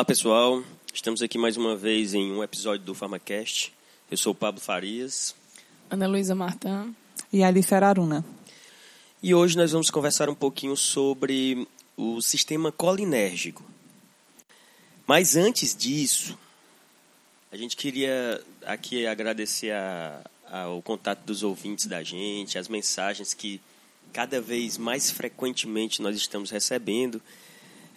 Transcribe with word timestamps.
Olá 0.00 0.04
pessoal, 0.06 0.64
estamos 0.94 1.20
aqui 1.20 1.36
mais 1.36 1.58
uma 1.58 1.76
vez 1.76 2.14
em 2.14 2.32
um 2.32 2.42
episódio 2.42 2.86
do 2.86 2.94
PharmaCast. 2.94 3.70
Eu 4.10 4.16
sou 4.16 4.32
o 4.32 4.34
Pablo 4.34 4.58
Farias. 4.58 5.34
Ana 5.90 6.06
Luísa 6.06 6.34
Martã. 6.34 6.88
E 7.30 7.44
Alice 7.44 7.74
Araruna. 7.74 8.24
E 9.22 9.34
hoje 9.34 9.58
nós 9.58 9.72
vamos 9.72 9.90
conversar 9.90 10.30
um 10.30 10.34
pouquinho 10.34 10.74
sobre 10.74 11.68
o 11.98 12.22
sistema 12.22 12.72
colinérgico. 12.72 13.62
Mas 15.06 15.36
antes 15.36 15.76
disso, 15.76 16.38
a 17.52 17.56
gente 17.58 17.76
queria 17.76 18.42
aqui 18.64 19.06
agradecer 19.06 19.72
a, 19.72 20.22
ao 20.50 20.80
contato 20.80 21.26
dos 21.26 21.42
ouvintes 21.42 21.84
da 21.84 22.02
gente, 22.02 22.56
as 22.56 22.68
mensagens 22.68 23.34
que 23.34 23.60
cada 24.14 24.40
vez 24.40 24.78
mais 24.78 25.10
frequentemente 25.10 26.00
nós 26.00 26.16
estamos 26.16 26.50
recebendo. 26.50 27.20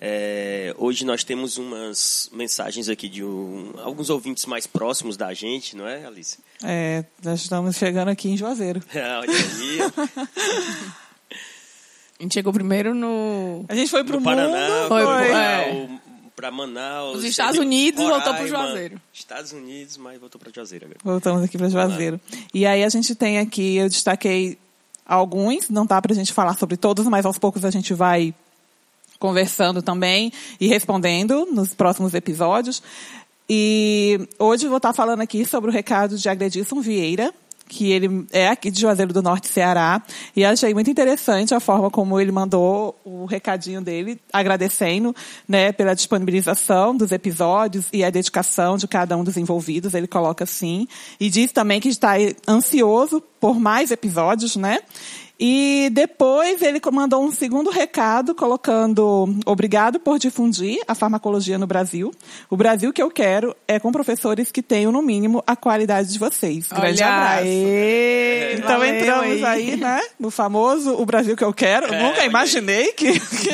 É, 0.05 0.75
hoje 0.77 1.05
nós 1.05 1.23
temos 1.23 1.57
umas 1.57 2.29
mensagens 2.33 2.89
aqui 2.89 3.07
de 3.07 3.23
um, 3.23 3.71
alguns 3.81 4.09
ouvintes 4.09 4.45
mais 4.45 4.67
próximos 4.67 5.15
da 5.15 5.33
gente, 5.33 5.77
não 5.77 5.87
é, 5.87 6.05
Alice? 6.05 6.39
É, 6.61 7.05
nós 7.23 7.39
estamos 7.39 7.77
chegando 7.77 8.09
aqui 8.09 8.27
em 8.29 8.35
Juazeiro. 8.35 8.83
Olha 8.93 9.31
aí. 9.31 9.79
A 12.19 12.23
gente 12.23 12.33
chegou 12.33 12.51
primeiro 12.51 12.93
no. 12.93 13.63
A 13.69 13.75
gente 13.75 13.89
foi 13.89 14.03
pro 14.03 14.17
no 14.17 14.23
Paraná, 14.25 14.49
mundo, 14.49 14.87
foi, 14.89 15.03
foi. 15.03 15.31
é. 15.31 15.89
para 16.35 16.51
Manaus. 16.51 17.19
Os 17.19 17.23
Estados 17.23 17.57
Unidos, 17.57 18.03
voltou 18.03 18.33
pro 18.33 18.45
Roraima, 18.45 18.47
Juazeiro. 18.49 19.01
Estados 19.13 19.53
Unidos, 19.53 19.95
mas 19.95 20.19
voltou 20.19 20.37
para 20.37 20.51
Juazeiro 20.53 20.83
agora. 20.83 20.99
Voltamos 21.01 21.43
aqui 21.43 21.57
para 21.57 21.69
Juazeiro. 21.69 22.19
E 22.53 22.65
aí 22.65 22.83
a 22.83 22.89
gente 22.89 23.15
tem 23.15 23.39
aqui, 23.39 23.77
eu 23.77 23.87
destaquei 23.87 24.57
alguns, 25.05 25.69
não 25.69 25.85
dá 25.85 26.01
pra 26.01 26.13
gente 26.13 26.33
falar 26.33 26.57
sobre 26.57 26.75
todos, 26.75 27.07
mas 27.07 27.25
aos 27.25 27.37
poucos 27.37 27.63
a 27.63 27.71
gente 27.71 27.93
vai 27.93 28.33
conversando 29.23 29.81
também 29.81 30.33
e 30.59 30.67
respondendo 30.67 31.47
nos 31.49 31.73
próximos 31.73 32.13
episódios. 32.13 32.83
E 33.49 34.27
hoje 34.37 34.67
vou 34.67 34.75
estar 34.75 34.91
falando 34.91 35.21
aqui 35.21 35.45
sobre 35.45 35.69
o 35.69 35.73
recado 35.73 36.17
de 36.17 36.27
Agredilson 36.27 36.81
Vieira, 36.81 37.33
que 37.69 37.89
ele 37.89 38.27
é 38.33 38.49
aqui 38.49 38.69
de 38.69 38.81
Juazeiro 38.81 39.13
do 39.13 39.21
Norte, 39.21 39.47
Ceará, 39.47 40.03
e 40.35 40.43
achei 40.43 40.73
muito 40.73 40.89
interessante 40.89 41.55
a 41.55 41.61
forma 41.61 41.89
como 41.89 42.19
ele 42.19 42.33
mandou 42.33 42.99
o 43.05 43.23
recadinho 43.23 43.81
dele, 43.81 44.19
agradecendo, 44.33 45.15
né, 45.47 45.71
pela 45.71 45.93
disponibilização 45.93 46.93
dos 46.93 47.13
episódios 47.13 47.85
e 47.93 48.03
a 48.03 48.09
dedicação 48.09 48.75
de 48.75 48.89
cada 48.89 49.15
um 49.15 49.23
dos 49.23 49.37
envolvidos, 49.37 49.93
ele 49.93 50.05
coloca 50.05 50.43
assim, 50.43 50.85
e 51.17 51.29
diz 51.29 51.53
também 51.53 51.79
que 51.79 51.87
está 51.87 52.15
ansioso 52.45 53.23
por 53.39 53.57
mais 53.57 53.89
episódios, 53.89 54.57
né? 54.57 54.79
E 55.45 55.89
depois 55.91 56.61
ele 56.61 56.79
mandou 56.89 57.21
um 57.21 57.29
segundo 57.29 57.69
recado 57.69 58.33
colocando 58.33 59.27
obrigado 59.45 59.99
por 59.99 60.17
difundir 60.17 60.79
a 60.87 60.95
farmacologia 60.95 61.57
no 61.57 61.67
Brasil. 61.67 62.13
O 62.49 62.55
Brasil 62.55 62.93
que 62.93 63.03
eu 63.03 63.11
quero 63.11 63.53
é 63.67 63.77
com 63.77 63.91
professores 63.91 64.53
que 64.53 64.61
tenham 64.63 64.89
no 64.89 65.01
mínimo 65.01 65.43
a 65.45 65.53
qualidade 65.53 66.13
de 66.13 66.17
vocês. 66.17 66.69
Grande 66.69 67.03
Olha, 67.03 67.13
abraço. 67.13 67.43
aê, 67.43 68.53
Então 68.53 68.79
valeu 68.79 68.95
entramos 68.95 69.43
aí. 69.43 69.75
né, 69.75 69.99
no 70.17 70.31
famoso 70.31 70.93
o 70.93 71.05
Brasil 71.05 71.35
que 71.35 71.43
eu 71.43 71.53
quero. 71.53 71.93
É, 71.93 72.03
Nunca 72.03 72.23
imaginei 72.23 72.93
que, 72.93 73.19
que 73.19 73.49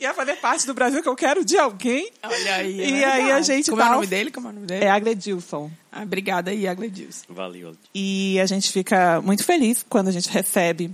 ia 0.00 0.14
fazer 0.14 0.36
parte 0.36 0.66
do 0.66 0.74
Brasil 0.74 1.02
que 1.02 1.08
eu 1.08 1.16
quero 1.16 1.44
de 1.44 1.58
alguém. 1.58 2.10
Olha 2.22 2.54
aí. 2.54 2.78
E 2.80 3.02
é 3.02 3.04
aí 3.04 3.32
a 3.32 3.40
gente 3.42 3.70
Como 3.70 3.82
é 3.82 3.84
tá- 3.84 3.90
o 3.90 3.94
nome 3.94 4.06
dele? 4.06 4.30
Como 4.30 4.46
é 4.46 4.50
o 4.50 4.54
nome 4.54 4.66
dele? 4.66 4.84
É 4.84 4.90
Agredilson. 4.90 5.70
Ah, 5.90 6.02
obrigada 6.02 6.50
aí, 6.50 6.66
Agledilson. 6.68 7.24
Valeu. 7.28 7.76
E 7.94 8.38
a 8.40 8.46
gente 8.46 8.70
fica 8.70 9.20
muito 9.20 9.44
feliz 9.44 9.84
quando 9.88 10.08
a 10.08 10.12
gente 10.12 10.28
recebe 10.28 10.90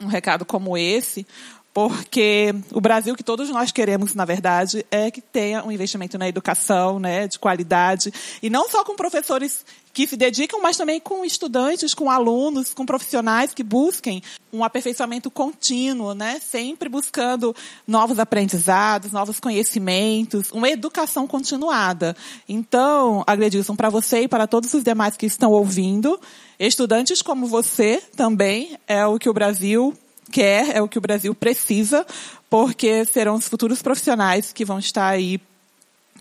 um 0.00 0.06
recado 0.06 0.44
como 0.44 0.76
esse, 0.76 1.26
porque 1.76 2.54
o 2.72 2.80
Brasil 2.80 3.14
que 3.14 3.22
todos 3.22 3.50
nós 3.50 3.70
queremos, 3.70 4.14
na 4.14 4.24
verdade, 4.24 4.86
é 4.90 5.10
que 5.10 5.20
tenha 5.20 5.62
um 5.62 5.70
investimento 5.70 6.16
na 6.16 6.26
educação, 6.26 6.98
né, 6.98 7.28
de 7.28 7.38
qualidade, 7.38 8.10
e 8.42 8.48
não 8.48 8.66
só 8.70 8.82
com 8.82 8.96
professores 8.96 9.62
que 9.92 10.06
se 10.06 10.16
dedicam, 10.16 10.62
mas 10.62 10.78
também 10.78 10.98
com 10.98 11.22
estudantes, 11.22 11.92
com 11.92 12.10
alunos, 12.10 12.72
com 12.72 12.86
profissionais 12.86 13.52
que 13.52 13.62
busquem 13.62 14.22
um 14.50 14.64
aperfeiçoamento 14.64 15.30
contínuo, 15.30 16.14
né, 16.14 16.40
sempre 16.40 16.88
buscando 16.88 17.54
novos 17.86 18.18
aprendizados, 18.18 19.12
novos 19.12 19.38
conhecimentos, 19.38 20.50
uma 20.52 20.70
educação 20.70 21.26
continuada. 21.26 22.16
Então, 22.48 23.22
Agredilson, 23.26 23.76
para 23.76 23.90
você 23.90 24.20
e 24.20 24.28
para 24.28 24.46
todos 24.46 24.72
os 24.72 24.82
demais 24.82 25.14
que 25.14 25.26
estão 25.26 25.50
ouvindo, 25.50 26.18
estudantes 26.58 27.20
como 27.20 27.46
você 27.46 28.02
também 28.16 28.78
é 28.88 29.04
o 29.04 29.18
que 29.18 29.28
o 29.28 29.34
Brasil 29.34 29.94
quer, 30.30 30.76
é 30.76 30.82
o 30.82 30.88
que 30.88 30.98
o 30.98 31.00
Brasil 31.00 31.34
precisa, 31.34 32.06
porque 32.50 33.04
serão 33.04 33.34
os 33.36 33.48
futuros 33.48 33.82
profissionais 33.82 34.52
que 34.52 34.64
vão 34.64 34.78
estar 34.78 35.08
aí 35.08 35.40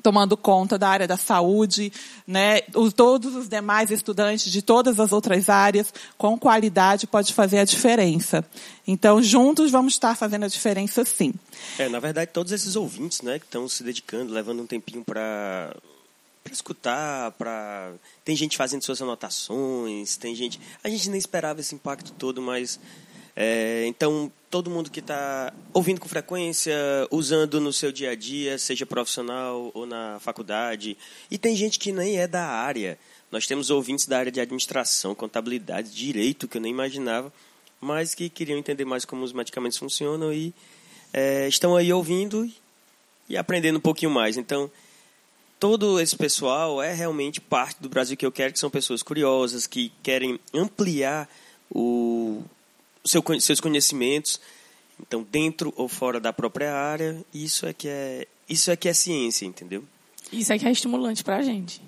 tomando 0.03 0.37
conta 0.37 0.77
da 0.77 0.87
área 0.89 1.07
da 1.07 1.17
saúde, 1.17 1.91
né? 2.27 2.61
Os- 2.75 2.93
todos 2.93 3.33
os 3.33 3.49
demais 3.49 3.89
estudantes 3.89 4.51
de 4.51 4.61
todas 4.61 4.99
as 4.99 5.11
outras 5.11 5.49
áreas, 5.49 5.91
com 6.17 6.37
qualidade, 6.37 7.07
pode 7.07 7.33
fazer 7.33 7.57
a 7.59 7.65
diferença. 7.65 8.45
Então, 8.85 9.21
juntos 9.23 9.71
vamos 9.71 9.93
estar 9.93 10.15
fazendo 10.15 10.43
a 10.43 10.47
diferença 10.47 11.03
sim. 11.05 11.33
É, 11.79 11.89
na 11.89 11.99
verdade, 11.99 12.29
todos 12.31 12.51
esses 12.51 12.75
ouvintes, 12.75 13.21
né, 13.23 13.39
que 13.39 13.45
estão 13.45 13.67
se 13.67 13.83
dedicando, 13.83 14.31
levando 14.31 14.61
um 14.61 14.67
tempinho 14.67 15.03
para 15.03 15.75
para 16.43 16.53
escutar, 16.53 17.31
para 17.31 17.91
tem 18.23 18.35
gente 18.35 18.55
fazendo 18.55 18.83
suas 18.83 19.01
anotações, 19.01 20.15
tem 20.15 20.35
gente, 20.35 20.59
a 20.83 20.89
gente 20.89 21.09
nem 21.09 21.17
esperava 21.17 21.59
esse 21.59 21.73
impacto 21.73 22.11
todo, 22.11 22.39
mas 22.39 22.79
é, 23.35 23.85
então 23.87 24.31
todo 24.49 24.69
mundo 24.69 24.89
que 24.89 25.01
está 25.01 25.53
ouvindo 25.73 25.99
com 25.99 26.07
frequência, 26.07 26.73
usando 27.11 27.59
no 27.59 27.73
seu 27.73 27.91
dia 27.91 28.11
a 28.11 28.15
dia, 28.15 28.57
seja 28.57 28.85
profissional 28.85 29.69
ou 29.73 29.85
na 29.85 30.17
faculdade, 30.21 30.97
e 31.29 31.37
tem 31.37 31.55
gente 31.57 31.77
que 31.77 31.91
nem 31.91 32.17
é 32.17 32.25
da 32.25 32.45
área. 32.45 32.97
Nós 33.29 33.45
temos 33.45 33.69
ouvintes 33.69 34.05
da 34.05 34.17
área 34.17 34.31
de 34.31 34.39
administração, 34.39 35.13
contabilidade, 35.13 35.91
direito, 35.91 36.47
que 36.47 36.57
eu 36.57 36.61
nem 36.61 36.71
imaginava, 36.71 37.33
mas 37.81 38.15
que 38.15 38.29
queriam 38.29 38.57
entender 38.57 38.85
mais 38.85 39.03
como 39.03 39.25
os 39.25 39.33
medicamentos 39.33 39.77
funcionam 39.77 40.31
e 40.31 40.53
é, 41.11 41.47
estão 41.49 41.75
aí 41.75 41.91
ouvindo 41.91 42.49
e 43.27 43.35
aprendendo 43.35 43.77
um 43.77 43.81
pouquinho 43.81 44.11
mais. 44.11 44.37
Então, 44.37 44.71
todo 45.59 45.99
esse 45.99 46.15
pessoal 46.15 46.81
é 46.81 46.93
realmente 46.93 47.41
parte 47.41 47.81
do 47.81 47.89
Brasil 47.89 48.15
que 48.15 48.25
eu 48.25 48.31
quero, 48.31 48.53
que 48.53 48.59
são 48.59 48.69
pessoas 48.69 49.03
curiosas, 49.03 49.67
que 49.67 49.91
querem 50.01 50.39
ampliar 50.53 51.29
o, 51.69 52.41
seu, 53.05 53.23
seus 53.39 53.59
conhecimentos, 53.59 54.39
então 54.99 55.25
dentro 55.29 55.73
ou 55.75 55.87
fora 55.87 56.19
da 56.19 56.33
própria 56.33 56.73
área. 56.73 57.23
Isso 57.33 57.65
é 57.65 57.73
que 57.73 57.87
é 57.87 58.27
isso 58.49 58.69
é 58.69 58.75
que 58.75 58.87
é 58.87 58.93
ciência, 58.93 59.45
entendeu? 59.45 59.83
Isso 60.31 60.53
é 60.53 60.59
que 60.59 60.67
é 60.67 60.71
estimulante 60.71 61.23
pra 61.23 61.41
gente. 61.41 61.81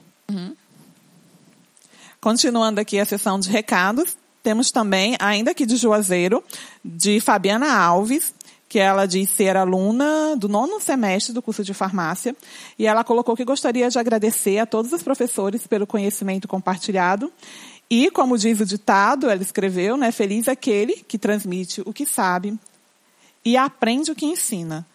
Continuando 2.19 2.81
aqui 2.81 2.99
a 2.99 3.05
sessão 3.05 3.39
de 3.39 3.49
recados, 3.49 4.17
temos 4.41 4.71
também, 4.71 5.15
ainda 5.19 5.51
aqui 5.51 5.65
de 5.65 5.77
Juazeiro, 5.77 6.43
de 6.83 7.19
Fabiana 7.19 7.71
Alves, 7.77 8.33
que 8.67 8.79
ela 8.79 9.05
diz 9.05 9.29
ser 9.29 9.55
aluna 9.55 10.35
do 10.35 10.49
nono 10.49 10.79
semestre 10.81 11.33
do 11.33 11.41
curso 11.41 11.63
de 11.63 11.73
farmácia, 11.73 12.35
e 12.77 12.85
ela 12.85 13.03
colocou 13.03 13.35
que 13.35 13.45
gostaria 13.45 13.89
de 13.89 13.97
agradecer 13.97 14.59
a 14.59 14.65
todos 14.65 14.91
os 14.91 15.03
professores 15.03 15.65
pelo 15.67 15.87
conhecimento 15.87 16.47
compartilhado. 16.47 17.31
E, 17.89 18.11
como 18.11 18.37
diz 18.37 18.59
o 18.59 18.65
ditado, 18.65 19.29
ela 19.29 19.41
escreveu, 19.41 19.95
né, 19.95 20.11
feliz 20.11 20.47
aquele 20.47 21.03
que 21.07 21.17
transmite 21.17 21.81
o 21.85 21.93
que 21.93 22.05
sabe 22.05 22.57
e 23.45 23.55
aprende 23.55 24.11
o 24.11 24.15
que 24.15 24.25
ensina. 24.25 24.85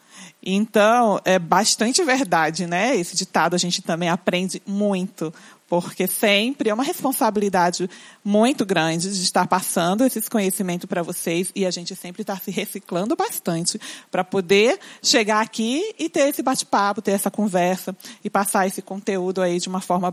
Então, 0.44 1.20
é 1.24 1.38
bastante 1.38 2.04
verdade, 2.04 2.66
né? 2.66 2.96
Esse 2.96 3.16
ditado 3.16 3.54
a 3.54 3.58
gente 3.58 3.80
também 3.80 4.08
aprende 4.08 4.60
muito, 4.66 5.32
porque 5.80 6.06
sempre 6.06 6.68
é 6.68 6.74
uma 6.74 6.82
responsabilidade 6.82 7.88
muito 8.22 8.66
grande 8.66 9.10
de 9.10 9.22
estar 9.22 9.46
passando 9.46 10.04
esses 10.04 10.28
conhecimentos 10.28 10.84
para 10.84 11.02
vocês 11.02 11.50
e 11.54 11.64
a 11.64 11.70
gente 11.70 11.96
sempre 11.96 12.20
está 12.20 12.36
se 12.36 12.50
reciclando 12.50 13.16
bastante 13.16 13.80
para 14.10 14.22
poder 14.22 14.78
chegar 15.02 15.40
aqui 15.40 15.94
e 15.98 16.10
ter 16.10 16.28
esse 16.28 16.42
bate-papo, 16.42 17.00
ter 17.00 17.12
essa 17.12 17.30
conversa 17.30 17.96
e 18.22 18.28
passar 18.28 18.66
esse 18.66 18.82
conteúdo 18.82 19.40
aí 19.40 19.58
de 19.58 19.66
uma 19.66 19.80
forma 19.80 20.12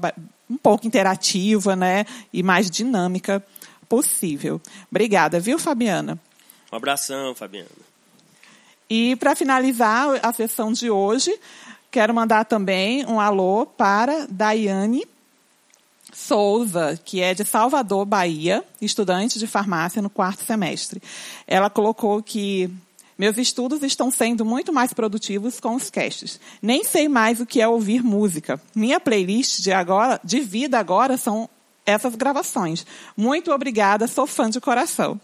um 0.50 0.56
pouco 0.56 0.88
interativa, 0.88 1.75
né? 1.75 2.05
E 2.31 2.41
mais 2.41 2.71
dinâmica 2.71 3.45
possível. 3.89 4.62
Obrigada, 4.89 5.41
viu, 5.41 5.59
Fabiana? 5.59 6.17
Um 6.71 6.77
abração, 6.77 7.35
Fabiana. 7.35 7.67
E 8.89 9.17
para 9.17 9.35
finalizar 9.35 10.07
a 10.23 10.31
sessão 10.31 10.71
de 10.71 10.89
hoje, 10.89 11.38
quero 11.91 12.13
mandar 12.13 12.45
também 12.45 13.05
um 13.05 13.19
alô 13.19 13.65
para 13.65 14.25
Daiane 14.29 15.05
Souza, 16.19 17.00
que 17.04 17.21
é 17.21 17.33
de 17.33 17.45
Salvador, 17.45 18.06
Bahia, 18.06 18.63
estudante 18.81 19.39
de 19.39 19.48
farmácia 19.48 20.01
no 20.01 20.10
quarto 20.10 20.44
semestre. 20.44 21.01
Ela 21.48 21.69
colocou 21.69 22.21
que 22.21 22.69
meus 23.18 23.38
estudos 23.38 23.81
estão 23.83 24.12
sendo 24.12 24.45
muito 24.45 24.71
mais 24.71 24.94
produtivos 24.94 25.60
com 25.60 25.75
os 25.75 25.89
casts. 25.89 26.39
Nem 26.62 26.83
sei 26.83 27.07
mais 27.07 27.39
o 27.39 27.45
que 27.45 27.62
é 27.62 27.68
ouvir 27.68 28.04
música. 28.04 28.62
Minha 28.75 29.00
playlist 29.00 29.62
de 29.62 29.71
agora, 29.71 30.19
de 30.24 30.39
vida 30.39 30.77
agora, 30.77 31.18
são 31.18 31.50
essas 31.85 32.15
gravações. 32.15 32.85
Muito 33.15 33.51
obrigada, 33.51 34.07
sou 34.07 34.27
fã 34.27 34.49
de 34.49 34.59
coração. 34.59 35.19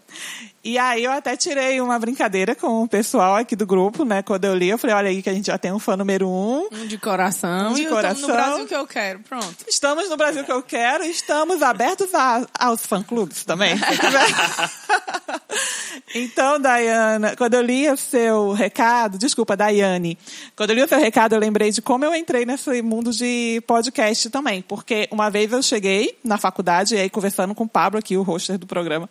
E 0.64 0.78
aí 0.78 1.04
eu 1.04 1.12
até 1.12 1.36
tirei 1.36 1.80
uma 1.80 1.96
brincadeira 1.96 2.54
com 2.54 2.82
o 2.82 2.88
pessoal 2.88 3.36
aqui 3.36 3.54
do 3.54 3.64
grupo, 3.64 4.04
né? 4.04 4.20
Quando 4.20 4.46
eu 4.46 4.54
li, 4.54 4.68
eu 4.68 4.76
falei, 4.76 4.96
olha 4.96 5.08
aí 5.10 5.22
que 5.22 5.30
a 5.30 5.32
gente 5.32 5.46
já 5.46 5.56
tem 5.56 5.72
um 5.72 5.78
fã 5.78 5.96
número 5.96 6.28
um. 6.28 6.68
Um 6.72 6.86
de 6.88 6.98
coração. 6.98 7.70
Um 7.70 7.74
de 7.74 7.82
e 7.82 7.86
coração. 7.86 8.22
Tô 8.22 8.28
no 8.28 8.34
Brasil 8.34 8.66
que 8.66 8.74
eu 8.74 8.86
quero. 8.86 9.20
Pronto. 9.20 9.56
Estamos 9.68 10.10
no 10.10 10.16
Brasil 10.16 10.42
que 10.42 10.50
eu 10.50 10.62
quero, 10.62 11.04
estamos 11.04 11.62
abertos 11.62 12.12
a, 12.12 12.44
aos 12.58 12.84
fã-clubes 12.84 13.44
também. 13.44 13.76
se. 13.76 13.84
então, 16.14 16.60
Dayana, 16.60 17.34
quando 17.36 17.54
eu 17.54 17.62
li 17.62 17.88
o 17.90 17.96
seu 17.96 18.52
recado, 18.52 19.18
desculpa, 19.18 19.56
Daiane, 19.56 20.16
quando 20.54 20.70
eu 20.70 20.76
li 20.76 20.82
o 20.82 20.88
seu 20.88 20.98
recado, 20.98 21.34
eu 21.34 21.40
lembrei 21.40 21.70
de 21.72 21.82
como 21.82 22.04
eu 22.04 22.14
entrei 22.14 22.46
nesse 22.46 22.80
mundo 22.80 23.10
de 23.10 23.62
podcast 23.66 24.30
também. 24.30 24.62
Porque 24.62 25.08
uma 25.10 25.28
vez 25.30 25.52
eu 25.52 25.62
cheguei 25.62 26.16
na 26.22 26.38
faculdade, 26.38 26.94
e 26.94 26.98
aí 26.98 27.10
conversando 27.10 27.54
com 27.54 27.64
o 27.64 27.68
Pablo 27.68 27.98
aqui, 27.98 28.16
o 28.16 28.22
roster 28.22 28.56
do 28.56 28.66
programa, 28.66 29.10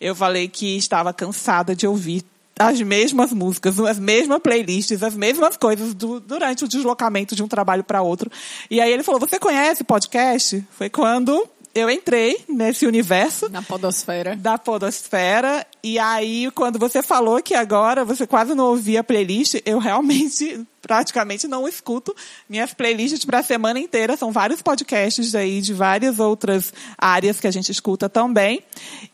eu 0.00 0.14
falei 0.14 0.46
que 0.48 0.76
estava 0.76 1.12
cansada 1.12 1.74
de 1.74 1.86
ouvir 1.86 2.22
as 2.58 2.80
mesmas 2.80 3.32
músicas, 3.32 3.80
as 3.80 3.98
mesmas 3.98 4.38
playlists, 4.38 5.02
as 5.02 5.14
mesmas 5.14 5.56
coisas 5.56 5.92
do, 5.94 6.20
durante 6.20 6.64
o 6.64 6.68
deslocamento 6.68 7.34
de 7.34 7.42
um 7.42 7.48
trabalho 7.48 7.82
para 7.82 8.02
outro. 8.02 8.30
E 8.70 8.80
aí 8.80 8.92
ele 8.92 9.02
falou: 9.02 9.18
Você 9.18 9.38
conhece 9.38 9.82
podcast? 9.82 10.64
Foi 10.70 10.88
quando 10.88 11.48
eu 11.74 11.90
entrei 11.90 12.44
nesse 12.48 12.86
universo 12.86 13.48
Na 13.50 13.62
podosfera. 13.62 14.36
da 14.36 14.56
podosfera. 14.56 15.66
E 15.82 15.98
aí, 15.98 16.50
quando 16.54 16.78
você 16.78 17.02
falou 17.02 17.42
que 17.42 17.54
agora 17.54 18.04
você 18.04 18.26
quase 18.26 18.54
não 18.54 18.66
ouvia 18.66 19.00
a 19.00 19.04
playlist, 19.04 19.60
eu 19.66 19.78
realmente 19.78 20.64
praticamente 20.80 21.48
não 21.48 21.66
escuto 21.66 22.14
minhas 22.48 22.74
playlists 22.74 23.24
para 23.24 23.38
a 23.38 23.42
semana 23.42 23.80
inteira. 23.80 24.16
São 24.16 24.30
vários 24.30 24.62
podcasts 24.62 25.34
aí 25.34 25.60
de 25.60 25.72
várias 25.72 26.18
outras 26.18 26.72
áreas 26.96 27.40
que 27.40 27.46
a 27.46 27.50
gente 27.50 27.72
escuta 27.72 28.08
também. 28.08 28.62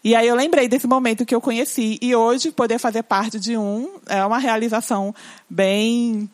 E 0.02 0.14
aí 0.14 0.28
eu 0.28 0.34
lembrei 0.34 0.68
desse 0.68 0.86
momento 0.86 1.24
que 1.24 1.34
eu 1.34 1.40
conheci. 1.40 1.98
E 2.02 2.14
hoje 2.14 2.50
poder 2.50 2.78
fazer 2.78 3.04
parte 3.04 3.38
de 3.38 3.56
um 3.56 3.88
é 4.06 4.24
uma 4.24 4.38
realização 4.38 5.14
bem 5.48 6.28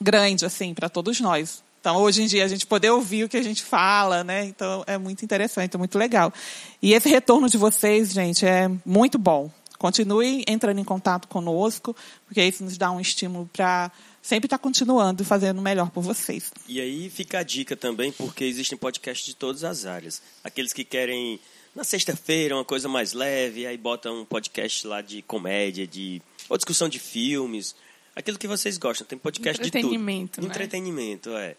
grande, 0.00 0.44
assim, 0.44 0.74
para 0.74 0.88
todos 0.88 1.20
nós. 1.20 1.62
Então, 1.86 2.02
hoje 2.02 2.24
em 2.24 2.26
dia, 2.26 2.44
a 2.44 2.48
gente 2.48 2.66
poder 2.66 2.90
ouvir 2.90 3.22
o 3.22 3.28
que 3.28 3.36
a 3.36 3.42
gente 3.44 3.62
fala, 3.62 4.24
né? 4.24 4.44
Então, 4.44 4.82
é 4.88 4.98
muito 4.98 5.24
interessante, 5.24 5.76
é 5.76 5.78
muito 5.78 5.96
legal. 5.96 6.34
E 6.82 6.92
esse 6.92 7.08
retorno 7.08 7.48
de 7.48 7.56
vocês, 7.56 8.12
gente, 8.12 8.44
é 8.44 8.68
muito 8.84 9.16
bom. 9.16 9.48
Continue 9.78 10.44
entrando 10.48 10.80
em 10.80 10.84
contato 10.84 11.28
conosco, 11.28 11.94
porque 12.26 12.42
isso 12.42 12.64
nos 12.64 12.76
dá 12.76 12.90
um 12.90 13.00
estímulo 13.00 13.48
para 13.52 13.92
sempre 14.20 14.48
estar 14.48 14.58
continuando 14.58 15.22
e 15.22 15.24
fazendo 15.24 15.62
melhor 15.62 15.88
por 15.90 16.02
vocês. 16.02 16.50
E 16.66 16.80
aí 16.80 17.08
fica 17.08 17.38
a 17.38 17.44
dica 17.44 17.76
também, 17.76 18.10
porque 18.10 18.42
existem 18.42 18.76
podcasts 18.76 19.24
de 19.24 19.36
todas 19.36 19.62
as 19.62 19.86
áreas. 19.86 20.20
Aqueles 20.42 20.72
que 20.72 20.82
querem, 20.82 21.38
na 21.72 21.84
sexta-feira, 21.84 22.56
uma 22.56 22.64
coisa 22.64 22.88
mais 22.88 23.12
leve, 23.12 23.64
aí 23.64 23.76
botam 23.76 24.22
um 24.22 24.24
podcast 24.24 24.84
lá 24.88 25.00
de 25.00 25.22
comédia, 25.22 25.86
de 25.86 26.20
ou 26.48 26.56
discussão 26.56 26.88
de 26.88 26.98
filmes. 26.98 27.76
Aquilo 28.16 28.38
que 28.38 28.48
vocês 28.48 28.78
gostam. 28.78 29.06
Tem 29.06 29.18
podcast 29.18 29.62
de 29.62 29.70
tudo. 29.70 29.78
Entretenimento, 29.78 30.40
né? 30.40 30.46
Entretenimento, 30.48 31.30
é. 31.36 31.54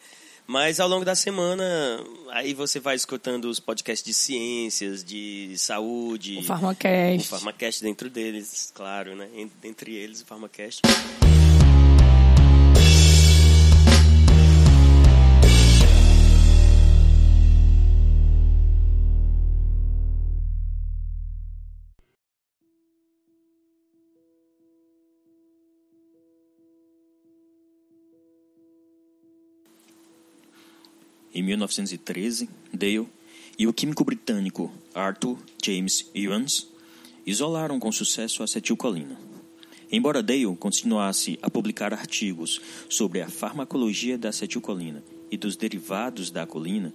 Mas 0.47 0.79
ao 0.79 0.87
longo 0.87 1.03
da 1.05 1.13
semana, 1.13 1.63
aí 2.31 2.53
você 2.53 2.79
vai 2.79 2.95
escutando 2.95 3.45
os 3.45 3.59
podcasts 3.59 4.03
de 4.05 4.13
ciências, 4.13 5.03
de 5.03 5.53
saúde. 5.57 6.37
O 6.39 6.43
Farmacast. 6.43 7.19
O 7.27 7.29
Farmacast 7.29 7.81
dentro 7.83 8.09
deles, 8.09 8.71
claro, 8.73 9.15
né? 9.15 9.29
En- 9.35 9.51
Entre 9.63 9.93
eles, 9.93 10.21
o 10.21 10.25
Farmacast. 10.25 10.81
Em 31.37 31.43
1913, 31.43 32.49
Dale 32.73 33.07
e 33.59 33.67
o 33.67 33.71
químico 33.71 34.03
britânico 34.03 34.71
Arthur 34.91 35.37
James 35.63 36.09
Evans 36.15 36.67
isolaram 37.27 37.79
com 37.79 37.91
sucesso 37.91 38.41
a 38.41 38.45
acetilcolina. 38.45 39.15
Embora 39.91 40.23
Dale 40.23 40.55
continuasse 40.55 41.37
a 41.39 41.47
publicar 41.47 41.93
artigos 41.93 42.59
sobre 42.89 43.21
a 43.21 43.29
farmacologia 43.29 44.17
da 44.17 44.29
acetilcolina 44.29 45.03
e 45.29 45.37
dos 45.37 45.55
derivados 45.55 46.31
da 46.31 46.47
colina, 46.47 46.91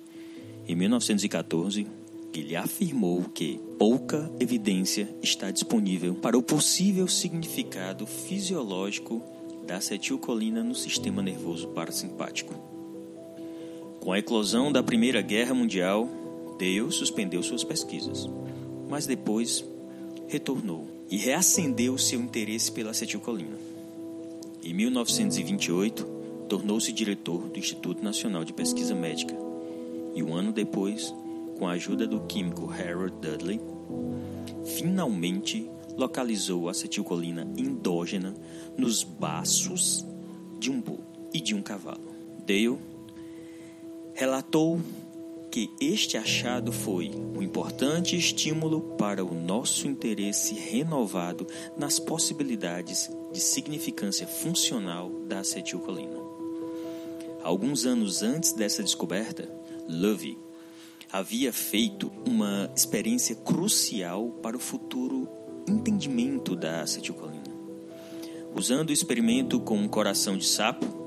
em 0.66 0.74
1914 0.74 1.86
ele 2.34 2.56
afirmou 2.56 3.22
que 3.22 3.60
pouca 3.78 4.28
evidência 4.40 5.08
está 5.22 5.52
disponível 5.52 6.16
para 6.16 6.36
o 6.36 6.42
possível 6.42 7.06
significado 7.06 8.08
fisiológico 8.08 9.22
da 9.68 9.76
acetilcolina 9.76 10.64
no 10.64 10.74
sistema 10.74 11.22
nervoso 11.22 11.68
parasimpático. 11.68 12.71
Com 14.02 14.10
a 14.10 14.18
eclosão 14.18 14.72
da 14.72 14.82
Primeira 14.82 15.22
Guerra 15.22 15.54
Mundial, 15.54 16.08
Dale 16.58 16.90
suspendeu 16.90 17.40
suas 17.40 17.62
pesquisas, 17.62 18.28
mas 18.90 19.06
depois 19.06 19.64
retornou 20.26 20.88
e 21.08 21.16
reacendeu 21.16 21.96
seu 21.96 22.20
interesse 22.20 22.72
pela 22.72 22.90
acetilcolina. 22.90 23.56
Em 24.60 24.74
1928, 24.74 26.04
tornou-se 26.48 26.92
diretor 26.92 27.48
do 27.48 27.56
Instituto 27.56 28.02
Nacional 28.02 28.44
de 28.44 28.52
Pesquisa 28.52 28.92
Médica 28.92 29.36
e 30.16 30.20
um 30.20 30.34
ano 30.34 30.52
depois, 30.52 31.14
com 31.56 31.68
a 31.68 31.74
ajuda 31.74 32.04
do 32.04 32.22
químico 32.22 32.72
Harold 32.72 33.14
Dudley, 33.20 33.60
finalmente 34.64 35.70
localizou 35.96 36.66
a 36.66 36.72
acetilcolina 36.72 37.48
endógena 37.56 38.34
nos 38.76 39.04
baços 39.04 40.04
de 40.58 40.72
um 40.72 40.80
boi 40.80 40.98
e 41.32 41.40
de 41.40 41.54
um 41.54 41.62
cavalo. 41.62 42.10
Dale 42.44 42.90
relatou 44.14 44.80
que 45.50 45.70
este 45.78 46.16
achado 46.16 46.72
foi 46.72 47.10
um 47.10 47.42
importante 47.42 48.16
estímulo 48.16 48.80
para 48.96 49.22
o 49.22 49.34
nosso 49.34 49.86
interesse 49.86 50.54
renovado 50.54 51.46
nas 51.76 51.98
possibilidades 51.98 53.10
de 53.30 53.40
significância 53.40 54.26
funcional 54.26 55.10
da 55.26 55.40
acetilcolina. 55.40 56.16
Alguns 57.42 57.84
anos 57.84 58.22
antes 58.22 58.52
dessa 58.52 58.82
descoberta, 58.82 59.46
Lovey 59.86 60.38
havia 61.12 61.52
feito 61.52 62.10
uma 62.26 62.70
experiência 62.74 63.34
crucial 63.34 64.30
para 64.42 64.56
o 64.56 64.60
futuro 64.60 65.28
entendimento 65.68 66.56
da 66.56 66.80
acetilcolina. 66.80 67.52
Usando 68.54 68.88
o 68.88 68.92
experimento 68.92 69.60
com 69.60 69.76
um 69.76 69.88
coração 69.88 70.38
de 70.38 70.46
sapo, 70.46 71.01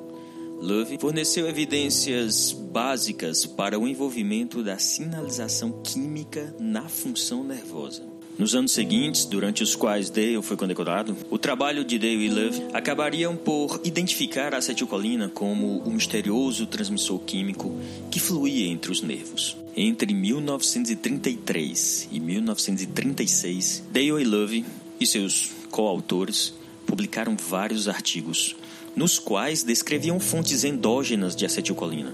Love 0.62 0.97
forneceu 1.00 1.47
evidências 1.47 2.51
básicas 2.51 3.45
para 3.45 3.77
o 3.77 3.88
envolvimento 3.88 4.63
da 4.63 4.77
sinalização 4.77 5.81
química 5.83 6.55
na 6.59 6.88
função 6.89 7.43
nervosa. 7.43 8.03
Nos 8.38 8.53
anos 8.53 8.71
seguintes, 8.74 9.24
durante 9.25 9.63
os 9.63 9.75
quais 9.75 10.09
Dale 10.09 10.41
foi 10.41 10.57
condecorado, 10.57 11.15
o 11.29 11.38
trabalho 11.38 11.85
de 11.85 11.97
Dale 11.97 12.25
e 12.25 12.29
Love 12.29 12.63
acabariam 12.74 13.35
por 13.35 13.79
identificar 13.83 14.53
a 14.53 14.57
acetilcolina 14.57 15.29
como 15.29 15.79
o 15.79 15.89
misterioso 15.89 16.65
transmissor 16.65 17.19
químico 17.19 17.74
que 18.12 18.19
fluía 18.19 18.67
entre 18.67 18.91
os 18.91 19.01
nervos. 19.01 19.55
Entre 19.75 20.13
1933 20.13 22.09
e 22.12 22.19
1936, 22.19 23.83
Dale 23.91 24.21
e 24.21 24.25
Love 24.25 24.65
e 25.00 25.05
seus 25.05 25.51
coautores 25.69 26.53
publicaram 26.85 27.38
vários 27.38 27.88
artigos 27.88 28.55
nos 28.95 29.19
quais 29.19 29.63
descreviam 29.63 30.19
fontes 30.19 30.63
endógenas 30.63 31.35
de 31.35 31.45
acetilcolina, 31.45 32.13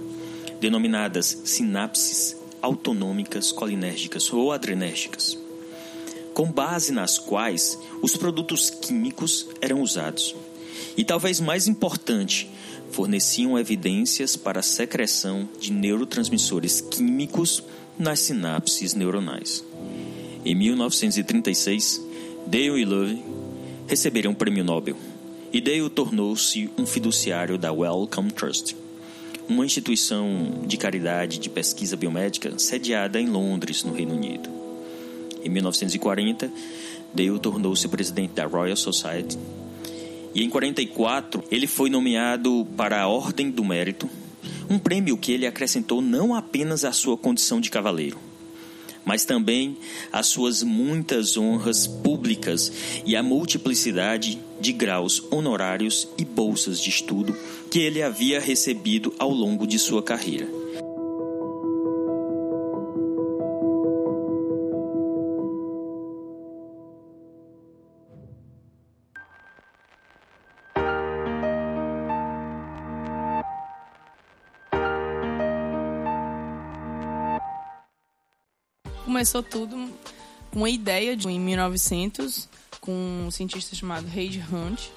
denominadas 0.59 1.41
sinapses 1.45 2.35
autonômicas 2.61 3.51
colinérgicas 3.51 4.31
ou 4.33 4.51
adrenérgicas, 4.51 5.37
com 6.33 6.51
base 6.51 6.91
nas 6.91 7.19
quais 7.19 7.77
os 8.01 8.15
produtos 8.15 8.69
químicos 8.69 9.47
eram 9.61 9.81
usados. 9.81 10.35
E 10.97 11.03
talvez 11.03 11.39
mais 11.39 11.67
importante, 11.67 12.49
forneciam 12.91 13.57
evidências 13.57 14.35
para 14.35 14.59
a 14.59 14.63
secreção 14.63 15.47
de 15.59 15.71
neurotransmissores 15.71 16.81
químicos 16.81 17.63
nas 17.97 18.19
sinapses 18.19 18.93
neuronais. 18.93 19.63
Em 20.43 20.55
1936, 20.55 22.01
Dale 22.47 22.81
e 22.81 22.85
Love 22.85 23.23
receberam 23.87 24.31
o 24.31 24.35
prêmio 24.35 24.63
Nobel 24.63 24.97
Dale 25.59 25.89
tornou-se 25.89 26.69
um 26.77 26.85
fiduciário 26.85 27.57
da 27.57 27.73
Wellcome 27.73 28.31
Trust, 28.31 28.77
uma 29.49 29.65
instituição 29.65 30.63
de 30.65 30.77
caridade 30.77 31.39
de 31.39 31.49
pesquisa 31.49 31.97
biomédica 31.97 32.57
sediada 32.57 33.19
em 33.19 33.27
Londres, 33.27 33.83
no 33.83 33.91
Reino 33.91 34.15
Unido. 34.15 34.49
Em 35.43 35.49
1940, 35.49 36.49
Dale 37.13 37.39
tornou-se 37.39 37.87
presidente 37.89 38.33
da 38.33 38.45
Royal 38.45 38.77
Society 38.77 39.37
e 40.33 40.43
em 40.43 40.49
44 40.49 41.43
ele 41.51 41.67
foi 41.67 41.89
nomeado 41.89 42.65
para 42.77 43.01
a 43.01 43.07
Ordem 43.07 43.51
do 43.51 43.65
Mérito, 43.65 44.09
um 44.69 44.79
prêmio 44.79 45.17
que 45.17 45.33
ele 45.33 45.45
acrescentou 45.45 46.01
não 46.01 46.33
apenas 46.33 46.85
à 46.85 46.93
sua 46.93 47.17
condição 47.17 47.59
de 47.59 47.69
cavaleiro, 47.69 48.17
mas 49.03 49.25
também 49.25 49.77
as 50.13 50.27
suas 50.27 50.63
muitas 50.63 51.35
honras 51.35 51.85
públicas 51.85 52.71
e 53.05 53.15
a 53.17 53.21
multiplicidade 53.21 54.39
de 54.61 54.71
graus 54.71 55.23
honorários 55.31 56.07
e 56.17 56.23
bolsas 56.23 56.79
de 56.79 56.89
estudo 56.89 57.35
que 57.69 57.79
ele 57.79 58.01
havia 58.01 58.39
recebido 58.39 59.13
ao 59.17 59.31
longo 59.31 59.65
de 59.65 59.79
sua 59.79 60.03
carreira. 60.03 60.47
Começou 79.03 79.43
tudo 79.43 79.89
uma 80.53 80.69
ideia 80.69 81.15
de, 81.15 81.27
em 81.27 81.39
1900 81.39 82.47
com 82.81 83.25
um 83.27 83.31
cientista 83.31 83.75
chamado 83.75 84.07
Reid 84.07 84.43
Hunt 84.51 84.89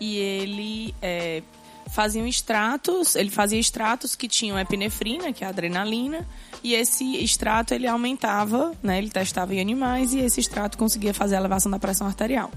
e 0.00 0.16
ele 0.16 0.94
é, 1.00 1.42
fazia 1.88 2.26
extratos, 2.28 3.14
ele 3.14 3.30
fazia 3.30 3.58
extratos 3.58 4.14
que 4.16 4.28
tinham 4.28 4.58
epinefrina, 4.58 5.32
que 5.32 5.44
é 5.44 5.46
adrenalina, 5.46 6.26
e 6.62 6.74
esse 6.74 7.16
extrato 7.22 7.72
ele 7.72 7.86
aumentava, 7.86 8.72
né, 8.82 8.98
ele 8.98 9.08
testava 9.08 9.54
em 9.54 9.60
animais 9.60 10.12
e 10.12 10.18
esse 10.18 10.40
extrato 10.40 10.76
conseguia 10.76 11.14
fazer 11.14 11.36
a 11.36 11.38
elevação 11.38 11.70
da 11.70 11.78
pressão 11.78 12.06
arterial. 12.06 12.50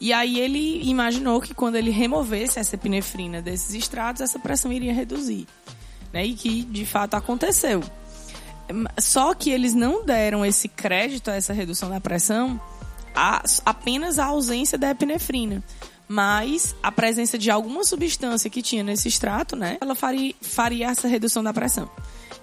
E 0.00 0.14
aí 0.14 0.40
ele 0.40 0.82
imaginou 0.88 1.40
que 1.42 1.52
quando 1.52 1.76
ele 1.76 1.90
removesse 1.90 2.58
essa 2.58 2.74
epinefrina 2.74 3.42
desses 3.42 3.74
extratos, 3.74 4.22
essa 4.22 4.38
pressão 4.38 4.72
iria 4.72 4.94
reduzir. 4.94 5.46
Né? 6.10 6.24
E 6.24 6.34
que 6.34 6.62
de 6.62 6.86
fato 6.86 7.14
aconteceu. 7.14 7.82
Só 8.98 9.34
que 9.34 9.50
eles 9.50 9.74
não 9.74 10.04
deram 10.04 10.44
esse 10.44 10.68
crédito 10.68 11.30
a 11.30 11.34
essa 11.34 11.52
redução 11.52 11.90
da 11.90 12.00
pressão 12.00 12.58
a, 13.14 13.42
apenas 13.64 14.18
a 14.18 14.26
ausência 14.26 14.78
da 14.78 14.90
epinefrina. 14.90 15.62
Mas 16.08 16.74
a 16.82 16.90
presença 16.90 17.38
de 17.38 17.50
alguma 17.50 17.84
substância 17.84 18.50
que 18.50 18.62
tinha 18.62 18.82
nesse 18.82 19.06
extrato, 19.06 19.54
né? 19.54 19.78
Ela 19.80 19.94
faria, 19.94 20.34
faria 20.40 20.90
essa 20.90 21.06
redução 21.06 21.40
da 21.42 21.52
pressão. 21.52 21.88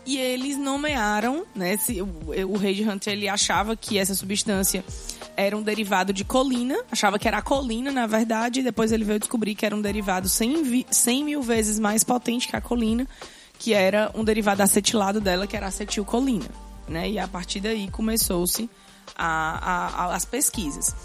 E 0.05 0.17
eles 0.17 0.57
nomearam, 0.57 1.45
né? 1.53 1.77
O, 2.01 2.53
o 2.53 2.57
Reid 2.57 2.87
Hunter 2.87 3.11
ele 3.11 3.27
achava 3.27 3.75
que 3.75 3.97
essa 3.97 4.15
substância 4.15 4.85
era 5.35 5.55
um 5.55 5.61
derivado 5.61 6.13
de 6.13 6.23
colina, 6.23 6.79
achava 6.89 7.19
que 7.19 7.27
era 7.27 7.39
a 7.39 7.41
colina, 7.41 7.91
na 7.91 8.07
verdade, 8.07 8.61
e 8.61 8.63
depois 8.63 8.93
ele 8.93 9.03
veio 9.03 9.19
descobrir 9.19 9.53
que 9.53 9.65
era 9.65 9.75
um 9.75 9.81
derivado 9.81 10.29
100, 10.29 10.85
100 10.89 11.23
mil 11.25 11.41
vezes 11.41 11.77
mais 11.77 12.05
potente 12.05 12.47
que 12.47 12.55
a 12.55 12.61
colina, 12.61 13.05
que 13.59 13.73
era 13.73 14.09
um 14.15 14.23
derivado 14.23 14.63
acetilado 14.63 15.19
dela, 15.19 15.45
que 15.45 15.57
era 15.57 15.67
acetilcolina. 15.67 16.47
Né? 16.87 17.11
E 17.11 17.19
a 17.19 17.27
partir 17.27 17.59
daí 17.59 17.89
começou-se 17.91 18.69
a, 19.15 20.05
a, 20.05 20.15
as 20.15 20.25
pesquisas. 20.25 20.95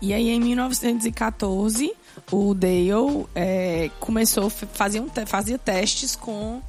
E 0.00 0.12
aí, 0.12 0.28
em 0.28 0.40
1914, 0.40 1.92
o 2.30 2.54
Dale 2.54 3.26
é, 3.34 3.90
começou, 3.98 4.50
fazia, 4.50 5.02
um, 5.02 5.08
fazia 5.26 5.58
testes 5.58 6.14
com. 6.14 6.62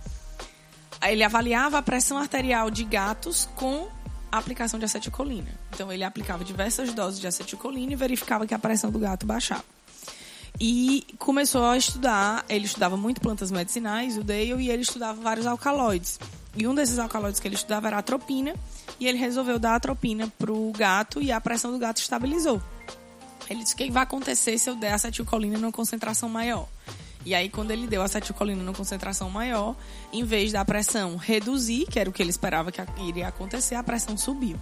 Ele 1.04 1.24
avaliava 1.24 1.78
a 1.78 1.82
pressão 1.82 2.18
arterial 2.18 2.72
de 2.72 2.84
gatos 2.84 3.50
com 3.56 3.88
a 4.32 4.38
aplicação 4.38 4.80
de 4.80 4.86
acetilcolina. 4.86 5.50
Então, 5.74 5.92
ele 5.92 6.04
aplicava 6.04 6.44
diversas 6.44 6.94
doses 6.94 7.20
de 7.20 7.28
acetilcolina 7.28 7.92
e 7.92 7.96
verificava 7.96 8.48
que 8.48 8.54
a 8.54 8.60
pressão 8.60 8.90
do 8.90 9.00
gato 9.00 9.26
baixava. 9.26 9.66
E 10.60 11.06
começou 11.20 11.66
a 11.66 11.78
estudar, 11.78 12.46
ele 12.48 12.66
estudava 12.66 12.96
muito 12.96 13.20
plantas 13.20 13.52
medicinais, 13.52 14.18
o 14.18 14.24
Dale, 14.24 14.64
e 14.64 14.70
ele 14.70 14.84
estudava 14.84 15.22
vários 15.22 15.46
alcaloides. 15.46 16.18
E 16.56 16.68
um 16.68 16.74
desses 16.74 16.98
alcaloides 17.00 17.40
que 17.40 17.48
ele 17.48 17.56
estudava 17.56 17.88
era 17.88 17.98
atropina, 17.98 18.56
e 19.00 19.08
ele 19.08 19.18
resolveu 19.18 19.60
dar 19.60 19.76
atropina 19.76 20.32
pro 20.38 20.72
gato 20.72 21.22
e 21.22 21.32
a 21.32 21.42
pressão 21.42 21.72
do 21.72 21.78
gato 21.78 21.98
estabilizou. 21.98 22.62
Ele 23.50 23.62
disse: 23.62 23.74
o 23.74 23.78
que 23.78 23.92
vai 23.92 24.04
acontecer 24.04 24.58
se 24.58 24.70
eu 24.70 24.76
der 24.76 24.94
acetilcolina 24.94 25.58
numa 25.58 25.72
concentração 25.72 26.30
maior? 26.30 26.68
E 27.26 27.34
aí, 27.34 27.50
quando 27.50 27.72
ele 27.72 27.88
deu 27.88 28.04
acetilcolina 28.04 28.62
numa 28.62 28.76
concentração 28.76 29.30
maior, 29.32 29.76
em 30.14 30.24
vez 30.24 30.52
da 30.52 30.64
pressão 30.64 31.18
reduzir, 31.18 31.88
que 31.88 32.00
era 32.00 32.10
o 32.10 32.14
que 32.14 32.22
ele 32.22 32.30
esperava 32.30 32.72
que 32.72 32.82
iria 33.02 33.28
acontecer, 33.28 33.74
a 33.74 33.84
pressão 33.84 34.16
subiu. 34.16 34.58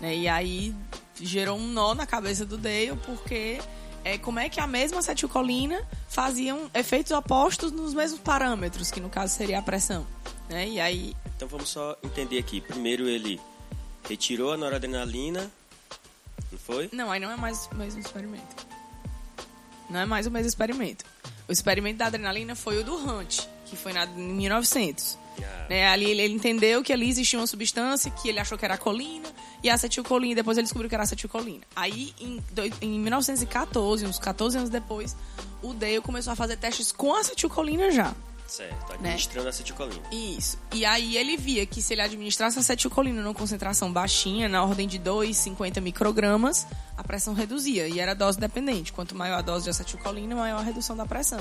Né? 0.00 0.14
E 0.14 0.28
aí 0.28 0.74
gerou 1.18 1.58
um 1.58 1.66
nó 1.66 1.94
na 1.94 2.04
cabeça 2.04 2.44
do 2.44 2.58
Dale, 2.58 2.98
porque 3.06 3.58
é, 4.06 4.16
como 4.18 4.38
é 4.38 4.48
que 4.48 4.60
a 4.60 4.68
mesma 4.68 5.00
acetilcolina 5.00 5.82
faziam 6.08 6.70
efeitos 6.72 7.10
opostos 7.10 7.72
nos 7.72 7.92
mesmos 7.92 8.20
parâmetros, 8.20 8.88
que 8.88 9.00
no 9.00 9.10
caso 9.10 9.34
seria 9.34 9.58
a 9.58 9.62
pressão. 9.62 10.06
Né? 10.48 10.68
E 10.68 10.80
aí. 10.80 11.16
Então 11.34 11.48
vamos 11.48 11.70
só 11.70 11.96
entender 12.04 12.38
aqui. 12.38 12.60
Primeiro 12.60 13.08
ele 13.08 13.40
retirou 14.08 14.52
a 14.52 14.56
noradrenalina, 14.56 15.50
não 16.52 16.58
foi? 16.58 16.88
Não, 16.92 17.10
aí 17.10 17.18
não 17.18 17.32
é 17.32 17.36
mais 17.36 17.68
o 17.72 17.74
mesmo 17.74 18.00
experimento. 18.00 18.64
Não 19.90 19.98
é 19.98 20.06
mais 20.06 20.24
o 20.28 20.30
mesmo 20.30 20.46
experimento. 20.46 21.04
O 21.48 21.52
experimento 21.52 21.98
da 21.98 22.06
adrenalina 22.06 22.54
foi 22.54 22.78
o 22.78 22.84
do 22.84 22.94
Hunt, 22.94 23.40
que 23.64 23.76
foi 23.76 23.92
na, 23.92 24.04
em 24.04 24.34
1900. 24.34 25.18
Né, 25.68 25.86
ali 25.88 26.10
ele, 26.10 26.22
ele 26.22 26.34
entendeu 26.34 26.82
que 26.82 26.92
ali 26.92 27.08
existia 27.08 27.38
uma 27.38 27.46
substância 27.46 28.10
que 28.10 28.28
ele 28.28 28.38
achou 28.38 28.56
que 28.56 28.64
era 28.64 28.78
colina 28.78 29.28
e 29.62 29.70
acetilcolina. 29.70 30.36
Depois 30.36 30.56
ele 30.56 30.64
descobriu 30.64 30.88
que 30.88 30.94
era 30.94 31.04
acetilcolina. 31.04 31.62
Aí, 31.74 32.14
em, 32.20 32.42
em 32.80 33.00
1914, 33.00 34.06
uns 34.06 34.18
14 34.18 34.58
anos 34.58 34.70
depois, 34.70 35.16
o 35.62 35.74
Dale 35.74 36.00
começou 36.00 36.32
a 36.32 36.36
fazer 36.36 36.56
testes 36.56 36.92
com 36.92 37.14
acetilcolina 37.14 37.90
já. 37.90 38.14
Certo, 38.46 38.92
administrando 38.92 39.48
acetilcolina. 39.48 40.02
Isso. 40.12 40.56
E 40.72 40.84
aí 40.84 41.16
ele 41.16 41.36
via 41.36 41.66
que 41.66 41.82
se 41.82 41.94
ele 41.94 42.02
administrasse 42.02 42.58
acetilcolina 42.58 43.20
numa 43.20 43.34
concentração 43.34 43.92
baixinha, 43.92 44.48
na 44.48 44.62
ordem 44.62 44.86
de 44.86 45.00
2,50 45.00 45.80
microgramas, 45.80 46.66
a 46.96 47.02
pressão 47.02 47.34
reduzia. 47.34 47.88
E 47.88 47.98
era 47.98 48.14
dose 48.14 48.38
dependente. 48.38 48.92
Quanto 48.92 49.16
maior 49.16 49.38
a 49.38 49.42
dose 49.42 49.64
de 49.64 49.70
acetilcolina, 49.70 50.36
maior 50.36 50.60
a 50.60 50.62
redução 50.62 50.96
da 50.96 51.04
pressão. 51.04 51.40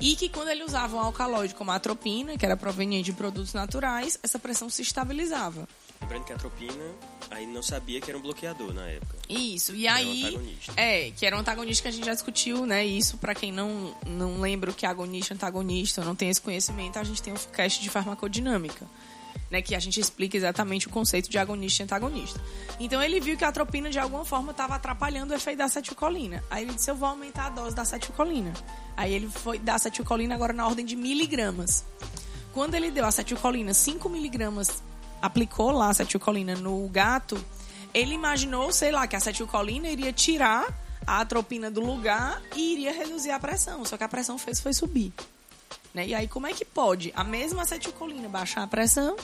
E 0.00 0.14
que 0.14 0.28
quando 0.28 0.48
ele 0.48 0.62
usava 0.62 0.96
um 0.96 1.00
alcaloide 1.00 1.54
como 1.54 1.70
a 1.72 1.74
atropina, 1.74 2.38
que 2.38 2.44
era 2.46 2.56
proveniente 2.56 3.06
de 3.06 3.12
produtos 3.12 3.52
naturais, 3.52 4.18
essa 4.22 4.38
pressão 4.38 4.70
se 4.70 4.82
estabilizava. 4.82 5.68
Lembrando 6.00 6.24
que 6.24 6.32
a 6.32 6.36
atropina 6.36 6.84
aí 7.30 7.44
não 7.46 7.62
sabia 7.62 8.00
que 8.00 8.08
era 8.08 8.16
um 8.16 8.22
bloqueador 8.22 8.72
na 8.72 8.86
época. 8.86 9.16
Isso, 9.28 9.74
e 9.74 9.86
Era 9.88 9.96
um 9.96 9.98
aí. 9.98 10.24
antagonista. 10.24 10.72
É, 10.76 11.10
que 11.10 11.26
era 11.26 11.36
um 11.36 11.40
antagonista 11.40 11.82
que 11.82 11.88
a 11.88 11.90
gente 11.90 12.06
já 12.06 12.14
discutiu, 12.14 12.64
né? 12.64 12.86
Isso, 12.86 13.18
pra 13.18 13.34
quem 13.34 13.50
não, 13.50 13.92
não 14.06 14.40
lembra 14.40 14.70
o 14.70 14.74
que 14.74 14.86
é 14.86 14.88
agonista, 14.88 15.34
antagonista, 15.34 16.00
ou 16.00 16.06
não 16.06 16.14
tem 16.14 16.28
esse 16.30 16.40
conhecimento, 16.40 16.98
a 16.98 17.04
gente 17.04 17.20
tem 17.20 17.32
um 17.32 17.36
cast 17.52 17.82
de 17.82 17.90
farmacodinâmica, 17.90 18.86
né? 19.50 19.62
Que 19.62 19.74
a 19.74 19.78
gente 19.78 19.98
explica 20.00 20.36
exatamente 20.36 20.86
o 20.86 20.90
conceito 20.90 21.30
de 21.30 21.38
agonista 21.38 21.82
e 21.82 21.84
antagonista. 21.84 22.40
Então 22.78 23.02
ele 23.02 23.20
viu 23.20 23.36
que 23.36 23.44
a 23.44 23.48
atropina, 23.48 23.90
de 23.90 23.98
alguma 23.98 24.24
forma, 24.24 24.50
estava 24.52 24.74
atrapalhando 24.74 25.32
o 25.32 25.36
efeito 25.36 25.58
da 25.58 25.64
acetilcolina. 25.64 26.42
Aí 26.50 26.64
ele 26.64 26.74
disse: 26.74 26.90
Eu 26.90 26.96
vou 26.96 27.08
aumentar 27.08 27.46
a 27.46 27.50
dose 27.50 27.74
da 27.74 27.82
acetilcolina. 27.82 28.52
Aí 28.96 29.12
ele 29.12 29.28
foi 29.28 29.58
dar 29.58 29.76
acetilcolina 29.76 30.34
agora 30.34 30.52
na 30.52 30.66
ordem 30.66 30.84
de 30.84 30.96
miligramas. 30.96 31.84
Quando 32.52 32.74
ele 32.74 32.90
deu 32.90 33.04
acetilcolina 33.04 33.72
5 33.72 34.08
miligramas, 34.08 34.82
aplicou 35.20 35.70
lá 35.70 35.86
a 35.86 35.90
acetilcolina 35.90 36.54
no 36.56 36.88
gato, 36.88 37.42
ele 37.92 38.14
imaginou, 38.14 38.72
sei 38.72 38.90
lá, 38.90 39.06
que 39.06 39.16
a 39.16 39.18
acetilcolina 39.18 39.88
iria 39.88 40.12
tirar 40.12 40.66
a 41.06 41.20
atropina 41.20 41.70
do 41.70 41.80
lugar 41.80 42.42
e 42.54 42.74
iria 42.74 42.92
reduzir 42.92 43.30
a 43.30 43.38
pressão. 43.38 43.84
Só 43.84 43.96
que 43.96 44.04
a 44.04 44.08
pressão 44.08 44.38
fez 44.38 44.60
foi 44.60 44.72
subir. 44.72 45.12
Né? 45.94 46.06
E 46.08 46.14
aí, 46.14 46.28
como 46.28 46.46
é 46.46 46.52
que 46.52 46.64
pode 46.64 47.12
a 47.16 47.24
mesma 47.24 47.62
acetilcolina 47.62 48.28
baixar 48.28 48.62
a 48.62 48.66
pressão 48.66 49.16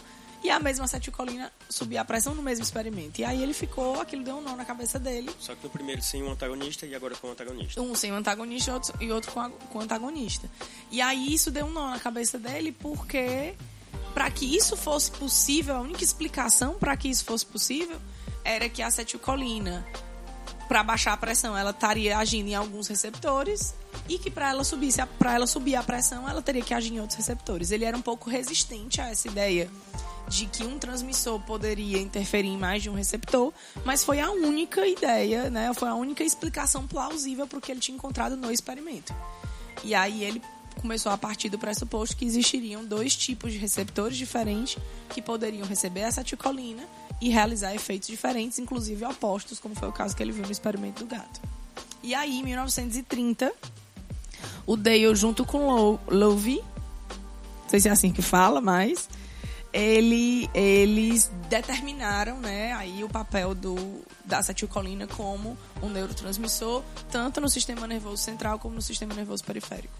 e 0.42 0.50
a 0.50 0.58
mesma 0.60 0.84
acetilcolina 0.84 1.50
subir 1.70 1.96
a 1.98 2.04
pressão 2.04 2.34
no 2.34 2.42
mesmo 2.42 2.62
experimento? 2.64 3.20
E 3.20 3.24
aí 3.24 3.42
ele 3.42 3.52
ficou, 3.54 4.00
aquilo 4.00 4.22
deu 4.24 4.36
um 4.36 4.40
nó 4.42 4.56
na 4.56 4.64
cabeça 4.64 4.98
dele. 4.98 5.30
Só 5.38 5.54
que 5.54 5.62
no 5.64 5.70
primeiro 5.70 6.02
sem 6.02 6.22
um 6.22 6.30
antagonista 6.32 6.86
e 6.86 6.94
agora 6.94 7.14
com 7.16 7.28
um 7.28 7.32
antagonista. 7.32 7.80
Um 7.80 7.94
sem 7.94 8.12
o 8.12 8.14
antagonista 8.14 8.70
e 8.70 8.74
outro, 8.74 8.94
e 9.04 9.12
outro 9.12 9.32
com, 9.32 9.40
a- 9.40 9.50
com 9.50 9.78
o 9.78 9.82
antagonista. 9.82 10.50
E 10.90 11.00
aí 11.00 11.32
isso 11.34 11.50
deu 11.50 11.66
um 11.66 11.70
nó 11.70 11.90
na 11.90 11.98
cabeça 12.00 12.38
dele 12.38 12.72
porque 12.72 13.54
para 14.12 14.30
que 14.30 14.56
isso 14.56 14.76
fosse 14.76 15.10
possível, 15.10 15.76
a 15.76 15.80
única 15.80 16.02
explicação 16.04 16.74
para 16.74 16.96
que 16.96 17.08
isso 17.08 17.24
fosse 17.24 17.44
possível 17.44 17.98
era 18.44 18.68
que 18.68 18.80
a 18.82 18.86
acetilcolina 18.86 19.86
para 20.68 20.82
baixar 20.82 21.12
a 21.12 21.16
pressão, 21.16 21.56
ela 21.56 21.70
estaria 21.70 22.16
agindo 22.18 22.48
em 22.48 22.54
alguns 22.54 22.88
receptores 22.88 23.74
e 24.08 24.18
que 24.18 24.30
para 24.30 24.50
ela 24.50 24.64
subir, 24.64 24.92
para 25.18 25.34
ela 25.34 25.46
subir 25.46 25.76
a 25.76 25.82
pressão, 25.82 26.28
ela 26.28 26.42
teria 26.42 26.62
que 26.62 26.74
agir 26.74 26.92
em 26.92 27.00
outros 27.00 27.16
receptores. 27.16 27.70
Ele 27.70 27.84
era 27.84 27.96
um 27.96 28.02
pouco 28.02 28.28
resistente 28.28 29.00
a 29.00 29.10
essa 29.10 29.28
ideia 29.28 29.70
de 30.28 30.46
que 30.46 30.64
um 30.64 30.78
transmissor 30.78 31.38
poderia 31.40 31.98
interferir 31.98 32.48
em 32.48 32.56
mais 32.56 32.82
de 32.82 32.88
um 32.88 32.94
receptor, 32.94 33.52
mas 33.84 34.02
foi 34.02 34.20
a 34.20 34.30
única 34.30 34.86
ideia, 34.86 35.50
né? 35.50 35.72
Foi 35.74 35.88
a 35.88 35.94
única 35.94 36.24
explicação 36.24 36.86
plausível 36.86 37.46
para 37.46 37.58
o 37.58 37.60
que 37.60 37.70
ele 37.70 37.80
tinha 37.80 37.94
encontrado 37.94 38.36
no 38.36 38.50
experimento. 38.50 39.14
E 39.82 39.94
aí 39.94 40.24
ele 40.24 40.42
começou 40.80 41.12
a 41.12 41.18
partir 41.18 41.48
do 41.48 41.58
pressuposto 41.58 42.16
que 42.16 42.24
existiriam 42.24 42.84
dois 42.84 43.14
tipos 43.14 43.52
de 43.52 43.58
receptores 43.58 44.16
diferentes 44.16 44.76
que 45.10 45.22
poderiam 45.22 45.66
receber 45.66 46.04
acetilcolina 46.04 46.82
e 47.20 47.30
realizar 47.30 47.74
efeitos 47.74 48.08
diferentes, 48.08 48.58
inclusive 48.58 49.04
opostos, 49.04 49.58
como 49.58 49.74
foi 49.74 49.88
o 49.88 49.92
caso 49.92 50.14
que 50.16 50.22
ele 50.22 50.32
viu 50.32 50.44
no 50.44 50.52
experimento 50.52 51.04
do 51.04 51.10
gato. 51.10 51.40
E 52.02 52.14
aí, 52.14 52.38
em 52.38 52.42
1930, 52.44 53.52
o 54.66 54.76
Dale, 54.76 55.14
junto 55.14 55.44
com 55.44 55.70
Lo- 55.70 56.00
Lowe, 56.08 56.56
não 57.62 57.68
sei 57.68 57.80
se 57.80 57.88
é 57.88 57.92
assim 57.92 58.12
que 58.12 58.20
fala, 58.22 58.60
mas 58.60 59.08
ele, 59.72 60.48
eles 60.54 61.30
determinaram 61.48 62.38
né, 62.40 62.72
aí 62.74 63.02
o 63.02 63.08
papel 63.08 63.54
do, 63.54 63.74
da 64.24 64.38
acetilcolina 64.38 65.06
como 65.06 65.56
um 65.82 65.88
neurotransmissor, 65.88 66.82
tanto 67.10 67.40
no 67.40 67.48
sistema 67.48 67.86
nervoso 67.86 68.22
central 68.22 68.58
como 68.58 68.74
no 68.74 68.82
sistema 68.82 69.14
nervoso 69.14 69.42
periférico. 69.42 69.94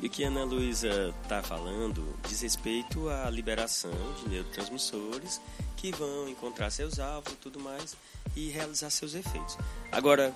E 0.00 0.06
o 0.06 0.10
que 0.10 0.22
Ana 0.22 0.44
Luísa 0.44 1.14
está 1.22 1.42
falando 1.42 2.16
diz 2.28 2.40
respeito 2.40 3.08
à 3.08 3.28
liberação 3.28 3.90
de 4.22 4.28
neurotransmissores 4.28 5.40
que 5.76 5.90
vão 5.90 6.28
encontrar 6.28 6.70
seus 6.70 6.98
alvos 6.98 7.32
e 7.32 7.36
tudo 7.36 7.58
mais 7.58 7.96
e 8.36 8.48
realizar 8.48 8.90
seus 8.90 9.14
efeitos. 9.14 9.58
Agora, 9.90 10.34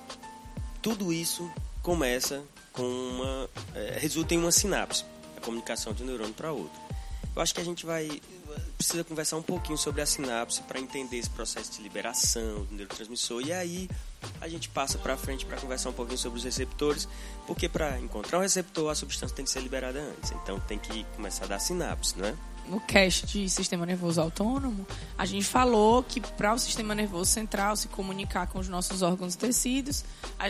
tudo 0.81 1.13
isso 1.13 1.51
começa 1.81 2.43
com 2.73 2.83
uma. 2.83 3.51
É, 3.75 3.99
resulta 4.01 4.35
em 4.35 4.39
uma 4.39 4.51
sinapse, 4.51 5.05
a 5.37 5.41
comunicação 5.41 5.93
de 5.93 6.03
um 6.03 6.07
neurônio 6.07 6.35
para 6.35 6.53
outro. 6.53 6.81
Eu 7.35 7.41
acho 7.41 7.55
que 7.55 7.61
a 7.61 7.65
gente 7.65 7.87
vai 7.87 8.21
precisa 8.77 9.05
conversar 9.05 9.37
um 9.37 9.43
pouquinho 9.43 9.79
sobre 9.79 10.03
a 10.03 10.07
sinapse 10.07 10.61
para 10.63 10.81
entender 10.81 11.17
esse 11.17 11.31
processo 11.31 11.73
de 11.73 11.83
liberação 11.83 12.65
do 12.65 12.75
neurotransmissor 12.75 13.41
e 13.43 13.53
aí 13.53 13.89
a 14.41 14.49
gente 14.49 14.69
passa 14.69 14.99
para 14.99 15.17
frente 15.17 15.45
para 15.47 15.57
conversar 15.57 15.91
um 15.91 15.93
pouquinho 15.93 16.19
sobre 16.19 16.39
os 16.39 16.45
receptores, 16.45 17.09
porque 17.47 17.69
para 17.69 17.99
encontrar 18.01 18.39
um 18.39 18.43
receptor 18.43 18.91
a 18.91 18.95
substância 18.95 19.35
tem 19.35 19.45
que 19.45 19.51
ser 19.51 19.61
liberada 19.61 20.01
antes, 20.01 20.33
então 20.33 20.59
tem 20.61 20.79
que 20.79 21.05
começar 21.17 21.45
a 21.45 21.49
dar 21.49 21.59
sinapse, 21.59 22.19
não 22.19 22.27
é? 22.27 22.35
no 22.69 22.81
cast 22.81 23.27
de 23.27 23.49
sistema 23.49 23.85
nervoso 23.85 24.21
autônomo, 24.21 24.87
a 25.17 25.25
gente 25.25 25.45
falou 25.45 26.03
que 26.03 26.21
para 26.21 26.55
o 26.55 26.59
sistema 26.59 26.95
nervoso 26.95 27.31
central 27.31 27.77
se 27.77 27.89
comunicar 27.89 28.47
com 28.47 28.59
os 28.59 28.69
nossos 28.69 29.03
órgãos 29.03 29.35
e 29.35 29.39
tecidos, 29.39 30.05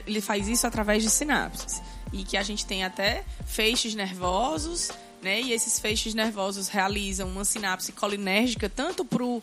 ele 0.06 0.20
faz 0.20 0.48
isso 0.48 0.66
através 0.66 1.02
de 1.02 1.10
sinapses. 1.10 1.82
E 2.12 2.24
que 2.24 2.36
a 2.36 2.42
gente 2.42 2.66
tem 2.66 2.84
até 2.84 3.24
feixes 3.46 3.94
nervosos, 3.94 4.90
né? 5.22 5.40
E 5.40 5.52
esses 5.52 5.78
feixes 5.78 6.14
nervosos 6.14 6.68
realizam 6.68 7.28
uma 7.28 7.44
sinapse 7.44 7.92
colinérgica 7.92 8.68
tanto 8.68 9.04
para 9.04 9.24
o 9.24 9.42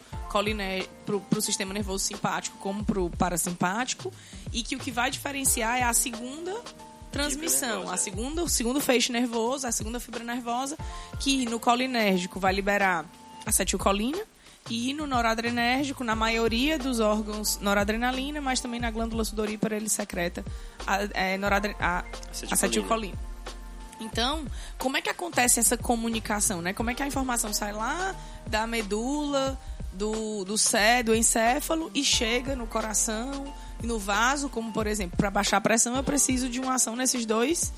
sistema 1.42 1.74
nervoso 1.74 2.04
simpático 2.04 2.58
como 2.58 2.84
para 2.84 3.00
o 3.00 3.10
parasimpático. 3.10 4.12
E 4.52 4.62
que 4.62 4.76
o 4.76 4.80
que 4.80 4.92
vai 4.92 5.10
diferenciar 5.10 5.78
é 5.78 5.84
a 5.84 5.94
segunda 5.94 6.54
transmissão. 7.12 7.90
A 7.90 7.98
segunda, 7.98 8.44
o 8.44 8.50
segundo 8.50 8.80
feixe 8.82 9.12
nervoso, 9.12 9.66
a 9.66 9.72
segunda 9.72 10.00
fibra 10.00 10.24
nervosa, 10.24 10.78
que 11.20 11.46
no 11.46 11.60
colinérgico 11.60 12.40
vai 12.40 12.54
liberar 12.54 13.06
acetilcolina 13.46 14.20
e 14.70 14.94
no 14.94 15.08
noradrenérgico, 15.08 16.04
na 16.04 16.16
maioria 16.16 16.78
dos 16.78 17.00
órgãos, 17.00 17.58
noradrenalina, 17.60 18.40
mas 18.40 18.60
também 18.60 18.80
na 18.80 18.92
glândula 18.92 19.24
sudorípara 19.24 19.76
ele 19.76 19.90
secreta 19.90 20.46
a, 20.86 21.00
é, 21.14 21.38
noradre, 21.38 21.76
a 21.80 22.04
acetilcolina. 22.30 22.54
acetilcolina. 22.54 23.29
Então, 24.00 24.46
como 24.78 24.98
é 24.98 25.02
que 25.02 25.10
acontece 25.10 25.60
essa 25.60 25.78
comunicação, 25.78 26.62
né? 26.62 26.74
Como 26.74 26.90
é 26.90 26.94
que 26.94 27.04
a 27.04 27.08
informação 27.08 27.54
sai 27.54 27.74
lá 27.74 28.16
da 28.48 28.66
medula, 28.66 29.60
do, 29.92 30.46
do 30.46 30.58
cé, 30.58 31.04
do 31.04 31.16
encéfalo 31.16 31.92
e 31.94 32.04
chega 32.04 32.56
no 32.56 32.68
coração, 32.68 33.54
no 33.84 34.00
vaso, 34.00 34.50
como 34.50 34.72
por 34.72 34.88
exemplo, 34.88 35.18
para 35.18 35.30
baixar 35.30 35.58
a 35.58 35.62
pressão, 35.62 35.96
eu 35.96 36.04
preciso 36.04 36.50
de 36.50 36.60
uma 36.60 36.76
ação 36.76 36.96
nesses 36.96 37.26
dois 37.26 37.74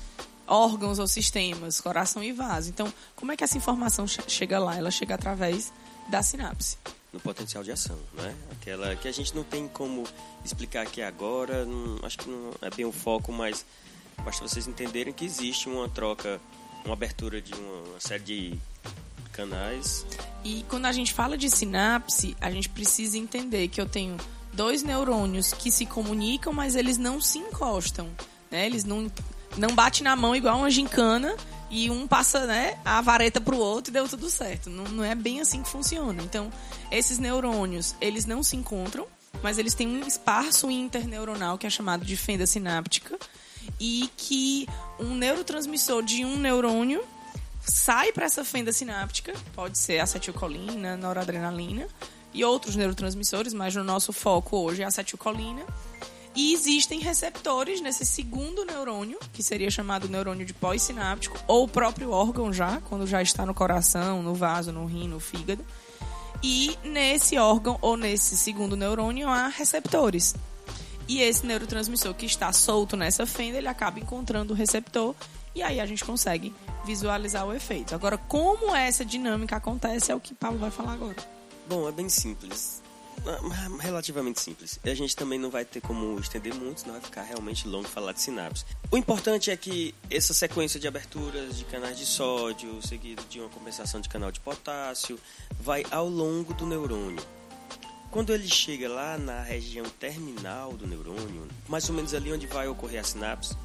órgãos 0.46 0.98
ou 0.98 1.06
sistemas, 1.06 1.80
coração 1.80 2.22
e 2.22 2.32
vaso. 2.32 2.68
Então, 2.68 2.92
como 3.16 3.32
é 3.32 3.36
que 3.36 3.44
essa 3.44 3.56
informação 3.56 4.06
chega 4.06 4.58
lá? 4.58 4.76
Ela 4.76 4.90
chega 4.90 5.14
através 5.14 5.72
da 6.08 6.22
sinapse. 6.22 6.76
No 7.12 7.20
potencial 7.20 7.62
de 7.62 7.70
ação, 7.70 7.98
né? 8.14 8.34
Aquela 8.50 8.96
que 8.96 9.06
a 9.06 9.12
gente 9.12 9.34
não 9.34 9.44
tem 9.44 9.68
como 9.68 10.04
explicar 10.44 10.82
aqui 10.82 11.02
agora, 11.02 11.64
não, 11.64 11.98
acho 12.02 12.18
que 12.18 12.28
não 12.28 12.52
é 12.62 12.70
bem 12.70 12.86
o 12.86 12.92
foco, 12.92 13.30
mas 13.30 13.66
basta 14.22 14.46
vocês 14.46 14.66
entenderem 14.66 15.12
que 15.12 15.24
existe 15.24 15.68
uma 15.68 15.88
troca, 15.88 16.40
uma 16.84 16.94
abertura 16.94 17.40
de 17.40 17.52
uma 17.54 18.00
série 18.00 18.22
de 18.22 18.58
canais. 19.32 20.06
E 20.44 20.64
quando 20.68 20.86
a 20.86 20.92
gente 20.92 21.12
fala 21.12 21.36
de 21.36 21.50
sinapse, 21.50 22.36
a 22.40 22.50
gente 22.50 22.68
precisa 22.68 23.18
entender 23.18 23.68
que 23.68 23.80
eu 23.80 23.86
tenho 23.86 24.16
dois 24.52 24.82
neurônios 24.82 25.52
que 25.52 25.70
se 25.70 25.86
comunicam, 25.86 26.52
mas 26.52 26.76
eles 26.76 26.98
não 26.98 27.20
se 27.20 27.38
encostam. 27.38 28.08
Né? 28.50 28.66
Eles 28.66 28.84
não, 28.84 29.10
não 29.56 29.74
batem 29.74 30.04
na 30.04 30.14
mão 30.14 30.36
igual 30.36 30.58
uma 30.58 30.70
gincana 30.70 31.34
e 31.70 31.90
um 31.90 32.06
passa 32.06 32.46
né, 32.46 32.78
a 32.84 33.00
vareta 33.00 33.40
para 33.40 33.54
o 33.54 33.58
outro 33.58 33.90
e 33.90 33.94
deu 33.94 34.06
tudo 34.06 34.28
certo. 34.28 34.68
Não, 34.68 34.84
não 34.84 35.04
é 35.04 35.14
bem 35.14 35.40
assim 35.40 35.62
que 35.62 35.68
funciona. 35.68 36.22
Então, 36.22 36.52
esses 36.90 37.18
neurônios, 37.18 37.94
eles 38.00 38.26
não 38.26 38.42
se 38.42 38.56
encontram, 38.56 39.06
mas 39.42 39.58
eles 39.58 39.74
têm 39.74 39.88
um 39.88 40.06
espaço 40.06 40.70
interneuronal 40.70 41.56
que 41.56 41.66
é 41.66 41.70
chamado 41.70 42.04
de 42.04 42.16
fenda 42.16 42.46
sináptica 42.46 43.18
e 43.80 44.10
que 44.16 44.66
um 44.98 45.14
neurotransmissor 45.14 46.02
de 46.02 46.24
um 46.24 46.36
neurônio 46.36 47.02
sai 47.64 48.12
para 48.12 48.26
essa 48.26 48.44
fenda 48.44 48.72
sináptica, 48.72 49.32
pode 49.54 49.78
ser 49.78 50.00
acetilcolina, 50.00 50.96
noradrenalina, 50.96 51.86
e 52.34 52.44
outros 52.44 52.76
neurotransmissores, 52.76 53.52
mas 53.52 53.74
no 53.74 53.84
nosso 53.84 54.12
foco 54.12 54.56
hoje 54.56 54.82
é 54.82 54.86
acetilcolina. 54.86 55.62
E 56.34 56.54
existem 56.54 56.98
receptores 56.98 57.82
nesse 57.82 58.06
segundo 58.06 58.64
neurônio, 58.64 59.18
que 59.34 59.42
seria 59.42 59.70
chamado 59.70 60.08
neurônio 60.08 60.46
de 60.46 60.54
pós-sináptico, 60.54 61.38
ou 61.46 61.64
o 61.64 61.68
próprio 61.68 62.10
órgão 62.10 62.50
já, 62.52 62.80
quando 62.88 63.06
já 63.06 63.20
está 63.20 63.44
no 63.44 63.52
coração, 63.52 64.22
no 64.22 64.34
vaso, 64.34 64.72
no 64.72 64.86
rim, 64.86 65.08
no 65.08 65.20
fígado. 65.20 65.64
E 66.42 66.76
nesse 66.82 67.36
órgão 67.36 67.78
ou 67.82 67.96
nesse 67.96 68.36
segundo 68.36 68.76
neurônio 68.76 69.28
há 69.28 69.48
receptores. 69.48 70.34
E 71.12 71.20
esse 71.20 71.44
neurotransmissor 71.44 72.14
que 72.14 72.24
está 72.24 72.50
solto 72.54 72.96
nessa 72.96 73.26
fenda, 73.26 73.58
ele 73.58 73.68
acaba 73.68 74.00
encontrando 74.00 74.54
o 74.54 74.56
receptor 74.56 75.14
e 75.54 75.62
aí 75.62 75.78
a 75.78 75.84
gente 75.84 76.02
consegue 76.02 76.54
visualizar 76.86 77.46
o 77.46 77.52
efeito. 77.52 77.94
Agora, 77.94 78.16
como 78.16 78.74
essa 78.74 79.04
dinâmica 79.04 79.56
acontece 79.56 80.10
é 80.10 80.14
o 80.14 80.20
que 80.20 80.32
Paulo 80.32 80.56
vai 80.56 80.70
falar 80.70 80.94
agora. 80.94 81.16
Bom, 81.68 81.86
é 81.86 81.92
bem 81.92 82.08
simples. 82.08 82.80
Ah, 83.26 83.38
relativamente 83.78 84.40
simples. 84.40 84.80
A 84.82 84.94
gente 84.94 85.14
também 85.14 85.38
não 85.38 85.50
vai 85.50 85.66
ter 85.66 85.82
como 85.82 86.18
estender 86.18 86.54
muito, 86.54 86.80
senão 86.80 86.94
vai 86.94 87.02
ficar 87.02 87.24
realmente 87.24 87.68
longo 87.68 87.86
falar 87.86 88.12
de 88.12 88.22
sinapse. 88.22 88.64
O 88.90 88.96
importante 88.96 89.50
é 89.50 89.56
que 89.56 89.94
essa 90.10 90.32
sequência 90.32 90.80
de 90.80 90.88
aberturas 90.88 91.58
de 91.58 91.66
canais 91.66 91.98
de 91.98 92.06
sódio, 92.06 92.80
seguido 92.80 93.22
de 93.28 93.38
uma 93.38 93.50
compensação 93.50 94.00
de 94.00 94.08
canal 94.08 94.32
de 94.32 94.40
potássio, 94.40 95.20
vai 95.60 95.84
ao 95.90 96.08
longo 96.08 96.54
do 96.54 96.64
neurônio. 96.64 97.22
Quando 98.12 98.30
ele 98.34 98.46
chega 98.46 98.90
lá 98.90 99.16
na 99.16 99.42
região 99.42 99.86
terminal 99.98 100.74
do 100.74 100.86
neurônio, 100.86 101.48
mais 101.66 101.88
ou 101.88 101.94
menos 101.94 102.12
ali 102.12 102.30
onde 102.30 102.46
vai 102.46 102.68
ocorrer 102.68 103.00
a 103.00 103.02
sinapse, 103.02 103.56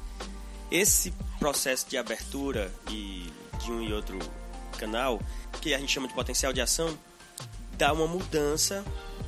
esse 0.70 1.12
processo 1.38 1.86
de 1.86 1.98
abertura 1.98 2.72
e 2.90 3.30
de 3.62 3.70
um 3.70 3.82
e 3.82 3.92
outro 3.92 4.18
canal, 4.78 5.20
que 5.60 5.74
a 5.74 5.78
gente 5.78 5.92
chama 5.92 6.08
de 6.08 6.14
potencial 6.14 6.50
de 6.50 6.62
ação, 6.62 6.98
dá 7.76 7.92
uma 7.92 8.06
mudança 8.06 8.82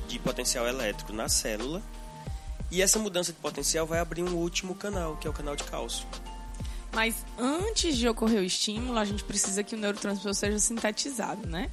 de 0.07 0.17
potencial 0.17 0.67
elétrico 0.67 1.13
na 1.13 1.29
célula. 1.29 1.83
E 2.71 2.81
essa 2.81 2.97
mudança 2.97 3.31
de 3.31 3.37
potencial 3.37 3.85
vai 3.85 3.99
abrir 3.99 4.23
um 4.23 4.33
último 4.33 4.73
canal, 4.73 5.17
que 5.17 5.27
é 5.27 5.29
o 5.29 5.33
canal 5.33 5.55
de 5.55 5.63
cálcio. 5.65 6.07
Mas 6.91 7.23
antes 7.37 7.95
de 7.95 8.09
ocorrer 8.09 8.41
o 8.41 8.43
estímulo, 8.43 8.97
a 8.97 9.05
gente 9.05 9.23
precisa 9.23 9.63
que 9.63 9.75
o 9.75 9.77
neurotransmissor 9.77 10.33
seja 10.33 10.57
sintetizado, 10.57 11.47
né? 11.47 11.69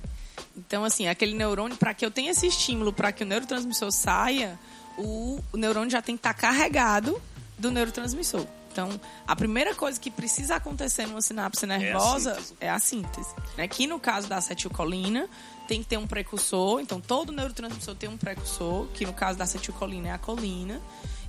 Então, 0.58 0.84
assim, 0.84 1.08
aquele 1.08 1.34
neurônio, 1.34 1.76
para 1.76 1.94
que 1.94 2.04
eu 2.04 2.10
tenha 2.10 2.30
esse 2.30 2.46
estímulo, 2.46 2.92
para 2.92 3.12
que 3.12 3.22
o 3.22 3.26
neurotransmissor 3.26 3.90
saia, 3.92 4.58
o, 4.96 5.40
o 5.52 5.56
neurônio 5.56 5.90
já 5.90 6.02
tem 6.02 6.16
que 6.16 6.20
estar 6.20 6.34
tá 6.34 6.40
carregado 6.40 7.20
do 7.58 7.70
neurotransmissor. 7.70 8.46
Então, 8.70 9.00
a 9.26 9.34
primeira 9.34 9.74
coisa 9.74 9.98
que 9.98 10.10
precisa 10.10 10.56
acontecer 10.56 11.06
numa 11.06 11.22
sinapse 11.22 11.66
nervosa 11.66 12.30
é 12.30 12.34
a 12.34 12.38
síntese. 12.38 12.54
É 12.60 12.70
a 12.70 12.78
síntese 12.78 13.34
né? 13.56 13.68
Que 13.68 13.86
no 13.86 13.98
caso 13.98 14.28
da 14.28 14.36
acetilcolina, 14.36 15.28
tem 15.66 15.82
que 15.82 15.88
ter 15.88 15.96
um 15.96 16.06
precursor. 16.06 16.80
Então, 16.80 17.00
todo 17.00 17.32
neurotransmissor 17.32 17.94
tem 17.94 18.08
um 18.08 18.16
precursor, 18.16 18.86
que 18.94 19.04
no 19.04 19.12
caso 19.12 19.36
da 19.38 19.44
acetilcolina 19.44 20.08
é 20.08 20.12
a 20.12 20.18
colina. 20.18 20.80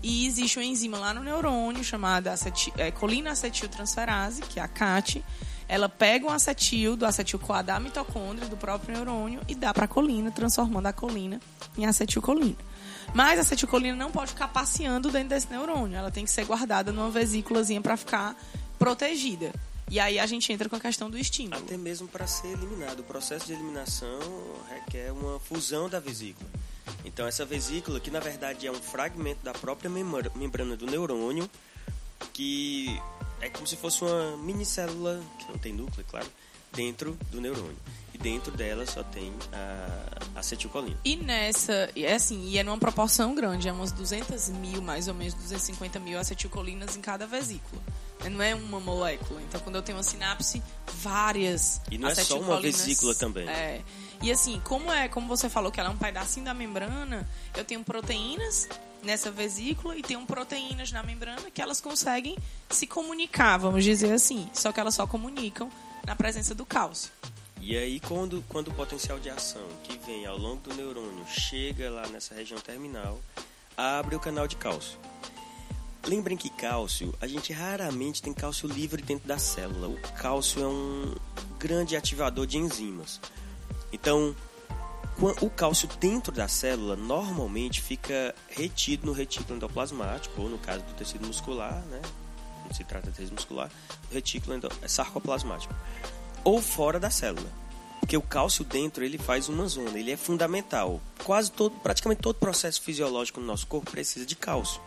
E 0.01 0.27
existe 0.27 0.57
uma 0.59 0.65
enzima 0.65 0.97
lá 0.97 1.13
no 1.13 1.21
neurônio 1.21 1.83
chamada 1.83 2.31
acetil, 2.31 2.71
é, 2.77 2.89
colina 2.91 3.31
acetiltransferase, 3.31 4.41
que 4.43 4.59
é 4.59 4.63
a 4.63 4.67
CAT. 4.67 5.23
Ela 5.69 5.87
pega 5.87 6.25
um 6.25 6.31
acetil 6.31 6.97
do 6.97 7.05
acetil-CoA 7.05 7.61
da 7.61 7.79
mitocôndria 7.79 8.49
do 8.49 8.57
próprio 8.57 8.95
neurônio 8.95 9.39
e 9.47 9.53
dá 9.53 9.71
para 9.71 9.85
a 9.85 9.87
colina, 9.87 10.31
transformando 10.31 10.87
a 10.87 10.93
colina 10.93 11.39
em 11.77 11.85
acetilcolina. 11.85 12.57
Mas 13.13 13.37
a 13.37 13.43
acetilcolina 13.43 13.95
não 13.95 14.11
pode 14.11 14.31
ficar 14.31 14.47
passeando 14.47 15.11
dentro 15.11 15.29
desse 15.29 15.47
neurônio. 15.51 15.95
Ela 15.95 16.09
tem 16.09 16.25
que 16.25 16.31
ser 16.31 16.43
guardada 16.43 16.91
numa 16.91 17.11
vesículazinha 17.11 17.79
para 17.81 17.95
ficar 17.95 18.35
protegida. 18.79 19.53
E 19.91 19.99
aí 19.99 20.19
a 20.19 20.25
gente 20.25 20.51
entra 20.51 20.67
com 20.67 20.75
a 20.75 20.79
questão 20.79 21.07
do 21.07 21.17
estímulo. 21.17 21.57
Até 21.57 21.77
mesmo 21.77 22.07
para 22.07 22.25
ser 22.25 22.47
eliminado. 22.47 23.01
O 23.01 23.03
processo 23.03 23.45
de 23.45 23.53
eliminação 23.53 24.19
requer 24.69 25.11
uma 25.11 25.39
fusão 25.39 25.87
da 25.87 25.99
vesícula. 25.99 26.49
Então 27.05 27.27
essa 27.27 27.45
vesícula, 27.45 27.99
que 27.99 28.09
na 28.09 28.19
verdade 28.19 28.65
é 28.65 28.71
um 28.71 28.81
fragmento 28.81 29.43
da 29.43 29.53
própria 29.53 29.89
membrana 29.89 30.75
do 30.75 30.87
neurônio, 30.87 31.49
que 32.33 32.99
é 33.41 33.49
como 33.49 33.67
se 33.67 33.75
fosse 33.75 34.03
uma 34.03 34.37
mini 34.37 34.65
célula, 34.65 35.21
que 35.37 35.51
não 35.51 35.57
tem 35.57 35.73
núcleo, 35.73 36.05
é 36.07 36.09
claro, 36.09 36.27
dentro 36.73 37.17
do 37.31 37.41
neurônio. 37.41 37.77
E 38.13 38.17
dentro 38.17 38.51
dela 38.51 38.85
só 38.85 39.03
tem 39.03 39.33
a 39.53 40.39
acetilcolina. 40.39 40.97
E 41.05 41.15
nessa, 41.15 41.89
é 41.95 42.13
assim, 42.13 42.49
e 42.49 42.57
é 42.57 42.63
numa 42.63 42.77
proporção 42.77 43.33
grande, 43.35 43.67
é 43.67 43.71
umas 43.71 43.91
200 43.91 44.49
mil, 44.49 44.81
mais 44.81 45.07
ou 45.07 45.13
menos 45.13 45.33
250 45.33 45.99
mil 45.99 46.19
acetilcolinas 46.19 46.95
em 46.95 47.01
cada 47.01 47.25
vesícula. 47.25 47.81
Não 48.29 48.41
é 48.41 48.53
uma 48.53 48.81
molécula. 48.81 49.41
Então, 49.41 49.61
quando 49.61 49.77
eu 49.77 49.81
tenho 49.81 49.97
uma 49.97 50.03
sinapse, 50.03 50.61
várias 50.95 51.79
E 51.89 51.97
não 51.97 52.09
é 52.09 52.15
só 52.15 52.37
uma 52.39 52.59
vesícula 52.59 53.15
também. 53.15 53.47
É. 53.47 53.81
E 54.21 54.29
assim, 54.29 54.59
como 54.65 54.91
é, 54.91 55.07
como 55.07 55.27
você 55.27 55.47
falou 55.47 55.71
que 55.71 55.79
ela 55.79 55.89
é 55.89 55.91
um 55.91 55.97
pedacinho 55.97 56.45
da 56.45 56.53
membrana, 56.53 57.27
eu 57.55 57.63
tenho 57.63 57.81
proteínas 57.83 58.67
nessa 59.03 59.31
vesícula 59.31 59.95
e 59.95 60.01
tenho 60.01 60.25
proteínas 60.25 60.91
na 60.91 61.03
membrana 61.03 61.49
que 61.51 61.61
elas 61.61 61.81
conseguem 61.81 62.37
se 62.69 62.85
comunicar, 62.85 63.57
vamos 63.57 63.83
dizer 63.83 64.11
assim. 64.11 64.49
Só 64.53 64.71
que 64.71 64.79
elas 64.79 64.95
só 64.95 65.07
comunicam 65.07 65.71
na 66.05 66.15
presença 66.15 66.53
do 66.53 66.65
cálcio. 66.65 67.11
E 67.61 67.77
aí, 67.77 67.99
quando, 67.99 68.43
quando 68.47 68.69
o 68.69 68.73
potencial 68.73 69.19
de 69.19 69.29
ação 69.29 69.67
que 69.83 69.97
vem 70.05 70.25
ao 70.25 70.37
longo 70.37 70.61
do 70.61 70.73
neurônio 70.73 71.25
chega 71.27 71.89
lá 71.89 72.07
nessa 72.07 72.33
região 72.33 72.59
terminal, 72.59 73.19
abre 73.75 74.15
o 74.15 74.19
canal 74.19 74.47
de 74.47 74.55
cálcio. 74.55 74.97
Lembrem 76.07 76.37
que 76.37 76.49
cálcio, 76.49 77.13
a 77.19 77.27
gente 77.27 77.51
raramente 77.51 78.21
tem 78.21 78.33
cálcio 78.33 78.69
livre 78.69 79.01
dentro 79.01 79.27
da 79.27 79.37
célula. 79.37 79.89
O 79.89 80.01
cálcio 80.13 80.63
é 80.63 80.67
um 80.67 81.15
grande 81.59 81.97
ativador 81.97 82.47
de 82.47 82.57
enzimas. 82.57 83.19
Então, 83.91 84.33
o 85.21 85.49
cálcio 85.49 85.89
dentro 85.99 86.31
da 86.31 86.47
célula 86.47 86.95
normalmente 86.95 87.81
fica 87.81 88.33
retido 88.47 89.05
no 89.05 89.11
retículo 89.11 89.57
endoplasmático, 89.57 90.41
ou 90.41 90.49
no 90.49 90.57
caso 90.57 90.83
do 90.83 90.93
tecido 90.93 91.27
muscular, 91.27 91.81
né? 91.87 92.01
Não 92.65 92.73
se 92.73 92.83
trata 92.83 93.09
de 93.09 93.17
tecido 93.17 93.33
muscular, 93.33 93.69
o 94.09 94.13
retículo 94.13 94.55
endo... 94.55 94.71
é 94.81 94.87
sarcoplasmático 94.87 95.73
ou 96.43 96.61
fora 96.61 96.99
da 96.99 97.09
célula. 97.09 97.49
Porque 97.99 98.15
o 98.15 98.21
cálcio 98.21 98.63
dentro 98.63 99.03
ele 99.03 99.17
faz 99.17 99.49
uma 99.49 99.67
zona, 99.67 99.99
ele 99.99 100.11
é 100.11 100.17
fundamental. 100.17 101.01
Quase 101.23 101.51
todo, 101.51 101.75
praticamente 101.81 102.21
todo 102.21 102.35
processo 102.35 102.81
fisiológico 102.81 103.39
no 103.39 103.45
nosso 103.45 103.67
corpo 103.67 103.91
precisa 103.91 104.25
de 104.25 104.35
cálcio. 104.35 104.81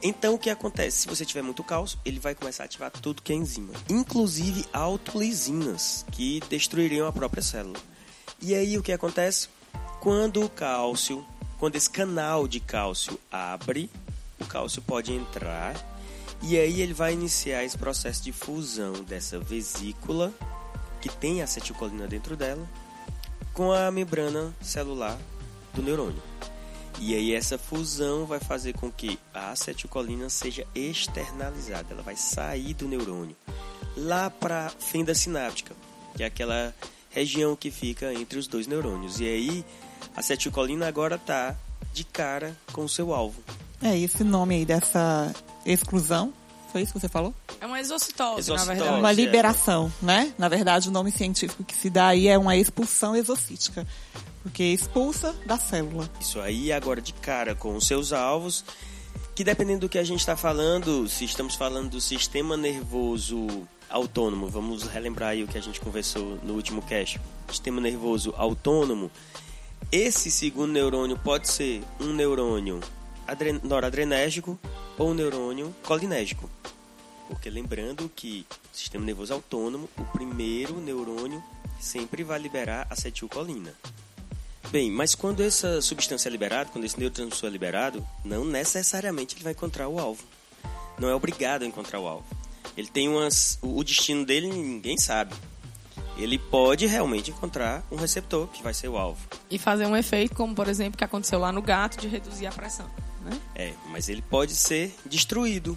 Então 0.00 0.34
o 0.34 0.38
que 0.38 0.50
acontece? 0.50 0.98
Se 0.98 1.08
você 1.08 1.24
tiver 1.24 1.42
muito 1.42 1.64
cálcio, 1.64 1.98
ele 2.04 2.20
vai 2.20 2.34
começar 2.34 2.62
a 2.62 2.66
ativar 2.66 2.90
tudo 2.90 3.22
que 3.22 3.32
é 3.32 3.36
enzima, 3.36 3.72
inclusive 3.88 4.64
autolisinas, 4.72 6.06
que 6.12 6.40
destruiriam 6.48 7.08
a 7.08 7.12
própria 7.12 7.42
célula. 7.42 7.78
E 8.40 8.54
aí 8.54 8.78
o 8.78 8.82
que 8.82 8.92
acontece? 8.92 9.48
Quando 10.04 10.44
o 10.44 10.50
cálcio, 10.50 11.24
quando 11.58 11.76
esse 11.76 11.88
canal 11.88 12.46
de 12.46 12.60
cálcio 12.60 13.18
abre, 13.32 13.88
o 14.38 14.44
cálcio 14.44 14.82
pode 14.82 15.10
entrar 15.10 15.74
e 16.42 16.58
aí 16.58 16.82
ele 16.82 16.92
vai 16.92 17.14
iniciar 17.14 17.64
esse 17.64 17.78
processo 17.78 18.22
de 18.22 18.30
fusão 18.30 18.92
dessa 19.02 19.40
vesícula 19.40 20.30
que 21.00 21.08
tem 21.08 21.40
acetilcolina 21.40 22.06
dentro 22.06 22.36
dela, 22.36 22.68
com 23.54 23.72
a 23.72 23.90
membrana 23.90 24.54
celular 24.60 25.18
do 25.72 25.82
neurônio. 25.82 26.22
E 27.00 27.14
aí 27.14 27.34
essa 27.34 27.56
fusão 27.56 28.26
vai 28.26 28.40
fazer 28.40 28.74
com 28.74 28.92
que 28.92 29.18
a 29.32 29.52
acetilcolina 29.52 30.28
seja 30.28 30.66
externalizada, 30.74 31.94
ela 31.94 32.02
vai 32.02 32.14
sair 32.14 32.74
do 32.74 32.86
neurônio 32.86 33.34
lá 33.96 34.28
para 34.28 34.66
a 34.66 34.68
fenda 34.68 35.14
sináptica, 35.14 35.74
que 36.14 36.22
é 36.22 36.26
aquela 36.26 36.74
região 37.08 37.56
que 37.56 37.70
fica 37.70 38.12
entre 38.12 38.38
os 38.38 38.46
dois 38.46 38.66
neurônios. 38.66 39.18
E 39.18 39.24
aí 39.24 39.64
a 40.14 40.20
acetilcolina 40.20 40.86
agora 40.86 41.16
está 41.16 41.56
de 41.92 42.04
cara 42.04 42.56
com 42.72 42.84
o 42.84 42.88
seu 42.88 43.12
alvo. 43.14 43.42
É 43.82 43.98
esse 43.98 44.24
nome 44.24 44.56
aí 44.56 44.64
dessa 44.64 45.32
exclusão 45.64 46.32
foi 46.74 46.82
isso 46.82 46.92
que 46.92 46.98
você 46.98 47.08
falou? 47.08 47.32
É 47.60 47.66
uma 47.66 47.80
exocitose, 47.80 48.40
Exocitose, 48.40 48.66
na 48.66 48.74
verdade. 48.74 48.98
Uma 48.98 49.10
é. 49.12 49.14
liberação, 49.14 49.92
né? 50.02 50.34
Na 50.36 50.48
verdade, 50.48 50.88
o 50.88 50.90
nome 50.90 51.12
científico 51.12 51.62
que 51.62 51.72
se 51.72 51.88
dá 51.88 52.08
aí 52.08 52.26
é 52.26 52.36
uma 52.36 52.56
expulsão 52.56 53.14
exocítica. 53.14 53.86
Porque 54.42 54.64
expulsa 54.64 55.32
da 55.46 55.56
célula. 55.56 56.10
Isso 56.20 56.40
aí 56.40 56.72
agora 56.72 57.00
de 57.00 57.12
cara 57.12 57.54
com 57.54 57.76
os 57.76 57.86
seus 57.86 58.12
alvos, 58.12 58.64
que 59.36 59.44
dependendo 59.44 59.82
do 59.82 59.88
que 59.88 59.98
a 59.98 60.02
gente 60.02 60.18
está 60.18 60.36
falando, 60.36 61.08
se 61.08 61.24
estamos 61.24 61.54
falando 61.54 61.90
do 61.90 62.00
sistema 62.00 62.56
nervoso 62.56 63.46
autônomo, 63.88 64.48
vamos 64.48 64.82
relembrar 64.82 65.28
aí 65.28 65.44
o 65.44 65.46
que 65.46 65.56
a 65.56 65.62
gente 65.62 65.80
conversou 65.80 66.40
no 66.42 66.54
último 66.54 66.82
cast. 66.82 67.20
Sistema 67.48 67.80
nervoso 67.80 68.34
autônomo, 68.36 69.12
esse 69.90 70.30
segundo 70.30 70.72
neurônio 70.72 71.18
pode 71.18 71.48
ser 71.48 71.82
um 72.00 72.12
neurônio 72.12 72.80
adren 73.26 73.60
noradrenérgico 73.62 74.58
ou 74.98 75.10
um 75.10 75.14
neurônio 75.14 75.74
colinérgico. 75.82 76.50
Porque 77.28 77.48
lembrando 77.48 78.10
que 78.14 78.46
o 78.72 78.76
sistema 78.76 79.04
nervoso 79.04 79.32
autônomo, 79.32 79.88
o 79.96 80.04
primeiro 80.04 80.80
neurônio 80.80 81.42
sempre 81.80 82.22
vai 82.22 82.38
liberar 82.38 82.86
acetilcolina. 82.90 83.72
Bem, 84.70 84.90
mas 84.90 85.14
quando 85.14 85.42
essa 85.42 85.80
substância 85.80 86.28
é 86.28 86.32
liberada, 86.32 86.70
quando 86.70 86.84
esse 86.84 86.98
neurotransmissor 86.98 87.48
é 87.48 87.52
liberado, 87.52 88.06
não 88.24 88.44
necessariamente 88.44 89.36
ele 89.36 89.44
vai 89.44 89.52
encontrar 89.52 89.88
o 89.88 89.98
alvo. 89.98 90.24
Não 90.98 91.08
é 91.08 91.14
obrigado 91.14 91.62
a 91.62 91.66
encontrar 91.66 92.00
o 92.00 92.06
alvo. 92.06 92.26
Ele 92.76 92.88
tem 92.88 93.08
umas. 93.08 93.58
O 93.62 93.82
destino 93.84 94.24
dele 94.24 94.48
ninguém 94.48 94.96
sabe. 94.96 95.34
Ele 96.16 96.38
pode 96.38 96.86
realmente 96.86 97.30
encontrar 97.30 97.84
um 97.90 97.96
receptor 97.96 98.46
que 98.48 98.62
vai 98.62 98.72
ser 98.72 98.88
o 98.88 98.96
alvo. 98.96 99.20
E 99.50 99.58
fazer 99.58 99.86
um 99.86 99.96
efeito, 99.96 100.34
como 100.34 100.54
por 100.54 100.68
exemplo, 100.68 100.96
que 100.96 101.04
aconteceu 101.04 101.38
lá 101.38 101.50
no 101.50 101.60
gato, 101.60 101.98
de 101.98 102.06
reduzir 102.06 102.46
a 102.46 102.52
pressão. 102.52 102.86
Né? 103.24 103.38
É, 103.54 103.72
mas 103.90 104.08
ele 104.08 104.22
pode 104.22 104.54
ser 104.54 104.94
destruído. 105.04 105.76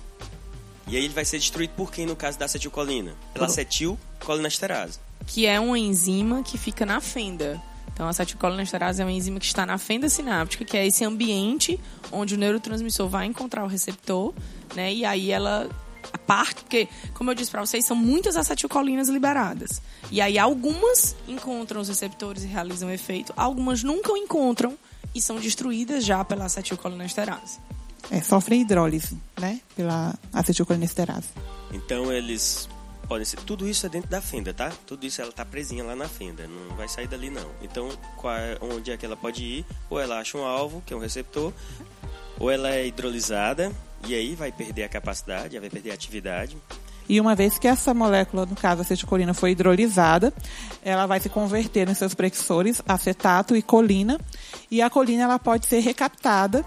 E 0.88 0.95
aí 0.95 1.04
ele 1.04 1.13
vai 1.13 1.26
ser 1.26 1.38
destruído 1.39 1.71
por 1.71 1.91
quem 1.91 2.06
no 2.06 2.15
caso 2.15 2.38
da 2.38 2.45
acetilcolina? 2.45 3.15
Pela 3.34 3.47
acetilcolinesterase. 3.47 5.00
Que 5.26 5.45
é 5.45 5.60
uma 5.60 5.78
enzima 5.78 6.43
que 6.43 6.58
fica 6.58 6.86
na 6.86 7.02
fenda. 7.02 7.62
Então, 7.91 8.06
a 8.06 8.10
acetilcolinesterase 8.12 9.02
é 9.02 9.06
uma 9.06 9.12
enzima 9.12 9.39
que 9.39 9.45
está 9.47 9.65
na 9.65 9.78
fenda 9.80 10.08
sináptica, 10.08 10.63
que 10.63 10.78
é 10.78 10.86
esse 10.86 11.04
ambiente 11.04 11.80
onde 12.12 12.36
o 12.36 12.38
neurotransmissor 12.38 13.10
vai 13.10 13.26
encontrar 13.26 13.63
o 13.63 13.67
receptor, 13.67 14.36
né? 14.76 14.93
E 14.93 15.04
aí 15.04 15.32
ela 15.32 15.67
a 16.13 16.17
parte, 16.17 16.61
porque, 16.61 16.87
como 17.13 17.31
eu 17.31 17.35
disse 17.35 17.51
para 17.51 17.65
vocês, 17.65 17.85
são 17.85 17.95
muitas 17.95 18.35
acetilcolinas 18.35 19.09
liberadas. 19.09 19.81
E 20.11 20.21
aí 20.21 20.37
algumas 20.37 21.15
encontram 21.27 21.81
os 21.81 21.87
receptores 21.89 22.43
e 22.43 22.47
realizam 22.47 22.89
efeito, 22.91 23.33
algumas 23.35 23.83
nunca 23.83 24.11
o 24.11 24.17
encontram 24.17 24.77
e 25.13 25.21
são 25.21 25.37
destruídas 25.39 26.05
já 26.05 26.23
pela 26.23 26.45
acetilcolinesterase. 26.45 27.59
É, 28.09 28.21
sofrem 28.21 28.61
hidrólise, 28.61 29.17
né? 29.39 29.59
Pela 29.75 30.15
acetilcolinesterase. 30.31 31.27
Então 31.73 32.11
eles 32.11 32.69
podem 33.07 33.25
ser. 33.25 33.37
Tudo 33.37 33.67
isso 33.67 33.85
é 33.85 33.89
dentro 33.89 34.09
da 34.09 34.21
fenda, 34.21 34.53
tá? 34.53 34.71
Tudo 34.85 35.05
isso 35.05 35.21
ela 35.21 35.31
tá 35.31 35.43
presinha 35.43 35.83
lá 35.83 35.95
na 35.95 36.07
fenda, 36.07 36.47
não 36.47 36.75
vai 36.75 36.87
sair 36.87 37.07
dali 37.07 37.29
não. 37.29 37.49
Então, 37.61 37.89
qual 38.15 38.33
é- 38.35 38.57
onde 38.61 38.91
é 38.91 38.97
que 38.97 39.05
ela 39.05 39.17
pode 39.17 39.43
ir? 39.43 39.65
Ou 39.89 39.99
ela 39.99 40.19
acha 40.19 40.37
um 40.37 40.45
alvo, 40.45 40.81
que 40.85 40.93
é 40.93 40.97
um 40.97 40.99
receptor, 40.99 41.51
ou 42.39 42.51
ela 42.51 42.69
é 42.69 42.85
hidrolisada, 42.87 43.73
e 44.05 44.13
aí 44.13 44.36
vai 44.36 44.51
perder 44.51 44.83
a 44.83 44.89
capacidade, 44.89 45.60
vai 45.60 45.69
perder 45.69 45.91
a 45.91 45.93
atividade. 45.93 46.57
E 47.10 47.21
uma 47.21 47.36
vez 47.36 47.57
que 47.57 47.67
essa 47.69 47.93
molécula, 47.93 48.45
no 48.45 48.55
caso 48.55 48.81
a 48.81 48.83
acetilcolina, 48.83 49.33
foi 49.33 49.51
hidrolisada, 49.51 50.33
ela 50.83 51.05
vai 51.05 51.21
se 51.21 51.29
converter 51.29 51.88
nos 51.88 51.97
seus 51.97 52.13
precursores, 52.13 52.81
acetato 52.86 53.55
e 53.55 53.62
colina. 53.62 54.19
E 54.69 54.81
a 54.81 54.89
colina 54.89 55.23
ela 55.23 55.39
pode 55.39 55.65
ser 55.67 55.79
recaptada 55.79 56.65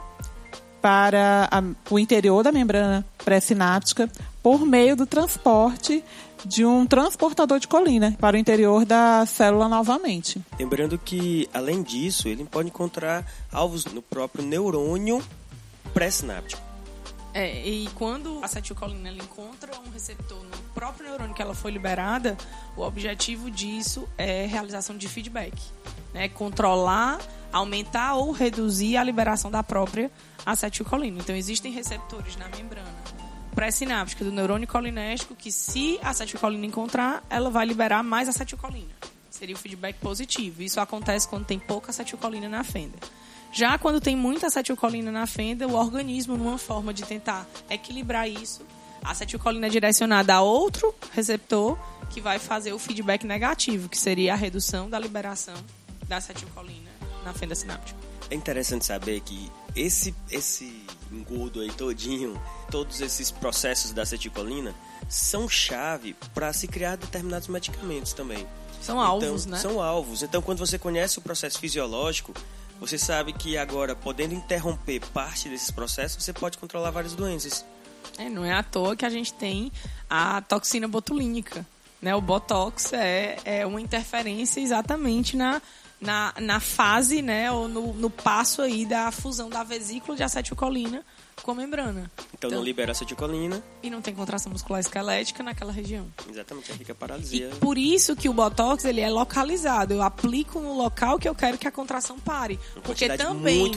para 0.80 1.46
a- 1.50 1.62
o 1.90 1.98
interior 1.98 2.42
da 2.42 2.50
membrana 2.50 3.04
pré-sináptica 3.22 4.10
por 4.42 4.64
meio 4.64 4.96
do 4.96 5.04
transporte 5.04 6.02
de 6.42 6.64
um 6.64 6.86
transportador 6.86 7.58
de 7.60 7.68
colina 7.68 8.16
para 8.18 8.34
o 8.34 8.40
interior 8.40 8.86
da 8.86 9.26
célula 9.26 9.68
novamente. 9.68 10.40
Lembrando 10.58 10.96
que, 10.96 11.46
além 11.52 11.82
disso, 11.82 12.28
ele 12.28 12.44
pode 12.44 12.68
encontrar 12.68 13.30
alvos 13.52 13.84
no 13.84 14.00
próprio 14.00 14.42
neurônio 14.42 15.22
pré-sináptico. 15.92 16.69
É, 17.32 17.66
e 17.66 17.88
quando 17.94 18.40
a 18.42 18.46
acetilcolina 18.46 19.08
ela 19.08 19.18
encontra 19.18 19.70
um 19.86 19.90
receptor 19.90 20.42
no 20.42 20.58
próprio 20.74 21.08
neurônio 21.08 21.34
que 21.34 21.40
ela 21.40 21.54
foi 21.54 21.70
liberada, 21.70 22.36
o 22.76 22.82
objetivo 22.82 23.50
disso 23.50 24.08
é 24.18 24.46
realização 24.46 24.96
de 24.96 25.06
feedback. 25.06 25.54
Né? 26.12 26.28
Controlar, 26.28 27.20
aumentar 27.52 28.14
ou 28.14 28.32
reduzir 28.32 28.96
a 28.96 29.04
liberação 29.04 29.50
da 29.50 29.62
própria 29.62 30.10
acetilcolina. 30.44 31.20
Então, 31.20 31.36
existem 31.36 31.72
receptores 31.72 32.36
na 32.36 32.48
membrana 32.48 33.00
pré-sináptica 33.54 34.24
do 34.24 34.32
neurônio 34.32 34.66
colinérgico 34.66 35.34
que, 35.34 35.52
se 35.52 35.98
a 36.02 36.10
acetilcolina 36.10 36.64
encontrar, 36.66 37.22
ela 37.28 37.50
vai 37.50 37.66
liberar 37.66 38.02
mais 38.02 38.28
acetilcolina. 38.28 38.90
Seria 39.28 39.54
o 39.54 39.58
feedback 39.58 39.96
positivo. 39.96 40.62
Isso 40.62 40.80
acontece 40.80 41.28
quando 41.28 41.44
tem 41.46 41.58
pouca 41.58 41.90
acetilcolina 41.90 42.48
na 42.48 42.64
fenda. 42.64 42.98
Já 43.52 43.78
quando 43.78 44.00
tem 44.00 44.16
muita 44.16 44.46
acetilcolina 44.46 45.10
na 45.10 45.26
fenda, 45.26 45.66
o 45.66 45.74
organismo, 45.74 46.36
numa 46.36 46.58
forma 46.58 46.94
de 46.94 47.02
tentar 47.02 47.46
equilibrar 47.68 48.28
isso, 48.28 48.64
a 49.02 49.10
acetilcolina 49.10 49.66
é 49.66 49.70
direcionada 49.70 50.34
a 50.34 50.40
outro 50.40 50.94
receptor 51.12 51.78
que 52.10 52.20
vai 52.20 52.38
fazer 52.38 52.72
o 52.72 52.78
feedback 52.78 53.24
negativo, 53.24 53.88
que 53.88 53.98
seria 53.98 54.34
a 54.34 54.36
redução 54.36 54.88
da 54.88 54.98
liberação 54.98 55.54
da 56.06 56.18
acetilcolina 56.18 56.90
na 57.24 57.32
fenda 57.32 57.54
sináptica. 57.54 57.98
É 58.30 58.34
interessante 58.34 58.84
saber 58.84 59.20
que 59.20 59.50
esse, 59.74 60.14
esse 60.30 60.84
engodo 61.10 61.60
aí 61.60 61.70
todinho, 61.72 62.40
todos 62.70 63.00
esses 63.00 63.30
processos 63.30 63.92
da 63.92 64.02
acetilcolina, 64.02 64.74
são 65.08 65.48
chave 65.48 66.14
para 66.32 66.52
se 66.52 66.68
criar 66.68 66.96
determinados 66.96 67.48
medicamentos 67.48 68.12
também. 68.12 68.46
São 68.80 69.00
alvos, 69.00 69.42
então, 69.42 69.52
né? 69.52 69.58
São 69.58 69.82
alvos. 69.82 70.22
Então, 70.22 70.40
quando 70.40 70.58
você 70.58 70.78
conhece 70.78 71.18
o 71.18 71.22
processo 71.22 71.58
fisiológico, 71.58 72.32
você 72.80 72.96
sabe 72.96 73.34
que 73.34 73.58
agora, 73.58 73.94
podendo 73.94 74.34
interromper 74.34 75.00
parte 75.12 75.50
desses 75.50 75.70
processos, 75.70 76.24
você 76.24 76.32
pode 76.32 76.56
controlar 76.56 76.90
várias 76.90 77.14
doenças. 77.14 77.64
É, 78.16 78.28
não 78.28 78.44
é 78.44 78.54
à 78.54 78.62
toa 78.62 78.96
que 78.96 79.04
a 79.04 79.10
gente 79.10 79.34
tem 79.34 79.70
a 80.08 80.40
toxina 80.40 80.88
botulínica. 80.88 81.66
Né? 82.00 82.14
O 82.14 82.20
Botox 82.22 82.94
é, 82.94 83.36
é 83.44 83.66
uma 83.66 83.80
interferência 83.80 84.60
exatamente 84.60 85.36
na, 85.36 85.60
na, 86.00 86.32
na 86.40 86.58
fase, 86.58 87.20
né? 87.20 87.52
ou 87.52 87.68
no, 87.68 87.92
no 87.92 88.08
passo 88.08 88.62
aí 88.62 88.86
da 88.86 89.10
fusão 89.10 89.50
da 89.50 89.62
vesícula 89.62 90.16
de 90.16 90.22
acetilcolina 90.22 91.04
com 91.42 91.50
a 91.50 91.54
membrana. 91.54 92.10
Então, 92.34 92.50
não 92.50 92.62
libera 92.62 92.92
acetilcolina. 92.92 93.62
E 93.82 93.90
não 93.90 94.00
tem 94.00 94.14
contração 94.14 94.50
muscular 94.52 94.80
esquelética 94.80 95.42
naquela 95.42 95.72
região. 95.72 96.06
Exatamente, 96.28 96.72
aí 96.72 96.78
fica 96.78 96.92
E 96.92 96.94
paralisia. 96.94 97.50
por 97.60 97.76
isso 97.76 98.14
que 98.16 98.28
o 98.28 98.32
Botox 98.32 98.84
ele 98.84 99.00
é 99.00 99.10
localizado. 99.10 99.92
Eu 99.94 100.02
aplico 100.02 100.60
no 100.60 100.76
local 100.76 101.18
que 101.18 101.28
eu 101.28 101.34
quero 101.34 101.58
que 101.58 101.66
a 101.68 101.72
contração 101.72 102.18
pare. 102.18 102.58
Porque 102.74 103.06
quantidade 103.08 103.22
também, 103.22 103.72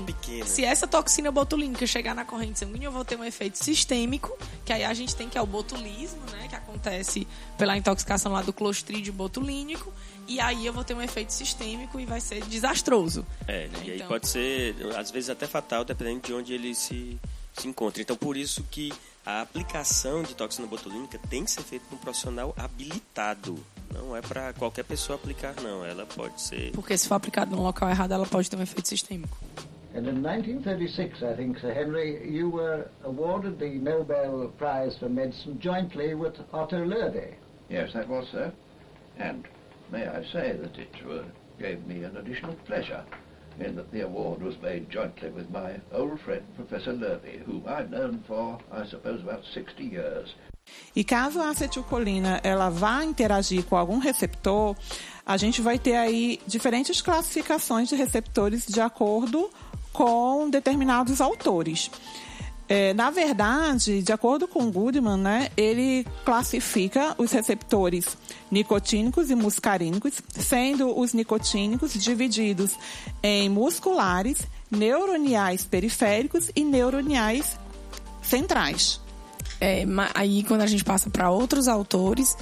se 0.45 0.63
essa 0.63 0.87
toxina 0.87 1.31
botulínica 1.31 1.85
chegar 1.87 2.13
na 2.15 2.23
corrente 2.25 2.59
sanguínea, 2.59 2.87
eu 2.87 2.91
vou 2.91 3.03
ter 3.05 3.17
um 3.19 3.23
efeito 3.23 3.57
sistêmico, 3.57 4.37
que 4.65 4.71
aí 4.71 4.83
a 4.83 4.93
gente 4.93 5.15
tem 5.15 5.27
que 5.29 5.37
é 5.37 5.41
o 5.41 5.45
botulismo, 5.45 6.21
né? 6.31 6.47
Que 6.47 6.55
acontece 6.55 7.27
pela 7.57 7.75
intoxicação 7.77 8.31
lá 8.31 8.41
do 8.41 8.53
clostrídio 8.53 9.11
botulínico. 9.13 9.91
E 10.25 10.39
aí 10.39 10.65
eu 10.65 10.71
vou 10.71 10.85
ter 10.85 10.93
um 10.93 11.01
efeito 11.01 11.33
sistêmico 11.33 11.99
e 11.99 12.05
vai 12.05 12.21
ser 12.21 12.41
desastroso. 12.45 13.25
É, 13.45 13.67
né? 13.67 13.79
e 13.83 13.91
aí 13.91 13.95
Então- 13.97 14.07
pode 14.07 14.27
ser, 14.29 14.73
às 14.97 15.11
vezes, 15.11 15.29
até 15.29 15.45
fatal, 15.45 15.83
dependendo 15.83 16.21
de 16.21 16.33
onde 16.33 16.53
ele 16.53 16.73
se, 16.73 17.19
se 17.53 17.67
encontra. 17.67 18.01
Então, 18.01 18.15
por 18.15 18.35
isso 18.35 18.63
que 18.69 18.91
a 19.25 19.41
aplicação 19.41 20.23
de 20.23 20.35
toxina 20.35 20.67
botulínica 20.67 21.17
tem 21.29 21.45
que 21.45 21.51
ser 21.51 21.61
feita 21.61 21.85
por 21.89 21.95
um 21.95 21.99
profissional 21.99 22.53
habilitado. 22.57 23.57
Não 23.93 24.15
é 24.15 24.21
para 24.21 24.53
qualquer 24.53 24.83
pessoa 24.83 25.17
aplicar, 25.17 25.55
não. 25.61 25.85
Ela 25.85 26.05
pode 26.05 26.41
ser... 26.41 26.71
Porque 26.71 26.97
se 26.97 27.07
for 27.07 27.15
aplicado 27.15 27.55
no 27.55 27.61
local 27.61 27.89
errado, 27.89 28.11
ela 28.11 28.25
pode 28.25 28.49
ter 28.49 28.57
um 28.57 28.61
efeito 28.61 28.87
sistêmico. 28.87 29.37
And 29.95 30.07
in 30.07 30.23
1936, 30.23 31.21
I 31.21 31.35
think, 31.35 31.59
Sir 31.59 31.71
Henry, 31.71 32.27
you 32.27 32.49
were 32.49 32.89
awarded 33.03 33.59
the 33.59 33.77
Nobel 33.77 34.51
Prize 34.57 34.97
for 34.97 35.07
Medicine 35.07 35.59
jointly 35.59 36.15
with 36.15 36.33
Otto 36.51 36.83
Loewe. 36.83 37.35
Yes, 37.69 37.93
that 37.93 38.09
was 38.09 38.27
so. 38.31 38.51
And 39.19 39.47
may 39.91 40.07
I 40.07 40.23
say 40.31 40.57
that 40.57 40.75
it 40.79 40.89
uh, 41.07 41.21
gave 41.59 41.85
me 41.85 42.03
an 42.03 42.17
additional 42.17 42.55
pleasure 42.65 43.05
in 43.59 43.75
that 43.75 43.91
the 43.91 44.01
award 44.01 44.41
was 44.41 44.55
made 44.61 44.89
jointly 44.89 45.29
with 45.29 45.49
my 45.51 45.79
old 45.91 46.19
friend, 46.21 46.43
Professor 46.55 46.93
Lurvy, 46.93 47.43
whom 47.45 47.63
I've 47.67 47.89
known 47.89 48.23
for, 48.27 48.59
I 48.71 48.85
suppose, 48.85 49.21
about 49.21 49.43
60 49.53 49.83
years. 49.83 50.35
E 50.95 51.03
caso 51.03 51.41
a 51.41 51.49
acetilcolina 51.49 52.39
ela 52.43 52.69
vá 52.69 53.03
interagir 53.03 53.63
com 53.65 53.75
algum 53.75 53.97
receptor, 53.99 54.75
a 55.25 55.37
gente 55.37 55.61
vai 55.61 55.77
ter 55.77 55.95
aí 55.95 56.39
diferentes 56.47 57.01
classificações 57.01 57.89
de 57.89 57.95
receptores 57.95 58.65
de 58.65 58.79
acordo 58.79 59.49
com 59.91 60.49
determinados 60.49 61.21
autores. 61.21 61.91
É, 62.75 62.91
na 62.91 63.11
verdade, 63.11 64.01
de 64.01 64.11
acordo 64.11 64.47
com 64.47 64.71
Goodman, 64.71 65.17
né, 65.17 65.49
ele 65.55 66.07
classifica 66.25 67.13
os 67.19 67.31
receptores 67.31 68.17
nicotínicos 68.49 69.29
e 69.29 69.35
muscarínicos, 69.35 70.13
sendo 70.29 70.99
os 70.99 71.13
nicotínicos 71.13 71.93
divididos 71.93 72.71
em 73.21 73.47
musculares, 73.47 74.47
neuroniais 74.71 75.63
periféricos 75.63 76.49
e 76.55 76.63
neuroniais 76.63 77.59
centrais. 78.23 78.99
É, 79.61 79.85
aí 80.15 80.43
quando 80.43 80.61
a 80.61 80.67
gente 80.67 80.83
passa 80.83 81.11
para 81.11 81.29
outros 81.29 81.67
autores, 81.67 82.35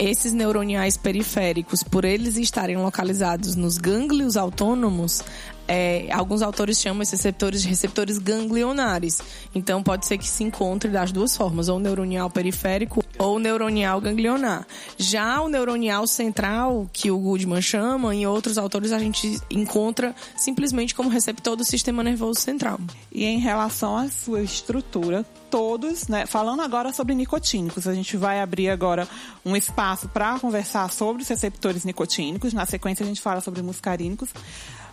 esses 0.00 0.32
neuroniais 0.32 0.96
periféricos, 0.96 1.84
por 1.84 2.04
eles 2.04 2.36
estarem 2.36 2.76
localizados 2.76 3.54
nos 3.54 3.78
gânglios 3.78 4.36
autônomos, 4.36 5.22
é, 5.68 6.08
alguns 6.12 6.42
autores 6.42 6.80
chamam 6.80 7.02
esses 7.02 7.20
receptores 7.20 7.62
de 7.62 7.68
receptores 7.68 8.18
ganglionares. 8.18 9.20
Então 9.54 9.82
pode 9.82 10.06
ser 10.06 10.18
que 10.18 10.28
se 10.28 10.44
encontre 10.44 10.90
das 10.90 11.12
duas 11.12 11.36
formas, 11.36 11.68
ou 11.68 11.78
neuronial 11.78 12.30
periférico 12.30 13.04
ou 13.18 13.38
neuronial 13.38 14.00
ganglionar. 14.00 14.66
Já 14.96 15.40
o 15.40 15.48
neuronial 15.48 16.06
central, 16.06 16.88
que 16.92 17.10
o 17.10 17.18
Goodman 17.18 17.62
chama, 17.62 18.14
em 18.14 18.26
outros 18.26 18.58
autores 18.58 18.92
a 18.92 18.98
gente 18.98 19.40
encontra 19.50 20.14
simplesmente 20.36 20.94
como 20.94 21.08
receptor 21.08 21.56
do 21.56 21.64
sistema 21.64 22.02
nervoso 22.02 22.40
central. 22.40 22.78
E 23.10 23.24
em 23.24 23.38
relação 23.38 23.96
à 23.96 24.08
sua 24.08 24.42
estrutura, 24.42 25.24
todos, 25.50 26.08
né, 26.08 26.26
falando 26.26 26.60
agora 26.60 26.92
sobre 26.92 27.14
nicotínicos, 27.14 27.86
a 27.86 27.94
gente 27.94 28.16
vai 28.16 28.40
abrir 28.40 28.68
agora 28.68 29.08
um 29.44 29.56
espaço 29.56 30.08
para 30.08 30.38
conversar 30.38 30.90
sobre 30.90 31.22
os 31.22 31.28
receptores 31.28 31.84
nicotínicos. 31.84 32.52
Na 32.52 32.66
sequência, 32.66 33.04
a 33.04 33.06
gente 33.06 33.20
fala 33.20 33.40
sobre 33.40 33.62
muscarínicos. 33.62 34.30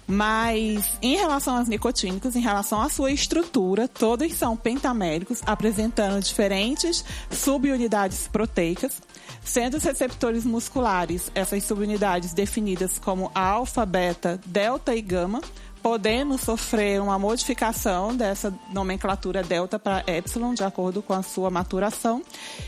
Mas 0.07 0.97
em 1.01 1.15
relação 1.15 1.57
aos 1.57 1.67
nicotínicos, 1.67 2.35
em 2.35 2.41
relação 2.41 2.81
à 2.81 2.89
sua 2.89 3.11
estrutura, 3.11 3.87
todos 3.87 4.33
são 4.33 4.55
pentaméricos, 4.55 5.41
apresentando 5.45 6.21
diferentes 6.21 7.03
subunidades 7.31 8.27
proteicas, 8.27 9.01
sendo 9.43 9.77
os 9.77 9.83
receptores 9.83 10.43
musculares, 10.43 11.31
essas 11.33 11.63
subunidades 11.63 12.33
definidas 12.33 12.99
como 12.99 13.31
alfa, 13.33 13.85
beta, 13.85 14.39
delta 14.45 14.95
e 14.95 15.01
gama, 15.01 15.41
podendo 15.83 16.37
sofrer 16.37 17.01
uma 17.01 17.19
modificação 17.19 18.15
dessa 18.15 18.53
nomenclatura 18.71 19.43
delta 19.43 19.77
para 19.77 20.01
epsilon, 20.07 20.53
de 20.53 20.63
acordo 20.63 21.01
com 21.03 21.11
a 21.13 21.21
sua 21.21 21.49
maturação. 21.49 22.23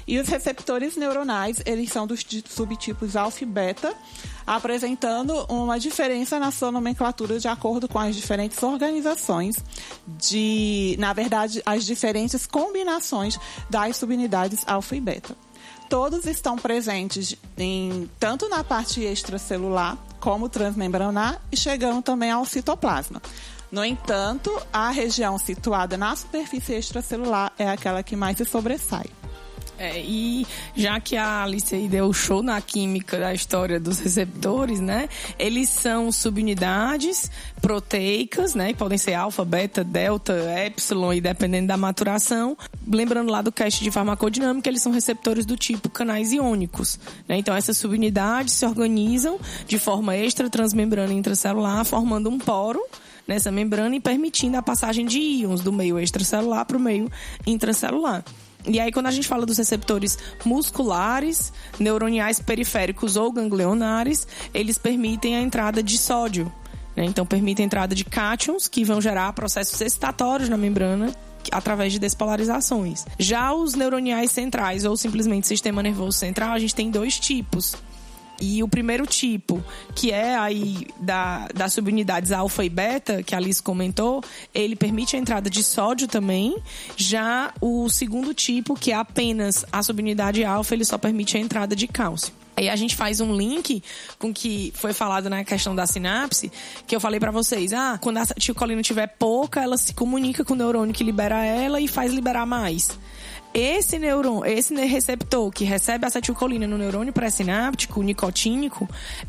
E 0.05 0.19
os 0.19 0.27
receptores 0.27 0.97
neuronais, 0.97 1.61
eles 1.65 1.89
são 1.89 2.05
dos 2.05 2.25
ti- 2.25 2.43
subtipos 2.47 3.15
alfa 3.15 3.43
e 3.43 3.47
beta, 3.47 3.95
apresentando 4.45 5.33
uma 5.49 5.79
diferença 5.79 6.37
na 6.37 6.51
sua 6.51 6.71
nomenclatura 6.71 7.39
de 7.39 7.47
acordo 7.47 7.87
com 7.87 7.97
as 7.97 8.15
diferentes 8.15 8.61
organizações 8.61 9.55
de, 10.05 10.97
na 10.99 11.13
verdade, 11.13 11.63
as 11.65 11.85
diferentes 11.85 12.45
combinações 12.45 13.39
das 13.69 13.95
subunidades 13.95 14.63
alfa 14.67 14.95
e 14.95 14.99
beta 15.01 15.35
todos 15.89 16.25
estão 16.25 16.57
presentes 16.57 17.35
em 17.57 18.09
tanto 18.19 18.47
na 18.49 18.63
parte 18.63 19.01
extracelular 19.01 19.97
como 20.19 20.49
transmembranar 20.49 21.41
e 21.51 21.57
chegando 21.57 22.01
também 22.01 22.31
ao 22.31 22.45
citoplasma. 22.45 23.21
No 23.71 23.83
entanto, 23.83 24.51
a 24.71 24.89
região 24.89 25.37
situada 25.37 25.97
na 25.97 26.15
superfície 26.15 26.75
extracelular 26.75 27.51
é 27.57 27.69
aquela 27.69 28.01
que 28.03 28.15
mais 28.15 28.37
se 28.37 28.45
sobressai. 28.45 29.05
É, 29.77 29.99
e 29.99 30.47
já 30.75 30.99
que 30.99 31.17
a 31.17 31.43
Alice 31.43 31.75
aí 31.75 31.89
deu 31.89 32.11
show 32.13 32.41
na 32.41 32.61
química 32.61 33.19
da 33.19 33.33
história 33.33 33.79
dos 33.79 33.99
receptores, 33.99 34.79
né? 34.79 35.09
Eles 35.37 35.69
são 35.69 36.11
subunidades 36.11 37.29
proteicas, 37.61 38.55
né? 38.55 38.73
Podem 38.73 38.97
ser 38.97 39.15
alfa, 39.15 39.43
beta, 39.43 39.83
delta, 39.83 40.33
epsilon 40.65 41.13
e 41.13 41.21
dependendo 41.21 41.67
da 41.67 41.77
maturação. 41.77 42.57
Lembrando 42.87 43.29
lá 43.29 43.41
do 43.41 43.51
cast 43.51 43.83
de 43.83 43.91
farmacodinâmica, 43.91 44.69
eles 44.69 44.81
são 44.81 44.91
receptores 44.91 45.45
do 45.45 45.57
tipo 45.57 45.89
canais 45.89 46.31
iônicos, 46.31 46.97
né? 47.27 47.37
Então 47.37 47.55
essas 47.55 47.77
subunidades 47.77 48.53
se 48.53 48.65
organizam 48.65 49.37
de 49.67 49.77
forma 49.77 50.15
extratransmembrana 50.15 51.11
e 51.13 51.17
intracelular, 51.17 51.83
formando 51.83 52.29
um 52.29 52.39
poro 52.39 52.81
nessa 53.27 53.51
membrana 53.51 53.95
e 53.95 53.99
permitindo 53.99 54.55
a 54.57 54.61
passagem 54.61 55.05
de 55.05 55.19
íons 55.19 55.61
do 55.61 55.73
meio 55.73 55.99
extracelular 55.99 56.65
para 56.65 56.77
o 56.77 56.79
meio 56.79 57.11
intracelular. 57.45 58.23
E 58.67 58.79
aí, 58.79 58.91
quando 58.91 59.07
a 59.07 59.11
gente 59.11 59.27
fala 59.27 59.45
dos 59.45 59.57
receptores 59.57 60.17
musculares, 60.43 61.53
neuroniais 61.79 62.39
periféricos 62.39 63.15
ou 63.15 63.31
ganglionares, 63.31 64.27
eles 64.53 64.77
permitem 64.77 65.35
a 65.35 65.41
entrada 65.41 65.83
de 65.83 65.97
sódio. 65.97 66.51
né? 66.95 67.05
Então, 67.05 67.25
permitem 67.25 67.63
a 67.63 67.67
entrada 67.67 67.93
de 67.93 68.03
cátions, 68.03 68.67
que 68.67 68.83
vão 68.83 68.99
gerar 68.99 69.31
processos 69.33 69.79
excitatórios 69.81 70.49
na 70.49 70.57
membrana 70.57 71.13
através 71.51 71.93
de 71.93 71.99
despolarizações. 71.99 73.05
Já 73.19 73.53
os 73.53 73.75
neuroniais 73.75 74.31
centrais 74.31 74.83
ou 74.83 74.97
simplesmente 74.97 75.47
sistema 75.47 75.83
nervoso 75.83 76.17
central, 76.17 76.53
a 76.53 76.59
gente 76.59 76.73
tem 76.73 76.89
dois 76.89 77.19
tipos. 77.19 77.75
E 78.41 78.61
o 78.61 78.67
primeiro 78.67 79.05
tipo, 79.05 79.63
que 79.95 80.11
é 80.11 80.35
aí 80.35 80.87
da, 80.99 81.47
das 81.53 81.73
subunidades 81.73 82.31
alfa 82.31 82.63
e 82.63 82.69
beta, 82.69 83.23
que 83.23 83.33
a 83.33 83.37
Alice 83.37 83.61
comentou, 83.61 84.23
ele 84.53 84.75
permite 84.75 85.15
a 85.15 85.19
entrada 85.19 85.49
de 85.49 85.63
sódio 85.63 86.07
também. 86.07 86.57
Já 86.97 87.53
o 87.61 87.89
segundo 87.89 88.33
tipo, 88.33 88.75
que 88.75 88.91
é 88.91 88.95
apenas 88.95 89.65
a 89.71 89.81
subunidade 89.81 90.43
alfa, 90.43 90.73
ele 90.73 90.85
só 90.85 90.97
permite 90.97 91.37
a 91.37 91.39
entrada 91.39 91.75
de 91.75 91.87
cálcio. 91.87 92.33
Aí 92.57 92.69
a 92.69 92.75
gente 92.75 92.95
faz 92.95 93.19
um 93.19 93.35
link 93.35 93.83
com 94.17 94.33
que 94.33 94.71
foi 94.75 94.93
falado 94.93 95.29
na 95.29 95.43
questão 95.43 95.75
da 95.75 95.85
sinapse, 95.85 96.51
que 96.87 96.95
eu 96.95 97.01
falei 97.01 97.19
pra 97.19 97.31
vocês. 97.31 97.73
Ah, 97.73 97.97
quando 98.01 98.17
a 98.17 98.21
acetilcolina 98.21 98.81
tiver 98.81 99.07
pouca, 99.07 99.61
ela 99.61 99.77
se 99.77 99.93
comunica 99.93 100.45
com 100.45 100.53
o 100.53 100.57
neurônio 100.57 100.93
que 100.93 101.03
libera 101.03 101.43
ela 101.43 101.81
e 101.81 101.87
faz 101.87 102.13
liberar 102.13 102.45
mais. 102.45 102.97
Esse 103.57 103.97
neurônio, 103.97 104.45
esse 104.45 104.75
receptor 104.75 105.49
que 105.49 105.63
recebe 105.63 106.05
acetilcolina 106.05 106.67
no 106.67 106.77
neurônio 106.77 107.13
pré-sináptico, 107.13 108.03
nicotínico, 108.03 108.85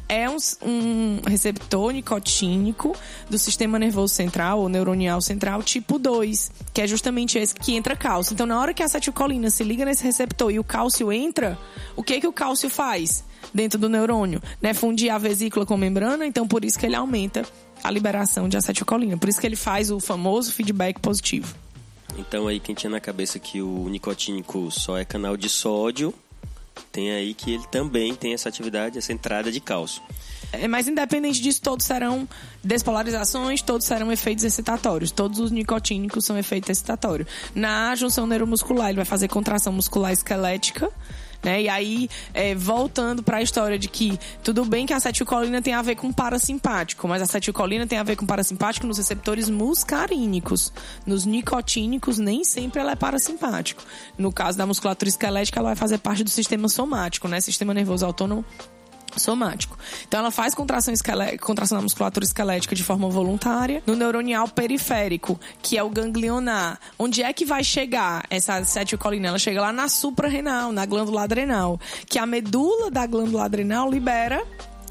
é 0.08 0.28
um, 0.28 0.36
um 0.62 1.20
receptor 1.24 1.92
nicotínico 1.92 2.96
do 3.30 3.38
sistema 3.38 3.78
nervoso 3.78 4.12
central 4.12 4.58
ou 4.58 4.68
neuronial 4.68 5.20
central 5.20 5.62
tipo 5.62 5.96
2, 5.96 6.50
que 6.74 6.82
é 6.82 6.88
justamente 6.88 7.38
esse 7.38 7.54
que 7.54 7.76
entra 7.76 7.94
cálcio. 7.94 8.34
Então, 8.34 8.46
na 8.46 8.60
hora 8.60 8.74
que 8.74 8.82
a 8.82 8.86
acetilcolina 8.86 9.48
se 9.48 9.62
liga 9.62 9.84
nesse 9.84 10.02
receptor 10.02 10.50
e 10.50 10.58
o 10.58 10.64
cálcio 10.64 11.12
entra, 11.12 11.56
o 11.94 12.02
que 12.02 12.20
que 12.20 12.26
o 12.26 12.32
cálcio 12.32 12.68
faz 12.68 13.22
dentro 13.54 13.78
do 13.78 13.88
neurônio? 13.88 14.42
Né? 14.60 14.74
Fundir 14.74 15.10
a 15.10 15.18
vesícula 15.18 15.64
com 15.64 15.76
membrana, 15.76 16.26
então 16.26 16.48
por 16.48 16.64
isso 16.64 16.76
que 16.76 16.86
ele 16.86 16.96
aumenta 16.96 17.44
a 17.84 17.90
liberação 17.92 18.48
de 18.48 18.56
acetilcolina. 18.56 19.16
Por 19.16 19.28
isso 19.28 19.40
que 19.40 19.46
ele 19.46 19.54
faz 19.54 19.92
o 19.92 20.00
famoso 20.00 20.52
feedback 20.52 20.98
positivo. 20.98 21.65
Então 22.16 22.48
aí 22.48 22.60
quem 22.60 22.74
tinha 22.74 22.90
na 22.90 23.00
cabeça 23.00 23.38
que 23.38 23.60
o 23.60 23.88
nicotínico 23.88 24.70
só 24.70 24.96
é 24.96 25.04
canal 25.04 25.36
de 25.36 25.48
sódio, 25.48 26.14
tem 26.92 27.12
aí 27.12 27.34
que 27.34 27.52
ele 27.54 27.66
também 27.66 28.14
tem 28.14 28.32
essa 28.32 28.48
atividade, 28.48 28.98
essa 28.98 29.12
entrada 29.12 29.50
de 29.50 29.60
cálcio. 29.60 30.02
É, 30.52 30.68
mas 30.68 30.86
independente 30.88 31.40
disso, 31.40 31.60
todos 31.60 31.84
serão 31.84 32.28
despolarizações, 32.62 33.60
todos 33.62 33.86
serão 33.86 34.12
efeitos 34.12 34.44
excitatórios. 34.44 35.10
Todos 35.10 35.38
os 35.38 35.50
nicotínicos 35.50 36.24
são 36.24 36.38
efeito 36.38 36.70
excitatório. 36.70 37.26
Na 37.54 37.94
junção 37.94 38.26
neuromuscular, 38.26 38.88
ele 38.88 38.96
vai 38.96 39.04
fazer 39.04 39.28
contração 39.28 39.72
muscular 39.72 40.12
esquelética, 40.12 40.90
né? 41.42 41.62
E 41.62 41.68
aí, 41.68 42.08
é, 42.34 42.54
voltando 42.54 43.22
para 43.22 43.38
a 43.38 43.42
história 43.42 43.78
de 43.78 43.88
que 43.88 44.18
tudo 44.42 44.64
bem 44.64 44.86
que 44.86 44.92
a 44.92 44.96
acetilcolina 44.96 45.60
tem 45.62 45.74
a 45.74 45.82
ver 45.82 45.96
com 45.96 46.12
parasimpático, 46.12 47.06
mas 47.06 47.20
a 47.20 47.24
acetilcolina 47.24 47.86
tem 47.86 47.98
a 47.98 48.02
ver 48.02 48.16
com 48.16 48.26
parasimpático 48.26 48.86
nos 48.86 48.98
receptores 48.98 49.48
muscarínicos. 49.48 50.72
Nos 51.06 51.24
nicotínicos, 51.24 52.18
nem 52.18 52.44
sempre 52.44 52.80
ela 52.80 52.92
é 52.92 52.96
parasimpático. 52.96 53.82
No 54.18 54.32
caso 54.32 54.58
da 54.58 54.66
musculatura 54.66 55.08
esquelética, 55.08 55.60
ela 55.60 55.70
vai 55.70 55.76
fazer 55.76 55.98
parte 55.98 56.24
do 56.24 56.30
sistema 56.30 56.68
somático, 56.68 57.28
né? 57.28 57.40
Sistema 57.40 57.72
nervoso 57.72 58.04
autônomo 58.04 58.44
somático. 59.18 59.78
Então 60.06 60.20
ela 60.20 60.30
faz 60.30 60.54
contração, 60.54 60.92
esquelé... 60.92 61.36
contração 61.38 61.78
da 61.78 61.82
musculatura 61.82 62.24
esquelética 62.24 62.74
de 62.74 62.82
forma 62.82 63.08
voluntária 63.08 63.82
no 63.86 63.94
neuronial 63.94 64.48
periférico, 64.48 65.38
que 65.62 65.76
é 65.76 65.82
o 65.82 65.90
ganglionar. 65.90 66.78
Onde 66.98 67.22
é 67.22 67.32
que 67.32 67.44
vai 67.44 67.64
chegar 67.64 68.24
essa 68.30 68.54
acetilcolina? 68.54 69.28
Ela 69.28 69.38
chega 69.38 69.60
lá 69.60 69.72
na 69.72 69.88
suprarrenal, 69.88 70.72
na 70.72 70.86
glândula 70.86 71.22
adrenal, 71.22 71.80
que 72.08 72.18
a 72.18 72.26
medula 72.26 72.90
da 72.90 73.06
glândula 73.06 73.44
adrenal 73.44 73.90
libera 73.90 74.44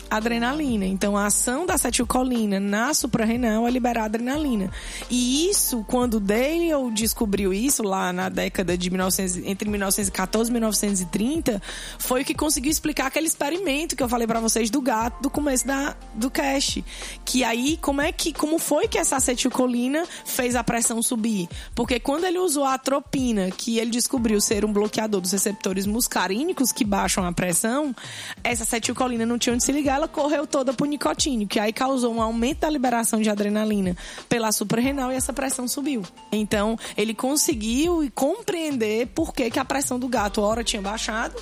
adrenalina. 0.09 0.85
Então, 0.85 1.17
a 1.17 1.25
ação 1.25 1.65
da 1.65 1.75
acetilcolina 1.75 2.59
na 2.59 2.93
suprarrenal 2.93 3.67
é 3.67 3.71
liberar 3.71 4.05
adrenalina. 4.05 4.71
E 5.09 5.49
isso, 5.49 5.83
quando 5.87 6.19
Dale 6.19 6.69
descobriu 6.93 7.53
isso 7.53 7.83
lá 7.83 8.11
na 8.13 8.29
década 8.29 8.77
de 8.77 8.89
1900, 8.89 9.37
entre 9.45 9.69
1914 9.69 10.49
e 10.49 10.53
1930, 10.53 11.61
foi 11.99 12.21
o 12.21 12.25
que 12.25 12.33
conseguiu 12.33 12.71
explicar 12.71 13.07
aquele 13.07 13.27
experimento 13.27 13.95
que 13.95 14.03
eu 14.03 14.09
falei 14.09 14.27
para 14.27 14.39
vocês 14.39 14.69
do 14.69 14.81
gato 14.81 15.21
do 15.21 15.29
começo 15.29 15.65
da, 15.65 15.95
do 16.13 16.29
cast. 16.29 16.83
Que 17.23 17.43
aí, 17.43 17.77
como 17.81 18.01
é 18.01 18.11
que, 18.11 18.33
como 18.33 18.59
foi 18.59 18.87
que 18.87 18.97
essa 18.97 19.17
acetilcolina 19.17 20.05
fez 20.25 20.55
a 20.55 20.63
pressão 20.63 21.01
subir? 21.01 21.47
Porque 21.73 21.99
quando 21.99 22.25
ele 22.25 22.39
usou 22.39 22.63
a 22.63 22.75
atropina, 22.75 23.49
que 23.51 23.79
ele 23.79 23.91
descobriu 23.91 24.39
ser 24.39 24.65
um 24.65 24.71
bloqueador 24.71 25.21
dos 25.21 25.31
receptores 25.31 25.85
muscarínicos 25.85 26.71
que 26.71 26.83
baixam 26.83 27.25
a 27.25 27.31
pressão, 27.31 27.95
essa 28.43 28.63
acetilcolina 28.63 29.25
não 29.25 29.37
tinha 29.37 29.53
onde 29.53 29.63
se 29.63 29.71
ligar 29.71 29.94
ela 29.95 30.07
correu 30.07 30.45
toda 30.45 30.73
pro 30.73 30.85
nicotínico, 30.85 31.51
que 31.51 31.59
aí 31.59 31.73
causou 31.73 32.13
um 32.13 32.21
aumento 32.21 32.59
da 32.59 32.69
liberação 32.69 33.21
de 33.21 33.29
adrenalina 33.29 33.95
pela 34.27 34.51
suprarrenal 34.51 35.11
e 35.11 35.15
essa 35.15 35.33
pressão 35.33 35.67
subiu. 35.67 36.03
Então, 36.31 36.77
ele 36.95 37.13
conseguiu 37.13 38.09
compreender 38.13 39.07
por 39.07 39.33
que, 39.33 39.49
que 39.49 39.59
a 39.59 39.65
pressão 39.65 39.97
do 39.97 40.07
gato 40.07 40.41
hora 40.41 40.63
tinha 40.63 40.81
baixado, 40.81 41.35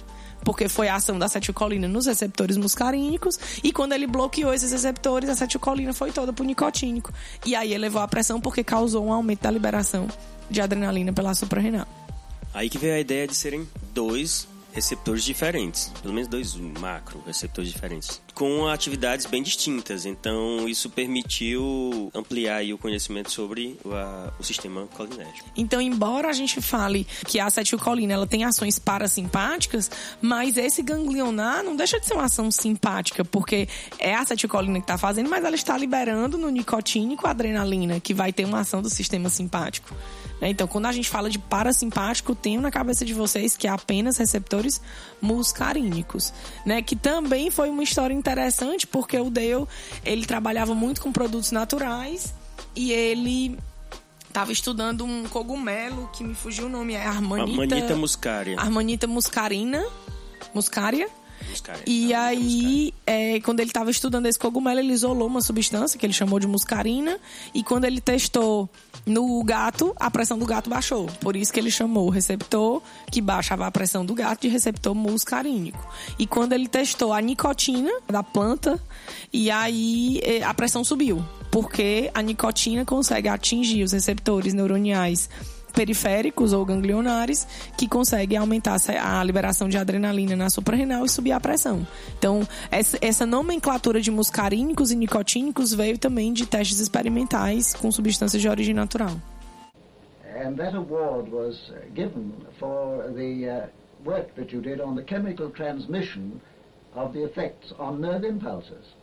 porque 0.44 0.68
foi 0.70 0.88
a 0.88 0.96
ação 0.96 1.18
da 1.18 1.26
acetilcolina 1.26 1.88
nos 1.88 2.06
receptores 2.06 2.58
muscarínicos, 2.58 3.40
e 3.64 3.72
quando 3.72 3.94
ele 3.94 4.06
bloqueou 4.06 4.54
esses 4.54 4.72
receptores, 4.72 5.30
a 5.30 5.34
acetilcolina 5.34 5.94
foi 5.94 6.12
toda 6.12 6.32
pro 6.32 6.44
nicotínico. 6.44 7.12
E 7.46 7.56
aí 7.56 7.74
elevou 7.74 8.02
a 8.02 8.08
pressão 8.08 8.40
porque 8.40 8.64
causou 8.64 9.06
um 9.06 9.14
aumento 9.14 9.42
da 9.42 9.52
liberação 9.52 10.08
de 10.50 10.62
adrenalina 10.62 11.12
pela 11.12 11.34
suprarrenal. 11.34 11.88
Aí 12.54 12.70
que 12.70 12.78
veio 12.78 12.94
a 12.94 13.00
ideia 13.00 13.28
de 13.28 13.34
serem 13.34 13.68
dois 13.94 14.48
receptores 14.74 15.24
diferentes, 15.24 15.92
pelo 16.02 16.14
menos 16.14 16.28
dois 16.28 16.56
macro 16.56 17.22
receptores 17.26 17.72
diferentes, 17.72 18.22
com 18.34 18.68
atividades 18.68 19.26
bem 19.26 19.44
distintas. 19.44 20.06
Então, 20.06 20.68
isso 20.68 20.90
permitiu 20.90 22.12
ampliar 22.14 22.64
o 22.74 22.78
conhecimento 22.78 23.32
sobre 23.32 23.78
o, 23.84 23.94
a, 23.94 24.34
o 24.40 24.44
sistema 24.44 24.88
colinérgico. 24.88 25.50
Então, 25.56 25.80
embora 25.82 26.30
a 26.30 26.34
gente 26.34 26.62
fale 26.62 27.06
que 27.28 27.40
a 27.40 27.46
acetilcolina 27.46 28.14
ela 28.14 28.28
tem 28.28 28.44
ações 28.44 28.80
parasimpáticas, 28.80 29.90
mas 30.22 30.58
esse 30.58 30.82
ganglionar 30.82 31.64
não 31.64 31.76
deixa 31.76 32.00
de 32.00 32.06
ser 32.06 32.14
uma 32.16 32.26
ação 32.26 32.50
simpática, 32.50 33.24
porque 33.24 33.68
é 34.00 34.16
a 34.16 34.22
acetilcolina 34.22 34.80
que 34.80 34.84
está 34.84 34.98
fazendo, 34.98 35.30
mas 35.30 35.44
ela 35.44 35.56
está 35.56 35.78
liberando 35.78 36.38
no 36.38 36.50
nicotínico 36.50 37.28
a 37.28 37.32
adrenalina, 37.32 38.00
que 38.00 38.14
vai 38.14 38.34
ter 38.34 38.46
uma 38.46 38.62
ação 38.62 38.82
do 38.82 38.90
sistema 38.90 39.30
simpático. 39.30 39.94
Né? 40.44 40.50
Então, 40.50 40.68
quando 40.68 40.88
a 40.88 40.92
gente 40.92 41.10
fala 41.10 41.30
de 41.30 41.40
parasimpático, 41.40 42.36
tenho 42.36 42.60
na 42.60 42.70
cabeça 42.70 43.06
de 43.06 43.14
vocês 43.14 43.56
que 43.56 43.66
é 43.66 43.70
apenas 43.70 44.18
receptores 44.18 44.82
muscarínicos, 45.22 46.34
né? 46.66 46.82
Que 46.82 46.98
também 46.98 47.50
foi 47.50 47.70
uma 47.70 47.82
história 47.82 48.14
interessante, 48.14 48.86
porque 48.86 49.18
o 49.18 49.30
Dale, 49.30 49.66
ele 50.04 50.26
trabalhava 50.26 50.76
muito 50.76 51.00
com 51.00 51.14
produtos 51.14 51.52
naturais 51.52 52.34
e 52.76 52.92
ele 52.92 53.58
estava 54.28 54.52
estudando 54.52 55.06
um 55.06 55.24
cogumelo 55.30 56.10
que 56.12 56.26
me 56.26 56.36
fugiu 56.36 56.66
o 56.66 56.70
nome, 56.70 56.94
é 56.94 57.06
Armanita... 57.06 57.76
Armanita 57.76 57.96
muscaria. 57.96 58.60
Armanita 58.60 59.08
muscarina. 59.08 59.82
Muscaria? 60.54 61.08
E 61.86 62.14
aí, 62.14 62.94
é, 63.06 63.40
quando 63.42 63.60
ele 63.60 63.70
estava 63.70 63.92
estudando 63.92 64.26
esse 64.26 64.40
cogumelo, 64.40 64.80
ele 64.80 64.94
isolou 64.94 65.28
uma 65.28 65.42
substância 65.42 66.00
que 66.00 66.06
ele 66.06 66.14
chamou 66.14 66.40
de 66.40 66.48
muscarina. 66.48 67.20
E 67.54 67.64
quando 67.64 67.86
ele 67.86 68.02
testou 68.02 68.70
no 69.06 69.44
gato, 69.44 69.94
a 70.00 70.10
pressão 70.10 70.38
do 70.38 70.46
gato 70.46 70.70
baixou. 70.70 71.08
Por 71.20 71.36
isso 71.36 71.52
que 71.52 71.60
ele 71.60 71.72
chamou 71.72 72.08
o 72.08 72.10
receptor 72.10 72.82
que 73.12 73.22
baixava 73.22 73.68
a 73.68 73.72
pressão 73.72 74.06
do 74.06 74.14
gato 74.14 74.42
de 74.42 74.48
receptor 74.48 74.96
muscarínico. 74.96 75.86
E 76.18 76.26
quando 76.26 76.54
ele 76.54 76.68
testou 76.68 77.14
a 77.14 77.22
nicotina 77.22 77.92
da 78.08 78.24
planta, 78.24 78.80
e 79.32 79.52
aí 79.52 80.20
é, 80.24 80.44
a 80.44 80.54
pressão 80.54 80.84
subiu. 80.84 81.24
Porque 81.52 82.10
a 82.14 82.22
nicotina 82.22 82.84
consegue 82.84 83.28
atingir 83.28 83.84
os 83.84 83.92
receptores 83.92 84.54
neuroniais 84.54 85.30
periféricos 85.74 86.54
ou 86.54 86.66
ganglionares 86.66 87.48
que 87.78 87.88
conseguem 87.88 88.38
aumentar 88.38 88.78
a 89.02 89.24
liberação 89.24 89.68
de 89.68 89.78
adrenalina 89.78 90.36
na 90.36 90.50
suprarrenal 90.50 91.06
e 91.06 91.10
subir 91.10 91.32
a 91.32 91.40
pressão. 91.40 91.86
Então, 92.18 92.48
essa, 92.72 93.26
nomenclatura 93.26 94.00
de 94.00 94.12
muscarínicos 94.12 94.92
e 94.92 94.96
nicotínicos 94.96 95.74
veio 95.74 95.98
também 95.98 96.32
de 96.32 96.46
testes 96.46 96.80
experimentais 96.80 97.74
com 97.74 97.92
substâncias 97.92 98.42
de 98.42 98.48
origem 98.48 98.74
natural. 98.74 99.12
And 100.36 100.56
that 100.58 100.76
award 100.76 101.32
was 101.32 101.56
uh, 101.70 101.86
given 101.94 102.34
for 102.60 103.04
the 103.14 103.48
uh, 103.48 103.68
work 104.04 104.34
that 104.36 104.52
you 104.52 104.62
did 104.62 104.82
on 104.82 104.96
the 104.96 105.04
chemical 105.04 105.50
transmission 105.52 106.42
of 106.96 107.14
the 107.14 107.24
effects 107.24 107.72
on 107.78 108.02
nerve 108.02 108.24
impulses. 108.24 108.94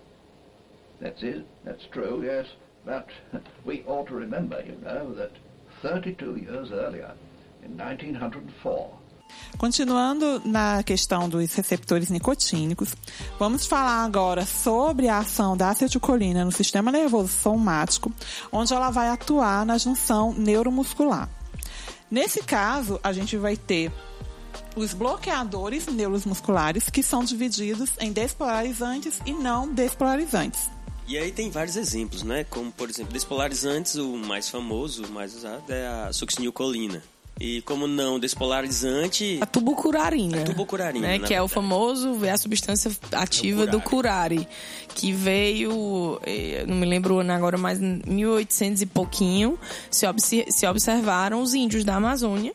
That's 1.01 1.23
it. 1.23 1.47
That's 1.65 1.87
true, 1.93 2.23
yes. 2.25 2.47
But 2.85 3.09
we 3.65 3.85
ought 3.87 4.09
to 4.09 4.15
remember, 4.15 4.63
you 4.67 4.77
know, 4.85 5.15
that 5.15 5.33
32 5.81 6.43
years 6.43 6.71
earlier, 6.71 7.15
in 7.63 7.71
1904. 7.71 9.01
Continuando 9.59 10.43
na 10.45 10.83
questão 10.83 11.29
dos 11.29 11.55
receptores 11.55 12.09
nicotínicos, 12.11 12.95
vamos 13.39 13.67
falar 13.67 14.05
agora 14.05 14.45
sobre 14.45 15.09
a 15.09 15.19
ação 15.19 15.57
da 15.57 15.71
acetilcolina 15.71 16.45
no 16.45 16.53
sistema 16.53 16.91
nervoso 16.91 17.29
somático, 17.29 18.13
onde 18.51 18.73
ela 18.73 18.91
vai 18.91 19.09
atuar 19.09 19.65
na 19.65 19.79
junção 19.79 20.33
neuromuscular. 20.33 21.29
Nesse 22.11 22.43
caso, 22.43 22.99
a 23.05 23.13
gente 23.13 23.37
vai 23.37 23.57
ter 23.57 23.93
os 24.75 24.95
bloqueadores 24.95 25.87
neuromusculares, 25.87 26.89
que 26.89 27.03
são 27.03 27.25
divididos 27.25 27.91
em 28.01 28.13
despolarizantes 28.13 29.21
e 29.27 29.33
não 29.33 29.73
despolarizantes. 29.73 30.69
E 31.11 31.19
aí 31.19 31.33
tem 31.33 31.51
vários 31.51 31.75
exemplos, 31.75 32.23
né? 32.23 32.45
Como, 32.49 32.71
por 32.71 32.89
exemplo, 32.89 33.13
despolarizantes, 33.13 33.97
o 33.97 34.17
mais 34.17 34.49
famoso, 34.49 35.07
o 35.07 35.11
mais 35.11 35.35
usado 35.35 35.65
é 35.69 35.85
a 35.85 36.13
succinilcolina. 36.13 37.03
E 37.41 37.63
como 37.63 37.89
não 37.89 38.17
despolarizante... 38.17 39.41
A 39.41 39.47
tubucurarina. 39.47 40.43
A 40.43 40.45
tubucurarina, 40.45 41.09
né? 41.09 41.19
Que 41.19 41.35
é 41.35 41.43
o 41.43 41.49
famoso, 41.49 42.25
é 42.25 42.31
a 42.31 42.39
substância 42.39 42.93
ativa 43.11 43.67
do 43.67 43.81
curare. 43.81 44.47
Que 44.95 45.13
veio, 45.13 46.21
eh, 46.23 46.65
não 46.69 46.77
me 46.77 46.87
lembro 46.87 47.17
o 47.17 47.19
ano 47.19 47.33
agora, 47.33 47.59
mas 47.59 47.83
em 47.83 48.01
1800 48.07 48.83
e 48.83 48.87
pouquinho, 48.87 49.59
se, 49.91 50.07
se 50.49 50.65
observaram 50.65 51.43
os 51.43 51.55
índios 51.55 51.85
da 51.85 51.97
Amazônia. 51.97 52.55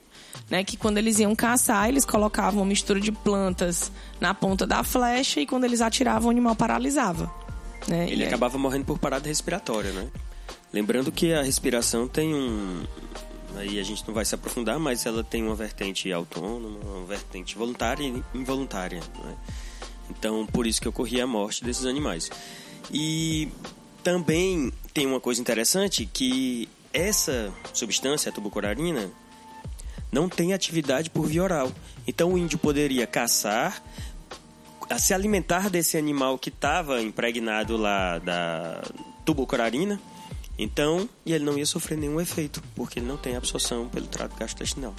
Né, 0.49 0.63
que 0.63 0.77
quando 0.77 0.99
eles 0.99 1.17
iam 1.17 1.35
caçar, 1.35 1.89
eles 1.89 2.05
colocavam 2.05 2.59
uma 2.59 2.67
mistura 2.67 3.01
de 3.01 3.11
plantas 3.11 3.91
na 4.19 4.31
ponta 4.31 4.67
da 4.67 4.83
flecha 4.83 5.41
e 5.41 5.45
quando 5.45 5.63
eles 5.63 5.81
atiravam, 5.81 6.27
o 6.27 6.29
animal 6.29 6.55
paralisava. 6.55 7.44
Né? 7.87 8.09
Ele 8.09 8.25
acabava 8.25 8.57
morrendo 8.57 8.85
por 8.85 8.97
parada 8.97 9.27
respiratória, 9.27 9.91
né? 9.91 10.07
Lembrando 10.73 11.11
que 11.11 11.33
a 11.33 11.41
respiração 11.41 12.07
tem 12.07 12.33
um, 12.33 12.83
Aí 13.55 13.79
a 13.79 13.83
gente 13.83 14.05
não 14.05 14.13
vai 14.13 14.25
se 14.25 14.35
aprofundar, 14.35 14.77
mas 14.79 15.05
ela 15.05 15.23
tem 15.23 15.41
uma 15.41 15.55
vertente 15.55 16.11
autônoma, 16.11 16.77
uma 16.83 17.05
vertente 17.05 17.57
voluntária 17.57 18.03
e 18.03 18.23
involuntária. 18.37 18.99
Né? 18.99 19.35
Então, 20.09 20.45
por 20.45 20.67
isso 20.67 20.81
que 20.81 20.87
ocorria 20.87 21.23
a 21.23 21.27
morte 21.27 21.63
desses 21.63 21.85
animais. 21.85 22.29
E 22.91 23.47
também 24.03 24.71
tem 24.93 25.05
uma 25.07 25.21
coisa 25.21 25.39
interessante 25.39 26.05
que 26.05 26.67
essa 26.93 27.53
substância, 27.73 28.29
a 28.29 28.33
tubucorarina, 28.33 29.09
não 30.11 30.27
tem 30.29 30.53
atividade 30.53 31.09
por 31.09 31.25
via 31.25 31.43
oral. 31.43 31.71
Então 32.05 32.33
o 32.33 32.37
índio 32.37 32.59
poderia 32.59 33.07
caçar, 33.07 33.81
se 34.97 35.13
alimentar 35.13 35.69
desse 35.69 35.97
animal 35.97 36.37
que 36.37 36.49
estava 36.49 37.01
impregnado 37.01 37.77
lá 37.77 38.19
da 38.19 38.81
tubucorarina, 39.25 39.99
então, 40.57 41.09
e 41.25 41.33
ele 41.33 41.43
não 41.43 41.57
ia 41.57 41.65
sofrer 41.65 41.97
nenhum 41.97 42.21
efeito, 42.21 42.61
porque 42.75 42.99
ele 42.99 43.07
não 43.07 43.17
tem 43.17 43.35
absorção 43.35 43.89
pelo 43.89 44.07
trato 44.07 44.35
gastrointestinal. 44.37 44.93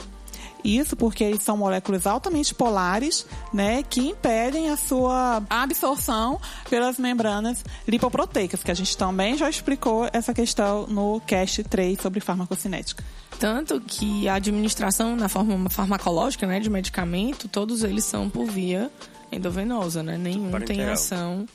Isso 0.64 0.97
porque 0.97 1.22
eles 1.22 1.43
são 1.43 1.57
moléculas 1.57 2.07
altamente 2.07 2.53
polares, 2.55 3.24
né, 3.55 3.82
que 3.84 4.01
impedem 4.01 4.68
a 4.68 4.76
sua 4.76 5.43
absorção 5.49 6.41
pelas 6.68 6.99
membranas 6.99 7.64
lipoproteicas, 7.87 8.64
que 8.64 8.70
a 8.70 8.74
gente 8.74 8.97
também 8.97 9.37
já 9.37 9.49
explicou 9.49 10.09
essa 10.12 10.34
questão 10.34 10.87
no 10.89 11.20
cast 11.20 11.62
3 11.62 12.01
sobre 12.01 12.20
farmacocinética. 12.20 13.05
Tanto 13.39 13.80
que 13.80 14.28
a 14.28 14.34
administração 14.34 15.14
na 15.14 15.28
forma 15.28 15.70
farmacológica, 15.70 16.47
né, 16.47 16.59
de 16.59 16.68
medicamento, 16.68 17.49
todos 17.49 17.84
eles 17.84 18.05
são 18.05 18.28
por 18.28 18.47
via 18.47 18.91
endovenosa, 19.31 20.03
né? 20.03 20.16
Nenhum 20.16 20.51
tem 20.61 20.85
ação 20.85 21.47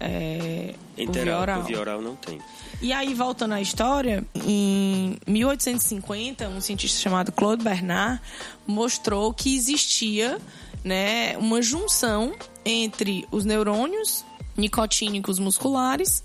é, 0.00 0.74
via 0.96 1.38
oral. 1.38 1.62
Via 1.64 1.80
oral 1.80 2.00
não 2.00 2.16
tem. 2.16 2.40
E 2.80 2.92
aí, 2.92 3.12
voltando 3.12 3.54
à 3.54 3.60
história, 3.60 4.24
em 4.34 5.16
1850, 5.26 6.48
um 6.48 6.60
cientista 6.60 7.00
chamado 7.00 7.32
Claude 7.32 7.64
Bernard 7.64 8.20
mostrou 8.66 9.32
que 9.34 9.56
existia 9.56 10.38
né, 10.84 11.36
uma 11.38 11.60
junção 11.60 12.34
entre 12.64 13.26
os 13.32 13.44
neurônios 13.44 14.24
nicotínicos 14.56 15.38
musculares 15.38 16.22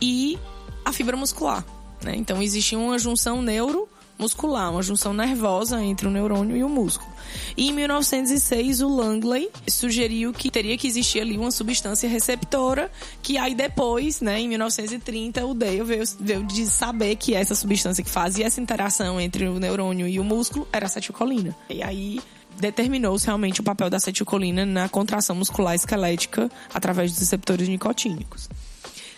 e 0.00 0.38
a 0.84 0.92
fibra 0.92 1.16
muscular. 1.16 1.64
Né? 2.02 2.14
Então, 2.14 2.40
existia 2.40 2.78
uma 2.78 2.98
junção 2.98 3.42
neuro 3.42 3.88
muscular, 4.18 4.70
uma 4.70 4.82
junção 4.82 5.12
nervosa 5.12 5.82
entre 5.82 6.06
o 6.08 6.10
neurônio 6.10 6.56
e 6.56 6.64
o 6.64 6.68
músculo. 6.68 7.10
E 7.56 7.68
em 7.68 7.72
1906 7.72 8.80
o 8.80 8.88
Langley 8.88 9.50
sugeriu 9.68 10.32
que 10.32 10.50
teria 10.50 10.76
que 10.76 10.86
existir 10.86 11.20
ali 11.20 11.36
uma 11.36 11.50
substância 11.50 12.08
receptora, 12.08 12.90
que 13.22 13.36
aí 13.36 13.54
depois, 13.54 14.20
né, 14.20 14.40
em 14.40 14.48
1930 14.48 15.44
o 15.44 15.54
Dale 15.54 15.82
veio, 15.82 16.04
veio 16.18 16.44
de 16.44 16.66
saber 16.66 17.16
que 17.16 17.34
essa 17.34 17.54
substância 17.54 18.02
que 18.02 18.10
fazia 18.10 18.46
essa 18.46 18.60
interação 18.60 19.20
entre 19.20 19.46
o 19.46 19.58
neurônio 19.58 20.06
e 20.08 20.18
o 20.18 20.24
músculo 20.24 20.66
era 20.72 20.86
a 20.86 20.88
acetilcolina. 20.88 21.56
E 21.68 21.82
aí 21.82 22.20
determinou-se 22.58 23.26
realmente 23.26 23.60
o 23.60 23.64
papel 23.64 23.90
da 23.90 23.98
acetilcolina 23.98 24.64
na 24.64 24.88
contração 24.88 25.36
muscular 25.36 25.74
esquelética 25.74 26.50
através 26.72 27.10
dos 27.10 27.20
receptores 27.20 27.68
nicotínicos. 27.68 28.48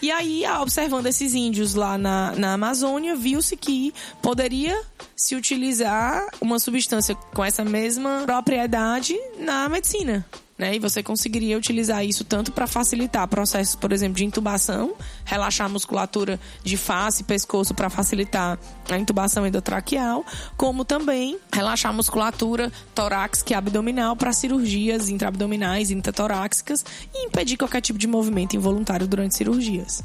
E 0.01 0.11
aí, 0.11 0.45
observando 0.61 1.07
esses 1.07 1.35
índios 1.35 1.75
lá 1.75 1.99
na, 1.99 2.33
na 2.37 2.53
Amazônia, 2.55 3.17
viu-se 3.17 3.57
que 3.57 3.93
poderia 4.23 4.81
se 5.17 5.35
utilizar 5.35 6.27
uma 6.41 6.59
substância 6.59 7.15
com 7.15 7.45
essa 7.45 7.65
mesma 7.65 8.23
propriedade 8.25 9.19
na 9.39 9.69
medicina 9.69 10.25
né? 10.59 10.75
E 10.75 10.79
você 10.81 11.03
conseguiria 11.03 11.57
utilizar 11.57 12.05
isso 12.05 12.25
tanto 12.25 12.51
para 12.51 12.67
facilitar 12.67 13.27
processos, 13.29 13.77
por 13.77 13.93
exemplo, 13.93 14.17
de 14.17 14.25
intubação, 14.25 14.95
relaxar 15.25 15.67
a 15.67 15.71
musculatura 15.71 16.41
de 16.65 16.77
face 16.77 17.23
e 17.23 17.25
pescoço 17.25 17.73
para 17.75 17.89
facilitar 17.89 18.59
a 18.91 18.99
intubação 18.99 19.47
endotraqueal, 19.47 20.27
como 20.57 20.85
também 20.85 21.39
relaxar 21.53 21.93
a 21.93 21.95
musculatura 21.95 22.73
torácica 22.95 23.53
e 23.53 23.57
abdominal 23.57 24.17
para 24.17 24.33
cirurgias 24.33 25.09
intraabdominais, 25.09 25.91
intratoráxicas 25.91 26.85
e 27.15 27.27
impedir 27.27 27.57
qualquer 27.57 27.81
tipo 27.81 27.99
de 27.99 28.09
movimento 28.09 28.57
involuntário 28.57 29.07
durante 29.07 29.37
cirurgias. 29.37 30.03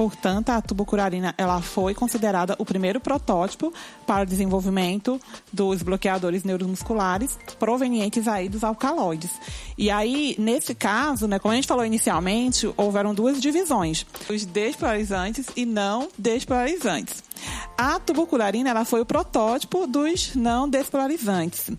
Portanto, 0.00 0.48
a 0.48 0.62
tubocurarina 0.62 1.34
ela 1.36 1.60
foi 1.60 1.92
considerada 1.92 2.56
o 2.58 2.64
primeiro 2.64 2.98
protótipo 2.98 3.70
para 4.06 4.22
o 4.22 4.26
desenvolvimento 4.26 5.20
dos 5.52 5.82
bloqueadores 5.82 6.42
neuromusculares 6.42 7.38
provenientes 7.58 8.26
aí 8.26 8.48
dos 8.48 8.64
alcaloides. 8.64 9.30
E 9.76 9.90
aí, 9.90 10.34
nesse 10.38 10.74
caso, 10.74 11.28
né, 11.28 11.38
como 11.38 11.52
a 11.52 11.54
gente 11.54 11.68
falou 11.68 11.84
inicialmente, 11.84 12.72
houveram 12.78 13.14
duas 13.14 13.42
divisões: 13.42 14.06
os 14.30 14.46
despolarizantes 14.46 15.48
e 15.54 15.66
não 15.66 16.08
despolarizantes. 16.16 17.22
A 17.76 18.00
tubucularina 18.00 18.70
ela 18.70 18.86
foi 18.86 19.02
o 19.02 19.06
protótipo 19.06 19.86
dos 19.86 20.34
não 20.34 20.66
despolarizantes. 20.66 21.70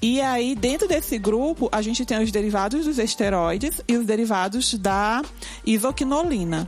E 0.00 0.18
aí, 0.18 0.54
dentro 0.54 0.88
desse 0.88 1.18
grupo, 1.18 1.68
a 1.70 1.82
gente 1.82 2.06
tem 2.06 2.22
os 2.22 2.32
derivados 2.32 2.86
dos 2.86 2.98
esteroides 2.98 3.82
e 3.86 3.98
os 3.98 4.06
derivados 4.06 4.72
da 4.72 5.22
isoquinolina. 5.66 6.66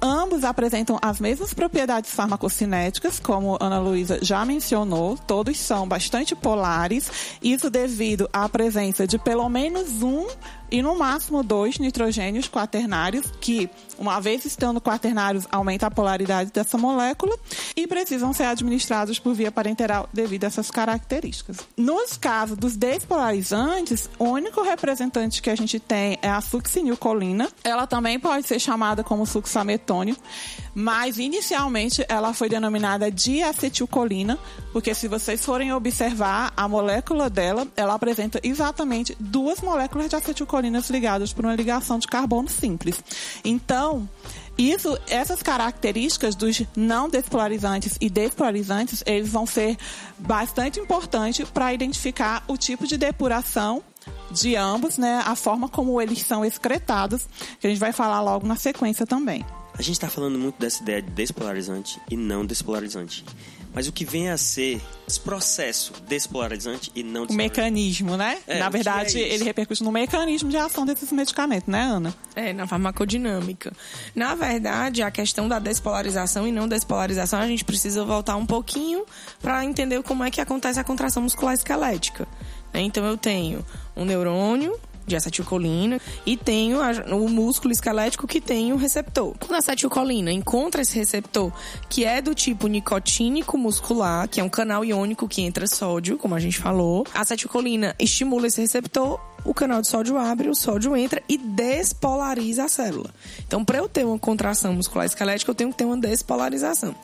Ambos 0.00 0.44
apresentam 0.44 0.96
as 1.02 1.18
mesmas 1.18 1.52
propriedades 1.52 2.12
farmacocinéticas, 2.12 3.18
como 3.18 3.58
Ana 3.60 3.80
Luísa 3.80 4.20
já 4.22 4.44
mencionou, 4.44 5.16
todos 5.16 5.58
são 5.58 5.88
bastante 5.88 6.36
polares, 6.36 7.10
isso 7.42 7.68
devido 7.68 8.28
à 8.32 8.48
presença 8.48 9.08
de 9.08 9.18
pelo 9.18 9.48
menos 9.48 10.00
um 10.00 10.24
e 10.70 10.80
no 10.82 10.96
máximo 10.96 11.42
dois 11.42 11.78
nitrogênios 11.78 12.48
quaternários, 12.48 13.26
que, 13.40 13.68
uma 13.98 14.20
vez 14.20 14.44
estando 14.44 14.80
quaternários, 14.80 15.46
aumenta 15.50 15.86
a 15.86 15.90
polaridade 15.90 16.50
dessa 16.50 16.78
molécula 16.78 17.36
e 17.76 17.86
precisam 17.86 18.32
ser 18.32 18.44
administrados 18.44 19.18
por 19.18 19.34
via 19.34 19.50
parenteral 19.50 20.08
devido 20.12 20.44
a 20.44 20.46
essas 20.46 20.70
características. 20.70 21.58
Nos 21.76 22.16
casos 22.16 22.56
dos 22.56 22.76
despolarizantes, 22.76 24.08
o 24.18 24.24
único 24.24 24.62
representante 24.62 25.42
que 25.42 25.50
a 25.50 25.56
gente 25.56 25.78
tem 25.78 26.18
é 26.22 26.28
a 26.28 26.40
succinilcolina. 26.40 27.48
Ela 27.64 27.86
também 27.86 28.18
pode 28.18 28.46
ser 28.46 28.58
chamada 28.58 29.04
como 29.04 29.26
succinilcolina 29.26 29.58
mas 30.78 31.18
inicialmente 31.18 32.04
ela 32.08 32.32
foi 32.32 32.48
denominada 32.48 33.10
diacetilcolina, 33.10 34.38
porque 34.72 34.94
se 34.94 35.08
vocês 35.08 35.44
forem 35.44 35.72
observar 35.72 36.52
a 36.56 36.68
molécula 36.68 37.28
dela, 37.28 37.66
ela 37.76 37.94
apresenta 37.94 38.38
exatamente 38.44 39.16
duas 39.18 39.60
moléculas 39.60 40.08
de 40.08 40.14
acetilcolinas 40.58 40.90
ligadas 40.90 41.32
por 41.32 41.44
uma 41.44 41.54
ligação 41.54 41.98
de 41.98 42.06
carbono 42.06 42.48
simples. 42.48 43.02
Então, 43.44 44.08
isso, 44.56 44.98
essas 45.08 45.42
características 45.42 46.34
dos 46.34 46.62
não 46.76 47.08
despolarizantes 47.08 47.96
e 48.00 48.10
despolarizantes, 48.10 49.02
eles 49.06 49.30
vão 49.30 49.46
ser 49.46 49.76
bastante 50.18 50.80
importantes 50.80 51.48
para 51.48 51.72
identificar 51.72 52.44
o 52.48 52.56
tipo 52.56 52.86
de 52.86 52.96
depuração 52.96 53.82
de 54.30 54.56
ambos, 54.56 54.98
né, 54.98 55.22
a 55.24 55.36
forma 55.36 55.68
como 55.68 56.00
eles 56.00 56.20
são 56.20 56.44
excretados, 56.44 57.28
que 57.60 57.66
a 57.66 57.70
gente 57.70 57.78
vai 57.78 57.92
falar 57.92 58.20
logo 58.20 58.46
na 58.46 58.56
sequência 58.56 59.06
também. 59.06 59.44
A 59.74 59.82
gente 59.82 59.94
está 59.94 60.08
falando 60.08 60.38
muito 60.38 60.58
dessa 60.58 60.82
ideia 60.82 61.00
de 61.00 61.10
despolarizante 61.10 62.00
e 62.10 62.16
não 62.16 62.44
despolarizante. 62.44 63.24
Mas 63.74 63.86
o 63.86 63.92
que 63.92 64.04
vem 64.04 64.30
a 64.30 64.36
ser 64.36 64.80
esse 65.06 65.20
processo 65.20 65.92
despolarizante 66.06 66.90
e 66.94 67.02
não 67.02 67.26
despolarizante? 67.26 67.32
O 67.32 67.36
mecanismo, 67.36 68.16
né? 68.16 68.38
É, 68.46 68.58
na 68.58 68.68
verdade, 68.68 69.22
é 69.22 69.34
ele 69.34 69.44
repercute 69.44 69.82
no 69.82 69.92
mecanismo 69.92 70.50
de 70.50 70.56
ação 70.56 70.84
desses 70.84 71.12
medicamentos, 71.12 71.68
né, 71.68 71.82
Ana? 71.82 72.14
É, 72.34 72.52
na 72.52 72.66
farmacodinâmica. 72.66 73.72
Na 74.14 74.34
verdade, 74.34 75.02
a 75.02 75.10
questão 75.10 75.48
da 75.48 75.58
despolarização 75.58 76.46
e 76.46 76.52
não 76.52 76.66
despolarização, 76.66 77.40
a 77.40 77.46
gente 77.46 77.64
precisa 77.64 78.04
voltar 78.04 78.36
um 78.36 78.46
pouquinho 78.46 79.04
para 79.40 79.64
entender 79.64 80.02
como 80.02 80.24
é 80.24 80.30
que 80.30 80.40
acontece 80.40 80.80
a 80.80 80.84
contração 80.84 81.22
muscular 81.22 81.54
esquelética. 81.54 82.26
Então, 82.74 83.04
eu 83.06 83.16
tenho 83.16 83.64
um 83.96 84.04
neurônio 84.04 84.78
de 85.08 85.16
acetilcolina 85.16 86.00
e 86.24 86.36
tenho 86.36 86.78
o 87.14 87.28
músculo 87.28 87.72
esquelético 87.72 88.26
que 88.26 88.40
tem 88.40 88.72
o 88.72 88.76
receptor. 88.76 89.34
Quando 89.38 89.54
a 89.54 89.58
acetilcolina 89.58 90.30
encontra 90.30 90.82
esse 90.82 90.96
receptor, 90.96 91.52
que 91.88 92.04
é 92.04 92.20
do 92.20 92.34
tipo 92.34 92.68
nicotínico 92.68 93.58
muscular, 93.58 94.28
que 94.28 94.40
é 94.40 94.44
um 94.44 94.48
canal 94.48 94.84
iônico 94.84 95.26
que 95.26 95.42
entra 95.42 95.66
sódio, 95.66 96.18
como 96.18 96.34
a 96.34 96.40
gente 96.40 96.58
falou, 96.58 97.06
a 97.14 97.22
acetilcolina 97.22 97.94
estimula 97.98 98.46
esse 98.46 98.60
receptor 98.60 99.18
o 99.44 99.54
canal 99.54 99.80
de 99.80 99.88
sódio 99.88 100.18
abre, 100.18 100.48
o 100.48 100.54
sódio 100.54 100.96
entra 100.96 101.22
e 101.28 101.38
despolariza 101.38 102.64
a 102.64 102.68
célula. 102.68 103.10
Então, 103.46 103.64
para 103.64 103.78
eu 103.78 103.88
ter 103.88 104.04
uma 104.04 104.18
contração 104.18 104.74
muscular 104.74 105.06
esquelética, 105.06 105.50
eu 105.50 105.54
tenho 105.54 105.70
que 105.70 105.76
ter 105.76 105.84
uma 105.84 105.96
despolarização. 105.96 106.94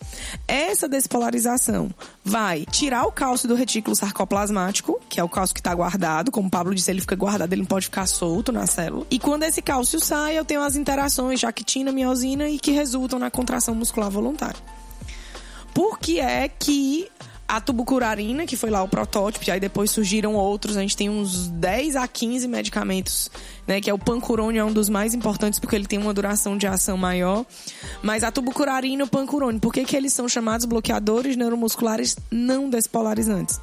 Essa 0.47 0.89
despolarização 0.89 1.91
vai 2.25 2.65
tirar 2.65 3.05
o 3.05 3.13
cálcio 3.13 3.47
do 3.47 3.55
retículo 3.55 3.95
sarcoplasmático, 3.95 4.99
que 5.11 5.21
é 5.21 5.25
o 5.25 5.29
cálcio 5.29 5.55
que 5.55 5.61
está 5.61 5.75
guardado, 5.75 6.33
como 6.33 6.49
o 6.49 6.51
Pablo 6.51 6.75
disse, 6.75 6.91
ele 6.91 7.03
fica 7.03 7.15
guardado, 7.15 7.53
ele 7.53 7.61
não 7.61 7.67
pode 7.67 7.85
ficar 7.85 8.07
solto 8.07 8.51
na 8.51 8.67
célula. 8.67 9.07
E 9.11 9.19
quando 9.19 9.43
esse 9.43 9.61
cálcio 9.61 10.01
sai, 10.01 10.39
eu 10.39 10.45
tenho 10.45 10.63
as 10.63 10.75
interações 10.75 11.45
actina, 11.45 11.93
miosina 11.93 12.49
e 12.49 12.59
que 12.59 12.71
resultam 12.71 13.19
na 13.19 13.31
contração 13.31 13.75
muscular 13.75 14.11
voluntária. 14.11 14.59
Por 15.75 15.99
que 15.99 16.19
é 16.19 16.49
que 16.49 17.11
A 17.47 17.61
tubucurarina, 17.61 18.47
que 18.47 18.57
foi 18.57 18.71
lá 18.71 18.83
o 18.83 18.89
protótipo, 18.89 19.45
e 19.47 19.51
aí 19.51 19.61
depois 19.61 19.91
surgiram 19.91 20.35
outros, 20.35 20.77
a 20.77 20.81
gente 20.81 20.97
tem 20.97 21.11
uns 21.11 21.49
10 21.49 21.95
a 21.97 22.09
15 22.09 22.49
medicamentos, 22.49 23.31
né? 23.67 23.81
Que 23.81 23.91
é 23.91 23.95
o 23.95 23.99
pancurônio, 23.99 24.61
é 24.61 24.65
um 24.65 24.73
dos 24.73 24.89
mais 24.89 25.13
importantes 25.15 25.59
porque 25.59 25.77
ele 25.77 25.87
tem 25.87 25.99
uma 25.99 26.15
duração 26.15 26.57
de 26.57 26.67
ação 26.67 26.97
maior. 26.97 27.45
Mas 28.03 28.25
a 28.25 28.33
tubucurarina 28.33 29.03
e 29.03 29.07
o 29.07 29.09
pancurônio, 29.09 29.61
por 29.61 29.73
que, 29.73 29.85
que 29.85 29.97
eles 29.97 30.13
são 30.13 30.27
chamados 30.29 30.65
bloqueadores 30.65 31.37
neuromusculares 31.37 32.17
não 32.31 32.71
despolarizantes? 32.71 33.61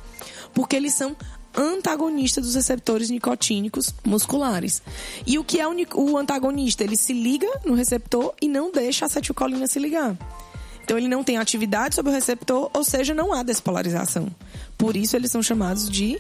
Porque 0.53 0.75
eles 0.75 0.93
são 0.93 1.15
antagonista 1.55 2.39
dos 2.39 2.55
receptores 2.55 3.09
nicotínicos 3.09 3.93
musculares. 4.05 4.82
E 5.25 5.38
o 5.38 5.43
que 5.43 5.59
é 5.59 5.67
o 5.67 6.17
antagonista? 6.17 6.84
Ele 6.84 6.95
se 6.95 7.13
liga 7.13 7.47
no 7.65 7.73
receptor 7.73 8.34
e 8.41 8.47
não 8.47 8.71
deixa 8.71 9.05
a 9.05 9.07
acetilcolina 9.07 9.67
se 9.67 9.79
ligar. 9.79 10.17
Então 10.91 10.99
ele 10.99 11.07
não 11.07 11.23
tem 11.23 11.37
atividade 11.37 11.95
sobre 11.95 12.11
o 12.11 12.13
receptor, 12.13 12.69
ou 12.73 12.83
seja, 12.83 13.13
não 13.13 13.31
há 13.31 13.43
despolarização. 13.43 14.27
Por 14.77 14.97
isso 14.97 15.15
eles 15.15 15.31
são 15.31 15.41
chamados 15.41 15.89
de 15.89 16.19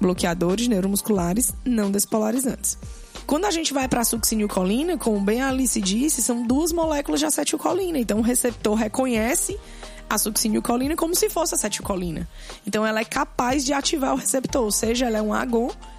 bloqueadores 0.00 0.66
neuromusculares 0.66 1.54
não 1.64 1.88
despolarizantes. 1.88 2.76
Quando 3.28 3.44
a 3.44 3.50
gente 3.52 3.72
vai 3.72 3.86
para 3.86 4.00
a 4.00 4.04
succinilcolina, 4.04 4.98
como 4.98 5.20
bem 5.20 5.40
a 5.40 5.50
Alice 5.50 5.80
disse, 5.80 6.20
são 6.20 6.44
duas 6.44 6.72
moléculas 6.72 7.20
de 7.20 7.26
acetilcolina. 7.26 7.96
Então 7.96 8.18
o 8.18 8.22
receptor 8.22 8.74
reconhece 8.74 9.56
a 10.10 10.18
succinilcolina 10.18 10.96
como 10.96 11.14
se 11.14 11.30
fosse 11.30 11.54
acetilcolina. 11.54 12.28
Então 12.66 12.84
ela 12.84 12.98
é 12.98 13.04
capaz 13.04 13.64
de 13.64 13.72
ativar 13.72 14.14
o 14.14 14.16
receptor, 14.16 14.64
ou 14.64 14.72
seja, 14.72 15.06
ela 15.06 15.18
é 15.18 15.22
um 15.22 15.32
agonista. 15.32 15.95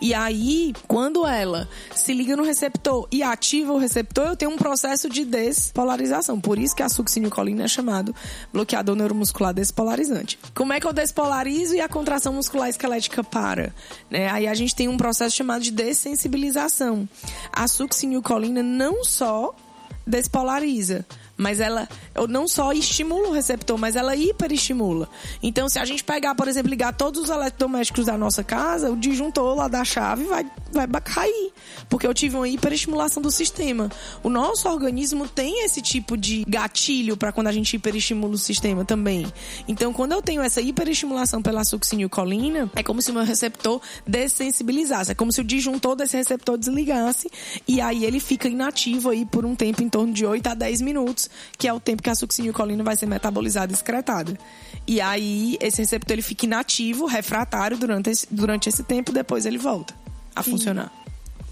E 0.00 0.14
aí, 0.14 0.72
quando 0.86 1.26
ela 1.26 1.68
se 1.94 2.12
liga 2.12 2.36
no 2.36 2.42
receptor 2.42 3.08
e 3.10 3.22
ativa 3.22 3.72
o 3.72 3.78
receptor, 3.78 4.28
eu 4.28 4.36
tenho 4.36 4.50
um 4.50 4.56
processo 4.56 5.08
de 5.08 5.24
despolarização. 5.24 6.40
Por 6.40 6.58
isso 6.58 6.74
que 6.74 6.82
a 6.82 6.88
succinilcolina 6.88 7.64
é 7.64 7.68
chamado 7.68 8.14
bloqueador 8.52 8.94
neuromuscular 8.94 9.54
despolarizante. 9.54 10.38
Como 10.54 10.72
é 10.72 10.80
que 10.80 10.86
eu 10.86 10.92
despolarizo 10.92 11.74
e 11.74 11.80
a 11.80 11.88
contração 11.88 12.32
muscular 12.32 12.68
esquelética 12.68 13.24
para? 13.24 13.74
Né? 14.10 14.28
Aí 14.30 14.46
a 14.46 14.54
gente 14.54 14.74
tem 14.74 14.88
um 14.88 14.96
processo 14.96 15.36
chamado 15.36 15.62
de 15.62 15.70
dessensibilização. 15.70 17.08
A 17.52 17.66
succinilcolina 17.66 18.62
não 18.62 19.04
só 19.04 19.54
despolariza, 20.06 21.04
mas 21.38 21.60
ela 21.60 21.88
não 22.28 22.48
só 22.48 22.72
estimula 22.72 23.28
o 23.28 23.32
receptor, 23.32 23.78
mas 23.78 23.94
ela 23.94 24.16
hiperestimula. 24.16 25.08
Então, 25.40 25.68
se 25.68 25.78
a 25.78 25.84
gente 25.84 26.02
pegar, 26.02 26.34
por 26.34 26.48
exemplo, 26.48 26.68
ligar 26.68 26.92
todos 26.92 27.22
os 27.22 27.30
eletrodomésticos 27.30 28.06
da 28.06 28.18
nossa 28.18 28.42
casa, 28.42 28.90
o 28.90 28.96
disjuntor 28.96 29.54
lá 29.54 29.68
da 29.68 29.84
chave 29.84 30.24
vai, 30.24 30.44
vai 30.72 31.00
cair, 31.00 31.52
porque 31.88 32.06
eu 32.06 32.12
tive 32.12 32.34
uma 32.34 32.48
hiperestimulação 32.48 33.22
do 33.22 33.30
sistema. 33.30 33.88
O 34.22 34.28
nosso 34.28 34.68
organismo 34.68 35.28
tem 35.28 35.64
esse 35.64 35.80
tipo 35.80 36.16
de 36.16 36.44
gatilho 36.46 37.16
para 37.16 37.30
quando 37.30 37.46
a 37.46 37.52
gente 37.52 37.76
hiperestimula 37.76 38.34
o 38.34 38.38
sistema 38.38 38.84
também. 38.84 39.32
Então, 39.68 39.92
quando 39.92 40.12
eu 40.12 40.20
tenho 40.20 40.42
essa 40.42 40.60
hiperestimulação 40.60 41.40
pela 41.40 41.62
succinilcolina, 41.62 42.68
é 42.74 42.82
como 42.82 43.00
se 43.00 43.12
o 43.12 43.14
meu 43.14 43.22
receptor 43.22 43.80
dessensibilizasse, 44.04 45.12
é 45.12 45.14
como 45.14 45.32
se 45.32 45.40
o 45.40 45.44
disjuntor 45.44 45.94
desse 45.94 46.16
receptor 46.16 46.58
desligasse 46.58 47.30
e 47.66 47.80
aí 47.80 48.04
ele 48.04 48.18
fica 48.18 48.48
inativo 48.48 49.10
aí 49.10 49.24
por 49.24 49.46
um 49.46 49.54
tempo 49.54 49.84
em 49.84 49.88
torno 49.88 50.12
de 50.12 50.26
8 50.26 50.48
a 50.48 50.54
10 50.54 50.80
minutos 50.80 51.27
que 51.56 51.66
é 51.68 51.72
o 51.72 51.80
tempo 51.80 52.02
que 52.02 52.10
a 52.10 52.14
succinilcolina 52.14 52.82
vai 52.82 52.96
ser 52.96 53.06
metabolizada 53.06 53.72
e 53.72 53.74
excretada. 53.74 54.38
E 54.86 55.00
aí, 55.00 55.56
esse 55.60 55.78
receptor 55.78 56.12
ele 56.12 56.22
fica 56.22 56.46
inativo, 56.46 57.06
refratário 57.06 57.76
durante 57.76 58.10
esse, 58.10 58.26
durante 58.30 58.68
esse 58.68 58.82
tempo, 58.82 59.12
depois 59.12 59.46
ele 59.46 59.58
volta 59.58 59.94
a 60.34 60.42
Sim. 60.42 60.52
funcionar. 60.52 60.92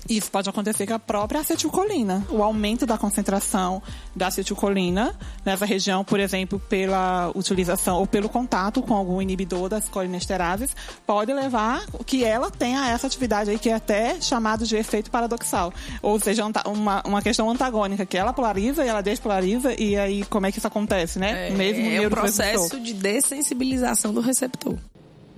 Isso 0.08 0.30
pode 0.30 0.48
acontecer 0.48 0.86
com 0.86 0.94
a 0.94 0.98
própria 0.98 1.40
acetilcolina. 1.40 2.26
O 2.30 2.42
aumento 2.42 2.86
da 2.86 2.96
concentração 2.96 3.82
da 4.14 4.28
acetilcolina 4.28 5.14
nessa 5.44 5.64
região, 5.64 6.04
por 6.04 6.20
exemplo, 6.20 6.58
pela 6.58 7.30
utilização 7.34 7.98
ou 7.98 8.06
pelo 8.06 8.28
contato 8.28 8.82
com 8.82 8.94
algum 8.94 9.20
inibidor 9.20 9.68
das 9.68 9.88
colinesterases, 9.88 10.74
pode 11.06 11.32
levar 11.32 11.84
que 12.04 12.24
ela 12.24 12.50
tenha 12.50 12.88
essa 12.88 13.06
atividade 13.06 13.50
aí 13.50 13.58
que 13.58 13.68
é 13.68 13.74
até 13.74 14.20
chamado 14.20 14.64
de 14.64 14.76
efeito 14.76 15.10
paradoxal. 15.10 15.72
Ou 16.02 16.18
seja, 16.20 16.44
uma, 16.66 17.02
uma 17.04 17.22
questão 17.22 17.50
antagônica, 17.50 18.06
que 18.06 18.16
ela 18.16 18.32
polariza 18.32 18.84
e 18.84 18.88
ela 18.88 19.02
despolariza, 19.02 19.74
e 19.80 19.96
aí 19.96 20.24
como 20.24 20.46
é 20.46 20.52
que 20.52 20.58
isso 20.58 20.66
acontece, 20.66 21.18
né? 21.18 21.48
É, 21.48 21.50
Mesmo 21.50 21.88
é 21.90 22.06
o 22.06 22.10
processo 22.10 22.78
de 22.80 22.94
dessensibilização 22.94 24.12
do 24.12 24.20
receptor. 24.20 24.76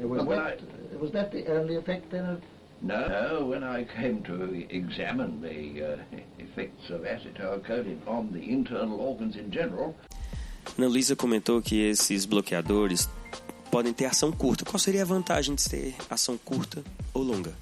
Was 0.01 0.27
that, 0.29 0.63
was 1.01 1.11
that 1.11 1.31
the 1.31 1.43
then 2.11 2.25
of 2.31 2.41
No, 2.81 3.47
when 3.47 3.65
I 3.65 3.85
came 3.85 4.23
to 4.23 4.67
examine 4.71 5.41
the 5.41 5.95
uh, 5.95 5.97
effects 6.39 6.91
of 6.91 7.03
acetylcholine 7.03 7.99
on 8.07 8.31
the 8.33 8.41
internal 8.41 9.01
organs 9.01 9.37
in 9.37 9.51
general. 9.51 9.95
Ana 10.77 10.87
Luísa 10.89 11.17
comentou 11.17 11.61
que 11.61 11.81
esses 11.89 12.25
bloqueadores 12.25 13.09
podem 13.71 13.93
ter 13.93 14.07
ação 14.07 14.31
curta. 14.31 14.65
Qual 14.65 14.79
seria 14.79 15.03
a 15.03 15.05
vantagem 15.05 15.55
de 15.55 15.69
ter 15.69 15.95
ação 16.09 16.39
curta 16.39 16.83
ou 17.13 17.23
longa? 17.23 17.53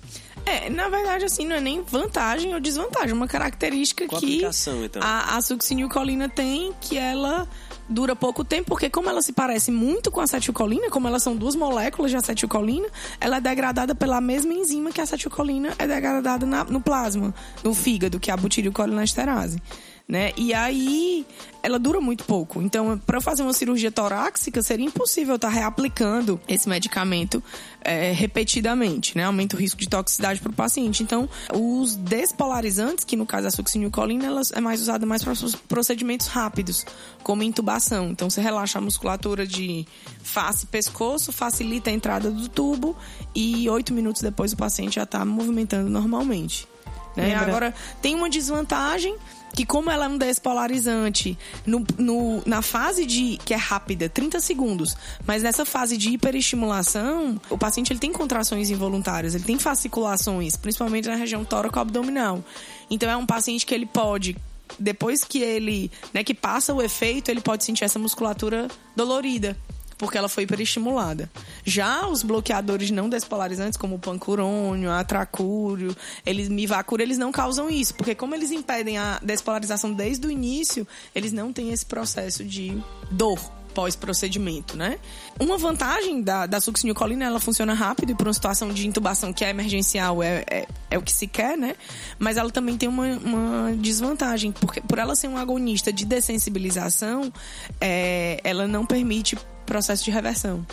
É, 0.45 0.69
na 0.71 0.89
verdade, 0.89 1.25
assim, 1.25 1.47
não 1.47 1.57
é 1.57 1.61
nem 1.61 1.83
vantagem 1.83 2.55
ou 2.55 2.61
desvantagem. 2.61 3.13
Uma 3.13 3.27
característica 3.27 4.07
Qual 4.07 4.21
que 4.21 4.45
então? 4.45 5.03
a, 5.03 5.37
a 5.37 5.41
succinilcolina 5.41 6.29
tem, 6.29 6.73
que 6.81 6.97
ela 6.97 7.49
dura 7.89 8.17
pouco 8.17 8.45
tempo, 8.45 8.67
porque 8.69 8.91
como 8.91 9.09
ela 9.09 9.23
se 9.23 9.33
parece 9.33 9.71
muito 9.71 10.11
com 10.11 10.21
a 10.21 10.25
acetilcolina, 10.25 10.91
como 10.91 11.09
elas 11.09 11.23
são 11.23 11.37
duas 11.37 11.55
moléculas 11.55 12.11
de 12.11 12.17
acetilcolina, 12.17 12.89
ela 13.21 13.37
é 13.37 13.41
degradada 13.41 13.95
pela 13.95 14.21
mesma 14.21 14.53
enzima 14.53 14.91
que 14.91 15.01
a 15.01 15.05
acetilcolina 15.05 15.75
é 15.79 15.87
degradada 15.87 16.45
na, 16.47 16.65
no 16.65 16.81
plasma, 16.81 17.35
no 17.63 17.75
fígado, 17.75 18.19
que 18.19 18.31
é 18.31 18.35
a 18.35 18.37
butililcolinesterase 18.37 19.61
né? 20.09 20.33
E 20.37 20.55
aí 20.55 21.27
ela 21.63 21.81
dura 21.81 22.01
muito 22.01 22.25
pouco. 22.25 22.63
Então, 22.63 22.97
para 23.05 23.21
fazer 23.21 23.43
uma 23.43 23.53
cirurgia 23.53 23.91
torácica, 23.91 24.63
seria 24.63 24.87
impossível 24.87 25.35
estar 25.35 25.49
tá 25.49 25.55
reaplicando 25.55 26.41
esse 26.47 26.69
medicamento 26.69 27.43
é, 27.81 28.13
repetidamente, 28.13 29.17
né? 29.17 29.25
Aumenta 29.25 29.57
o 29.57 29.59
risco 29.59 29.81
de 29.81 29.89
toxicidade 29.89 30.41
para 30.41 30.51
o 30.51 30.55
paciente. 30.55 31.03
Então, 31.03 31.29
os 31.53 31.97
despolarizantes, 31.97 33.05
que 33.05 33.17
no 33.17 33.27
caso 33.27 33.49
a 33.49 33.51
succinilcolina, 33.51 34.27
ela 34.27 34.43
é 34.53 34.61
mais 34.61 34.81
usada 34.81 35.05
mais 35.05 35.25
para 35.25 35.35
procedimentos 35.67 36.29
rápidos, 36.29 36.87
como 37.25 37.43
intubação. 37.43 38.11
Então, 38.11 38.31
você 38.31 38.41
relaxa 38.41 38.79
a 38.79 38.83
musculatura 38.83 39.45
de 39.45 39.85
face 40.23 40.65
e 40.65 40.69
pescoço, 40.69 41.33
facilita 41.33 41.91
a 41.91 41.93
entrada 41.93 42.31
do 42.31 42.49
tubo 42.49 42.97
e 43.35 43.69
oito 43.69 43.93
minutos 43.93 44.23
depois 44.23 44.53
o 44.53 44.57
paciente 44.57 44.95
já 44.95 45.03
está 45.03 45.25
movimentando 45.25 45.91
normalmente. 45.91 46.69
Né? 47.17 47.35
Agora, 47.35 47.75
tem 48.03 48.15
uma 48.15 48.29
desvantagem 48.29 49.17
que 49.55 49.65
como 49.65 49.91
ela 49.91 50.05
é 50.05 50.09
um 50.09 50.19
despolarizante 50.19 51.37
no, 51.65 51.83
no, 51.97 52.43
na 52.45 52.61
fase 52.61 53.07
de 53.07 53.39
que 53.39 53.55
é 53.55 53.57
rápida, 53.57 54.07
30 54.07 54.39
segundos, 54.39 54.95
mas 55.27 55.43
nessa 55.43 55.65
fase 55.65 55.97
de 55.97 56.11
hiperestimulação, 56.11 57.41
o 57.49 57.57
paciente 57.57 57.91
ele 57.91 57.99
tem 57.99 58.13
contrações 58.13 58.69
involuntárias, 58.69 59.35
ele 59.35 59.45
tem 59.45 59.59
fasciculações, 59.59 60.57
principalmente 60.57 61.09
na 61.09 61.17
região 61.17 61.43
tóraco-abdominal. 61.43 62.45
Então 62.91 63.09
é 63.09 63.17
um 63.17 63.25
paciente 63.25 63.65
que 63.65 63.75
ele 63.75 63.87
pode 63.87 64.37
depois 64.79 65.25
que 65.25 65.41
ele, 65.41 65.91
né, 66.13 66.25
que 66.25 66.35
passa 66.35 66.75
o 66.75 66.83
efeito, 66.83 67.31
ele 67.31 67.41
pode 67.41 67.65
sentir 67.65 67.85
essa 67.85 67.99
musculatura 67.99 68.69
dolorida 68.95 69.57
porque 69.99 70.19
ela 70.19 70.29
foi 70.29 70.45
hiperestimulada. 70.45 71.31
Já 71.65 72.07
os 72.07 72.23
bloqueadores 72.23 72.91
não 72.91 73.09
despolarizantes, 73.09 73.77
como 73.77 73.97
o 73.97 73.99
pancurônio, 73.99 74.91
a 74.91 75.03
tracúrio, 75.05 75.97
eles, 76.25 76.49
mivacúrio, 76.49 77.05
eles 77.05 77.19
não 77.19 77.33
causam 77.33 77.71
isso, 77.71 77.95
porque 77.95 78.15
como 78.15 78.35
eles 78.35 78.51
impedem 78.51 78.99
a 78.99 79.19
despolarização 79.23 79.93
desde 79.93 80.27
o 80.27 80.31
início, 80.31 80.87
eles 81.15 81.33
não 81.33 81.53
têm 81.53 81.73
esse 81.73 81.87
processo 81.87 82.45
de 82.45 82.77
dor 83.11 83.39
pós-procedimento, 83.77 84.75
né? 84.75 84.99
Uma 85.39 85.59
vantagem 85.59 86.23
da, 86.23 86.47
da 86.47 86.63
succinilcolina, 86.63 87.27
ela 87.27 87.39
funciona 87.39 87.75
rápido 87.75 88.13
e 88.13 88.15
para 88.15 88.27
uma 88.27 88.33
situação 88.33 88.71
de 88.71 88.89
intubação 88.89 89.35
que 89.35 89.45
é 89.45 89.51
emergencial 89.51 90.23
é, 90.23 90.45
é, 90.51 90.67
é, 90.91 90.97
o 90.97 91.03
que 91.03 91.13
se 91.13 91.27
quer, 91.27 91.59
né? 91.59 91.77
Mas 92.19 92.39
ela 92.39 92.51
também 92.51 92.79
tem 92.79 92.89
uma, 92.89 93.05
uma 93.19 93.77
desvantagem, 93.77 94.51
porque 94.51 94.81
por 94.81 94.99
ela 94.99 95.15
ser 95.15 95.29
um 95.29 95.37
agonista 95.37 95.93
de 95.93 96.07
dessensibilização, 96.07 97.31
é, 97.79 98.41
ela 98.43 98.67
não 98.67 98.87
permite 98.87 99.37
processo 99.67 100.05
de 100.05 100.11
reversão. 100.11 100.65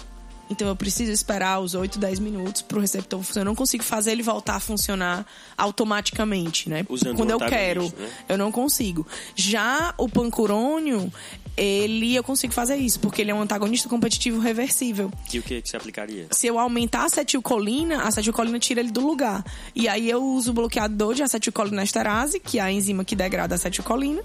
Então 0.49 0.67
eu 0.67 0.75
preciso 0.75 1.11
esperar 1.11 1.59
os 1.59 1.73
8, 1.73 1.97
10 1.97 2.19
minutos 2.19 2.61
para 2.61 2.77
o 2.77 2.81
receptor 2.81 3.21
funcionar. 3.21 3.41
Eu 3.41 3.45
não 3.45 3.55
consigo 3.55 3.83
fazer 3.83 4.11
ele 4.11 4.23
voltar 4.23 4.55
a 4.55 4.59
funcionar 4.59 5.25
automaticamente, 5.57 6.69
né? 6.69 6.85
Usando 6.89 7.15
Quando 7.15 7.31
eu 7.31 7.39
quero, 7.39 7.83
né? 7.83 8.09
eu 8.29 8.37
não 8.37 8.51
consigo. 8.51 9.07
Já 9.35 9.93
o 9.97 10.07
pancurônio, 10.07 11.11
ele 11.55 12.15
eu 12.15 12.23
consigo 12.23 12.53
fazer 12.53 12.75
isso, 12.75 12.99
porque 12.99 13.21
ele 13.21 13.31
é 13.31 13.33
um 13.33 13.41
antagonista 13.41 13.87
competitivo 13.87 14.39
reversível. 14.39 15.11
E 15.31 15.39
o 15.39 15.43
que, 15.43 15.61
que 15.61 15.69
se 15.69 15.77
aplicaria? 15.77 16.27
Se 16.31 16.45
eu 16.45 16.59
aumentar 16.59 17.01
a 17.01 17.05
acetilcolina, 17.05 17.99
a 17.99 18.07
acetilcolina 18.09 18.59
tira 18.59 18.79
ele 18.79 18.91
do 18.91 19.05
lugar. 19.05 19.43
E 19.73 19.87
aí 19.87 20.09
eu 20.09 20.23
uso 20.23 20.51
o 20.51 20.53
bloqueador 20.53 21.15
de 21.15 21.23
acetilcolinesterase, 21.23 22.39
que 22.39 22.59
é 22.59 22.61
a 22.61 22.71
enzima 22.71 23.05
que 23.05 23.15
degrada 23.15 23.55
a 23.55 23.57
acetilcolina 23.57 24.21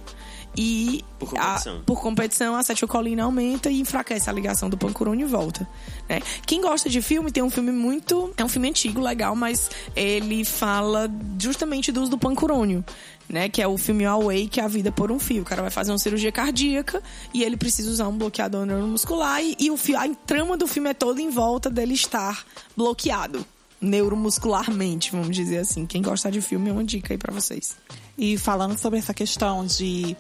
E 0.57 1.05
Por 1.19 1.29
a- 1.37 1.41
competição. 1.43 1.83
por 1.87 2.01
competição, 2.01 2.57
a 2.57 2.59
acetilcolina 2.61 3.23
aumenta 3.23 3.71
e 3.71 3.81
enfraquece 3.81 4.29
a 4.29 4.33
ligação 4.33 4.69
do 4.69 4.77
pancurônio 4.77 5.27
e 5.27 5.31
volta. 5.31 5.69
Né? 6.09 6.21
Quem 6.47 6.61
gosta 6.61 6.89
de 6.91 7.01
filme, 7.01 7.31
tem 7.31 7.43
um 7.43 7.51
filme 7.51 7.71
muito. 7.71 8.33
É 8.37 8.45
um 8.45 8.49
filme 8.49 8.69
antigo, 8.69 9.01
legal, 9.01 9.37
mas 9.37 9.71
ele 9.95 10.45
fala 10.45 11.09
justamente 11.41 11.93
do 11.93 12.01
uso 12.03 12.11
do 12.11 12.19
pancurônio. 12.19 12.85
Né, 13.31 13.47
que 13.47 13.61
é 13.61 13.69
o 13.69 13.77
filme 13.77 14.07
Awake, 14.07 14.59
A 14.59 14.67
Vida 14.67 14.91
por 14.91 15.13
um 15.13 15.19
Fio. 15.19 15.43
O 15.43 15.45
cara 15.45 15.61
vai 15.61 15.71
fazer 15.71 15.93
uma 15.93 15.99
cirurgia 15.99 16.33
cardíaca 16.33 17.03
e 17.35 17.43
ele 17.45 17.59
precisa 17.59 17.91
usar 17.91 18.09
um 18.09 18.17
bloqueador 18.17 18.65
neuromuscular 18.65 19.43
e, 19.43 19.55
e 19.61 19.71
o 19.71 19.77
fi- 19.77 19.95
a 19.95 20.09
trama 20.27 20.57
do 20.57 20.67
filme 20.67 20.89
é 20.89 20.95
toda 20.95 21.21
em 21.21 21.29
volta 21.29 21.69
dele 21.69 21.93
estar 21.93 22.43
bloqueado 22.75 23.45
neuromuscularmente, 23.83 25.13
vamos 25.13 25.37
dizer 25.37 25.59
assim. 25.59 25.85
Quem 25.85 26.01
gosta 26.01 26.31
de 26.31 26.41
filme 26.41 26.71
é 26.71 26.73
uma 26.73 26.85
dica 26.85 27.13
aí 27.13 27.19
pra 27.19 27.33
vocês. 27.33 27.77
E 28.19 28.37
falando 28.37 28.77
sobre 28.77 28.99
essa 28.99 29.15
questão 29.15 29.65
de 29.65 30.17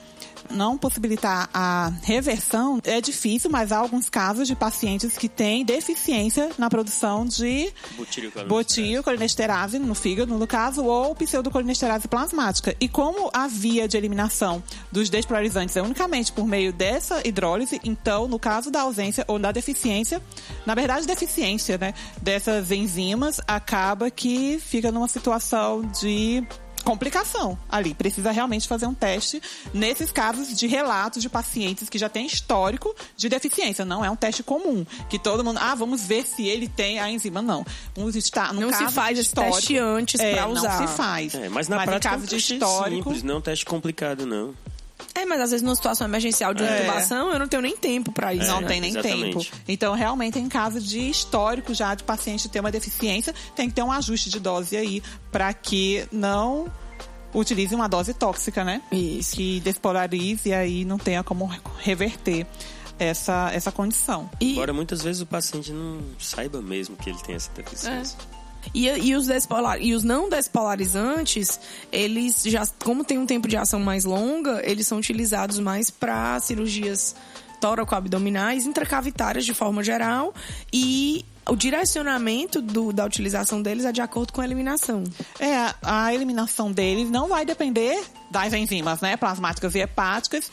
não 0.51 0.79
possibilitar 0.79 1.51
a 1.53 1.93
reversão, 2.03 2.81
é 2.85 3.01
difícil, 3.01 3.51
mas 3.51 3.73
há 3.73 3.79
alguns 3.79 4.09
casos 4.09 4.47
de 4.47 4.55
pacientes 4.55 5.19
que 5.19 5.29
têm 5.29 5.65
deficiência 5.65 6.51
na 6.57 6.71
produção 6.71 7.27
de 7.27 7.73
botiocolinesterase 8.47 9.81
no 9.81 9.97
fígado, 9.97 10.39
no 10.39 10.47
caso, 10.47 10.85
ou 10.85 11.15
pseudocolinesterase 11.15 12.07
plasmática. 12.07 12.75
E 12.81 12.89
como 12.89 13.31
a 13.33 13.49
via 13.49 13.89
de 13.89 13.97
eliminação 13.97 14.63
dos 14.91 15.11
despolarizantes 15.11 15.77
é 15.77 15.83
unicamente 15.83 16.33
por 16.33 16.47
meio 16.47 16.73
dessa 16.73 17.27
hidrólise, 17.27 17.81
então, 17.83 18.29
no 18.29 18.39
caso 18.39 18.71
da 18.71 18.83
ausência 18.83 19.25
ou 19.27 19.41
da 19.41 19.51
deficiência, 19.51 20.23
na 20.65 20.75
verdade, 20.75 21.05
deficiência, 21.05 21.77
né, 21.77 21.93
dessas 22.23 22.71
enzimas, 22.71 23.41
acaba 23.47 24.09
que 24.11 24.59
fica 24.61 24.93
numa 24.93 25.09
situação 25.09 25.83
de 26.01 26.47
complicação 26.83 27.59
ali. 27.69 27.95
Precisa 27.95 28.31
realmente 28.31 28.67
fazer 28.67 28.87
um 28.87 28.95
teste 28.95 29.43
nesses 29.73 30.11
casos 30.11 30.57
de 30.57 30.67
relatos 30.67 31.23
de 31.23 31.29
pacientes 31.29 31.89
que 31.89 31.99
já 31.99 32.09
têm 32.09 32.27
histórico 32.27 32.95
de 33.17 33.29
deficiência. 33.29 33.85
Não 33.85 34.05
é 34.05 34.11
um 34.11 34.17
teste 34.17 34.43
comum, 34.43 34.85
que 35.09 35.19
todo 35.19 35.45
mundo, 35.45 35.59
ah, 35.61 35.75
vamos 35.75 36.05
ver 36.05 36.25
se 36.25 36.47
ele 36.47 36.69
tem 36.69 36.99
a 36.99 37.11
enzima. 37.11 37.43
Não. 37.43 37.65
Um 37.97 38.09
está, 38.09 38.53
no 38.53 38.61
Não 38.61 38.73
se 38.73 38.79
caso 38.79 38.95
faz 38.95 39.15
de 39.15 39.21
esse 39.21 39.35
teste 39.35 39.79
antes 39.79 40.21
é, 40.21 40.35
pra 40.35 40.49
usar. 40.49 40.81
Não 40.81 40.89
se 40.89 40.95
faz. 40.95 41.35
É, 41.35 41.49
mas 41.49 41.69
na 41.69 41.83
em 41.83 41.87
prática 41.87 42.11
caso 42.11 42.23
é 42.23 42.25
um 42.25 42.27
de 42.27 42.31
teste 42.31 42.55
histórico, 42.55 43.05
simples, 43.05 43.23
não 43.23 43.35
é 43.35 43.39
um 43.39 43.41
teste 43.41 43.65
complicado, 43.65 44.27
não. 44.27 44.55
É, 45.21 45.25
mas 45.27 45.41
às 45.41 45.51
vezes 45.51 45.63
numa 45.65 45.75
situação 45.75 46.07
emergencial 46.07 46.55
de 46.55 46.63
uma 46.63 46.71
É. 46.71 46.83
intubação, 46.83 47.33
eu 47.33 47.39
não 47.39 47.49
tenho 47.49 47.63
nem 47.63 47.77
tempo 47.77 48.13
pra 48.13 48.33
isso. 48.35 48.47
não 48.47 48.61
né? 48.61 48.69
tem 48.69 48.81
nem 48.81 48.91
exatamente. 48.91 49.51
tempo. 49.51 49.57
Então, 49.67 49.95
realmente, 49.95 50.39
em 50.39 50.49
caso 50.49 50.81
de 50.81 51.11
histórico 51.11 51.75
já 51.75 51.95
de 51.95 52.05
paciente 52.05 52.49
ter 52.49 52.61
uma 52.61 52.71
deficiência, 52.71 53.35
tem 53.57 53.69
que 53.69 53.75
ter 53.75 53.83
um 53.83 53.91
ajuste 53.93 54.31
de 54.31 54.39
dose 54.41 54.77
aí 54.77 55.03
para 55.33 55.53
que 55.53 56.07
não 56.13 56.71
utilize 57.35 57.75
uma 57.75 57.89
dose 57.89 58.15
tóxica, 58.15 58.65
né? 58.65 58.81
Isso. 58.93 59.37
Que 59.37 59.61
despolarize 59.61 60.49
e 60.49 60.55
aí 60.55 60.85
não 60.85 60.99
tenha 60.99 61.23
como 61.23 61.51
reverter 61.81 62.47
essa, 62.99 63.51
essa 63.53 63.71
condição. 63.71 64.29
E, 64.41 64.53
Embora 64.53 64.73
muitas 64.73 65.03
vezes 65.03 65.21
o 65.23 65.27
paciente 65.27 65.73
não 65.73 66.01
saiba 66.19 66.61
mesmo 66.63 66.97
que 66.97 67.11
ele 67.11 67.19
tem 67.19 67.35
essa 67.35 67.51
deficiência. 67.53 68.17
E, 68.75 68.87
e 68.89 69.15
os 69.17 69.27
despolar, 69.27 69.81
e 69.81 69.95
os 69.95 70.03
não 70.05 70.29
despolarizantes, 70.29 71.59
eles 71.91 72.43
já, 72.45 72.67
como 72.85 73.05
tem 73.05 73.19
um 73.19 73.27
tempo 73.27 73.49
de 73.49 73.57
ação 73.57 73.81
mais 73.81 74.05
longa, 74.05 74.61
eles 74.65 74.87
são 74.87 74.99
utilizados 74.99 75.59
mais 75.59 75.91
para 75.91 76.39
cirurgias 76.41 77.15
tóraco-abdominais, 77.61 78.67
intracavitárias 78.67 79.45
de 79.45 79.53
forma 79.53 79.83
geral, 79.83 80.33
e 80.73 81.25
o 81.49 81.57
direcionamento 81.57 82.61
do- 82.63 82.93
da 82.93 83.05
utilização 83.05 83.61
deles 83.63 83.85
é 83.85 83.91
de 83.91 84.01
acordo 84.01 84.33
com 84.33 84.41
a 84.41 84.45
eliminação. 84.45 85.03
É, 85.41 85.57
a- 85.57 85.75
a 85.83 86.15
eliminação 86.15 86.71
deles 86.71 87.11
não 87.11 87.27
vai 87.29 87.45
depender 87.45 88.01
das 88.31 88.53
enzimas, 88.53 89.01
né? 89.01 89.17
Plasmáticas 89.17 89.75
e 89.75 89.79
hepáticas, 89.81 90.51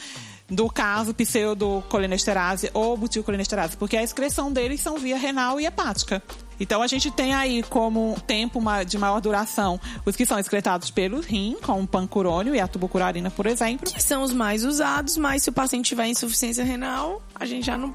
do 0.50 0.70
caso 0.70 1.14
pseudocolinesterase 1.14 2.70
ou 2.74 2.96
butilcolinesterase, 2.98 3.76
porque 3.78 3.98
a 3.98 4.04
excreção 4.04 4.52
deles 4.52 4.80
são 4.82 4.98
via 4.98 5.18
renal 5.18 5.60
e 5.60 5.66
hepática. 5.66 6.22
Então 6.60 6.82
a 6.82 6.88
gente 6.88 7.12
tem 7.12 7.34
aí 7.34 7.64
como 7.64 8.16
tempo 8.26 8.62
de 8.86 8.98
maior 8.98 9.20
duração 9.20 9.80
os 10.06 10.16
que 10.16 10.26
são 10.26 10.40
excretados 10.40 10.90
pelo 10.90 11.20
rim, 11.20 11.58
como 11.62 11.82
o 11.84 11.88
pancurônio 11.88 12.56
e 12.56 12.60
a 12.60 12.68
tubucurarina, 12.68 13.30
por 13.30 13.46
exemplo. 13.46 13.92
Que 13.92 14.02
são 14.02 14.24
os 14.24 14.34
mais 14.34 14.64
usados, 14.64 15.18
mas 15.18 15.44
se 15.44 15.50
o 15.50 15.54
paciente 15.54 15.88
tiver 15.88 16.08
insuficiência 16.08 16.64
renal, 16.64 17.22
a 17.34 17.46
gente 17.46 17.66
já 17.66 17.78
não 17.78 17.94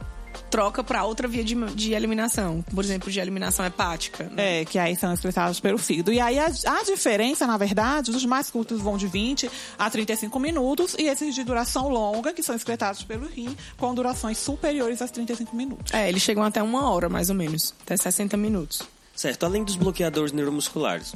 troca 0.51 0.83
para 0.83 1.05
outra 1.05 1.29
via 1.29 1.45
de, 1.45 1.55
de 1.75 1.95
eliminação. 1.95 2.63
Por 2.75 2.85
exemplo, 2.85 3.11
de 3.11 3.21
eliminação 3.21 3.65
hepática. 3.65 4.25
né? 4.25 4.61
É, 4.61 4.65
que 4.65 4.79
aí 4.79 4.97
são 4.97 5.13
excretados 5.15 5.61
pelo 5.61 5.79
fígado. 5.79 6.13
E 6.13 6.21
aí 6.21 6.39
a, 6.39 6.47
a 6.47 6.83
diferença, 6.83 7.47
na 7.47 7.57
verdade, 7.57 8.11
os 8.11 8.25
mais 8.27 8.51
curtos 8.51 8.81
vão 8.81 8.97
de 8.97 9.07
20 9.07 9.51
a 9.79 9.89
35 9.89 10.39
minutos 10.39 10.97
e 10.99 11.05
esses 11.05 11.35
de 11.35 11.45
duração 11.45 11.89
longa, 11.89 12.33
que 12.33 12.43
são 12.43 12.55
excretados 12.55 13.03
pelo 13.03 13.27
rim, 13.27 13.57
com 13.79 13.95
durações 13.95 14.39
superiores 14.39 15.01
a 15.01 15.09
35 15.09 15.55
minutos. 15.55 15.93
É, 15.95 16.09
eles 16.09 16.23
chegam 16.23 16.43
até 16.43 16.63
uma 16.63 16.91
hora, 16.91 17.09
mais 17.09 17.31
ou 17.31 17.37
menos. 17.37 17.75
Até 17.83 17.97
60 17.97 18.37
minutos. 18.37 18.83
Certo, 19.15 19.45
além 19.45 19.63
dos 19.63 19.77
bloqueadores 19.77 20.33
neuromusculares, 20.33 21.15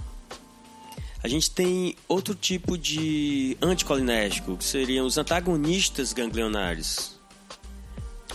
a 1.23 1.29
gente 1.29 1.51
tem 1.51 1.97
outro 2.07 2.35
tipo 2.35 2.77
de 2.77 3.57
anticolinérgico, 3.63 4.57
que 4.59 4.65
seriam 4.65 5.07
os 5.07 5.17
antagonistas 5.17 6.13
ganglionares. 6.13 7.19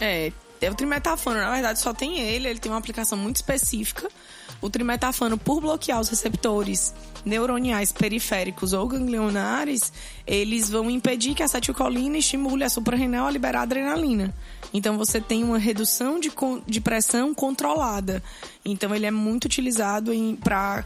É, 0.02 0.28
é 0.28 0.32
o 0.68 0.76
trimetafano, 0.76 1.40
na 1.40 1.52
verdade, 1.52 1.80
só 1.80 1.94
tem 1.94 2.20
ele, 2.20 2.48
ele 2.48 2.60
tem 2.60 2.72
uma 2.72 2.78
aplicação 2.78 3.18
muito 3.18 3.38
específica. 3.38 4.10
O 4.62 4.70
trimetafano, 4.70 5.38
por 5.38 5.62
bloquear 5.62 6.02
os 6.02 6.10
receptores 6.10 6.94
neuroniais 7.24 7.92
periféricos 7.92 8.74
ou 8.74 8.88
ganglionares, 8.88 9.94
eles 10.28 10.70
vão 10.70 10.90
impedir 10.90 11.34
que 11.34 11.42
a 11.42 11.46
acetilcolina 11.46 12.18
estimule 12.18 12.64
a 12.64 12.70
suprarrenal 12.70 13.28
a 13.28 13.32
liberar 13.32 13.62
adrenalina. 13.62 14.34
Então 14.74 14.98
você 14.98 15.22
tem 15.22 15.44
uma 15.44 15.58
redução 15.58 16.20
de, 16.20 16.32
de 16.68 16.82
pressão 16.82 17.34
controlada. 17.34 18.22
Então 18.66 18.94
ele 18.94 19.06
é 19.06 19.12
muito 19.12 19.46
utilizado 19.46 20.12
para 20.44 20.84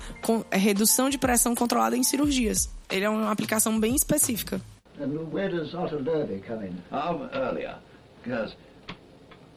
redução 0.51 1.09
de 1.09 1.17
pressão 1.17 1.55
controlada 1.55 1.97
em 1.97 2.03
cirurgias. 2.03 2.69
Ele 2.91 3.05
é 3.05 3.09
uma 3.09 3.31
aplicação 3.31 3.79
bem 3.79 3.95
específica. 3.95 4.61
And 5.01 5.07
where 5.31 5.49
does 5.49 5.73
Otto 5.73 5.95
Lerby 5.95 6.43
come 6.47 6.67
in? 6.67 6.75
Um, 6.91 7.27
earlier, 7.33 7.77
because 8.23 8.55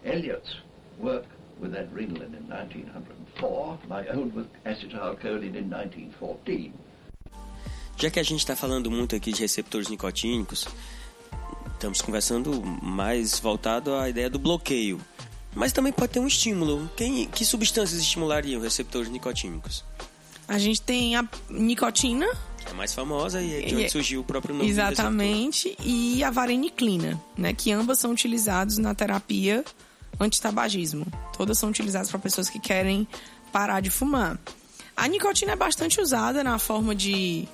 Eliot's 0.06 0.56
work 1.00 1.24
with 1.60 1.72
adrenaline 1.74 2.34
in 2.38 2.48
1904, 2.48 3.78
my 3.88 4.06
own 4.08 4.32
with 4.34 4.46
acetylcholine 4.64 5.56
in 5.56 5.68
1914, 5.68 6.72
Já 7.98 8.10
que 8.10 8.20
a 8.20 8.22
gente 8.22 8.40
está 8.40 8.54
falando 8.54 8.90
muito 8.90 9.16
aqui 9.16 9.32
de 9.32 9.40
receptores 9.40 9.88
nicotínicos, 9.88 10.66
estamos 11.74 12.02
conversando 12.02 12.62
mais 12.82 13.38
voltado 13.40 13.94
à 13.94 14.08
ideia 14.08 14.28
do 14.28 14.38
bloqueio. 14.38 15.00
Mas 15.54 15.72
também 15.72 15.90
pode 15.92 16.12
ter 16.12 16.20
um 16.20 16.26
estímulo. 16.26 16.90
Quem, 16.94 17.26
que 17.26 17.42
substâncias 17.42 17.98
estimulariam 17.98 18.60
receptores 18.60 19.08
nicotínicos? 19.08 19.82
A 20.46 20.58
gente 20.58 20.82
tem 20.82 21.16
a 21.16 21.26
nicotina, 21.48 22.26
É 22.66 22.70
a 22.70 22.74
mais 22.74 22.92
famosa 22.92 23.40
e 23.40 23.54
é 23.54 23.66
de 23.66 23.74
onde 23.74 23.84
é- 23.84 23.88
surgiu 23.88 24.20
o 24.20 24.24
próprio 24.24 24.54
nome. 24.54 24.68
Exatamente. 24.68 25.74
E 25.82 26.22
a 26.22 26.30
vareniclina, 26.30 27.18
né? 27.36 27.54
Que 27.54 27.72
ambas 27.72 27.98
são 27.98 28.10
utilizados 28.12 28.76
na 28.76 28.94
terapia 28.94 29.64
antitabagismo. 30.18 31.06
Todas 31.36 31.58
são 31.58 31.68
utilizadas 31.68 32.10
para 32.10 32.18
pessoas 32.18 32.48
que 32.50 32.58
querem 32.58 33.06
parar 33.52 33.80
de 33.80 33.90
fumar. 33.90 34.38
A 34.96 35.06
nicotina 35.08 35.52
é 35.52 35.56
bastante 35.56 36.00
usada 36.00 36.42
na 36.42 36.58
forma 36.58 36.94
de, 36.94 37.46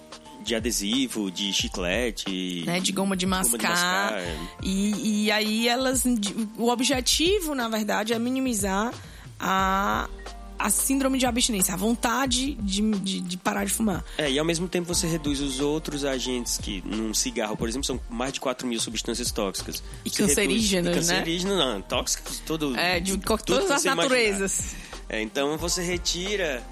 De 0.45 0.55
adesivo, 0.55 1.31
de 1.31 1.53
chiclete. 1.53 2.63
né, 2.67 2.79
de 2.81 2.93
goma 2.93 3.17
de 3.17 3.27
Goma 3.27 3.39
mascar. 3.39 3.59
de 3.59 3.67
mascar. 3.67 4.23
E, 4.63 5.25
e 5.27 5.31
aí 5.33 5.69
elas. 5.69 6.05
O 6.57 6.69
objetivo, 6.69 7.55
na 7.55 7.69
verdade, 7.69 8.13
é 8.13 8.19
minimizar 8.19 8.93
a, 9.41 10.09
a 10.63 10.71
síndrome 10.71 11.19
de 11.19 11.27
abstinência, 11.27 11.75
a 11.75 11.77
vontade 11.77 12.55
de, 12.55 12.81
de, 12.99 13.21
de 13.21 13.37
parar 13.37 13.65
de 13.65 13.73
fumar. 13.73 14.05
É, 14.17 14.31
e 14.31 14.39
ao 14.39 14.45
mesmo 14.45 14.69
tempo 14.69 14.87
você 14.95 15.07
reduz 15.07 15.41
os 15.41 15.61
outros 15.61 16.05
agentes 16.05 16.59
que, 16.59 16.83
num 16.87 17.13
cigarro, 17.13 17.57
por 17.57 17.69
exemplo, 17.69 17.85
são 17.87 18.01
mais 18.09 18.33
de 18.33 18.41
4 18.41 18.67
mil 18.67 18.81
substâncias 18.81 19.31
tóxicas. 19.31 19.83
E 20.05 20.11
Você 20.11 20.23
reduz- 20.23 20.37
cancerígenas, 20.37 20.95
e 20.95 21.09
né? 21.11 21.15
Cancerígenas, 21.17 21.59
não, 21.59 21.83
tóxicos, 21.83 22.39
todo. 22.47 22.77
É, 22.77 23.01
de 23.01 23.19
que 23.19 23.45
todas 23.45 23.71
as 23.71 23.85
naturezas. 23.85 24.75
É, 25.09 25.21
então 25.21 25.59
você 25.59 25.83
retira 25.83 26.63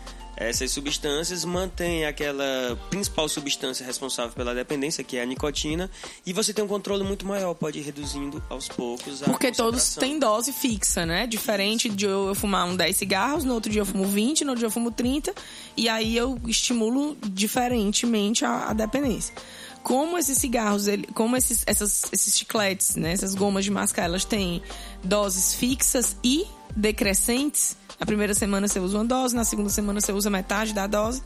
essas 0.41 0.71
substâncias, 0.71 1.45
mantém 1.45 2.07
aquela 2.07 2.79
principal 2.89 3.29
substância 3.29 3.85
responsável 3.85 4.33
pela 4.33 4.55
dependência, 4.55 5.05
que 5.05 5.19
é 5.19 5.23
a 5.23 5.27
nicotina, 5.27 5.91
e 6.25 6.33
você 6.33 6.55
tem 6.55 6.65
um 6.65 6.69
controle 6.69 7.05
muito 7.05 7.27
maior, 7.27 7.53
pode 7.53 7.79
ir 7.79 7.83
reduzindo 7.83 8.43
aos 8.49 8.67
poucos 8.67 9.23
a 9.23 9.27
Porque 9.27 9.53
todos 9.53 9.95
têm 9.97 10.19
dose 10.19 10.51
fixa, 10.51 11.05
né? 11.05 11.27
Diferente 11.27 11.91
de 11.91 12.07
eu 12.07 12.35
fumar 12.35 12.67
um 12.67 12.75
10 12.75 12.97
cigarros, 12.97 13.45
no 13.45 13.53
outro 13.53 13.71
dia 13.71 13.83
eu 13.83 13.87
fumo 13.87 14.07
20, 14.07 14.45
no 14.45 14.53
outro 14.53 14.61
dia 14.61 14.67
eu 14.67 14.71
fumo 14.71 14.91
30, 14.91 15.35
e 15.77 15.91
aí 15.91 16.17
eu 16.17 16.41
estimulo 16.47 17.19
diferentemente 17.23 18.43
a, 18.43 18.71
a 18.71 18.73
dependência. 18.73 19.35
Como 19.83 20.19
esses 20.19 20.39
cigarros, 20.39 20.87
como 21.15 21.37
esses, 21.37 21.65
essas, 21.67 22.05
esses 22.13 22.37
chicletes, 22.37 22.97
né? 22.97 23.13
Essas 23.13 23.35
gomas 23.35 23.65
de 23.65 23.71
mascar, 23.71 24.05
elas 24.05 24.25
têm 24.25 24.63
doses 25.03 25.55
fixas 25.55 26.17
e 26.23 26.47
decrescentes. 26.77 27.77
Na 27.99 28.07
primeira 28.07 28.35
semana 28.35 28.69
você 28.69 28.79
usa 28.79 28.99
uma 28.99 29.05
dose, 29.05 29.35
na 29.35 29.45
segunda 29.45 29.71
semana 29.71 30.01
você 30.01 30.13
usa 30.13 30.31
metade 30.31 30.73
da 30.73 30.87
dose. 30.87 31.23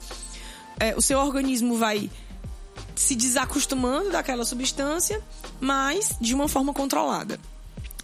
É, 0.79 0.95
o 0.97 1.01
seu 1.01 1.19
organismo 1.19 1.77
vai 1.77 2.11
se 2.95 3.15
desacostumando 3.15 4.11
daquela 4.11 4.45
substância, 4.45 5.21
mas 5.61 6.17
de 6.21 6.35
uma 6.35 6.49
forma 6.49 6.73
controlada. 6.73 7.39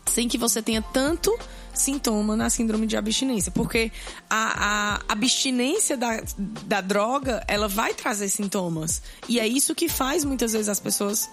Sem 0.06 0.28
que 0.28 0.38
você 0.38 0.60
tenha 0.60 0.82
tanto 0.82 1.36
sintoma 1.80 2.36
na 2.36 2.48
síndrome 2.48 2.86
de 2.86 2.96
abstinência. 2.96 3.50
Porque 3.50 3.90
a, 4.28 5.00
a 5.08 5.12
abstinência 5.12 5.96
da, 5.96 6.22
da 6.38 6.80
droga, 6.80 7.42
ela 7.48 7.66
vai 7.66 7.94
trazer 7.94 8.28
sintomas. 8.28 9.02
E 9.28 9.40
é 9.40 9.46
isso 9.46 9.74
que 9.74 9.88
faz 9.88 10.24
muitas 10.24 10.52
vezes 10.52 10.68
as 10.68 10.78
pessoas 10.78 11.28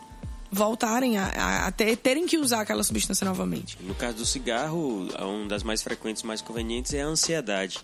voltarem 0.51 1.17
a, 1.17 1.25
a, 1.25 1.67
a 1.67 1.71
ter, 1.71 1.95
terem 1.97 2.25
que 2.25 2.37
usar 2.37 2.61
aquela 2.61 2.83
substância 2.83 3.25
novamente. 3.25 3.77
No 3.81 3.93
caso 3.93 4.17
do 4.17 4.25
cigarro, 4.25 5.07
uma 5.19 5.47
das 5.47 5.63
mais 5.63 5.83
frequentes, 5.83 6.23
mais 6.23 6.41
convenientes 6.41 6.93
é 6.93 7.01
a 7.01 7.05
ansiedade. 7.05 7.79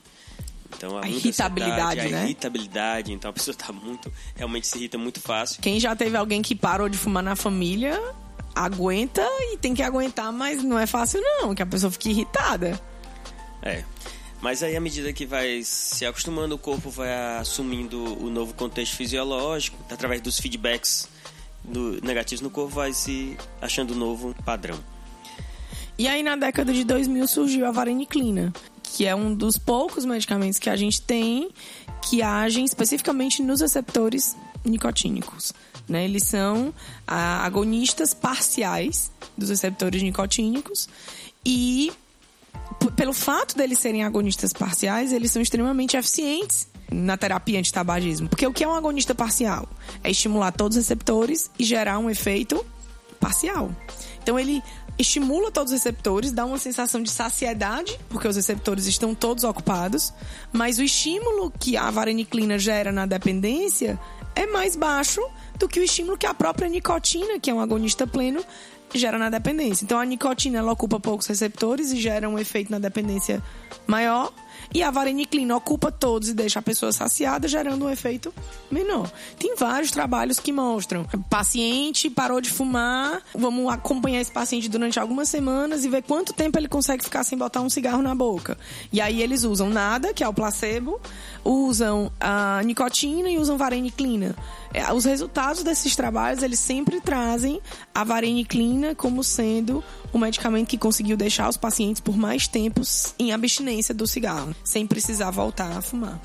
Então, 0.75 0.97
a 0.97 1.07
irritabilidade, 1.07 1.99
a 1.99 2.09
né? 2.09 2.23
irritabilidade, 2.25 3.13
então 3.13 3.29
a 3.29 3.33
pessoa 3.33 3.55
tá 3.55 3.71
muito, 3.71 4.11
realmente 4.35 4.67
se 4.67 4.77
irrita 4.77 4.97
muito 4.97 5.21
fácil. 5.21 5.61
Quem 5.61 5.79
já 5.79 5.95
teve 5.95 6.17
alguém 6.17 6.41
que 6.41 6.55
parou 6.55 6.89
de 6.89 6.97
fumar 6.97 7.21
na 7.21 7.35
família, 7.35 8.01
aguenta 8.55 9.27
e 9.51 9.57
tem 9.57 9.73
que 9.73 9.81
aguentar, 9.81 10.31
mas 10.31 10.63
não 10.63 10.77
é 10.77 10.85
fácil 10.85 11.21
não, 11.21 11.55
que 11.55 11.61
a 11.61 11.65
pessoa 11.65 11.91
fique 11.91 12.09
irritada. 12.09 12.79
É. 13.61 13.83
Mas 14.41 14.61
aí, 14.61 14.75
à 14.75 14.81
medida 14.81 15.13
que 15.13 15.25
vai 15.25 15.61
se 15.63 16.05
acostumando, 16.05 16.55
o 16.55 16.57
corpo 16.57 16.89
vai 16.89 17.37
assumindo 17.37 18.03
o 18.21 18.29
novo 18.29 18.53
contexto 18.53 18.97
fisiológico, 18.97 19.77
através 19.89 20.21
dos 20.21 20.37
feedbacks 20.37 21.07
do, 21.63 22.01
negativos 22.03 22.41
no 22.41 22.49
corpo, 22.49 22.75
vai 22.75 22.91
se 22.91 23.37
achando 23.61 23.95
novo 23.95 24.35
padrão. 24.43 24.77
E 25.97 26.07
aí, 26.07 26.21
na 26.21 26.35
década 26.35 26.73
de 26.73 26.83
2000, 26.83 27.25
surgiu 27.25 27.65
a 27.65 27.71
vareniclina, 27.71 28.51
que 28.81 29.05
é 29.05 29.15
um 29.15 29.33
dos 29.33 29.57
poucos 29.57 30.03
medicamentos 30.03 30.59
que 30.59 30.69
a 30.69 30.75
gente 30.75 31.01
tem 31.01 31.49
que 32.09 32.21
agem 32.21 32.65
especificamente 32.65 33.41
nos 33.41 33.61
receptores 33.61 34.35
nicotínicos. 34.65 35.53
Né? 35.87 36.05
Eles 36.05 36.23
são 36.23 36.73
ah, 37.07 37.45
agonistas 37.45 38.13
parciais 38.13 39.11
dos 39.37 39.49
receptores 39.49 40.01
nicotínicos 40.01 40.87
e 41.45 41.91
pelo 42.95 43.13
fato 43.13 43.55
deles 43.55 43.79
serem 43.79 44.03
agonistas 44.03 44.53
parciais, 44.53 45.11
eles 45.11 45.31
são 45.31 45.41
extremamente 45.41 45.97
eficientes 45.97 46.67
na 46.91 47.17
terapia 47.17 47.59
antitabagismo. 47.59 48.29
Porque 48.29 48.45
o 48.45 48.53
que 48.53 48.63
é 48.63 48.67
um 48.67 48.73
agonista 48.73 49.15
parcial? 49.15 49.67
É 50.03 50.11
estimular 50.11 50.51
todos 50.51 50.77
os 50.77 50.83
receptores 50.83 51.49
e 51.57 51.63
gerar 51.63 51.97
um 51.99 52.09
efeito 52.09 52.65
parcial. 53.19 53.71
Então 54.21 54.39
ele 54.39 54.61
estimula 54.97 55.51
todos 55.51 55.71
os 55.71 55.79
receptores, 55.79 56.31
dá 56.31 56.45
uma 56.45 56.59
sensação 56.59 57.01
de 57.01 57.09
saciedade, 57.09 57.99
porque 58.09 58.27
os 58.27 58.35
receptores 58.35 58.85
estão 58.85 59.15
todos 59.15 59.43
ocupados, 59.43 60.13
mas 60.51 60.77
o 60.77 60.83
estímulo 60.83 61.51
que 61.51 61.75
a 61.75 61.89
vareniclina 61.89 62.59
gera 62.59 62.91
na 62.91 63.05
dependência 63.05 63.99
é 64.35 64.45
mais 64.45 64.75
baixo 64.75 65.21
do 65.57 65.67
que 65.67 65.79
o 65.79 65.83
estímulo 65.83 66.17
que 66.17 66.25
a 66.25 66.33
própria 66.33 66.67
nicotina, 66.67 67.39
que 67.39 67.49
é 67.49 67.53
um 67.53 67.59
agonista 67.59 68.05
pleno, 68.07 68.43
gera 68.93 69.17
na 69.17 69.29
dependência. 69.29 69.83
Então 69.83 69.99
a 69.99 70.05
nicotina 70.05 70.59
ela 70.59 70.71
ocupa 70.71 70.99
poucos 70.99 71.27
receptores 71.27 71.91
e 71.91 71.99
gera 71.99 72.29
um 72.29 72.37
efeito 72.37 72.71
na 72.71 72.79
dependência 72.79 73.41
maior. 73.87 74.31
E 74.73 74.81
a 74.81 74.89
vareniclina 74.89 75.55
ocupa 75.55 75.91
todos 75.91 76.29
e 76.29 76.33
deixa 76.33 76.57
a 76.57 76.61
pessoa 76.61 76.91
saciada, 76.91 77.47
gerando 77.47 77.85
um 77.85 77.89
efeito 77.89 78.33
menor. 78.71 79.11
Tem 79.37 79.55
vários 79.55 79.91
trabalhos 79.91 80.39
que 80.39 80.51
mostram. 80.51 81.05
Paciente 81.29 82.09
parou 82.09 82.41
de 82.41 82.49
fumar, 82.49 83.21
vamos 83.35 83.71
acompanhar 83.71 84.19
esse 84.19 84.31
paciente 84.31 84.67
durante 84.67 84.99
algumas 84.99 85.29
semanas 85.29 85.85
e 85.85 85.89
ver 85.89 86.01
quanto 86.01 86.33
tempo 86.33 86.57
ele 86.57 86.67
consegue 86.67 87.03
ficar 87.03 87.23
sem 87.23 87.37
botar 87.37 87.61
um 87.61 87.69
cigarro 87.69 88.01
na 88.01 88.15
boca. 88.15 88.57
E 88.91 88.99
aí 88.99 89.21
eles 89.21 89.43
usam 89.43 89.69
nada, 89.69 90.11
que 90.11 90.23
é 90.23 90.27
o 90.27 90.33
placebo, 90.33 90.99
usam 91.45 92.11
a 92.19 92.61
nicotina 92.63 93.29
e 93.29 93.37
usam 93.37 93.57
vareniclina. 93.57 94.35
É, 94.73 94.91
os 94.91 95.05
resultados 95.05 95.61
desses 95.61 95.95
trabalhos, 95.95 96.41
eles 96.41 96.59
sempre 96.59 96.99
trazem 96.99 97.61
a 97.93 98.03
vareniclina 98.03 98.95
como 98.95 99.23
sendo 99.23 99.83
o 100.13 100.19
medicamento 100.19 100.69
que 100.69 100.77
conseguiu 100.77 101.17
deixar 101.17 101.49
os 101.49 101.57
pacientes 101.57 101.99
por 101.99 102.15
mais 102.15 102.47
tempos 102.47 103.15
em 103.19 103.33
abstinência 103.33 103.93
do 103.93 104.05
cigarro, 104.05 104.55
sem 104.63 104.85
precisar 104.85 105.31
voltar 105.31 105.75
a 105.75 105.81
fumar. 105.81 106.21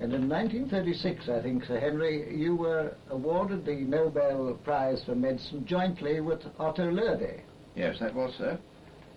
And 0.00 0.12
in 0.12 0.26
1936, 0.26 1.28
I 1.28 1.40
think, 1.42 1.64
Sir 1.64 1.78
Henry, 1.78 2.36
you 2.36 2.56
were 2.56 2.92
awarded 3.08 3.64
the 3.64 3.84
Nobel 3.84 4.58
Prize 4.64 5.00
for 5.04 5.14
Medicine 5.14 5.64
jointly 5.64 6.20
with 6.20 6.40
Otto 6.58 6.90
Loewe. 6.90 7.40
Yes, 7.76 8.00
that 8.00 8.12
was, 8.12 8.34
sir. 8.36 8.58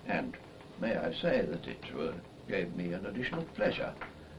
And 0.07 0.37
may 0.79 0.95
I 0.95 1.11
say 1.23 1.41
that 1.41 1.67
it 1.67 1.83
uh, 1.99 2.11
gave 2.47 2.75
me 2.75 2.93
an 2.93 3.07
additional 3.07 3.43
pleasure 3.55 3.95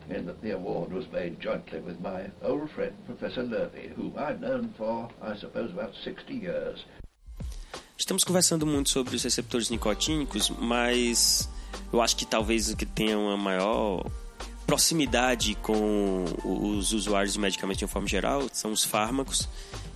in 0.09 0.25
that 0.27 0.41
the 0.41 0.53
award 0.53 0.93
was 0.93 1.11
made 1.13 1.41
jointly 1.41 1.81
with 1.81 1.99
my 1.99 2.31
old 2.43 2.71
friend, 2.71 2.95
Professor 3.07 3.43
Loewe, 3.43 3.93
whom 3.97 4.15
I'd 4.17 4.41
known 4.41 4.73
for, 4.79 5.09
I 5.21 5.37
suppose, 5.37 5.73
about 5.73 5.95
60 6.05 6.33
years. 6.33 6.85
Estamos 7.99 8.25
conversando 8.25 8.67
muito 8.67 8.91
sobre 8.91 9.17
os 9.17 9.23
receptores 9.23 9.71
nicotínicos, 9.71 10.51
mas 10.51 11.49
eu 11.93 12.03
acho 12.03 12.15
que 12.15 12.27
talvez 12.27 12.69
o 12.69 12.77
que 12.77 12.85
tenha 12.85 13.19
uma 13.19 13.37
maior 13.37 14.05
proximidade 14.67 15.55
com 15.63 16.25
os 16.45 16.93
usuários 16.93 17.33
de 17.33 17.39
medicamentos 17.39 17.79
de 17.79 17.85
uma 17.85 17.91
forma 17.91 18.07
geral 18.07 18.43
são 18.53 18.71
os 18.71 18.85
fármacos 18.85 19.49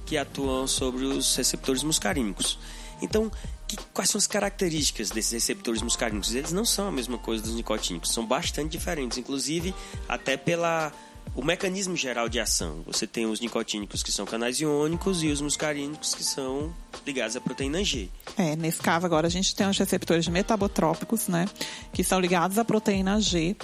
que 0.06 0.16
atuam 0.16 0.66
sobre 0.66 1.04
os 1.04 1.36
receptores 1.36 1.82
muscarínicos. 1.82 2.58
Então, 3.02 3.30
que, 3.68 3.76
quais 3.92 4.10
são 4.10 4.18
as 4.18 4.26
características 4.26 5.10
desses 5.10 5.32
receptores 5.32 5.82
muscarínicos? 5.82 6.34
Eles 6.34 6.52
não 6.52 6.64
são 6.64 6.88
a 6.88 6.92
mesma 6.92 7.18
coisa 7.18 7.42
dos 7.42 7.54
nicotínicos, 7.54 8.12
são 8.12 8.26
bastante 8.26 8.70
diferentes, 8.70 9.18
inclusive 9.18 9.74
até 10.08 10.36
pela 10.36 10.92
o 11.34 11.44
mecanismo 11.44 11.96
geral 11.96 12.28
de 12.28 12.40
ação. 12.40 12.82
Você 12.86 13.06
tem 13.06 13.26
os 13.26 13.40
nicotínicos 13.40 14.02
que 14.02 14.12
são 14.12 14.26
canais 14.26 14.60
iônicos 14.60 15.22
e 15.22 15.28
os 15.28 15.40
muscarínicos 15.40 16.14
que 16.14 16.24
são 16.24 16.72
ligados 17.06 17.36
à 17.36 17.40
proteína 17.40 17.82
G. 17.84 18.08
É, 18.36 18.56
nesse 18.56 18.80
caso 18.80 19.06
agora 19.06 19.26
a 19.26 19.30
gente 19.30 19.54
tem 19.54 19.68
os 19.68 19.78
receptores 19.78 20.26
metabotrópicos, 20.28 21.28
né, 21.28 21.46
que 21.92 22.02
são 22.02 22.20
ligados 22.20 22.58
à 22.58 22.64
proteína 22.64 23.20
G. 23.20 23.56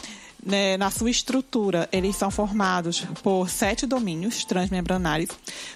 Né, 0.44 0.76
na 0.76 0.92
sua 0.92 1.10
estrutura, 1.10 1.88
eles 1.90 2.14
são 2.14 2.30
formados 2.30 3.00
por 3.20 3.50
sete 3.50 3.84
domínios 3.84 4.44
transmembranares, 4.44 5.30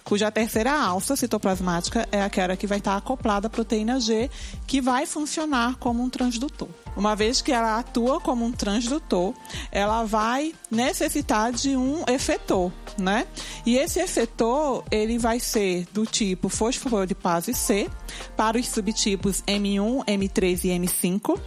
cuja 0.04 0.30
terceira 0.30 0.70
alça 0.72 1.16
citoplasmática 1.16 2.06
é 2.12 2.22
aquela 2.22 2.56
que 2.56 2.68
vai 2.68 2.78
estar 2.78 2.96
acoplada 2.96 3.48
à 3.48 3.50
proteína 3.50 3.98
G, 3.98 4.30
que 4.68 4.80
vai 4.80 5.06
funcionar 5.06 5.74
como 5.76 6.04
um 6.04 6.10
transdutor. 6.10 6.68
Uma 6.96 7.14
vez 7.14 7.40
que 7.40 7.52
ela 7.52 7.78
atua 7.78 8.20
como 8.20 8.44
um 8.44 8.52
transdutor, 8.52 9.34
ela 9.70 10.04
vai 10.04 10.54
necessitar 10.70 11.52
de 11.52 11.76
um 11.76 12.04
efetor, 12.08 12.72
né? 12.98 13.26
E 13.64 13.76
esse 13.76 14.00
efetor, 14.00 14.84
ele 14.90 15.18
vai 15.18 15.40
ser 15.40 15.86
do 15.92 16.04
tipo 16.04 16.48
fosfolipase 16.48 17.54
C, 17.54 17.88
para 18.36 18.58
os 18.58 18.68
subtipos 18.68 19.42
M1, 19.42 20.04
M3 20.04 20.64
e 20.64 20.68
M5, 20.68 21.40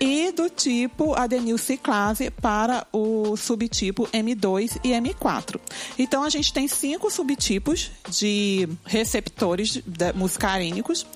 e 0.00 0.32
do 0.32 0.50
tipo 0.50 1.14
adenilciclase 1.14 2.30
para 2.30 2.86
o 2.92 3.36
subtipo 3.36 4.08
M2 4.08 4.80
e 4.82 4.90
M4. 4.90 5.60
Então 5.96 6.24
a 6.24 6.28
gente 6.28 6.52
tem 6.52 6.66
cinco 6.66 7.10
subtipos 7.10 7.90
de 8.08 8.68
receptores 8.84 9.80
muscarínicos. 10.14 11.06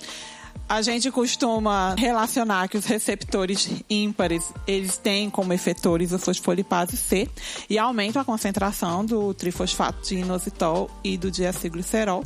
A 0.69 0.83
gente 0.83 1.13
costuma 1.13 1.95
relacionar 1.97 2.67
que 2.69 2.77
os 2.77 2.85
receptores 2.87 3.71
ímpares, 3.89 4.53
eles 4.67 4.99
têm 4.99 5.31
como 5.31 5.53
efetores 5.53 6.13
o 6.13 6.19
fosfolipase 6.19 6.97
C 6.97 7.29
e 7.71 7.79
aumentam 7.79 8.21
a 8.21 8.25
concentração 8.25 9.05
do 9.05 9.33
trifosfato 9.33 10.09
de 10.09 10.17
inositol 10.17 10.91
e 11.05 11.17
do 11.17 11.31
diacilglicerol. 11.31 12.25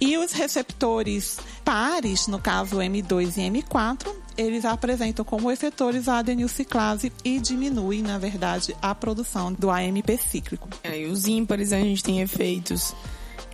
E 0.00 0.16
os 0.16 0.32
receptores 0.32 1.38
pares, 1.64 2.28
no 2.28 2.38
caso 2.38 2.76
M2 2.76 3.36
e 3.36 3.62
M4, 3.62 4.08
eles 4.36 4.64
apresentam 4.64 5.24
como 5.24 5.50
efetores 5.50 6.08
a 6.08 6.18
adenilciclase 6.18 7.12
e 7.24 7.40
diminuem, 7.40 8.00
na 8.00 8.16
verdade, 8.16 8.76
a 8.80 8.94
produção 8.94 9.52
do 9.52 9.70
AMP 9.70 10.18
cíclico. 10.18 10.68
É, 10.84 11.00
e 11.00 11.06
os 11.06 11.26
ímpares 11.26 11.72
a 11.72 11.80
gente 11.80 12.02
tem 12.02 12.20
efeitos 12.20 12.94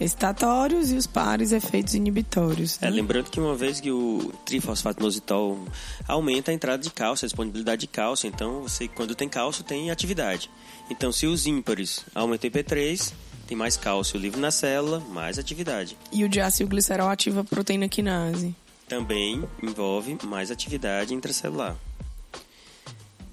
excitatórios 0.01 0.91
e 0.93 0.97
os 0.97 1.07
pares 1.07 1.53
efeitos 1.53 1.95
inibitórios. 1.95 2.79
Né? 2.81 2.89
É, 2.89 2.91
lembrando 2.91 3.31
que 3.31 3.41
uma 3.41 3.55
vez 3.55 3.81
que 3.81 3.91
o 3.91 4.33
trifosfato 4.45 5.01
inositol 5.01 5.59
aumenta 6.07 6.51
a 6.51 6.55
entrada 6.55 6.83
de 6.83 6.91
cálcio, 6.91 7.25
a 7.25 7.29
disponibilidade 7.29 7.81
de 7.83 7.87
cálcio, 7.87 8.29
então 8.29 8.63
você 8.63 8.89
quando 8.89 9.15
tem 9.15 9.29
cálcio 9.29 9.65
tem 9.65 9.91
atividade. 9.91 10.51
Então 10.91 11.13
se 11.13 11.27
os 11.27 11.47
ímpares 11.47 12.05
aumentam 12.15 12.49
o 12.49 12.53
IP3, 12.53 13.13
tem 13.47 13.57
mais 13.57 13.77
cálcio 13.77 14.19
livre 14.19 14.41
na 14.41 14.51
célula, 14.51 15.01
mais 15.11 15.39
atividade. 15.39 15.97
E 16.13 16.23
o 16.25 16.29
diacilglicerol 16.29 17.09
ativa 17.09 17.41
a 17.41 17.45
proteína 17.45 17.89
quinase. 17.89 18.55
Também 18.87 19.45
envolve 19.63 20.17
mais 20.25 20.51
atividade 20.51 21.15
intracelular. 21.15 21.77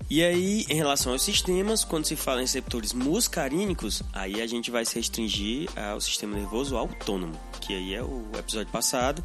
E 0.07 0.23
aí, 0.23 0.65
em 0.69 0.75
relação 0.75 1.13
aos 1.13 1.23
sistemas, 1.23 1.83
quando 1.83 2.05
se 2.05 2.15
fala 2.15 2.39
em 2.39 2.43
receptores 2.43 2.93
muscarínicos, 2.93 4.03
aí 4.13 4.39
a 4.39 4.45
gente 4.45 4.69
vai 4.69 4.85
se 4.85 4.95
restringir 4.95 5.67
ao 5.75 5.99
sistema 5.99 6.37
nervoso 6.37 6.77
autônomo, 6.77 7.33
que 7.59 7.73
aí 7.73 7.95
é 7.95 8.03
o 8.03 8.23
episódio 8.37 8.71
passado. 8.71 9.23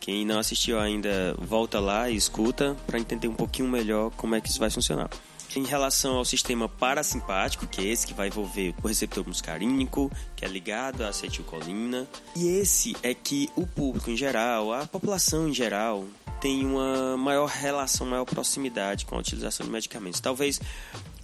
Quem 0.00 0.24
não 0.24 0.38
assistiu 0.38 0.80
ainda, 0.80 1.34
volta 1.38 1.78
lá 1.78 2.08
e 2.08 2.16
escuta 2.16 2.74
para 2.86 2.98
entender 2.98 3.28
um 3.28 3.34
pouquinho 3.34 3.68
melhor 3.68 4.10
como 4.12 4.34
é 4.34 4.40
que 4.40 4.48
isso 4.48 4.58
vai 4.58 4.70
funcionar. 4.70 5.10
Em 5.56 5.64
relação 5.64 6.18
ao 6.18 6.24
sistema 6.26 6.68
parasimpático, 6.68 7.66
que 7.66 7.80
é 7.80 7.84
esse 7.84 8.06
que 8.06 8.12
vai 8.12 8.28
envolver 8.28 8.74
o 8.82 8.86
receptor 8.86 9.26
muscarínico, 9.26 10.12
que 10.36 10.44
é 10.44 10.48
ligado 10.48 11.02
à 11.02 11.08
acetilcolina, 11.08 12.06
e 12.36 12.46
esse 12.46 12.94
é 13.02 13.14
que 13.14 13.48
o 13.56 13.66
público 13.66 14.10
em 14.10 14.16
geral, 14.18 14.70
a 14.70 14.86
população 14.86 15.48
em 15.48 15.54
geral, 15.54 16.04
tem 16.42 16.66
uma 16.66 17.16
maior 17.16 17.46
relação, 17.46 18.06
maior 18.06 18.26
proximidade 18.26 19.06
com 19.06 19.14
a 19.14 19.18
utilização 19.18 19.64
de 19.64 19.72
medicamentos. 19.72 20.20
Talvez 20.20 20.60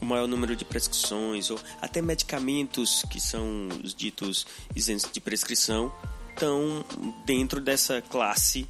o 0.00 0.06
maior 0.06 0.26
número 0.26 0.56
de 0.56 0.64
prescrições 0.64 1.50
ou 1.50 1.60
até 1.82 2.00
medicamentos 2.00 3.04
que 3.10 3.20
são 3.20 3.68
os 3.84 3.94
ditos 3.94 4.46
isentos 4.74 5.12
de 5.12 5.20
prescrição 5.20 5.92
estão 6.30 6.82
dentro 7.26 7.60
dessa 7.60 8.00
classe 8.00 8.66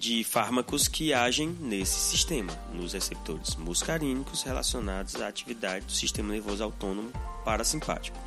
de 0.00 0.24
fármacos 0.24 0.88
que 0.88 1.12
agem 1.12 1.54
nesse 1.60 2.00
sistema, 2.00 2.50
nos 2.72 2.94
receptores 2.94 3.54
muscarínicos 3.56 4.42
relacionados 4.42 5.20
à 5.20 5.28
atividade 5.28 5.84
do 5.84 5.92
sistema 5.92 6.32
nervoso 6.32 6.64
autônomo 6.64 7.12
parasimpático. 7.44 8.18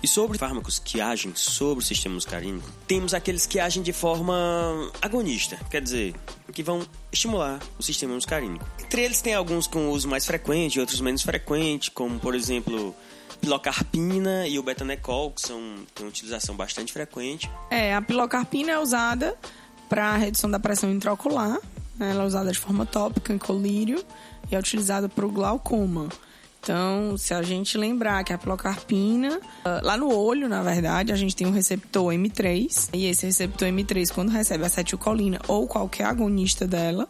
E 0.00 0.06
sobre 0.06 0.38
fármacos 0.38 0.78
que 0.78 1.00
agem 1.00 1.34
sobre 1.34 1.82
o 1.82 1.84
sistema 1.84 2.14
muscarínico, 2.14 2.70
temos 2.86 3.12
aqueles 3.12 3.44
que 3.44 3.58
agem 3.58 3.82
de 3.82 3.92
forma 3.92 4.88
agonista, 5.02 5.58
quer 5.68 5.82
dizer, 5.82 6.14
que 6.52 6.62
vão 6.62 6.86
estimular 7.10 7.58
o 7.76 7.82
sistema 7.82 8.14
muscarínico. 8.14 8.64
Entre 8.80 9.02
eles 9.02 9.20
tem 9.20 9.34
alguns 9.34 9.66
com 9.66 9.88
uso 9.90 10.06
mais 10.06 10.24
frequente 10.24 10.78
outros 10.78 11.00
menos 11.00 11.22
frequente, 11.22 11.90
como 11.90 12.20
por 12.20 12.36
exemplo 12.36 12.94
pilocarpina 13.40 14.46
e 14.46 14.60
o 14.60 14.62
betanecol, 14.62 15.32
que 15.32 15.40
são 15.40 15.60
têm 15.92 16.06
utilização 16.06 16.54
bastante 16.54 16.92
frequente. 16.92 17.50
É, 17.68 17.92
a 17.92 18.00
pilocarpina 18.00 18.70
é 18.70 18.78
usada 18.78 19.36
para 19.88 20.16
redução 20.16 20.50
da 20.50 20.58
pressão 20.58 20.90
intraocular. 20.90 21.58
Né? 21.96 22.10
Ela 22.10 22.22
é 22.22 22.26
usada 22.26 22.52
de 22.52 22.58
forma 22.58 22.84
tópica 22.86 23.32
em 23.32 23.38
colírio 23.38 24.02
e 24.50 24.54
é 24.54 24.58
utilizada 24.58 25.08
para 25.08 25.26
o 25.26 25.30
glaucoma. 25.30 26.08
Então, 26.66 27.16
se 27.16 27.32
a 27.32 27.42
gente 27.42 27.78
lembrar 27.78 28.24
que 28.24 28.32
a 28.32 28.38
pilocarpina, 28.38 29.40
ah, 29.64 29.80
lá 29.84 29.96
no 29.96 30.12
olho, 30.12 30.48
na 30.48 30.64
verdade, 30.64 31.12
a 31.12 31.16
gente 31.16 31.36
tem 31.36 31.46
um 31.46 31.52
receptor 31.52 32.12
M3, 32.12 32.88
e 32.92 33.06
esse 33.06 33.24
receptor 33.24 33.68
M3, 33.68 34.12
quando 34.12 34.30
recebe 34.30 34.64
acetilcolina 34.64 35.40
ou 35.46 35.68
qualquer 35.68 36.06
agonista 36.06 36.66
dela, 36.66 37.08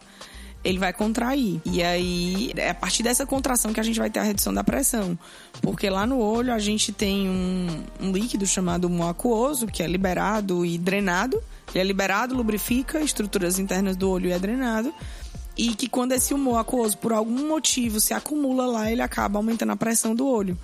ele 0.67 0.77
vai 0.77 0.91
contrair. 0.91 1.61
E 1.63 1.81
aí, 1.81 2.51
é 2.57 2.71
a 2.71 2.75
partir 2.75 3.01
dessa 3.01 3.25
contração 3.25 3.71
que 3.71 3.79
a 3.79 3.83
gente 3.83 3.97
vai 3.97 4.09
ter 4.09 4.19
a 4.19 4.23
redução 4.23 4.53
da 4.53 4.65
pressão. 4.65 5.17
Porque 5.61 5.89
lá 5.89 6.05
no 6.05 6.19
olho 6.19 6.53
a 6.53 6.59
gente 6.59 6.91
tem 6.91 7.29
um, 7.29 7.83
um 8.01 8.11
líquido 8.11 8.45
chamado 8.45 8.91
aquoso, 9.03 9.67
que 9.67 9.81
é 9.81 9.87
liberado 9.87 10.65
e 10.65 10.77
drenado. 10.77 11.41
Ele 11.73 11.79
é 11.79 11.83
liberado, 11.83 12.35
lubrifica 12.35 12.99
estruturas 12.99 13.59
internas 13.59 13.95
do 13.95 14.09
olho 14.09 14.27
e 14.27 14.33
é 14.33 14.39
drenado 14.39 14.93
e 15.57 15.73
que 15.73 15.89
quando 15.89 16.11
esse 16.11 16.35
humor 16.35 16.59
aquoso 16.59 16.97
por 16.99 17.11
algum 17.11 17.47
motivo 17.47 17.99
se 17.99 18.13
acumula 18.13 18.67
lá, 18.67 18.91
ele 18.91 19.01
acaba 19.01 19.39
aumentando 19.39 19.71
a 19.71 19.75
pressão 19.75 20.13
do 20.13 20.27
olho. 20.27 20.55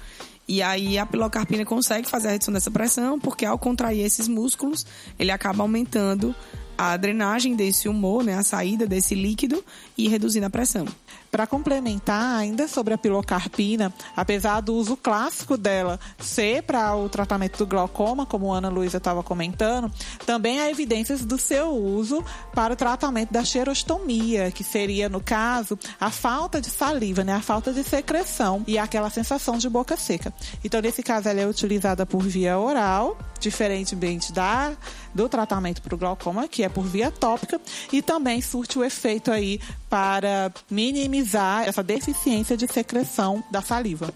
E 0.47 0.61
aí 0.61 0.99
a 0.99 1.05
pilocarpina 1.05 1.65
consegue 1.65 2.07
fazer 2.07 2.27
a 2.27 2.31
redução 2.31 2.53
dessa 2.53 2.69
pressão, 2.69 3.19
porque 3.19 3.43
ao 3.43 3.57
contrair 3.57 4.05
esses 4.05 4.27
músculos, 4.27 4.85
ele 5.17 5.31
acaba 5.31 5.63
aumentando 5.63 6.35
a 6.77 6.95
drenagem 6.97 7.55
desse 7.55 7.87
humor, 7.87 8.23
né, 8.23 8.35
a 8.35 8.43
saída 8.43 8.85
desse 8.87 9.15
líquido 9.15 9.63
e 9.97 10.07
reduzindo 10.07 10.45
a 10.45 10.49
pressão. 10.49 10.85
Para 11.33 11.47
complementar, 11.47 12.37
ainda 12.37 12.67
sobre 12.67 12.93
a 12.93 12.97
pilocarpina, 12.97 13.91
apesar 14.15 14.61
do 14.61 14.75
uso 14.75 14.95
clássico 14.95 15.57
dela 15.57 15.99
ser 16.19 16.61
para 16.61 16.95
o 16.95 17.09
tratamento 17.09 17.57
do 17.57 17.65
glaucoma, 17.65 18.23
como 18.23 18.53
Ana 18.53 18.69
Luísa 18.69 18.97
estava 18.97 19.23
comentando, 19.23 19.91
também 20.27 20.61
há 20.61 20.69
evidências 20.69 21.25
do 21.25 21.39
seu 21.39 21.71
uso 21.71 22.23
para 22.53 22.73
o 22.73 22.75
tratamento 22.75 23.33
da 23.33 23.43
xerostomia, 23.43 24.51
que 24.51 24.63
seria, 24.63 25.09
no 25.09 25.19
caso, 25.19 25.75
a 25.99 26.11
falta 26.11 26.61
de 26.61 26.69
saliva, 26.69 27.23
né? 27.23 27.33
a 27.33 27.41
falta 27.41 27.73
de 27.73 27.83
secreção 27.83 28.63
e 28.67 28.77
aquela 28.77 29.09
sensação 29.09 29.57
de 29.57 29.67
boca 29.67 29.97
seca. 29.97 30.31
Então, 30.63 30.81
nesse 30.81 31.01
caso, 31.01 31.29
ela 31.29 31.41
é 31.41 31.47
utilizada 31.47 32.05
por 32.05 32.21
via 32.21 32.59
oral, 32.59 33.17
diferentemente 33.39 34.31
da, 34.31 34.73
do 35.15 35.27
tratamento 35.27 35.81
para 35.81 35.95
o 35.95 35.97
glaucoma, 35.97 36.47
que 36.47 36.61
é 36.61 36.69
por 36.69 36.85
via 36.85 37.09
tópica, 37.09 37.59
e 37.91 38.03
também 38.03 38.39
surte 38.39 38.77
o 38.77 38.83
efeito 38.83 39.31
aí 39.31 39.59
para 39.89 40.53
minimizar 40.69 41.22
essa 41.65 41.83
deficiência 41.83 42.55
de 42.57 42.67
secreção 42.67 43.43
da 43.49 43.61
saliva. 43.61 44.13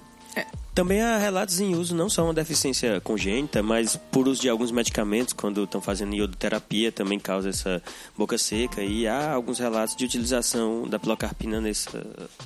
Também 0.77 1.01
há 1.01 1.17
relatos 1.17 1.59
em 1.59 1.73
uso 1.73 1.95
não 1.95 2.07
só 2.07 2.23
uma 2.23 2.35
deficiência 2.35 3.01
congênita, 3.01 3.63
mas 3.63 3.95
por 4.11 4.27
uso 4.27 4.41
de 4.41 4.47
alguns 4.47 4.69
medicamentos, 4.69 5.33
quando 5.33 5.63
estão 5.63 5.81
fazendo 5.81 6.13
iodoterapia, 6.13 6.91
também 6.91 7.19
causa 7.19 7.49
essa 7.49 7.81
boca 8.15 8.37
seca. 8.37 8.83
E 8.83 9.07
há 9.07 9.31
alguns 9.31 9.57
relatos 9.57 9.95
de 9.95 10.05
utilização 10.05 10.87
da 10.87 10.99
pilocarpina 10.99 11.59
nessa, 11.59 12.05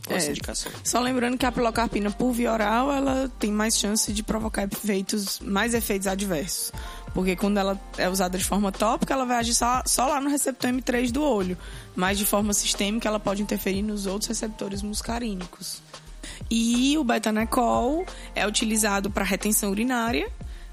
nessa 0.09 0.27
é, 0.27 0.31
indicação. 0.31 0.71
Só 0.81 1.01
lembrando 1.01 1.37
que 1.37 1.45
a 1.45 1.51
pilocarpina 1.51 2.09
por 2.09 2.31
via 2.31 2.53
oral, 2.53 2.89
ela 2.89 3.29
tem 3.37 3.51
mais 3.51 3.77
chance 3.77 4.13
de 4.13 4.23
provocar 4.23 4.63
efeitos, 4.63 5.41
mais 5.41 5.73
efeitos 5.73 6.07
adversos. 6.07 6.71
Porque 7.13 7.35
quando 7.35 7.57
ela 7.57 7.77
é 7.97 8.07
usada 8.07 8.37
de 8.37 8.45
forma 8.45 8.71
tópica, 8.71 9.13
ela 9.13 9.25
vai 9.25 9.39
agir 9.39 9.55
só, 9.55 9.83
só 9.85 10.07
lá 10.07 10.21
no 10.21 10.29
receptor 10.29 10.71
M3 10.71 11.11
do 11.11 11.21
olho. 11.21 11.57
Mas 11.93 12.17
de 12.17 12.25
forma 12.25 12.53
sistêmica, 12.53 13.09
ela 13.09 13.19
pode 13.19 13.41
interferir 13.41 13.81
nos 13.81 14.05
outros 14.05 14.29
receptores 14.29 14.81
muscarínicos. 14.81 15.81
E 16.49 16.97
o 16.97 17.03
betanecol 17.03 18.05
é 18.35 18.45
utilizado 18.45 19.09
para 19.09 19.23
retenção 19.23 19.71
urinária, 19.71 20.31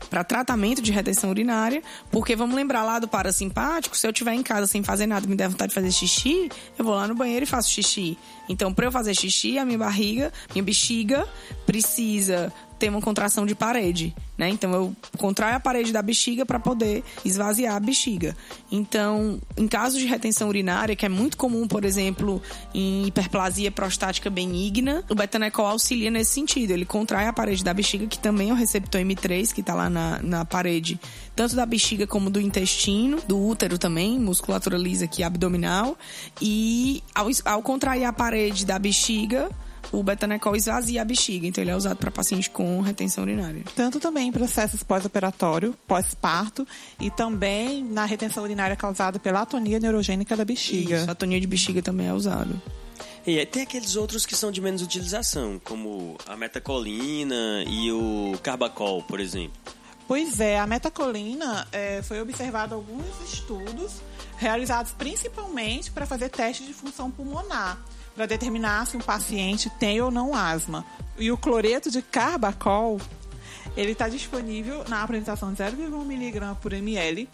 para 0.08 0.24
tratamento 0.24 0.80
de 0.80 0.92
retenção 0.92 1.30
urinária, 1.30 1.82
porque 2.10 2.34
vamos 2.36 2.54
lembrar 2.54 2.84
lá 2.84 2.98
do 2.98 3.08
parasimpático, 3.08 3.96
se 3.96 4.06
eu 4.06 4.10
estiver 4.10 4.32
em 4.32 4.42
casa 4.42 4.66
sem 4.66 4.82
fazer 4.82 5.06
nada, 5.06 5.26
me 5.26 5.36
der 5.36 5.48
vontade 5.48 5.70
de 5.70 5.74
fazer 5.74 5.90
xixi, 5.90 6.48
eu 6.78 6.84
vou 6.84 6.94
lá 6.94 7.06
no 7.06 7.14
banheiro 7.14 7.44
e 7.44 7.46
faço 7.46 7.70
xixi. 7.70 8.16
Então, 8.48 8.72
para 8.72 8.86
eu 8.86 8.92
fazer 8.92 9.14
xixi, 9.14 9.58
a 9.58 9.64
minha 9.64 9.78
barriga, 9.78 10.32
minha 10.52 10.62
bexiga 10.62 11.28
precisa 11.66 12.52
ter 12.78 12.88
uma 12.88 13.00
contração 13.00 13.44
de 13.44 13.54
parede, 13.54 14.14
né? 14.36 14.48
Então 14.48 14.72
eu 14.72 14.96
contraio 15.18 15.56
a 15.56 15.60
parede 15.60 15.92
da 15.92 16.00
bexiga 16.00 16.46
para 16.46 16.60
poder 16.60 17.02
esvaziar 17.24 17.74
a 17.74 17.80
bexiga. 17.80 18.36
Então, 18.70 19.40
em 19.56 19.66
casos 19.66 19.98
de 19.98 20.06
retenção 20.06 20.48
urinária, 20.48 20.94
que 20.94 21.04
é 21.04 21.08
muito 21.08 21.36
comum, 21.36 21.66
por 21.66 21.84
exemplo, 21.84 22.40
em 22.72 23.06
hiperplasia 23.06 23.70
prostática 23.70 24.30
benigna, 24.30 25.04
o 25.08 25.14
betanecol 25.14 25.66
auxilia 25.66 26.10
nesse 26.10 26.32
sentido. 26.32 26.70
Ele 26.70 26.84
contrai 26.84 27.26
a 27.26 27.32
parede 27.32 27.64
da 27.64 27.74
bexiga, 27.74 28.06
que 28.06 28.18
também 28.18 28.50
é 28.50 28.52
o 28.52 28.56
receptor 28.56 29.00
M3, 29.00 29.52
que 29.52 29.60
está 29.60 29.74
lá 29.74 29.90
na, 29.90 30.20
na 30.22 30.44
parede, 30.44 31.00
tanto 31.34 31.56
da 31.56 31.66
bexiga 31.66 32.06
como 32.06 32.30
do 32.30 32.40
intestino, 32.40 33.18
do 33.26 33.38
útero 33.44 33.78
também, 33.78 34.18
musculatura 34.18 34.78
lisa 34.78 35.06
aqui 35.06 35.22
abdominal. 35.22 35.98
E 36.40 37.02
ao, 37.14 37.28
ao 37.44 37.62
contrair 37.62 38.04
a 38.04 38.12
parede 38.12 38.64
da 38.64 38.78
bexiga, 38.78 39.50
o 39.90 40.02
betanecol 40.02 40.54
esvazia 40.54 41.02
a 41.02 41.04
bexiga, 41.04 41.46
então 41.46 41.62
ele 41.62 41.70
é 41.70 41.76
usado 41.76 41.96
para 41.96 42.10
pacientes 42.10 42.48
com 42.48 42.80
retenção 42.80 43.24
urinária. 43.24 43.62
Tanto 43.74 43.98
também 43.98 44.28
em 44.28 44.32
processos 44.32 44.82
pós-operatório, 44.82 45.74
pós-parto 45.86 46.66
e 47.00 47.10
também 47.10 47.82
na 47.82 48.04
retenção 48.04 48.42
urinária 48.44 48.76
causada 48.76 49.18
pela 49.18 49.42
atonia 49.42 49.78
neurogênica 49.78 50.36
da 50.36 50.44
bexiga. 50.44 50.96
Isso, 50.96 51.08
a 51.08 51.12
atonia 51.12 51.40
de 51.40 51.46
bexiga 51.46 51.82
também 51.82 52.06
é 52.06 52.12
usado. 52.12 52.60
E 53.26 53.44
tem 53.46 53.62
aqueles 53.62 53.96
outros 53.96 54.24
que 54.24 54.34
são 54.34 54.50
de 54.50 54.60
menos 54.60 54.80
utilização, 54.80 55.60
como 55.62 56.16
a 56.26 56.36
metacolina 56.36 57.62
e 57.66 57.92
o 57.92 58.38
carbacol, 58.42 59.02
por 59.02 59.20
exemplo. 59.20 59.58
Pois 60.06 60.40
é, 60.40 60.58
a 60.58 60.66
metacolina 60.66 61.68
é, 61.70 62.00
foi 62.00 62.20
observado 62.22 62.74
alguns 62.74 63.04
estudos 63.30 64.00
realizados 64.38 64.92
principalmente 64.92 65.90
para 65.90 66.06
fazer 66.06 66.30
testes 66.30 66.66
de 66.66 66.72
função 66.72 67.10
pulmonar 67.10 67.78
para 68.18 68.26
determinar 68.26 68.84
se 68.84 68.96
um 68.96 69.00
paciente 69.00 69.70
tem 69.70 70.00
ou 70.00 70.10
não 70.10 70.34
asma. 70.34 70.84
E 71.16 71.30
o 71.30 71.38
cloreto 71.38 71.88
de 71.88 72.02
carbacol, 72.02 73.00
ele 73.76 73.92
está 73.92 74.08
disponível 74.08 74.82
na 74.88 75.04
apresentação 75.04 75.52
de 75.52 75.62
0,1 75.62 76.02
mg 76.02 76.56
por 76.60 76.72
ml 76.72 77.28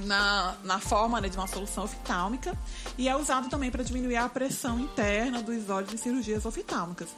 na, 0.00 0.56
na 0.62 0.78
forma 0.78 1.22
né, 1.22 1.30
de 1.30 1.38
uma 1.38 1.46
solução 1.46 1.84
oftálmica 1.84 2.54
e 2.98 3.08
é 3.08 3.16
usado 3.16 3.48
também 3.48 3.70
para 3.70 3.82
diminuir 3.82 4.16
a 4.16 4.28
pressão 4.28 4.78
interna 4.78 5.40
dos 5.40 5.70
olhos 5.70 5.94
em 5.94 5.96
cirurgias 5.96 6.44
oftálmicas. 6.44 7.08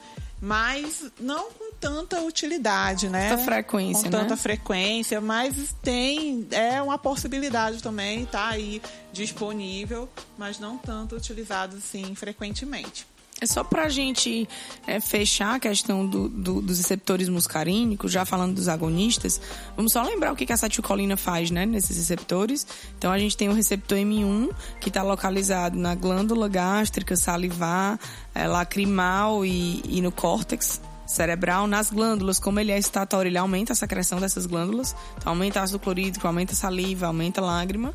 Mas 0.41 1.11
não 1.18 1.51
com 1.51 1.72
tanta 1.72 2.20
utilidade, 2.20 3.09
né? 3.09 3.30
Tanta 3.30 3.45
frequência, 3.45 4.11
Com 4.11 4.16
né? 4.16 4.22
tanta 4.22 4.37
frequência, 4.37 5.20
mas 5.20 5.74
tem, 5.82 6.47
é 6.51 6.80
uma 6.82 6.99
possibilidade 6.99 7.82
também, 7.82 8.26
tá 8.26 8.49
aí 8.49 8.82
disponível, 9.12 10.09
mas 10.37 10.59
não 10.59 10.76
tanto 10.76 11.16
utilizado 11.16 11.76
assim 11.76 12.14
frequentemente. 12.14 13.07
É 13.39 13.45
só 13.45 13.62
para 13.62 13.84
a 13.84 13.89
gente 13.91 14.49
é, 14.87 14.99
fechar 14.99 15.57
a 15.57 15.61
questão 15.61 16.07
do, 16.07 16.26
do, 16.26 16.62
dos 16.62 16.78
receptores 16.78 17.28
muscarínicos, 17.28 18.11
já 18.11 18.24
falando 18.24 18.55
dos 18.55 18.66
agonistas, 18.66 19.39
vamos 19.76 19.93
só 19.93 20.03
lembrar 20.03 20.32
o 20.32 20.37
que, 20.37 20.47
que 20.47 20.53
a 20.53 20.55
acetilcolina 20.55 21.18
faz 21.18 21.51
né, 21.51 21.66
nesses 21.66 21.99
receptores. 21.99 22.66
Então, 22.97 23.12
a 23.12 23.18
gente 23.18 23.37
tem 23.37 23.51
o 23.51 23.53
receptor 23.53 23.99
M1, 23.99 24.51
que 24.80 24.89
está 24.89 25.03
localizado 25.03 25.78
na 25.78 25.95
glândula 25.95 26.49
gástrica, 26.49 27.14
salivar, 27.14 28.01
é, 28.34 28.47
lacrimal 28.47 29.45
e, 29.45 29.82
e 29.87 30.01
no 30.01 30.11
córtex 30.11 30.80
cerebral 31.07 31.66
nas 31.66 31.91
glândulas, 31.91 32.39
como 32.39 32.59
ele 32.59 32.72
é 32.72 32.78
estatório, 32.78 33.28
ele 33.28 33.39
aumenta 33.39 33.72
a 33.72 33.76
secreção 33.76 34.18
dessas 34.18 34.45
glândulas, 34.45 34.97
então 35.16 35.32
aumenta 35.32 35.61
ácido 35.61 35.78
clorídrico, 35.78 36.26
aumenta 36.26 36.55
saliva, 36.55 37.07
aumenta 37.07 37.41
lágrima. 37.41 37.95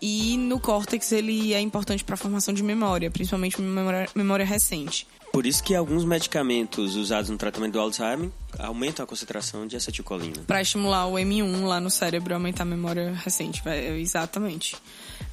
E 0.00 0.36
no 0.38 0.58
córtex 0.58 1.12
ele 1.12 1.52
é 1.52 1.60
importante 1.60 2.02
para 2.02 2.14
a 2.14 2.16
formação 2.16 2.54
de 2.54 2.62
memória, 2.62 3.10
principalmente 3.10 3.60
memória, 3.60 4.08
memória 4.14 4.46
recente. 4.46 5.06
Por 5.32 5.46
isso 5.46 5.62
que 5.62 5.74
alguns 5.74 6.04
medicamentos 6.04 6.96
usados 6.96 7.30
no 7.30 7.36
tratamento 7.36 7.74
do 7.74 7.80
Alzheimer 7.80 8.30
aumentam 8.58 9.04
a 9.04 9.06
concentração 9.06 9.66
de 9.66 9.76
acetilcolina. 9.76 10.42
Para 10.46 10.60
estimular 10.60 11.06
o 11.06 11.14
M1 11.14 11.64
lá 11.64 11.80
no 11.80 11.90
cérebro 11.90 12.32
e 12.32 12.34
aumentar 12.34 12.64
a 12.64 12.66
memória 12.66 13.12
recente, 13.12 13.62
exatamente. 13.98 14.76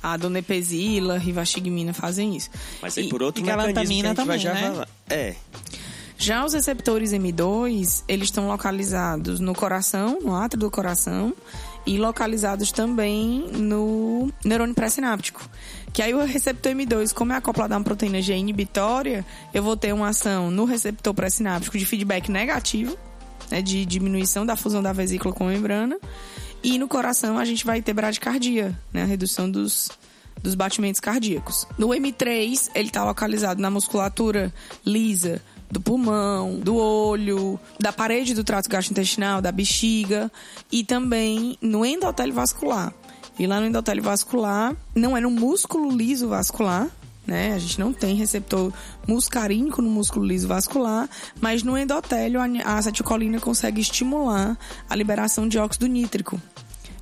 A 0.03 0.15
donepezila, 0.15 1.17
rivastigmina 1.17 1.93
fazem 1.93 2.35
isso. 2.35 2.49
Mas 2.81 2.97
aí 2.97 3.09
por 3.09 3.23
outro 3.23 3.41
e 3.41 3.45
mecanismo 3.45 4.01
que 4.01 4.07
a 4.07 4.13
também, 4.13 4.27
vai 4.27 4.39
já 4.39 4.53
né? 4.53 4.61
falar. 4.61 4.89
É. 5.09 5.35
Já 6.19 6.45
os 6.45 6.53
receptores 6.53 7.11
M2, 7.11 8.03
eles 8.07 8.25
estão 8.25 8.47
localizados 8.47 9.39
no 9.39 9.53
coração, 9.53 10.19
no 10.21 10.35
átrio 10.35 10.59
do 10.61 10.71
coração, 10.71 11.33
e 11.87 11.97
localizados 11.97 12.71
também 12.71 13.47
no 13.53 14.29
neurônio 14.43 14.75
pré-sináptico. 14.75 15.49
Que 15.93 16.01
aí 16.01 16.13
o 16.13 16.23
receptor 16.25 16.73
M2, 16.73 17.13
como 17.13 17.31
é 17.31 17.37
acoplado 17.37 17.73
a 17.73 17.77
uma 17.77 17.83
proteína 17.83 18.21
G 18.21 18.35
inibitória, 18.35 19.25
eu 19.53 19.63
vou 19.63 19.77
ter 19.77 19.93
uma 19.93 20.09
ação 20.09 20.51
no 20.51 20.65
receptor 20.65 21.13
pré-sináptico 21.13 21.77
de 21.77 21.85
feedback 21.85 22.29
negativo, 22.29 22.97
né, 23.49 23.61
de 23.61 23.85
diminuição 23.85 24.45
da 24.45 24.57
fusão 24.57 24.83
da 24.83 24.91
vesícula 24.91 25.33
com 25.33 25.47
a 25.47 25.51
membrana, 25.51 25.97
e 26.61 26.77
no 26.77 26.89
coração 26.89 27.37
a 27.37 27.45
gente 27.45 27.65
vai 27.65 27.81
ter 27.81 27.93
bradicardia, 27.93 28.77
né, 28.91 29.03
a 29.03 29.05
redução 29.05 29.49
dos, 29.49 29.89
dos 30.43 30.55
batimentos 30.55 30.99
cardíacos. 30.99 31.65
No 31.77 31.87
M3, 31.87 32.69
ele 32.75 32.89
está 32.89 33.05
localizado 33.05 33.61
na 33.61 33.71
musculatura 33.71 34.53
lisa 34.85 35.41
do 35.69 35.81
pulmão, 35.81 36.59
do 36.59 36.75
olho, 36.75 37.59
da 37.79 37.91
parede 37.91 38.33
do 38.33 38.43
trato 38.43 38.69
gastrointestinal, 38.69 39.41
da 39.41 39.51
bexiga 39.51 40.31
e 40.71 40.83
também 40.83 41.57
no 41.61 41.85
endotélio 41.85 42.33
vascular. 42.33 42.93
E 43.37 43.45
lá 43.45 43.59
no 43.59 43.67
endotélio 43.67 44.01
vascular, 44.01 44.75
não 44.95 45.15
é 45.15 45.21
no 45.21 45.29
músculo 45.29 45.91
liso 45.91 46.27
vascular, 46.27 46.87
né? 47.25 47.53
A 47.53 47.59
gente 47.59 47.79
não 47.79 47.91
tem 47.91 48.15
receptor 48.15 48.71
muscarínico 49.05 49.81
no 49.81 49.89
músculo 49.89 50.25
liso 50.25 50.47
vascular, 50.47 51.09
mas 51.39 51.61
no 51.61 51.77
endotélio 51.77 52.39
a 52.39 52.77
acetilcolina 52.77 53.39
consegue 53.39 53.81
estimular 53.81 54.57
a 54.89 54.95
liberação 54.95 55.47
de 55.47 55.59
óxido 55.59 55.85
nítrico. 55.87 56.41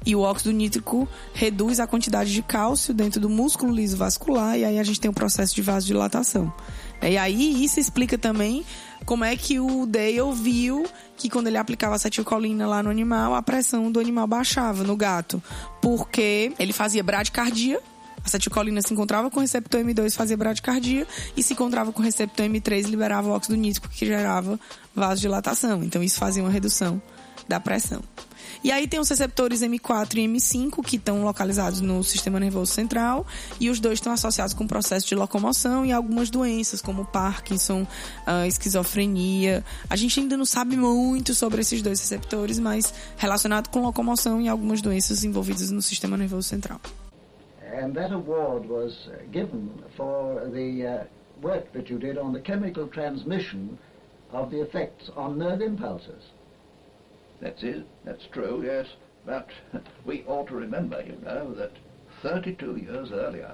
E 0.06 0.16
o 0.16 0.22
óxido 0.22 0.52
nítrico 0.52 1.08
reduz 1.34 1.80
a 1.80 1.88
quantidade 1.88 2.32
de 2.32 2.42
cálcio 2.42 2.94
dentro 2.94 3.20
do 3.20 3.30
músculo 3.30 3.74
liso 3.74 3.98
vascular 3.98 4.58
e 4.58 4.66
aí 4.66 4.78
a 4.78 4.84
gente 4.84 5.00
tem 5.00 5.10
o 5.10 5.14
processo 5.14 5.56
de 5.56 5.62
vasodilatação. 5.62 6.54
E 7.02 7.18
aí 7.18 7.64
isso 7.64 7.80
explica 7.80 8.18
também 8.18 8.66
como 9.06 9.24
é 9.24 9.36
que 9.36 9.60
o 9.60 9.86
Dale 9.86 10.34
viu 10.34 10.86
que 11.16 11.30
quando 11.30 11.48
ele 11.48 11.58
aplicava 11.58 11.96
acetilcolina 11.96 12.68
lá 12.68 12.82
no 12.82 12.90
animal, 12.90 13.36
a 13.36 13.42
pressão 13.42 13.92
do 13.92 14.00
animal 14.00 14.28
baixava 14.28 14.84
no 14.84 14.96
gato. 14.96 15.42
Porque 15.82 16.52
ele 16.58 16.74
fazia 16.74 17.04
bradicardia, 17.04 17.80
a 18.18 18.26
acetilcolina 18.26 18.82
se 18.82 18.94
encontrava 18.94 19.30
com 19.30 19.38
o 19.38 19.42
receptor 19.42 19.82
M2, 19.82 20.16
fazia 20.16 20.36
bradicardia, 20.36 21.08
e 21.38 21.44
se 21.44 21.54
encontrava 21.54 21.92
com 21.92 22.02
o 22.02 22.04
receptor 22.04 22.46
M3, 22.46 22.86
liberava 22.86 23.28
o 23.28 23.32
óxido 23.32 23.56
nítrico, 23.56 23.88
que 23.90 24.06
gerava 24.06 24.60
vasodilatação. 24.96 25.84
Então, 25.84 26.02
isso 26.02 26.18
fazia 26.18 26.44
uma 26.44 26.52
redução 26.52 27.00
da 27.48 27.60
pressão. 27.60 28.02
E 28.64 28.72
aí 28.72 28.88
tem 28.88 29.00
os 29.00 29.10
receptores 29.10 29.62
M4 29.62 30.16
e 30.16 30.28
M5 30.28 30.84
que 30.84 30.96
estão 30.98 31.24
localizados 31.24 31.82
no 31.82 32.04
sistema 32.04 32.40
nervoso 32.40 32.72
central 32.72 33.26
e 33.60 33.70
os 33.70 33.80
dois 33.80 34.00
estão 34.00 34.14
associados 34.14 34.54
com 34.54 34.64
o 34.64 34.68
processo 34.68 35.08
de 35.08 35.16
locomoção 35.16 35.86
e 35.86 35.92
algumas 35.92 36.30
doenças 36.30 36.82
como 36.82 37.06
Parkinson, 37.06 37.84
uh, 37.84 38.46
esquizofrenia. 38.48 39.64
A 39.90 39.96
gente 39.96 40.20
ainda 40.20 40.38
não 40.38 40.46
sabe 40.46 40.76
muito 40.76 41.34
sobre 41.34 41.62
esses 41.62 41.82
dois 41.82 42.00
receptores, 42.00 42.60
mas 42.60 42.94
relacionado 43.18 43.70
com 43.70 43.82
locomoção 43.82 44.42
e 44.42 44.50
algumas 44.50 44.82
doenças 44.82 45.24
envolvidas 45.24 45.72
no 45.72 45.82
sistema 45.82 46.18
nervoso 46.18 46.48
central. 46.48 46.80
And 47.74 47.94
that 47.94 48.14
award 48.14 48.70
was 48.70 48.94
uh, 49.08 49.18
given 49.32 49.70
for 49.98 50.50
the 50.52 50.86
uh, 50.86 51.04
work 51.42 51.74
that 51.74 51.90
you 51.90 52.00
did 52.00 52.18
on 52.18 52.32
the 52.32 52.40
chemical 52.40 52.88
transmission 52.88 53.78
of 54.32 54.50
the 54.50 54.62
effects 54.62 55.10
on 55.16 55.38
nerve 55.38 55.62
impulses. 55.62 56.24
That's 57.42 57.64
it. 57.64 57.86
That's 58.06 58.26
true, 58.32 58.64
yes. 58.64 58.88
But 59.26 59.48
we 60.06 60.24
ought 60.28 60.48
to 60.48 60.56
remember, 60.56 61.02
you 61.02 61.18
know, 61.24 61.54
that 61.56 61.72
32 62.22 62.78
years 62.78 63.12
earlier, 63.12 63.52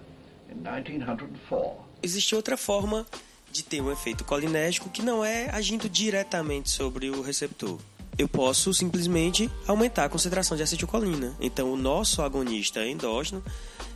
in 0.50 0.62
1904... 0.64 1.92
Existe 2.04 2.36
outra 2.36 2.58
forma 2.58 3.06
de 3.52 3.64
ter 3.64 3.82
um 3.82 3.92
efeito 3.92 4.24
colinérgico 4.24 4.90
que 4.90 5.02
não 5.02 5.24
é 5.24 5.50
agindo 5.52 5.90
diretamente 5.90 6.70
sobre 6.70 7.10
o 7.10 7.22
receptor. 7.22 7.80
Eu 8.18 8.28
posso 8.28 8.74
simplesmente 8.74 9.50
aumentar 9.68 10.06
a 10.06 10.10
concentração 10.10 10.56
de 10.58 10.64
acetilcolina. 10.64 11.36
Então, 11.40 11.72
o 11.72 11.78
nosso 11.78 12.22
agonista 12.22 12.86
endógeno, 12.86 13.44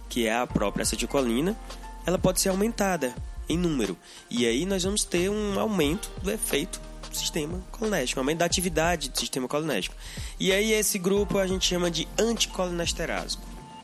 que 0.10 0.28
é 0.28 0.36
a 0.36 0.48
própria 0.48 0.84
acetilcolina, 0.84 1.58
ela 2.06 2.18
pode 2.18 2.42
ser 2.42 2.50
aumentada 2.50 3.14
em 3.48 3.58
número. 3.58 3.98
E 4.30 4.46
aí 4.46 4.66
nós 4.66 4.84
vamos 4.84 5.04
ter 5.04 5.30
um 5.30 5.60
aumento 5.60 6.10
do 6.22 6.32
efeito 6.32 6.82
sistema 7.16 7.63
colinéstico, 7.72 8.20
aumento 8.20 8.39
da 8.39 8.45
atividade 8.45 9.09
do 9.09 9.18
sistema 9.18 9.47
colinéstico. 9.47 9.95
E 10.39 10.51
aí 10.51 10.72
esse 10.74 10.97
grupo 10.99 11.38
a 11.38 11.47
gente 11.47 11.66
chama 11.66 11.89
de 11.89 12.07
anticolinesterase. 12.20 13.38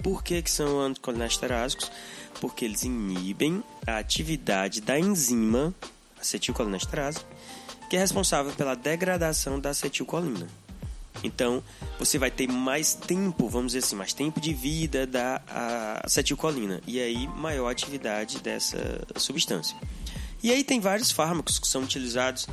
Por 0.03 0.23
que, 0.23 0.41
que 0.41 0.49
são 0.49 0.79
anticolinesterásicos? 0.79 1.91
Porque 2.39 2.65
eles 2.65 2.83
inibem 2.83 3.63
a 3.85 3.97
atividade 3.97 4.81
da 4.81 4.99
enzima 4.99 5.73
acetilcolinesterase, 6.19 7.19
que 7.89 7.95
é 7.95 7.99
responsável 7.99 8.51
pela 8.53 8.75
degradação 8.75 9.59
da 9.59 9.69
acetilcolina. 9.71 10.47
Então, 11.23 11.63
você 11.99 12.17
vai 12.17 12.31
ter 12.31 12.47
mais 12.47 12.93
tempo, 12.93 13.47
vamos 13.47 13.73
dizer 13.73 13.85
assim, 13.85 13.95
mais 13.95 14.13
tempo 14.13 14.39
de 14.39 14.53
vida 14.53 15.05
da 15.05 15.41
acetilcolina 16.03 16.81
e 16.87 16.99
aí 16.99 17.27
maior 17.27 17.69
atividade 17.69 18.39
dessa 18.39 19.01
substância. 19.17 19.75
E 20.41 20.51
aí 20.51 20.63
tem 20.63 20.79
vários 20.79 21.11
fármacos 21.11 21.59
que 21.59 21.67
são 21.67 21.83
utilizados 21.83 22.47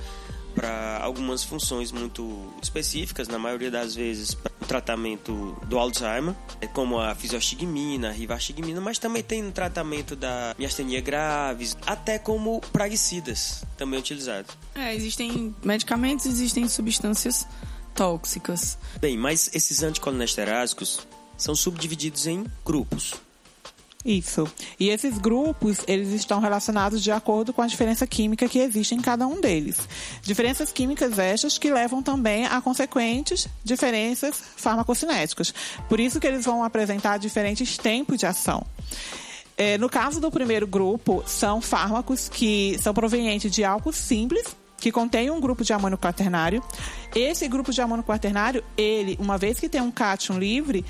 para 0.59 0.99
algumas 1.01 1.45
funções 1.45 1.93
muito 1.93 2.53
específicas, 2.61 3.29
na 3.29 3.39
maioria 3.39 3.71
das 3.71 3.95
vezes 3.95 4.35
para 4.35 4.53
o 4.61 4.67
tratamento 4.67 5.57
do 5.67 5.79
Alzheimer, 5.79 6.35
é 6.61 6.67
como 6.67 6.99
a 6.99 7.15
fisiostigmina, 7.15 8.09
a 8.09 8.13
rivastigmina, 8.13 8.81
mas 8.81 8.99
também 8.99 9.23
tem 9.23 9.41
no 9.41 9.53
tratamento 9.53 10.17
da 10.17 10.57
miastenia 10.59 11.01
graves, 11.01 11.77
até 11.87 12.19
como 12.19 12.61
praguicidas 12.73 13.65
também 13.77 14.01
utilizados. 14.01 14.57
É, 14.75 14.93
existem 14.93 15.55
medicamentos, 15.63 16.27
existem 16.27 16.69
substâncias 16.69 17.47
tóxicas. 17.95 18.77
Bem, 19.01 19.17
mas 19.17 19.49
esses 19.55 19.85
anticolinesterásicos 19.85 21.07
são 21.37 21.55
subdivididos 21.55 22.27
em 22.27 22.45
grupos. 22.65 23.15
Isso. 24.05 24.47
E 24.79 24.91
esses 24.91 25.19
grupos, 25.19 25.79
eles 25.87 26.11
estão 26.11 26.41
relacionados 26.41 27.03
de 27.03 27.11
acordo 27.11 27.53
com 27.53 27.61
a 27.61 27.67
diferença 27.67 28.07
química 28.07 28.49
que 28.49 28.61
existe 28.61 28.95
em 28.95 29.01
cada 29.01 29.27
um 29.27 29.41
deles. 29.41 29.77
Diferenças 30.23 30.71
químicas 30.71 31.19
estas 31.19 31.59
que 31.59 31.71
levam 31.71 32.03
também 32.03 32.47
a 32.47 32.61
consequentes 32.61 33.49
diferenças 33.65 34.41
farmacocinéticas. 34.57 35.53
Por 35.89 35.99
isso 35.99 36.21
que 36.21 36.27
eles 36.27 36.45
vão 36.45 36.63
apresentar 36.63 37.19
diferentes 37.19 37.77
tempos 37.77 38.19
de 38.19 38.27
ação. 38.27 38.65
É, 39.57 39.77
no 39.77 39.89
caso 39.89 40.21
do 40.21 40.31
primeiro 40.31 40.69
grupo, 40.69 41.25
são 41.27 41.61
fármacos 41.61 42.29
que 42.29 42.79
são 42.81 42.95
provenientes 42.95 43.51
de 43.51 43.65
álcool 43.65 43.93
simples, 43.93 44.57
que 44.81 44.93
contém 44.93 45.29
um 45.31 45.41
grupo 45.41 45.65
de 45.65 45.73
amônio 45.73 45.99
quaternário. 45.99 46.63
Esse 47.13 47.49
grupo 47.49 47.73
de 47.73 47.81
amônio 47.81 48.05
quaternário, 48.05 48.63
ele, 48.77 49.19
uma 49.21 49.37
vez 49.37 49.59
que 49.59 49.69
tem 49.69 49.81
um 49.81 49.91
cátion 49.91 50.39
livre, 50.39 50.85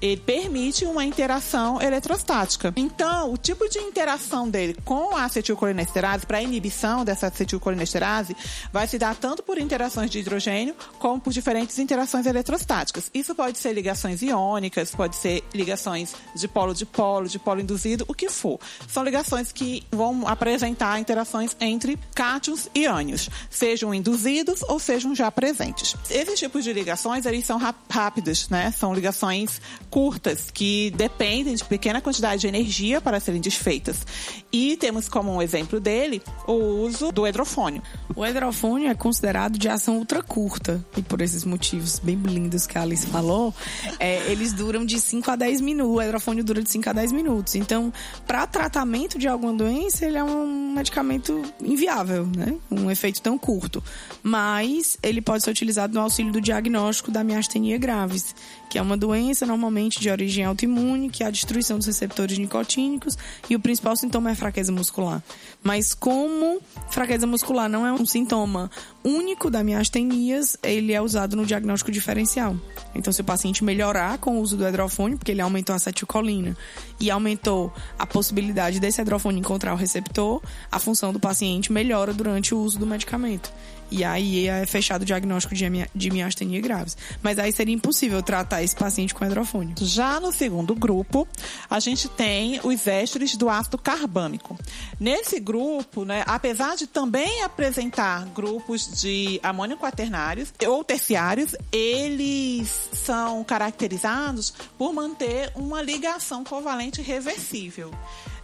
ele 0.00 0.20
permite 0.20 0.84
uma 0.84 1.04
interação 1.04 1.80
eletrostática. 1.80 2.72
Então, 2.76 3.32
o 3.32 3.36
tipo 3.36 3.68
de 3.68 3.78
interação 3.78 4.48
dele 4.48 4.76
com 4.84 5.14
a 5.16 5.24
acetilcolinesterase, 5.24 6.26
para 6.26 6.42
inibição 6.42 7.04
dessa 7.04 7.28
acetilcolinesterase, 7.28 8.36
vai 8.72 8.86
se 8.86 8.98
dar 8.98 9.14
tanto 9.14 9.42
por 9.42 9.58
interações 9.58 10.10
de 10.10 10.18
hidrogênio 10.18 10.74
como 10.98 11.20
por 11.20 11.32
diferentes 11.32 11.78
interações 11.78 12.26
eletrostáticas. 12.26 13.10
Isso 13.12 13.34
pode 13.34 13.58
ser 13.58 13.72
ligações 13.72 14.22
iônicas, 14.22 14.94
pode 14.94 15.16
ser 15.16 15.42
ligações 15.54 16.14
de 16.34 16.48
polo 16.48 16.74
de 16.74 16.86
polo, 16.86 17.28
de 17.28 17.38
polo 17.38 17.60
induzido, 17.60 18.04
o 18.08 18.14
que 18.14 18.28
for. 18.28 18.58
São 18.88 19.02
ligações 19.02 19.52
que 19.52 19.82
vão 19.90 20.26
apresentar 20.26 20.98
interações 20.98 21.56
entre 21.60 21.98
cátions 22.14 22.68
e 22.74 22.86
ânions, 22.86 23.28
sejam 23.50 23.94
induzidos 23.94 24.62
ou 24.62 24.78
sejam 24.78 25.14
já 25.14 25.30
presentes. 25.30 25.96
Esses 26.10 26.38
tipos 26.38 26.64
de 26.64 26.72
ligações, 26.72 27.26
eles 27.26 27.44
são 27.44 27.58
rápidos, 27.88 28.48
né? 28.48 28.70
São 28.70 28.94
ligações 28.94 29.60
curtas, 29.94 30.50
que 30.52 30.92
dependem 30.96 31.54
de 31.54 31.62
pequena 31.62 32.00
quantidade 32.00 32.40
de 32.40 32.48
energia 32.48 33.00
para 33.00 33.20
serem 33.20 33.40
desfeitas. 33.40 34.04
E 34.52 34.76
temos 34.76 35.08
como 35.08 35.32
um 35.32 35.40
exemplo 35.40 35.78
dele 35.78 36.20
o 36.48 36.54
uso 36.84 37.12
do 37.12 37.24
hidrofônio. 37.24 37.80
O 38.16 38.26
hidrofônio 38.26 38.90
é 38.90 38.94
considerado 38.96 39.56
de 39.56 39.68
ação 39.68 39.98
ultra 39.98 40.20
curta, 40.20 40.84
e 40.96 41.02
por 41.02 41.20
esses 41.20 41.44
motivos 41.44 42.00
bem 42.00 42.16
lindos 42.16 42.66
que 42.66 42.76
a 42.76 42.82
Alice 42.82 43.06
falou, 43.06 43.54
é, 44.00 44.32
eles 44.32 44.52
duram 44.52 44.84
de 44.84 44.98
5 44.98 45.30
a 45.30 45.36
10 45.36 45.60
minutos. 45.60 45.94
O 45.96 46.02
hidrofônio 46.02 46.42
dura 46.42 46.60
de 46.60 46.70
5 46.70 46.90
a 46.90 46.92
10 46.92 47.12
minutos. 47.12 47.54
Então, 47.54 47.92
para 48.26 48.48
tratamento 48.48 49.16
de 49.16 49.28
alguma 49.28 49.52
doença, 49.52 50.04
ele 50.04 50.18
é 50.18 50.24
um 50.24 50.72
medicamento 50.74 51.40
inviável, 51.62 52.26
né? 52.36 52.56
Um 52.68 52.90
efeito 52.90 53.22
tão 53.22 53.38
curto. 53.38 53.80
Mas 54.24 54.98
ele 55.04 55.22
pode 55.22 55.44
ser 55.44 55.52
utilizado 55.52 55.94
no 55.94 56.00
auxílio 56.00 56.32
do 56.32 56.40
diagnóstico 56.40 57.12
da 57.12 57.22
miastenia 57.22 57.78
graves, 57.78 58.34
que 58.74 58.78
é 58.78 58.82
uma 58.82 58.96
doença 58.96 59.46
normalmente 59.46 60.00
de 60.00 60.10
origem 60.10 60.44
autoimune, 60.44 61.08
que 61.08 61.22
é 61.22 61.28
a 61.28 61.30
destruição 61.30 61.78
dos 61.78 61.86
receptores 61.86 62.36
nicotínicos 62.36 63.16
e 63.48 63.54
o 63.54 63.60
principal 63.60 63.94
sintoma 63.94 64.32
é 64.32 64.34
fraqueza 64.34 64.72
muscular. 64.72 65.22
Mas 65.62 65.94
como 65.94 66.60
fraqueza 66.90 67.24
muscular 67.24 67.68
não 67.68 67.86
é 67.86 67.92
um 67.92 68.04
sintoma 68.04 68.68
único 69.04 69.50
da 69.50 69.62
miastenias, 69.62 70.56
ele 70.62 70.92
é 70.92 71.00
usado 71.00 71.36
no 71.36 71.44
diagnóstico 71.44 71.92
diferencial. 71.92 72.56
Então, 72.94 73.12
se 73.12 73.20
o 73.20 73.24
paciente 73.24 73.62
melhorar 73.62 74.18
com 74.18 74.38
o 74.38 74.40
uso 74.40 74.56
do 74.56 74.66
hidrofone, 74.66 75.16
porque 75.16 75.32
ele 75.32 75.40
aumentou 75.40 75.74
a 75.74 75.76
acetilcolina 75.76 76.56
e 76.98 77.10
aumentou 77.10 77.72
a 77.98 78.06
possibilidade 78.06 78.80
desse 78.80 79.02
hidrofone 79.02 79.40
encontrar 79.40 79.74
o 79.74 79.76
receptor, 79.76 80.40
a 80.70 80.78
função 80.78 81.12
do 81.12 81.20
paciente 81.20 81.72
melhora 81.72 82.14
durante 82.14 82.54
o 82.54 82.58
uso 82.58 82.78
do 82.78 82.86
medicamento. 82.86 83.52
E 83.90 84.02
aí 84.02 84.48
é 84.48 84.66
fechado 84.66 85.02
o 85.02 85.04
diagnóstico 85.04 85.54
de, 85.54 86.10
miastenia 86.10 86.60
graves. 86.60 86.96
Mas 87.22 87.38
aí 87.38 87.52
seria 87.52 87.74
impossível 87.74 88.22
tratar 88.22 88.62
esse 88.62 88.74
paciente 88.74 89.14
com 89.14 89.24
hidrofone. 89.24 89.74
Já 89.78 90.18
no 90.18 90.32
segundo 90.32 90.74
grupo, 90.74 91.28
a 91.68 91.78
gente 91.78 92.08
tem 92.08 92.60
os 92.64 92.86
ésteres 92.86 93.36
do 93.36 93.48
ácido 93.48 93.78
carbâmico. 93.78 94.58
Nesse 94.98 95.38
grupo, 95.38 96.04
né, 96.04 96.24
apesar 96.26 96.76
de 96.76 96.86
também 96.86 97.42
apresentar 97.42 98.26
grupos 98.34 98.88
de 98.94 99.40
amônio 99.42 99.76
quaternários 99.76 100.52
ou 100.66 100.84
terciários, 100.84 101.56
eles 101.72 102.88
são 102.92 103.42
caracterizados 103.42 104.54
por 104.78 104.92
manter 104.92 105.50
uma 105.56 105.82
ligação 105.82 106.44
covalente 106.44 107.02
reversível. 107.02 107.90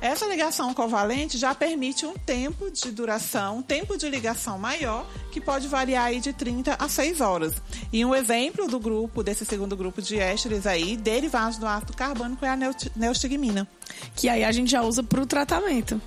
Essa 0.01 0.27
ligação 0.27 0.73
covalente 0.73 1.37
já 1.37 1.55
permite 1.55 2.07
um 2.07 2.15
tempo 2.15 2.71
de 2.71 2.91
duração, 2.91 3.59
um 3.59 3.63
tempo 3.63 3.99
de 3.99 4.09
ligação 4.09 4.59
maior, 4.59 5.07
que 5.31 5.41
pode 5.41 5.69
variar 5.69 6.07
aí 6.07 6.21
de 6.21 6.33
30 6.33 6.75
a 6.75 6.89
6 6.89 7.21
horas. 7.21 7.55
E 7.93 8.03
um 8.05 8.15
exemplo 8.15 8.67
do 8.67 8.81
grupo, 8.81 9.23
desse 9.23 9.45
segundo 9.45 9.77
grupo 9.77 10.01
de 10.01 10.19
ésteres 10.19 10.67
aí, 10.67 10.97
derivados 10.97 11.59
do 11.59 11.67
ácido 11.67 11.93
carbônico, 11.93 12.45
é 12.45 12.49
a 12.49 12.59
neostigmina. 12.97 13.69
Que 14.17 14.29
aí 14.29 14.43
a 14.43 14.51
gente 14.51 14.71
já 14.71 14.83
usa 14.83 15.03
para 15.03 15.21
o 15.21 15.27
tratamento 15.27 16.01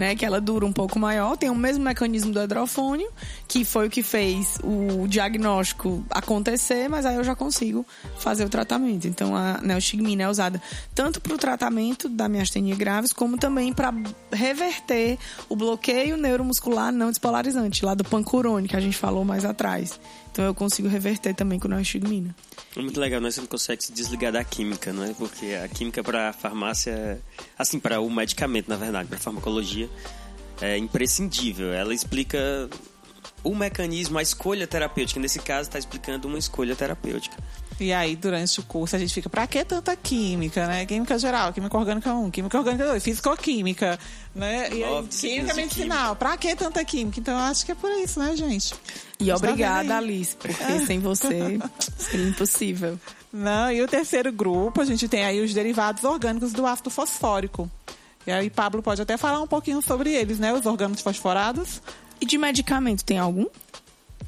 né? 0.00 0.16
Que 0.16 0.24
ela 0.24 0.40
dura 0.40 0.64
um 0.64 0.72
pouco 0.72 0.98
maior, 0.98 1.36
tem 1.36 1.50
o 1.50 1.54
mesmo 1.54 1.84
mecanismo 1.84 2.32
do 2.32 2.42
hidrofônio, 2.42 3.08
que 3.50 3.64
foi 3.64 3.88
o 3.88 3.90
que 3.90 4.00
fez 4.00 4.58
o 4.62 5.08
diagnóstico 5.08 6.06
acontecer, 6.08 6.88
mas 6.88 7.04
aí 7.04 7.16
eu 7.16 7.24
já 7.24 7.34
consigo 7.34 7.84
fazer 8.16 8.44
o 8.44 8.48
tratamento. 8.48 9.08
Então 9.08 9.34
a 9.34 9.60
neostigmina 9.60 10.22
é 10.22 10.28
usada 10.28 10.62
tanto 10.94 11.20
para 11.20 11.34
o 11.34 11.36
tratamento 11.36 12.08
da 12.08 12.28
miastenia 12.28 12.76
graves, 12.76 13.12
como 13.12 13.36
também 13.36 13.72
para 13.72 13.92
reverter 14.32 15.18
o 15.48 15.56
bloqueio 15.56 16.16
neuromuscular 16.16 16.92
não 16.92 17.10
despolarizante, 17.10 17.84
lá 17.84 17.92
do 17.92 18.04
pancurone, 18.04 18.68
que 18.68 18.76
a 18.76 18.80
gente 18.80 18.96
falou 18.96 19.24
mais 19.24 19.44
atrás. 19.44 19.98
Então 20.30 20.44
eu 20.44 20.54
consigo 20.54 20.86
reverter 20.86 21.34
também 21.34 21.58
com 21.58 21.66
neostigmina. 21.66 22.32
É 22.76 22.80
muito 22.80 23.00
legal, 23.00 23.20
né? 23.20 23.32
Você 23.32 23.40
não 23.40 23.48
consegue 23.48 23.82
se 23.82 23.90
desligar 23.90 24.30
da 24.30 24.44
química, 24.44 24.92
não 24.92 25.02
é? 25.02 25.12
Porque 25.12 25.58
a 25.60 25.66
química 25.66 26.04
para 26.04 26.28
a 26.28 26.32
farmácia, 26.32 27.20
assim, 27.58 27.80
para 27.80 28.00
o 28.00 28.08
medicamento, 28.08 28.68
na 28.68 28.76
verdade, 28.76 29.08
para 29.08 29.18
farmacologia, 29.18 29.90
é 30.60 30.78
imprescindível. 30.78 31.72
Ela 31.72 31.92
explica 31.92 32.38
o 33.42 33.54
mecanismo, 33.54 34.18
a 34.18 34.22
escolha 34.22 34.66
terapêutica. 34.66 35.20
Nesse 35.20 35.38
caso, 35.38 35.68
está 35.68 35.78
explicando 35.78 36.28
uma 36.28 36.38
escolha 36.38 36.74
terapêutica. 36.76 37.36
E 37.80 37.94
aí, 37.94 38.14
durante 38.14 38.60
o 38.60 38.62
curso, 38.62 38.94
a 38.94 38.98
gente 38.98 39.14
fica, 39.14 39.30
pra 39.30 39.46
que 39.46 39.64
tanta 39.64 39.96
química, 39.96 40.66
né? 40.66 40.84
Química 40.84 41.18
geral, 41.18 41.50
química 41.50 41.78
orgânica 41.78 42.12
1, 42.12 42.30
química 42.30 42.58
orgânica 42.58 42.84
2, 42.84 43.02
físico-química, 43.02 43.98
né? 44.34 44.68
E 44.70 44.84
aí, 44.84 45.08
química 45.08 45.54
medicinal, 45.54 46.14
pra 46.14 46.36
que 46.36 46.54
tanta 46.54 46.84
química? 46.84 47.18
Então, 47.18 47.32
eu 47.32 47.44
acho 47.44 47.64
que 47.64 47.72
é 47.72 47.74
por 47.74 47.90
isso, 47.92 48.20
né, 48.20 48.36
gente? 48.36 48.74
E 49.18 49.28
tá 49.28 49.36
obrigada, 49.36 49.96
Alice, 49.96 50.36
porque 50.36 50.80
sem 50.86 51.00
você 51.00 51.58
seria 51.96 52.28
impossível. 52.28 53.00
Não, 53.32 53.72
e 53.72 53.80
o 53.80 53.88
terceiro 53.88 54.30
grupo, 54.30 54.82
a 54.82 54.84
gente 54.84 55.08
tem 55.08 55.24
aí 55.24 55.40
os 55.40 55.54
derivados 55.54 56.04
orgânicos 56.04 56.52
do 56.52 56.66
ácido 56.66 56.90
fosfórico. 56.90 57.70
E 58.26 58.30
aí, 58.30 58.50
Pablo 58.50 58.82
pode 58.82 59.00
até 59.00 59.16
falar 59.16 59.40
um 59.40 59.46
pouquinho 59.46 59.80
sobre 59.80 60.12
eles, 60.12 60.38
né? 60.38 60.52
Os 60.52 60.66
orgânicos 60.66 61.02
fosforados. 61.02 61.80
E 62.20 62.26
de 62.26 62.36
medicamento, 62.36 63.04
tem 63.04 63.18
algum? 63.18 63.46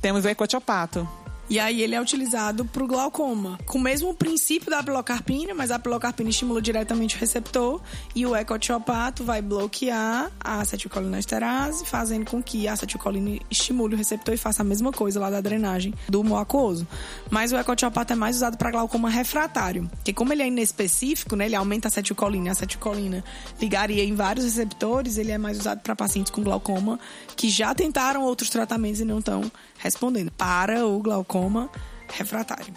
Temos 0.01 0.25
o 0.25 0.29
ecotiopato. 0.29 1.07
E 1.53 1.61
aí 1.61 1.83
ele 1.83 1.95
é 1.95 2.01
utilizado 2.01 2.65
para 2.65 2.83
o 2.83 2.87
glaucoma. 2.87 3.59
Com 3.67 3.77
o 3.77 3.81
mesmo 3.83 4.15
princípio 4.15 4.71
da 4.71 4.83
pilocarpina, 4.83 5.53
mas 5.53 5.71
a 5.71 5.79
pilocarpina 5.79 6.31
estimula 6.31 6.63
diretamente 6.63 7.15
o 7.15 7.19
receptor 7.19 7.79
e 8.15 8.25
o 8.25 8.35
ecotiopato 8.35 9.23
vai 9.23 9.43
bloquear 9.43 10.33
a 10.41 10.61
acetilcolinesterase, 10.63 11.85
fazendo 11.85 12.31
com 12.31 12.43
que 12.43 12.67
a 12.67 12.73
acetilcolina 12.73 13.39
estimule 13.51 13.95
o 13.95 13.99
receptor 13.99 14.33
e 14.33 14.39
faça 14.39 14.63
a 14.63 14.65
mesma 14.65 14.93
coisa 14.93 15.21
lá 15.21 15.29
da 15.29 15.43
drenagem 15.43 15.93
do 16.09 16.25
mucoso. 16.25 16.89
Mas 17.29 17.53
o 17.53 17.57
ecotiopato 17.59 18.15
é 18.15 18.17
mais 18.17 18.37
usado 18.37 18.57
para 18.57 18.71
glaucoma 18.71 19.11
refratário, 19.11 19.91
porque 19.97 20.15
como 20.15 20.33
ele 20.33 20.43
é 20.43 20.47
inespecífico, 20.47 21.37
né, 21.37 21.45
ele 21.45 21.55
aumenta 21.55 21.87
a 21.87 21.91
acetilcolina 21.91 22.49
a 22.49 22.53
acetilcolina 22.53 23.23
ligaria 23.61 24.03
em 24.03 24.15
vários 24.15 24.47
receptores, 24.47 25.19
ele 25.19 25.33
é 25.33 25.37
mais 25.37 25.59
usado 25.59 25.83
para 25.83 25.95
pacientes 25.95 26.33
com 26.33 26.43
glaucoma 26.43 26.99
que 27.37 27.51
já 27.51 27.75
tentaram 27.75 28.23
outros 28.23 28.49
tratamentos 28.49 29.03
e 29.03 29.05
não 29.05 29.19
estão 29.19 29.53
respondendo 29.83 30.31
para 30.31 30.87
o 30.87 31.01
glaucoma 31.01 31.69
refratário. 32.09 32.73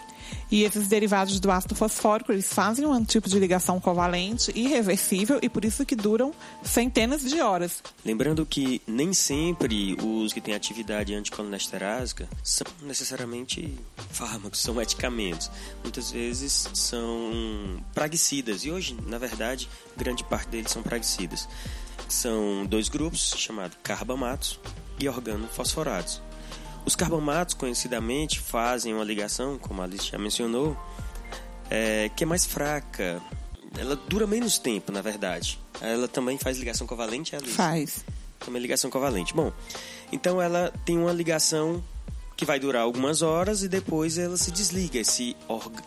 E 0.50 0.64
esses 0.64 0.88
derivados 0.88 1.40
do 1.40 1.52
ácido 1.52 1.76
fosfórico, 1.76 2.32
eles 2.32 2.52
fazem 2.52 2.86
um 2.86 3.04
tipo 3.04 3.30
de 3.30 3.38
ligação 3.38 3.80
covalente 3.80 4.52
irreversível 4.56 5.40
e 5.42 5.50
por 5.50 5.66
isso 5.66 5.86
que 5.86 5.96
duram 5.96 6.34
centenas 6.64 7.22
de 7.22 7.42
horas. 7.42 7.84
Lembrando 8.04 8.46
que 8.46 8.82
nem 8.88 9.14
sempre 9.14 9.96
os 10.02 10.34
que 10.34 10.42
têm 10.42 10.56
atividade 10.56 11.14
anticolinesterásica 11.14 12.28
são 12.44 12.66
necessariamente 12.82 13.78
fármacos, 14.12 14.62
são 14.62 14.76
medicamentos. 14.76 15.52
Muitas 15.84 16.12
vezes 16.12 16.70
são 16.74 17.84
praguicidas 17.94 18.64
e 18.64 18.72
hoje, 18.72 18.98
na 19.06 19.18
verdade, 19.18 19.70
grande 19.98 20.24
parte 20.24 20.50
deles 20.50 20.72
são 20.72 20.82
praguicidas. 20.82 21.48
São 22.08 22.66
dois 22.66 22.88
grupos 22.88 23.34
chamados 23.38 23.78
carbamatos 23.84 24.60
e 25.00 25.10
organofosforados. 25.10 26.22
Os 26.86 26.96
carbamatos, 26.96 27.56
conhecidamente, 27.56 28.40
fazem 28.40 28.94
uma 28.94 29.04
ligação, 29.04 29.58
como 29.58 29.82
a 29.82 29.86
Alice 29.86 30.06
já 30.06 30.18
mencionou, 30.18 30.78
é, 31.70 32.10
que 32.16 32.24
é 32.24 32.28
mais 32.28 32.46
fraca. 32.46 33.22
Ela 33.78 33.96
dura 33.96 34.28
menos 34.28 34.58
tempo, 34.60 34.92
na 34.92 35.02
verdade. 35.02 35.60
Ela 35.82 36.08
também 36.08 36.38
faz 36.38 36.58
ligação 36.58 36.86
covalente, 36.86 37.36
Alice? 37.36 37.54
Faz. 37.54 38.06
Também 38.40 38.62
ligação 38.62 38.90
covalente. 38.90 39.34
Bom, 39.34 39.52
então 40.12 40.42
ela 40.42 40.72
tem 40.86 40.98
uma 40.98 41.12
ligação 41.12 41.84
que 42.36 42.46
vai 42.46 42.60
durar 42.60 42.82
algumas 42.82 43.22
horas 43.22 43.64
e 43.64 43.68
depois 43.68 44.18
ela 44.18 44.38
se 44.38 44.52
desliga. 44.52 45.00
Esse, 45.00 45.36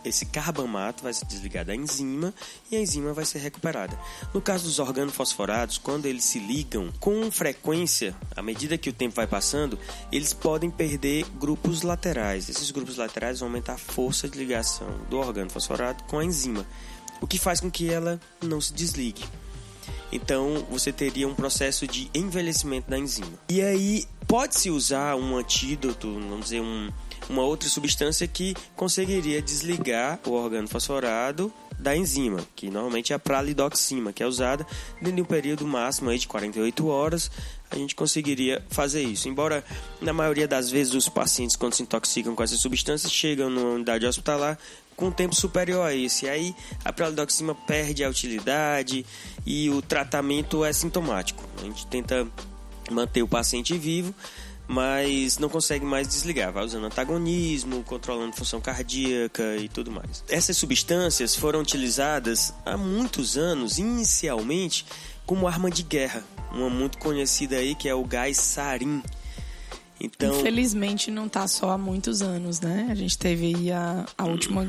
esse 0.03 0.25
carbamato 0.25 1.03
vai 1.03 1.13
se 1.13 1.25
desligar 1.25 1.65
da 1.65 1.75
enzima 1.75 2.33
e 2.71 2.75
a 2.75 2.81
enzima 2.81 3.13
vai 3.13 3.25
ser 3.25 3.39
recuperada. 3.39 3.97
No 4.33 4.41
caso 4.41 4.65
dos 4.65 4.79
organofosforados, 4.79 5.77
quando 5.77 6.05
eles 6.05 6.23
se 6.23 6.39
ligam 6.39 6.91
com 6.99 7.29
frequência, 7.31 8.15
à 8.35 8.41
medida 8.41 8.77
que 8.77 8.89
o 8.89 8.93
tempo 8.93 9.15
vai 9.15 9.27
passando, 9.27 9.77
eles 10.11 10.33
podem 10.33 10.71
perder 10.71 11.25
grupos 11.39 11.83
laterais. 11.83 12.49
Esses 12.49 12.71
grupos 12.71 12.97
laterais 12.97 13.39
vão 13.39 13.49
aumentar 13.49 13.73
a 13.73 13.77
força 13.77 14.27
de 14.27 14.37
ligação 14.37 14.87
do 15.09 15.17
organofosforado 15.17 16.03
com 16.05 16.19
a 16.19 16.25
enzima, 16.25 16.65
o 17.21 17.27
que 17.27 17.37
faz 17.37 17.59
com 17.59 17.69
que 17.69 17.91
ela 17.91 18.19
não 18.41 18.59
se 18.59 18.73
desligue. 18.73 19.23
Então 20.11 20.65
você 20.69 20.91
teria 20.91 21.27
um 21.27 21.35
processo 21.35 21.87
de 21.87 22.09
envelhecimento 22.13 22.89
da 22.89 22.97
enzima. 22.97 23.31
E 23.49 23.61
aí 23.61 24.05
pode-se 24.27 24.69
usar 24.69 25.15
um 25.15 25.37
antídoto, 25.37 26.11
vamos 26.13 26.45
dizer, 26.45 26.61
um, 26.61 26.89
uma 27.29 27.43
outra 27.43 27.69
substância 27.69 28.27
que 28.27 28.55
conseguiria 28.75 29.41
desligar 29.41 30.19
o 30.25 30.31
organo 30.31 30.67
fosforado 30.67 31.53
da 31.79 31.95
enzima, 31.95 32.45
que 32.55 32.69
normalmente 32.69 33.13
é 33.13 33.15
a 33.15 33.19
pralidoxima, 33.19 34.11
que 34.11 34.21
é 34.21 34.27
usada 34.27 34.67
dentro 34.97 35.15
de 35.15 35.21
um 35.21 35.25
período 35.25 35.65
máximo 35.65 36.15
de 36.15 36.27
48 36.27 36.87
horas, 36.87 37.31
a 37.71 37.75
gente 37.75 37.95
conseguiria 37.95 38.63
fazer 38.69 39.01
isso. 39.01 39.29
Embora 39.29 39.63
na 40.01 40.11
maioria 40.11 40.47
das 40.47 40.69
vezes 40.69 40.93
os 40.93 41.07
pacientes 41.07 41.55
quando 41.55 41.75
se 41.75 41.83
intoxicam 41.83 42.35
com 42.35 42.43
essas 42.43 42.59
substâncias 42.59 43.11
chegam 43.11 43.49
numa 43.49 43.75
unidade 43.75 44.05
hospitalar 44.05 44.57
com 44.99 45.07
um 45.07 45.11
tempo 45.11 45.33
superior 45.33 45.87
a 45.87 45.95
esse. 45.95 46.27
Aí 46.27 46.53
a 46.83 46.91
pralidoxima 46.91 47.55
perde 47.55 48.03
a 48.03 48.09
utilidade 48.09 49.05
e 49.45 49.69
o 49.69 49.81
tratamento 49.81 50.65
é 50.65 50.73
sintomático. 50.73 51.41
A 51.57 51.63
gente 51.63 51.87
tenta 51.87 52.27
manter 52.91 53.23
o 53.23 53.27
paciente 53.27 53.77
vivo, 53.77 54.13
mas 54.67 55.37
não 55.37 55.47
consegue 55.47 55.85
mais 55.85 56.05
desligar. 56.05 56.51
Vai 56.51 56.65
usando 56.65 56.85
antagonismo, 56.85 57.81
controlando 57.83 58.35
função 58.35 58.59
cardíaca 58.59 59.55
e 59.55 59.69
tudo 59.69 59.89
mais. 59.89 60.21
Essas 60.27 60.57
substâncias 60.57 61.33
foram 61.33 61.61
utilizadas 61.61 62.53
há 62.65 62.75
muitos 62.75 63.37
anos, 63.37 63.79
inicialmente, 63.79 64.85
como 65.25 65.47
arma 65.47 65.71
de 65.71 65.81
guerra. 65.81 66.25
Uma 66.51 66.69
muito 66.69 66.97
conhecida 66.97 67.55
aí 67.55 67.73
que 67.73 67.87
é 67.87 67.95
o 67.95 68.03
gás 68.03 68.35
sarin 68.37 69.01
então, 69.99 70.39
Infelizmente 70.39 71.11
não 71.11 71.25
está 71.27 71.47
só 71.47 71.71
há 71.71 71.77
muitos 71.77 72.21
anos, 72.21 72.61
né? 72.61 72.87
A 72.89 72.95
gente 72.95 73.17
teve 73.17 73.53
aí 73.55 73.71
a, 73.71 74.05
a 74.17 74.25
última 74.25 74.67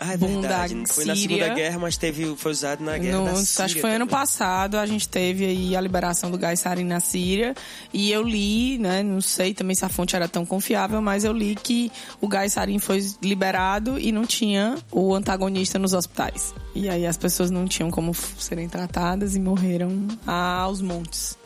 Ah, 0.00 0.12
é 0.12 0.16
verdade. 0.16 0.74
da 0.74 0.80
Não 0.80 0.86
foi 0.86 1.04
na. 1.06 1.16
Segunda 1.16 1.48
Guerra, 1.54 1.78
mas 1.80 1.96
teve, 1.96 2.36
foi 2.36 2.52
usado 2.52 2.84
na 2.84 2.96
Guerra 2.98 3.18
No- 3.18 3.24
da 3.24 3.32
acho 3.32 3.46
Síria 3.46 3.74
que 3.74 3.80
foi 3.80 3.94
ano 3.94 4.06
passado, 4.06 4.76
a 4.76 4.86
gente 4.86 5.08
teve 5.08 5.44
aí 5.44 5.74
a 5.74 5.80
liberação 5.80 6.30
do 6.30 6.38
gás 6.38 6.60
sarin 6.60 6.84
na 6.84 7.00
Síria. 7.00 7.54
E 7.92 8.10
eu 8.12 8.22
li, 8.22 8.78
né, 8.78 9.02
não 9.02 9.20
sei 9.20 9.52
também 9.54 9.74
se 9.74 9.84
a 9.84 9.88
fonte 9.88 10.14
era 10.14 10.28
tão 10.28 10.44
confiável, 10.44 11.00
mas 11.00 11.24
eu 11.24 11.32
li 11.32 11.54
que 11.56 11.90
o 12.20 12.28
gás 12.28 12.52
sarin 12.52 12.78
foi 12.78 13.00
liberado 13.22 13.98
e 13.98 14.12
não 14.12 14.24
tinha 14.26 14.76
o 14.92 15.14
antagonista 15.14 15.78
nos 15.78 15.94
hospitais. 15.94 16.54
E 16.74 16.88
aí 16.88 17.06
as 17.06 17.16
pessoas 17.16 17.50
não 17.50 17.66
tinham 17.66 17.90
como 17.90 18.12
serem 18.14 18.68
tratadas 18.68 19.34
e 19.34 19.40
morreram 19.40 20.06
aos 20.26 20.80
montes. 20.82 21.37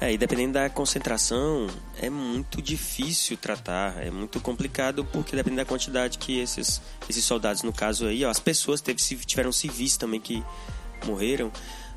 É, 0.00 0.10
e 0.10 0.16
dependendo 0.16 0.54
da 0.54 0.70
concentração, 0.70 1.66
é 2.00 2.08
muito 2.08 2.62
difícil 2.62 3.36
tratar, 3.36 4.02
é 4.02 4.10
muito 4.10 4.40
complicado, 4.40 5.04
porque 5.04 5.36
dependendo 5.36 5.60
da 5.60 5.66
quantidade 5.66 6.16
que 6.16 6.38
esses, 6.38 6.80
esses 7.06 7.22
soldados, 7.22 7.62
no 7.62 7.72
caso 7.72 8.06
aí, 8.06 8.24
ó, 8.24 8.30
as 8.30 8.40
pessoas 8.40 8.80
teve, 8.80 8.98
tiveram 9.26 9.52
civis 9.52 9.98
também 9.98 10.18
que 10.18 10.42
morreram. 11.04 11.52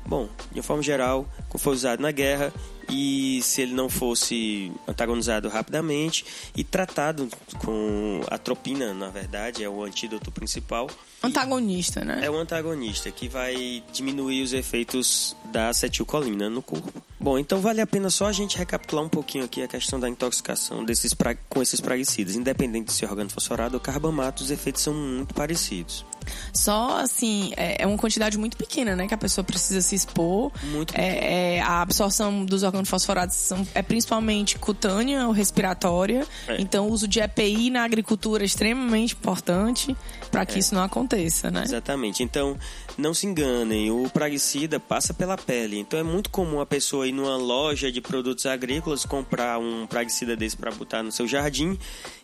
Bom, 0.06 0.28
de 0.52 0.58
uma 0.58 0.62
forma 0.62 0.82
geral, 0.82 1.26
foi 1.56 1.72
usado 1.72 2.02
na 2.02 2.10
guerra 2.10 2.52
e 2.88 3.40
se 3.42 3.62
ele 3.62 3.74
não 3.74 3.88
fosse 3.88 4.70
antagonizado 4.86 5.48
rapidamente 5.48 6.24
e 6.56 6.62
tratado 6.64 7.28
com 7.58 8.20
a 8.30 8.38
tropina, 8.38 8.92
na 8.94 9.08
verdade, 9.08 9.62
é 9.64 9.68
o 9.68 9.82
antídoto 9.82 10.30
principal, 10.30 10.88
Antagonista, 11.22 12.04
né? 12.04 12.20
é 12.22 12.30
o 12.30 12.36
antagonista 12.36 13.10
que 13.10 13.28
vai 13.28 13.82
diminuir 13.92 14.42
os 14.42 14.52
efeitos 14.52 15.34
da 15.50 15.70
acetilcolina 15.70 16.50
no 16.50 16.60
corpo. 16.60 17.02
Bom, 17.18 17.38
então 17.38 17.60
vale 17.60 17.80
a 17.80 17.86
pena 17.86 18.10
só 18.10 18.26
a 18.26 18.32
gente 18.32 18.58
recapitular 18.58 19.02
um 19.02 19.08
pouquinho 19.08 19.44
aqui 19.44 19.62
a 19.62 19.68
questão 19.68 19.98
da 19.98 20.06
intoxicação 20.06 20.84
desses 20.84 21.14
pra- 21.14 21.34
com 21.48 21.62
esses 21.62 21.80
praguicidas. 21.80 22.34
Independente 22.36 22.88
de 22.88 22.92
ser 22.92 23.06
organo 23.06 23.30
fosforado 23.30 23.74
ou 23.76 23.80
carbamato, 23.80 24.42
os 24.42 24.50
efeitos 24.50 24.82
são 24.82 24.92
muito 24.92 25.32
parecidos. 25.32 26.04
Só 26.52 26.98
assim, 27.00 27.52
é 27.56 27.82
é 27.82 27.86
uma 27.86 27.96
quantidade 27.98 28.36
muito 28.36 28.56
pequena, 28.58 28.94
né? 28.94 29.06
Que 29.08 29.14
a 29.14 29.18
pessoa 29.18 29.42
precisa 29.44 29.80
se 29.80 29.94
expor. 29.94 30.52
Muito 30.64 30.94
É, 30.94 31.56
é, 31.56 31.60
a 31.62 31.80
absorção 31.82 32.44
dos 32.44 32.62
organofosforados 32.74 33.34
são, 33.36 33.66
é 33.74 33.82
principalmente 33.82 34.58
cutânea 34.58 35.26
ou 35.26 35.32
respiratória. 35.32 36.26
É. 36.48 36.60
Então, 36.60 36.88
o 36.88 36.92
uso 36.92 37.06
de 37.08 37.20
EPI 37.20 37.70
na 37.70 37.84
agricultura 37.84 38.44
é 38.44 38.46
extremamente 38.46 39.14
importante 39.14 39.96
para 40.30 40.44
que 40.44 40.58
isso 40.58 40.74
não 40.74 40.82
aconteça, 40.82 41.50
né? 41.50 41.62
Exatamente. 41.64 42.22
Então, 42.22 42.56
não 42.98 43.14
se 43.14 43.26
enganem, 43.26 43.90
o 43.90 44.08
praguicida 44.10 44.78
passa 44.80 45.14
pela 45.14 45.36
pele. 45.36 45.78
Então, 45.78 45.98
é 45.98 46.02
muito 46.02 46.30
comum 46.30 46.60
a 46.60 46.66
pessoa 46.66 47.06
ir 47.06 47.12
numa 47.12 47.36
loja 47.36 47.90
de 47.90 48.00
produtos 48.00 48.46
agrícolas 48.46 49.04
comprar 49.04 49.58
um 49.58 49.86
praguicida 49.86 50.36
desse 50.36 50.56
para 50.56 50.70
botar 50.70 51.02
no 51.02 51.12
seu 51.12 51.26
jardim 51.26 51.78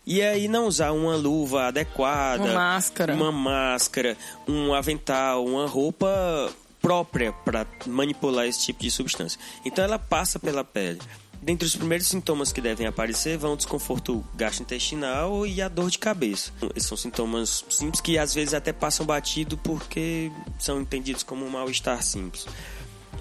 e 0.06 0.22
aí 0.22 0.48
não 0.48 0.66
usar 0.66 0.92
uma 0.92 1.14
luva 1.14 1.66
adequada, 1.68 2.42
Uma 2.42 2.54
máscara. 2.54 3.14
uma 3.14 3.30
máscara, 3.32 4.16
um 4.48 4.74
avental, 4.74 5.44
uma 5.44 5.66
roupa 5.66 6.50
própria 6.80 7.32
para 7.32 7.66
manipular 7.86 8.46
esse 8.46 8.66
tipo 8.66 8.82
de 8.82 8.90
substância. 8.90 9.38
Então, 9.64 9.84
ela 9.84 9.98
passa 9.98 10.38
pela 10.38 10.64
pele. 10.64 11.00
Dentre 11.42 11.66
os 11.66 11.74
primeiros 11.74 12.06
sintomas 12.06 12.52
que 12.52 12.60
devem 12.60 12.86
aparecer 12.86 13.38
vão 13.38 13.54
o 13.54 13.56
desconforto 13.56 14.22
gastrointestinal 14.34 15.46
e 15.46 15.62
a 15.62 15.68
dor 15.68 15.90
de 15.90 15.98
cabeça. 15.98 16.52
Esses 16.76 16.86
são 16.86 16.98
sintomas 16.98 17.64
simples 17.70 18.00
que 18.00 18.18
às 18.18 18.34
vezes 18.34 18.52
até 18.52 18.74
passam 18.74 19.06
batido 19.06 19.56
porque 19.56 20.30
são 20.58 20.82
entendidos 20.82 21.22
como 21.22 21.46
um 21.46 21.48
mal-estar 21.48 22.02
simples. 22.02 22.46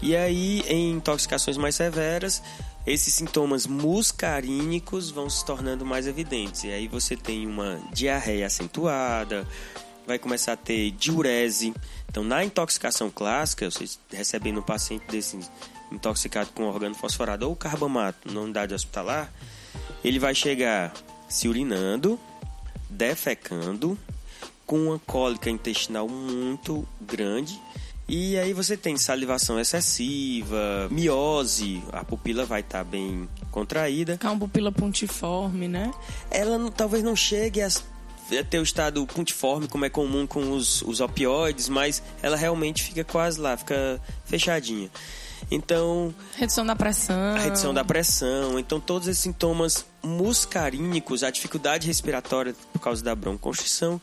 E 0.01 0.15
aí, 0.15 0.63
em 0.67 0.91
intoxicações 0.91 1.55
mais 1.55 1.75
severas, 1.75 2.41
esses 2.85 3.13
sintomas 3.13 3.65
muscarínicos 3.65 5.09
vão 5.09 5.29
se 5.29 5.45
tornando 5.45 5.85
mais 5.85 6.05
evidentes. 6.05 6.65
E 6.65 6.71
aí 6.71 6.87
você 6.89 7.15
tem 7.15 7.47
uma 7.47 7.79
diarreia 7.93 8.47
acentuada, 8.47 9.47
vai 10.09 10.17
começar 10.19 10.53
a 10.53 10.57
ter 10.57 10.89
diurese. 10.91 11.71
Então, 12.09 12.23
na 12.23 12.43
intoxicação 12.43 13.11
clássica, 13.11 13.69
vocês 13.69 13.99
recebendo 14.11 14.59
um 14.59 14.63
paciente 14.63 15.05
desse 15.07 15.39
intoxicado 15.91 16.49
com 16.53 16.63
organo 16.63 16.95
fosforado 16.95 17.47
ou 17.47 17.55
carbamato 17.55 18.31
na 18.31 18.41
unidade 18.41 18.73
hospitalar, 18.73 19.31
ele 20.03 20.17
vai 20.17 20.33
chegar 20.33 20.91
se 21.27 21.47
urinando, 21.47 22.19
defecando, 22.89 23.97
com 24.65 24.87
uma 24.87 24.99
cólica 24.99 25.49
intestinal 25.49 26.07
muito 26.09 26.87
grande. 27.01 27.59
E 28.07 28.35
aí 28.39 28.53
você 28.53 28.75
tem 28.75 28.97
salivação 28.97 29.59
excessiva, 29.59 30.87
miose, 30.89 31.83
a 31.91 32.03
pupila 32.03 32.43
vai 32.45 32.61
estar 32.61 32.83
bem 32.83 33.29
contraída. 33.51 34.13
Ficar 34.13 34.31
uma 34.31 34.39
pupila 34.39 34.71
pontiforme, 34.71 35.67
né? 35.67 35.91
Ela 36.31 36.57
não- 36.57 36.71
talvez 36.71 37.03
não 37.03 37.15
chegue 37.15 37.61
a 37.61 37.69
ter 38.49 38.59
o 38.59 38.63
estado 38.63 39.05
pontiforme, 39.07 39.67
como 39.67 39.85
é 39.85 39.89
comum 39.89 40.25
com 40.27 40.51
os, 40.51 40.81
os 40.83 40.99
opioides, 41.01 41.69
mas 41.69 42.01
ela 42.21 42.37
realmente 42.37 42.83
fica 42.83 43.03
quase 43.03 43.39
lá, 43.39 43.57
fica 43.57 43.99
fechadinha. 44.25 44.89
Então, 45.49 46.13
Redução 46.35 46.65
da 46.65 46.75
pressão. 46.75 47.37
redução 47.37 47.73
da 47.73 47.83
pressão. 47.83 48.59
Então, 48.59 48.79
todos 48.79 49.07
esses 49.07 49.23
sintomas 49.23 49.85
muscarínicos, 50.03 51.23
a 51.23 51.31
dificuldade 51.31 51.87
respiratória 51.87 52.53
por 52.71 52.79
causa 52.79 53.03
da 53.03 53.15
bronconstrição, 53.15 53.99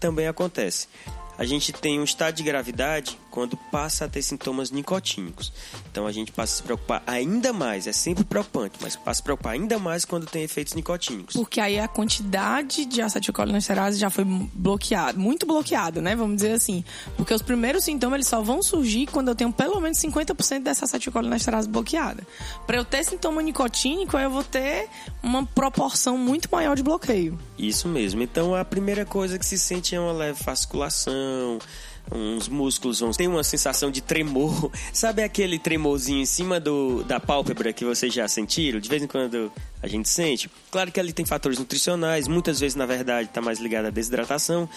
também 0.00 0.26
acontece. 0.26 0.88
A 1.36 1.44
gente 1.44 1.72
tem 1.72 2.00
um 2.00 2.04
estado 2.04 2.34
de 2.34 2.42
gravidade 2.42 3.16
quando 3.30 3.56
passa 3.56 4.04
a 4.04 4.08
ter 4.08 4.22
sintomas 4.22 4.70
nicotínicos. 4.70 5.52
Então 5.90 6.06
a 6.06 6.12
gente 6.12 6.32
passa 6.32 6.54
a 6.54 6.56
se 6.56 6.62
preocupar 6.62 7.02
ainda 7.06 7.52
mais, 7.52 7.86
é 7.86 7.92
sempre 7.92 8.24
preocupante, 8.24 8.78
mas 8.80 8.96
passa 8.96 9.10
a 9.10 9.14
se 9.14 9.22
preocupar 9.22 9.52
ainda 9.52 9.78
mais 9.78 10.04
quando 10.04 10.26
tem 10.26 10.42
efeitos 10.42 10.74
nicotínicos. 10.74 11.34
Porque 11.34 11.60
aí 11.60 11.78
a 11.78 11.88
quantidade 11.88 12.84
de 12.84 13.00
acetilcolinesterase 13.02 13.98
já 13.98 14.10
foi 14.10 14.24
bloqueada, 14.24 15.18
muito 15.18 15.46
bloqueada, 15.46 16.00
né? 16.00 16.14
Vamos 16.16 16.36
dizer 16.36 16.52
assim. 16.52 16.84
Porque 17.16 17.32
os 17.32 17.42
primeiros 17.42 17.84
sintomas 17.84 18.16
eles 18.16 18.28
só 18.28 18.40
vão 18.42 18.62
surgir 18.62 19.06
quando 19.06 19.28
eu 19.28 19.34
tenho 19.34 19.52
pelo 19.52 19.80
menos 19.80 19.98
50% 19.98 20.62
dessa 20.62 20.84
acetilcolinesterase 20.84 21.68
bloqueada. 21.68 22.26
Para 22.66 22.76
eu 22.76 22.84
ter 22.84 23.04
sintoma 23.04 23.42
nicotínico, 23.42 24.16
eu 24.16 24.30
vou 24.30 24.44
ter 24.44 24.88
uma 25.22 25.44
proporção 25.46 26.16
muito 26.16 26.48
maior 26.50 26.76
de 26.76 26.82
bloqueio. 26.82 27.38
Isso 27.58 27.88
mesmo. 27.88 28.22
Então 28.22 28.54
a 28.54 28.64
primeira 28.64 29.04
coisa 29.04 29.38
que 29.38 29.46
se 29.46 29.58
sente 29.58 29.94
é 29.94 30.00
uma 30.00 30.12
leve 30.12 30.42
fasciculação, 30.42 31.58
uns 32.12 32.48
músculos 32.48 33.00
vão 33.00 33.10
ter 33.10 33.26
uma 33.28 33.44
sensação 33.44 33.90
de 33.90 34.00
tremor. 34.00 34.70
Sabe 34.92 35.22
aquele 35.22 35.58
tremorzinho 35.58 36.20
em 36.20 36.26
cima 36.26 36.58
do, 36.58 37.02
da 37.04 37.20
pálpebra 37.20 37.72
que 37.72 37.84
vocês 37.84 38.12
já 38.12 38.26
sentiram? 38.26 38.80
De 38.80 38.88
vez 38.88 39.02
em 39.02 39.06
quando 39.06 39.52
a 39.82 39.86
gente 39.86 40.08
sente. 40.08 40.50
Claro 40.70 40.90
que 40.90 40.98
ali 40.98 41.12
tem 41.12 41.24
fatores 41.24 41.58
nutricionais, 41.58 42.26
muitas 42.26 42.58
vezes 42.60 42.74
na 42.74 42.86
verdade 42.86 43.28
está 43.28 43.40
mais 43.40 43.58
ligado 43.58 43.86
à 43.86 43.90
desidratação, 43.90 44.68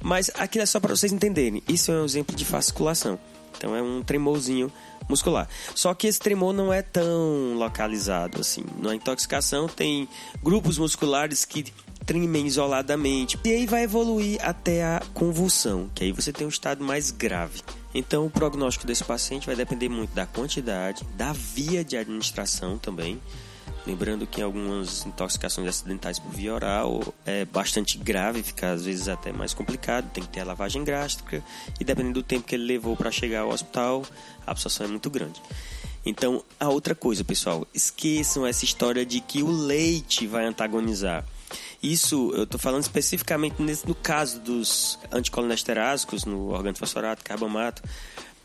mas 0.00 0.30
aquilo 0.34 0.62
é 0.62 0.66
só 0.66 0.80
para 0.80 0.94
vocês 0.94 1.12
entenderem. 1.12 1.62
Isso 1.68 1.90
é 1.92 2.00
um 2.00 2.04
exemplo 2.04 2.34
de 2.34 2.44
fasciculação. 2.44 3.18
Então 3.56 3.74
é 3.74 3.82
um 3.82 4.02
tremorzinho 4.02 4.70
muscular. 5.08 5.48
Só 5.74 5.94
que 5.94 6.06
esse 6.06 6.18
tremor 6.18 6.52
não 6.52 6.72
é 6.72 6.82
tão 6.82 7.54
localizado 7.56 8.40
assim. 8.40 8.64
Na 8.78 8.94
intoxicação 8.94 9.66
tem 9.66 10.08
grupos 10.42 10.78
musculares 10.78 11.44
que 11.44 11.64
tremem 12.06 12.46
isoladamente. 12.46 13.38
E 13.44 13.50
aí 13.50 13.66
vai 13.66 13.82
evoluir 13.82 14.38
até 14.40 14.84
a 14.84 15.02
convulsão, 15.12 15.90
que 15.94 16.04
aí 16.04 16.12
você 16.12 16.32
tem 16.32 16.46
um 16.46 16.50
estado 16.50 16.82
mais 16.82 17.10
grave. 17.10 17.60
Então 17.92 18.24
o 18.24 18.30
prognóstico 18.30 18.86
desse 18.86 19.02
paciente 19.02 19.46
vai 19.46 19.56
depender 19.56 19.88
muito 19.88 20.14
da 20.14 20.24
quantidade, 20.24 21.04
da 21.16 21.32
via 21.32 21.84
de 21.84 21.96
administração 21.96 22.78
também. 22.78 23.20
Lembrando 23.86 24.26
que 24.26 24.42
algumas 24.42 25.06
intoxicações 25.06 25.68
acidentais 25.68 26.18
por 26.18 26.32
via 26.32 26.52
oral 26.54 27.14
é 27.24 27.44
bastante 27.44 27.96
grave, 27.96 28.42
fica 28.42 28.72
às 28.72 28.84
vezes 28.84 29.08
até 29.08 29.32
mais 29.32 29.54
complicado, 29.54 30.10
tem 30.10 30.24
que 30.24 30.28
ter 30.28 30.40
a 30.40 30.44
lavagem 30.44 30.82
gástrica 30.82 31.42
e 31.78 31.84
dependendo 31.84 32.14
do 32.14 32.22
tempo 32.22 32.46
que 32.46 32.54
ele 32.54 32.64
levou 32.64 32.96
para 32.96 33.12
chegar 33.12 33.42
ao 33.42 33.50
hospital, 33.50 34.04
a 34.44 34.50
absorção 34.50 34.86
é 34.86 34.88
muito 34.88 35.08
grande. 35.08 35.40
Então, 36.04 36.44
a 36.58 36.68
outra 36.68 36.94
coisa, 36.94 37.24
pessoal, 37.24 37.66
esqueçam 37.74 38.46
essa 38.46 38.64
história 38.64 39.04
de 39.04 39.20
que 39.20 39.42
o 39.42 39.50
leite 39.50 40.26
vai 40.26 40.46
antagonizar. 40.46 41.24
Isso, 41.86 42.32
eu 42.34 42.42
estou 42.42 42.58
falando 42.58 42.82
especificamente 42.82 43.62
nesse, 43.62 43.86
no 43.86 43.94
caso 43.94 44.40
dos 44.40 44.98
anticolinesterásicos, 45.12 46.24
no 46.24 46.48
organo 46.48 46.76
fosforato, 46.76 47.22
carbamato. 47.22 47.80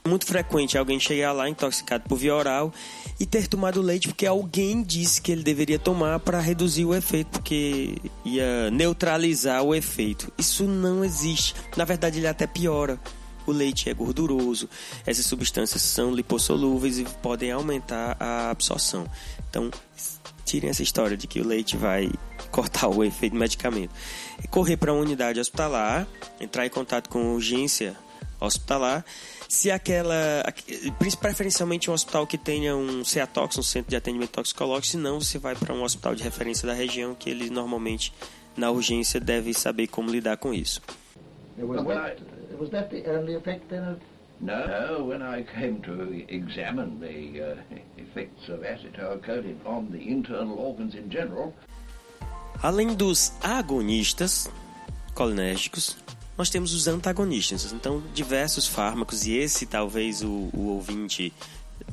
Muito 0.08 0.28
frequente 0.28 0.78
alguém 0.78 1.00
chegar 1.00 1.32
lá 1.32 1.50
intoxicado 1.50 2.08
por 2.08 2.18
via 2.18 2.36
oral 2.36 2.72
e 3.20 3.26
ter 3.26 3.48
tomado 3.48 3.82
leite 3.82 4.10
porque 4.10 4.28
alguém 4.28 4.84
disse 4.84 5.20
que 5.20 5.32
ele 5.32 5.42
deveria 5.42 5.80
tomar 5.80 6.20
para 6.20 6.40
reduzir 6.40 6.86
o 6.86 6.94
efeito, 6.94 7.32
porque 7.32 7.96
ia 8.24 8.70
neutralizar 8.70 9.64
o 9.64 9.74
efeito. 9.74 10.32
Isso 10.38 10.66
não 10.66 11.04
existe. 11.04 11.56
Na 11.76 11.84
verdade, 11.84 12.20
ele 12.20 12.28
até 12.28 12.46
piora. 12.46 13.00
O 13.48 13.52
leite 13.52 13.90
é 13.90 13.94
gorduroso, 13.96 14.70
essas 15.04 15.26
substâncias 15.26 15.82
são 15.82 16.14
lipossolúveis 16.14 17.00
e 17.00 17.06
podem 17.24 17.52
aumentar 17.52 18.16
a 18.20 18.52
absorção. 18.52 19.08
Então, 19.50 19.72
tirem 20.46 20.70
essa 20.70 20.84
história 20.84 21.18
de 21.18 21.26
que 21.26 21.40
o 21.40 21.48
leite 21.48 21.76
vai 21.76 22.12
cortar 22.52 22.88
o 22.88 23.04
efeito 23.04 23.34
do 23.34 23.40
medicamento. 23.40 23.94
E 24.44 24.48
correr 24.48 24.78
para 24.78 24.94
uma 24.94 25.02
unidade 25.02 25.40
hospitalar, 25.40 26.08
entrar 26.40 26.66
em 26.66 26.70
contato 26.70 27.10
com 27.10 27.34
urgência 27.34 27.96
hospitalar. 28.40 29.06
Se 29.48 29.70
aquela, 29.70 30.44
preferencialmente 31.20 31.90
um 31.90 31.94
hospital 31.94 32.26
que 32.26 32.38
tenha 32.38 32.76
um 32.76 33.04
CEATOX, 33.04 33.58
um 33.58 33.64
centro 33.64 33.90
de 33.90 33.96
atendimento 33.96 34.32
toxicológico, 34.32 34.88
se 34.88 34.98
não 34.98 35.20
você 35.20 35.38
vai 35.38 35.56
para 35.56 35.74
um 35.74 35.84
hospital 35.84 36.16
de 36.16 36.24
referência 36.24 36.68
da 36.68 36.74
região 36.74 37.14
que 37.14 37.30
ele 37.30 37.50
normalmente 37.50 38.14
na 38.56 38.70
urgência 38.72 39.20
deve 39.20 39.54
saber 39.54 39.88
como 39.88 40.10
lidar 40.10 40.38
com 40.38 40.54
isso. 40.54 40.82
Was, 41.58 41.84
Well, 41.84 41.98
that, 41.98 42.22
was 42.58 42.70
that 42.72 42.90
the 42.90 43.10
only 43.12 43.36
effect 43.36 43.68
then 43.70 43.84
of 43.84 44.00
No, 44.42 44.66
no, 44.66 45.04
when 45.04 45.22
I 45.22 45.44
came 45.44 45.84
to 45.84 46.26
examine 46.28 47.00
the 47.00 47.52
uh, 47.52 47.56
effects 47.96 48.50
of 48.50 48.62
acetylcholine 48.62 49.64
on 49.68 49.92
the 49.92 50.00
internal 50.00 50.58
organs 50.58 50.96
in 50.96 51.12
general, 51.12 51.54
Além 52.62 52.94
dos 52.94 53.34
agonistas 53.42 54.50
colinérgicos, 55.14 55.98
nós 56.38 56.50
temos 56.50 56.74
os 56.74 56.88
antagonistas. 56.88 57.72
Então, 57.72 58.02
diversos 58.14 58.68
fármacos, 58.68 59.26
e 59.26 59.34
esse 59.34 59.66
talvez 59.66 60.22
o, 60.22 60.50
o 60.54 60.68
ouvinte 60.68 61.34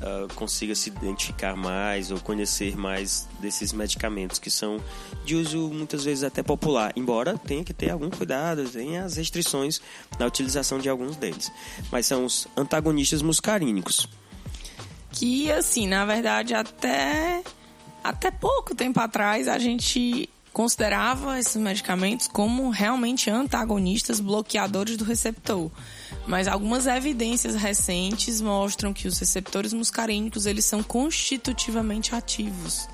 ah, 0.01 0.27
consiga 0.35 0.75
se 0.75 0.89
identificar 0.89 1.55
mais 1.55 2.11
ou 2.11 2.19
conhecer 2.19 2.77
mais 2.77 3.27
desses 3.39 3.73
medicamentos 3.73 4.39
que 4.39 4.49
são 4.49 4.81
de 5.25 5.35
uso 5.35 5.69
muitas 5.69 6.03
vezes 6.03 6.23
até 6.23 6.41
popular, 6.41 6.93
embora 6.95 7.37
tenha 7.37 7.63
que 7.63 7.73
ter 7.73 7.89
algum 7.89 8.09
cuidado, 8.09 8.67
tenha 8.69 9.03
as 9.03 9.17
restrições 9.17 9.81
na 10.17 10.25
utilização 10.25 10.79
de 10.79 10.87
alguns 10.87 11.15
deles. 11.15 11.51
Mas 11.91 12.05
são 12.05 12.25
os 12.25 12.47
antagonistas 12.55 13.21
muscarínicos. 13.21 14.07
que 15.11 15.51
assim, 15.51 15.87
na 15.87 16.05
verdade, 16.05 16.53
até 16.53 17.43
até 18.01 18.31
pouco 18.31 18.73
tempo 18.73 18.99
atrás 18.99 19.47
a 19.47 19.59
gente 19.59 20.29
considerava 20.51 21.39
esses 21.39 21.55
medicamentos 21.55 22.27
como 22.27 22.69
realmente 22.69 23.29
antagonistas, 23.29 24.19
bloqueadores 24.19 24.97
do 24.97 25.03
receptor. 25.03 25.69
Mas 26.27 26.47
algumas 26.47 26.85
evidências 26.85 27.55
recentes 27.55 28.41
mostram 28.41 28.93
que 28.93 29.07
os 29.07 29.17
receptores 29.19 29.73
muscarínicos 29.73 30.45
eles 30.45 30.65
são 30.65 30.83
constitutivamente 30.83 32.13
ativos. 32.15 32.87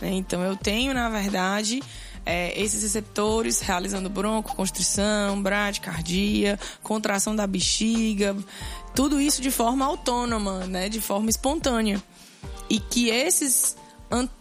né? 0.00 0.10
Então 0.12 0.42
eu 0.42 0.56
tenho, 0.56 0.92
na 0.94 1.08
verdade, 1.08 1.82
é, 2.26 2.52
esses 2.60 2.82
receptores 2.82 3.60
realizando 3.60 4.10
broncoconstrição, 4.10 5.42
bradicardia, 5.42 6.58
contração 6.82 7.34
da 7.34 7.46
bexiga, 7.46 8.36
tudo 8.94 9.20
isso 9.20 9.40
de 9.40 9.50
forma 9.50 9.84
autônoma, 9.84 10.66
né, 10.66 10.88
de 10.88 11.00
forma 11.00 11.30
espontânea. 11.30 12.02
E 12.68 12.78
que 12.78 13.08
esses 13.08 13.76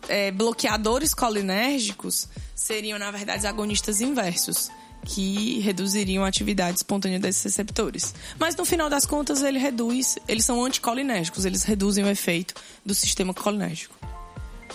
é, 0.07 0.31
bloqueadores 0.31 1.13
colinérgicos 1.13 2.27
seriam, 2.55 2.97
na 2.97 3.11
verdade, 3.11 3.45
agonistas 3.47 4.01
inversos, 4.01 4.69
que 5.05 5.59
reduziriam 5.59 6.23
a 6.25 6.27
atividade 6.27 6.77
espontânea 6.77 7.19
desses 7.19 7.43
receptores. 7.43 8.13
Mas 8.37 8.55
no 8.55 8.65
final 8.65 8.89
das 8.89 9.05
contas, 9.05 9.41
ele 9.41 9.57
reduz, 9.57 10.17
eles 10.27 10.43
são 10.43 10.63
anticolinérgicos, 10.63 11.45
eles 11.45 11.63
reduzem 11.63 12.03
o 12.03 12.09
efeito 12.09 12.53
do 12.85 12.93
sistema 12.93 13.33
colinérgico. 13.33 13.95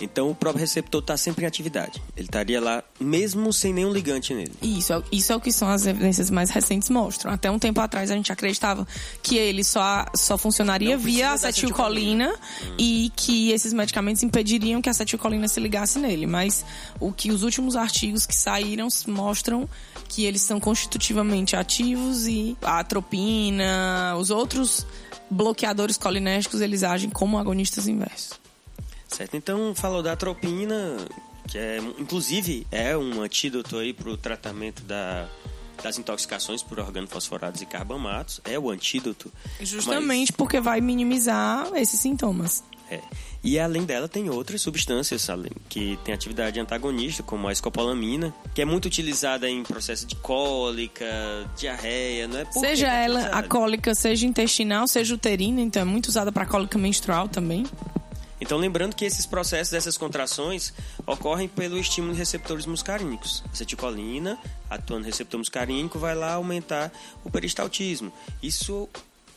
Então, 0.03 0.29
o 0.29 0.35
próprio 0.35 0.59
receptor 0.61 1.01
está 1.01 1.15
sempre 1.17 1.43
em 1.45 1.47
atividade. 1.47 2.01
Ele 2.15 2.25
estaria 2.25 2.59
lá 2.61 2.83
mesmo 2.99 3.51
sem 3.53 3.73
nenhum 3.73 3.91
ligante 3.91 4.33
nele. 4.33 4.51
Isso, 4.61 4.93
é- 4.93 5.03
isso 5.11 5.31
é 5.31 5.35
o 5.35 5.39
que 5.41 5.51
são 5.51 5.67
as 5.69 5.85
evidências 5.85 6.29
mais 6.29 6.49
recentes 6.49 6.89
mostram. 6.89 7.31
Até 7.31 7.49
um 7.49 7.57
tempo 7.59 7.79
atrás 7.81 8.11
a 8.11 8.15
gente 8.15 8.31
acreditava 8.31 8.87
que 9.21 9.37
ele 9.37 9.63
só, 9.63 10.05
só 10.15 10.37
funcionaria 10.37 10.97
via 10.97 11.31
acetilcolina 11.31 12.33
e 12.77 13.11
que 13.15 13.51
esses 13.51 13.73
medicamentos 13.73 14.21
impediriam 14.23 14.81
que 14.81 14.89
a 14.89 14.91
acetilcolina 14.91 15.47
se 15.47 15.59
ligasse 15.59 15.97
nele. 15.99 16.25
Mas 16.27 16.65
o 16.99 17.11
que 17.11 17.31
os 17.31 17.43
últimos 17.43 17.75
artigos 17.75 18.25
que 18.25 18.35
saíram 18.35 18.87
mostram 19.07 19.67
que 20.09 20.25
eles 20.25 20.41
são 20.41 20.59
constitutivamente 20.59 21.55
ativos 21.55 22.27
e 22.27 22.57
a 22.61 22.79
atropina, 22.79 24.15
os 24.19 24.29
outros 24.29 24.85
bloqueadores 25.29 25.97
colinérgicos, 25.97 26.61
eles 26.61 26.83
agem 26.83 27.09
como 27.09 27.37
agonistas 27.37 27.87
inversos. 27.87 28.42
Certo? 29.13 29.37
Então, 29.37 29.73
falou 29.75 30.01
da 30.01 30.13
atropina, 30.13 30.97
que 31.47 31.57
é, 31.57 31.77
inclusive 31.99 32.65
é 32.71 32.97
um 32.97 33.21
antídoto 33.21 33.77
aí 33.77 33.93
para 33.93 34.09
o 34.09 34.17
tratamento 34.17 34.83
da, 34.83 35.27
das 35.81 35.97
intoxicações 35.97 36.63
por 36.63 36.79
organofosforados 36.79 37.61
e 37.61 37.65
carbamatos. 37.65 38.41
É 38.43 38.57
o 38.57 38.69
antídoto. 38.69 39.31
Justamente 39.61 40.33
porque 40.33 40.59
vai 40.59 40.81
minimizar 40.81 41.69
esses 41.75 41.99
sintomas. 41.99 42.63
É. 42.89 42.99
E 43.43 43.59
além 43.59 43.83
dela 43.83 44.07
tem 44.07 44.29
outras 44.29 44.61
substâncias 44.61 45.27
que 45.67 45.99
tem 46.05 46.13
atividade 46.13 46.59
antagonista, 46.59 47.21
como 47.21 47.47
a 47.47 47.51
escopolamina, 47.51 48.33
que 48.53 48.61
é 48.61 48.65
muito 48.65 48.85
utilizada 48.85 49.49
em 49.49 49.63
processo 49.63 50.05
de 50.05 50.15
cólica, 50.15 51.05
diarreia, 51.57 52.27
não 52.27 52.39
é? 52.39 52.45
Por 52.45 52.61
Seja 52.61 52.85
que 52.85 52.91
é 52.91 53.05
ela 53.05 53.25
a 53.27 53.43
cólica, 53.43 53.93
seja 53.93 54.25
intestinal, 54.25 54.87
seja 54.87 55.13
uterina, 55.13 55.59
então 55.59 55.81
é 55.81 55.85
muito 55.85 56.07
usada 56.07 56.31
para 56.31 56.45
cólica 56.45 56.77
menstrual 56.77 57.27
também. 57.27 57.65
Então, 58.43 58.57
lembrando 58.57 58.93
que 58.93 59.05
esses 59.05 59.25
processos, 59.25 59.73
essas 59.73 59.97
contrações, 59.97 60.73
ocorrem 61.07 61.47
pelo 61.47 61.79
estímulo 61.79 62.11
de 62.11 62.19
receptores 62.19 62.65
muscarínicos. 62.65 63.41
Acetilcolina, 63.53 64.37
atuando 64.69 65.03
no 65.03 65.05
receptor 65.05 65.37
muscarínico, 65.37 65.97
vai 65.97 66.13
lá 66.13 66.33
aumentar 66.33 66.91
o 67.23 67.31
peristaltismo. 67.31 68.11
Isso, 68.41 68.89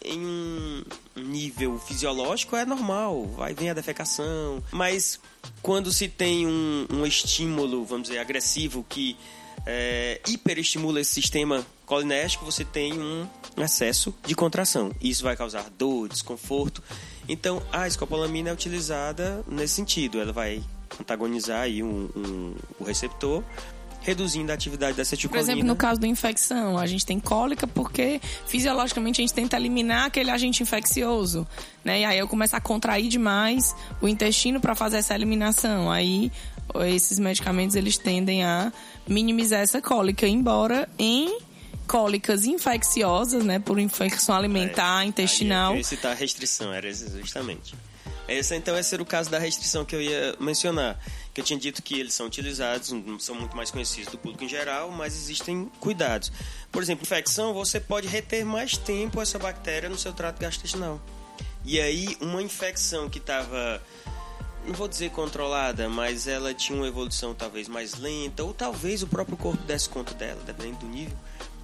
em 0.04 0.26
um 0.26 0.84
nível 1.14 1.78
fisiológico, 1.78 2.56
é 2.56 2.66
normal. 2.66 3.26
Vai 3.36 3.54
vir 3.54 3.68
a 3.68 3.74
defecação. 3.74 4.60
Mas, 4.72 5.20
quando 5.62 5.92
se 5.92 6.08
tem 6.08 6.44
um, 6.44 6.88
um 6.90 7.06
estímulo, 7.06 7.84
vamos 7.84 8.08
dizer, 8.08 8.18
agressivo, 8.18 8.84
que 8.88 9.16
é, 9.64 10.20
hiperestimula 10.26 11.00
esse 11.00 11.12
sistema 11.12 11.64
colinérgico, 11.84 12.44
você 12.44 12.64
tem 12.64 12.92
um 12.92 13.24
excesso 13.56 14.12
de 14.26 14.34
contração. 14.34 14.90
Isso 15.00 15.22
vai 15.22 15.36
causar 15.36 15.70
dor, 15.70 16.08
desconforto. 16.08 16.82
Então, 17.28 17.62
a 17.72 17.86
escopolamina 17.86 18.50
é 18.50 18.52
utilizada 18.52 19.44
nesse 19.48 19.74
sentido. 19.74 20.20
Ela 20.20 20.32
vai 20.32 20.62
antagonizar 21.00 21.62
aí 21.62 21.82
um, 21.82 22.08
um- 22.16 22.54
o 22.80 22.84
receptor, 22.84 23.42
reduzindo 24.02 24.52
a 24.52 24.54
atividade 24.54 24.92
da 24.92 24.96
Por 24.98 25.02
acetilcolina. 25.02 25.42
exemplo, 25.52 25.64
no 25.66 25.74
caso 25.74 26.00
da 26.00 26.06
infecção, 26.06 26.78
a 26.78 26.86
gente 26.86 27.04
tem 27.04 27.18
cólica 27.18 27.66
porque 27.66 28.20
fisiologicamente 28.46 29.20
a 29.20 29.22
gente 29.22 29.34
tenta 29.34 29.56
eliminar 29.56 30.06
aquele 30.06 30.30
agente 30.30 30.62
infeccioso, 30.62 31.44
né? 31.84 32.00
E 32.00 32.04
aí 32.04 32.18
eu 32.18 32.28
começo 32.28 32.54
a 32.54 32.60
contrair 32.60 33.08
demais 33.08 33.74
o 34.00 34.06
intestino 34.06 34.60
para 34.60 34.76
fazer 34.76 34.98
essa 34.98 35.12
eliminação. 35.14 35.90
Aí 35.90 36.30
esses 36.86 37.18
medicamentos 37.18 37.74
eles 37.74 37.98
tendem 37.98 38.44
a 38.44 38.72
minimizar 39.08 39.60
essa 39.60 39.82
cólica, 39.82 40.26
embora 40.28 40.88
em 40.98 41.38
cólicas 41.86 42.44
infecciosas, 42.44 43.44
né, 43.44 43.58
por 43.58 43.78
infecção 43.78 44.34
alimentar, 44.34 45.02
É, 45.02 45.06
intestinal, 45.06 45.72
eu 45.72 45.78
ia 45.78 45.84
citar 45.84 46.12
a 46.12 46.14
restrição, 46.14 46.72
era 46.72 46.92
justamente. 46.92 47.74
Esse, 48.28 48.56
então, 48.56 48.76
esse 48.76 48.92
era 48.92 49.02
o 49.02 49.06
caso 49.06 49.30
da 49.30 49.38
restrição 49.38 49.84
que 49.84 49.94
eu 49.94 50.02
ia 50.02 50.34
mencionar. 50.40 50.98
Que 51.32 51.40
eu 51.40 51.44
tinha 51.44 51.58
dito 51.58 51.80
que 51.80 52.00
eles 52.00 52.12
são 52.12 52.26
utilizados, 52.26 52.92
são 53.20 53.36
muito 53.36 53.56
mais 53.56 53.70
conhecidos 53.70 54.10
do 54.10 54.18
público 54.18 54.42
em 54.42 54.48
geral, 54.48 54.90
mas 54.90 55.14
existem 55.14 55.70
cuidados. 55.78 56.32
Por 56.72 56.82
exemplo, 56.82 57.04
infecção, 57.04 57.54
você 57.54 57.78
pode 57.78 58.08
reter 58.08 58.44
mais 58.44 58.76
tempo 58.76 59.20
essa 59.20 59.38
bactéria 59.38 59.88
no 59.88 59.96
seu 59.96 60.12
trato 60.12 60.40
gastrointestinal. 60.40 61.00
E 61.64 61.80
aí, 61.80 62.16
uma 62.20 62.42
infecção 62.42 63.08
que 63.08 63.18
estava, 63.18 63.80
não 64.66 64.74
vou 64.74 64.88
dizer 64.88 65.10
controlada, 65.10 65.88
mas 65.88 66.26
ela 66.26 66.52
tinha 66.52 66.76
uma 66.76 66.88
evolução 66.88 67.32
talvez 67.32 67.68
mais 67.68 67.94
lenta, 67.94 68.42
ou 68.42 68.52
talvez 68.52 69.04
o 69.04 69.06
próprio 69.06 69.36
corpo 69.36 69.62
desse 69.64 69.88
conta 69.88 70.14
dela, 70.14 70.40
dependendo 70.44 70.78
do 70.78 70.86
nível. 70.86 71.16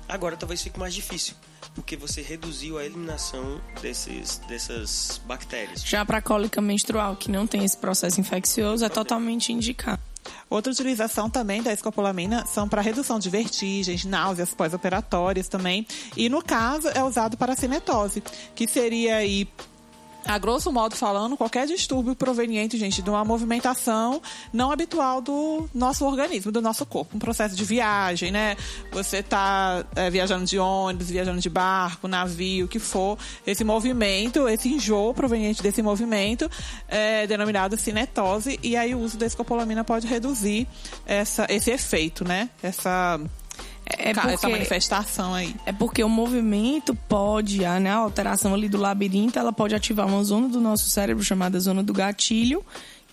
Agora 0.09 0.37
talvez 0.37 0.63
fique 0.63 0.79
mais 0.79 0.95
difícil, 0.95 1.35
porque 1.75 1.97
você 1.97 2.21
reduziu 2.21 2.79
a 2.79 2.85
eliminação 2.85 3.61
desses, 3.81 4.39
dessas 4.49 5.21
bactérias. 5.27 5.83
Já 5.83 6.05
para 6.05 6.21
cólica 6.21 6.61
menstrual, 6.61 7.17
que 7.17 7.31
não 7.31 7.47
tem 7.47 7.65
esse 7.65 7.77
processo 7.77 8.21
infeccioso, 8.21 8.85
é 8.85 8.89
totalmente 8.89 9.53
indicado. 9.53 10.03
Outra 10.49 10.73
utilização 10.73 11.31
também 11.31 11.63
da 11.63 11.73
escopolamina 11.73 12.45
são 12.47 12.69
para 12.69 12.83
redução 12.83 13.19
de 13.19 13.31
vertigens, 13.31 14.05
náuseas 14.05 14.53
pós-operatórias 14.55 15.49
também. 15.49 15.87
E 16.17 16.29
no 16.29 16.43
caso 16.43 16.89
é 16.89 17.03
usado 17.03 17.37
para 17.37 17.57
cinetose, 17.57 18.23
que 18.55 18.69
seria 18.69 19.17
aí 19.17 19.49
a 20.27 20.39
grosso 20.39 20.73
modo 20.73 20.95
falando, 20.97 21.37
qualquer 21.37 21.67
distúrbio 21.67 22.15
proveniente, 22.15 22.79
gente, 22.79 23.03
de 23.03 23.11
uma 23.11 23.25
movimentação 23.25 24.23
não 24.53 24.71
habitual 24.71 25.21
do 25.21 25.69
nosso 25.75 26.05
organismo, 26.05 26.53
do 26.53 26.61
nosso 26.61 26.87
corpo. 26.87 27.17
Um 27.17 27.19
processo 27.19 27.55
de 27.55 27.65
viagem, 27.65 28.31
né? 28.31 28.57
Você 28.93 29.19
está 29.19 29.85
viajando 30.11 30.45
de 30.45 30.59
ônibus, 30.59 31.11
viajando 31.11 31.41
de 31.41 31.51
barco, 31.51 32.09
navio, 32.09 32.67
o 32.67 32.69
que 32.69 32.79
for. 32.79 33.19
Esse 33.47 33.65
movimento, 33.65 34.49
esse 34.49 34.69
enjoo 34.69 35.13
proveniente 35.15 35.63
desse 35.63 35.83
movimento 35.83 36.51
é 36.89 37.27
denominado 37.27 37.77
cinetose. 37.77 38.59
E 38.63 38.77
aí 38.77 38.95
o 38.95 39.01
uso 39.01 39.19
da 39.19 39.27
escopolamina 39.27 39.85
pode 39.85 40.07
reduzir 40.07 40.67
essa, 41.07 41.47
esse 41.49 41.71
efeito, 41.71 42.25
né? 42.25 42.49
Essa, 42.63 43.21
É 43.99 44.11
essa 44.11 44.23
porque- 44.23 44.47
manifestação 44.49 45.35
aí. 45.35 45.55
É 45.67 45.73
porque 45.73 46.03
o 46.05 46.09
movimento 46.09 46.95
pode, 47.09 47.65
a, 47.65 47.79
né, 47.81 47.91
a 47.91 47.97
alteração 47.97 48.55
ali 48.55 48.69
do 48.69 48.79
labirinto, 48.79 49.39
ela 49.39 49.53
pode 49.53 49.75
ativar 49.75 50.07
uma 50.07 50.23
zona 50.25 50.49
do 50.49 50.61
nosso 50.61 50.89
cérebro 50.89 51.23
chamada 51.23 51.59
zona 51.61 51.83
do 51.83 51.93
gatilho, 51.93 52.65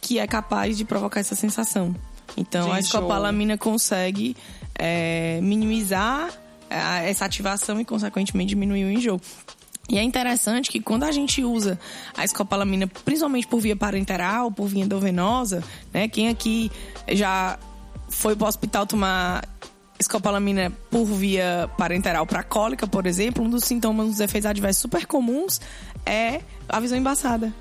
que 0.02 0.20
é 0.20 0.26
capaz 0.28 0.78
de 0.78 0.86
provocar 0.86 1.20
essa 1.20 1.36
sensação. 1.36 1.96
Então, 2.38 2.70
De 2.70 2.76
a 2.76 2.80
escopolamina 2.80 3.58
consegue 3.58 4.36
é, 4.82 5.40
minimizar 5.42 6.30
a- 6.70 7.00
essa 7.02 7.26
ativação 7.26 7.82
e, 7.82 7.86
consequentemente, 7.86 8.50
diminuir 8.50 8.86
o 8.86 8.92
enjoo. 8.92 9.20
E 9.90 9.98
é 9.98 10.04
interessante 10.04 10.70
que 10.70 10.80
quando 10.80 11.04
a 11.04 11.12
gente 11.12 11.44
usa 11.44 11.78
a 12.16 12.24
escopolamina, 12.24 12.86
principalmente 12.88 13.48
por 13.48 13.60
via 13.60 13.76
parenteral, 13.76 14.52
por 14.52 14.68
via 14.68 14.84
endovenosa, 14.84 15.64
né? 15.92 16.08
Quem 16.08 16.30
aqui 16.30 16.72
já 17.12 17.58
foi 18.08 18.36
para 18.36 18.46
o 18.46 18.48
hospital 18.48 18.86
tomar 18.86 19.44
escopolamina 20.00 20.72
por 20.90 21.06
via 21.06 21.70
parenteral 21.78 22.26
para 22.26 22.42
cólica, 22.42 22.88
por 22.88 23.06
exemplo, 23.06 23.44
um 23.44 23.50
dos 23.50 23.66
sintomas 23.66 24.08
dos 24.08 24.20
efeitos 24.20 24.46
adversos 24.50 24.82
super 24.82 25.06
comuns 25.06 25.60
é 26.06 26.42
a 26.68 26.80
visão 26.80 26.98
embaçada. 26.98 27.54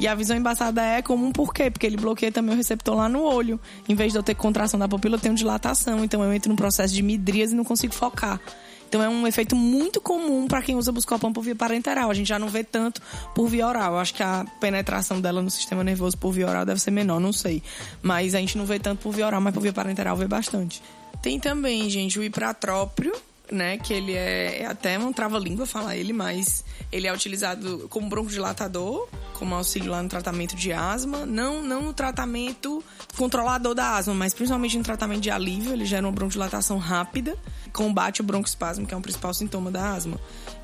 E 0.00 0.06
a 0.06 0.14
visão 0.14 0.36
embaçada 0.36 0.80
é 0.80 1.02
comum 1.02 1.32
por 1.32 1.52
quê? 1.52 1.70
Porque 1.70 1.84
ele 1.84 1.96
bloqueia 1.96 2.30
também 2.30 2.54
o 2.54 2.56
receptor 2.56 2.96
lá 2.96 3.08
no 3.08 3.22
olho. 3.22 3.60
Em 3.88 3.96
vez 3.96 4.12
de 4.12 4.18
eu 4.18 4.22
ter 4.22 4.34
contração 4.34 4.78
da 4.78 4.88
pupila, 4.88 5.16
eu 5.16 5.20
tenho 5.20 5.34
dilatação. 5.34 6.04
Então 6.04 6.22
eu 6.22 6.32
entro 6.32 6.48
num 6.48 6.56
processo 6.56 6.94
de 6.94 7.02
midrias 7.02 7.50
e 7.50 7.56
não 7.56 7.64
consigo 7.64 7.92
focar. 7.92 8.40
Então 8.88 9.02
é 9.02 9.08
um 9.08 9.26
efeito 9.26 9.56
muito 9.56 10.00
comum 10.00 10.46
para 10.46 10.62
quem 10.62 10.76
usa 10.76 10.92
buscopan 10.92 11.32
por 11.32 11.42
via 11.42 11.54
parenteral. 11.54 12.10
A 12.10 12.14
gente 12.14 12.28
já 12.28 12.38
não 12.38 12.48
vê 12.48 12.62
tanto 12.62 13.02
por 13.34 13.48
via 13.48 13.66
oral. 13.66 13.94
Eu 13.94 13.98
acho 13.98 14.14
que 14.14 14.22
a 14.22 14.46
penetração 14.60 15.20
dela 15.20 15.42
no 15.42 15.50
sistema 15.50 15.82
nervoso 15.82 16.16
por 16.16 16.30
via 16.30 16.46
oral 16.46 16.64
deve 16.64 16.80
ser 16.80 16.92
menor, 16.92 17.20
não 17.20 17.32
sei. 17.32 17.60
Mas 18.00 18.36
a 18.36 18.38
gente 18.38 18.56
não 18.56 18.64
vê 18.64 18.78
tanto 18.78 19.00
por 19.00 19.12
via 19.12 19.26
oral, 19.26 19.40
mas 19.40 19.52
por 19.52 19.60
via 19.60 19.72
parenteral 19.72 20.16
vê 20.16 20.28
bastante. 20.28 20.80
Tem 21.22 21.38
também, 21.40 21.88
gente, 21.90 22.18
o 22.18 22.24
ipratróprio, 22.24 23.12
né? 23.50 23.78
Que 23.78 23.92
ele 23.92 24.12
é, 24.12 24.62
é 24.62 24.66
até 24.66 24.98
um 24.98 25.12
trava-língua 25.12 25.66
falar 25.66 25.96
ele, 25.96 26.12
mas 26.12 26.64
ele 26.92 27.06
é 27.06 27.12
utilizado 27.12 27.86
como 27.88 28.08
broncodilatador, 28.08 29.08
como 29.34 29.54
auxílio 29.54 29.90
lá 29.90 30.02
no 30.02 30.08
tratamento 30.08 30.54
de 30.54 30.72
asma. 30.72 31.26
Não, 31.26 31.62
não 31.62 31.82
no 31.82 31.92
tratamento 31.92 32.82
controlador 33.16 33.74
da 33.74 33.96
asma, 33.96 34.14
mas 34.14 34.32
principalmente 34.34 34.76
no 34.78 34.84
tratamento 34.84 35.20
de 35.20 35.30
alívio. 35.30 35.72
Ele 35.72 35.84
gera 35.84 36.06
uma 36.06 36.12
broncodilatação 36.12 36.78
rápida, 36.78 37.36
combate 37.72 38.20
o 38.20 38.24
broncoespasmo, 38.24 38.86
que 38.86 38.94
é 38.94 38.96
um 38.96 39.02
principal 39.02 39.34
sintoma 39.34 39.70
da 39.70 39.92
asma. 39.92 40.18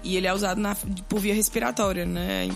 E 0.04 0.16
ele 0.16 0.26
é 0.26 0.34
usado 0.34 0.60
na, 0.60 0.76
por 1.08 1.18
via 1.18 1.34
respiratória, 1.34 2.04
né? 2.04 2.48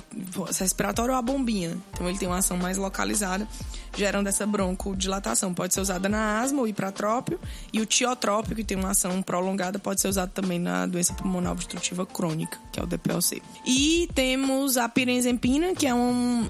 Respiratória 0.58 1.12
ou 1.12 1.18
a 1.18 1.22
bombinha. 1.22 1.76
Então 1.92 2.06
ele 2.06 2.18
tem 2.18 2.28
uma 2.28 2.38
ação 2.38 2.58
mais 2.58 2.76
localizada, 2.76 3.48
gerando 3.96 4.26
essa 4.26 4.46
broncodilatação. 4.46 5.54
Pode 5.54 5.72
ser 5.72 5.80
usada 5.80 6.10
na 6.10 6.40
asma, 6.40 6.60
o 6.60 6.68
ipratrópio, 6.68 7.40
e 7.72 7.80
o 7.80 7.86
tiotrópio, 7.86 8.54
que 8.54 8.62
tem 8.62 8.76
uma 8.76 8.90
ação 8.90 9.22
prolongada, 9.22 9.78
pode 9.78 10.00
ser 10.00 10.08
usado 10.08 10.30
também 10.30 10.58
na 10.58 10.84
doença 10.84 11.14
pulmonar 11.14 11.52
obstrutiva 11.52 12.04
crônica, 12.04 12.58
que 12.70 12.78
é 12.78 12.82
o 12.82 12.86
DPLC. 12.86 13.42
E 13.66 14.10
temos 14.14 14.76
a 14.76 14.86
pirenzepina, 14.86 15.74
que 15.74 15.86
é 15.86 15.94
um 15.94 16.46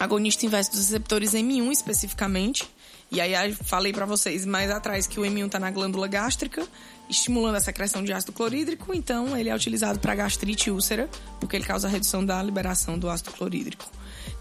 agonista 0.00 0.46
inverso 0.46 0.70
dos 0.70 0.80
receptores 0.80 1.32
M1 1.32 1.70
especificamente. 1.70 2.68
E 3.10 3.20
aí 3.20 3.52
falei 3.52 3.92
para 3.92 4.06
vocês 4.06 4.46
mais 4.46 4.70
atrás 4.70 5.06
que 5.06 5.20
o 5.20 5.22
M1 5.22 5.44
está 5.44 5.60
na 5.60 5.70
glândula 5.70 6.08
gástrica 6.08 6.66
estimulando 7.08 7.56
a 7.56 7.60
secreção 7.60 8.02
de 8.02 8.12
ácido 8.12 8.32
clorídrico, 8.32 8.94
então 8.94 9.36
ele 9.36 9.48
é 9.48 9.54
utilizado 9.54 9.98
para 9.98 10.14
gastrite 10.14 10.68
e 10.68 10.72
úlcera, 10.72 11.08
porque 11.38 11.56
ele 11.56 11.64
causa 11.64 11.88
a 11.88 11.90
redução 11.90 12.24
da 12.24 12.42
liberação 12.42 12.98
do 12.98 13.08
ácido 13.08 13.32
clorídrico. 13.32 13.84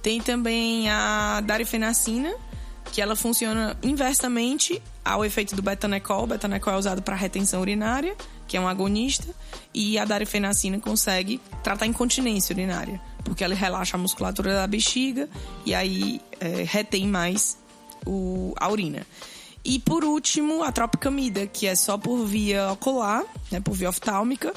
Tem 0.02 0.22
também 0.22 0.90
a 0.90 1.42
darifenacina, 1.42 2.34
que 2.92 3.02
ela 3.02 3.16
funciona 3.16 3.78
inversamente 3.84 4.82
ao 5.04 5.24
efeito 5.24 5.56
do 5.56 5.62
betanecol. 5.62 6.24
O 6.24 6.28
betanecol 6.28 6.74
é 6.74 6.78
usado 6.78 7.02
para 7.02 7.16
retenção 7.16 7.62
urinária, 7.62 8.16
que 8.48 8.58
é 8.58 8.60
um 8.60 8.68
agonista, 8.68 9.34
e 9.74 9.98
a 9.98 10.04
darifenacina 10.04 10.80
consegue 10.80 11.40
tratar 11.64 11.86
incontinência 11.86 12.54
urinária, 12.54 13.00
porque 13.24 13.44
ela 13.44 13.56
relaxa 13.56 13.96
a 13.96 14.00
musculatura 14.00 14.54
da 14.54 14.68
bexiga 14.68 15.30
e 15.66 15.74
aí 15.74 16.20
é, 16.40 16.64
retém 16.64 17.08
mais 17.08 17.58
o, 18.06 18.54
a 18.58 18.70
urina. 18.70 19.06
E 19.64 19.80
por 19.80 20.04
último, 20.04 20.64
a 20.64 20.72
tropicamida, 20.72 21.46
que 21.46 21.68
é 21.68 21.76
só 21.76 21.98
por 21.98 22.26
via 22.26 22.72
ocular, 22.72 23.24
né, 23.52 23.60
por 23.60 23.74
via 23.74 23.90
oftálmica. 23.90 24.54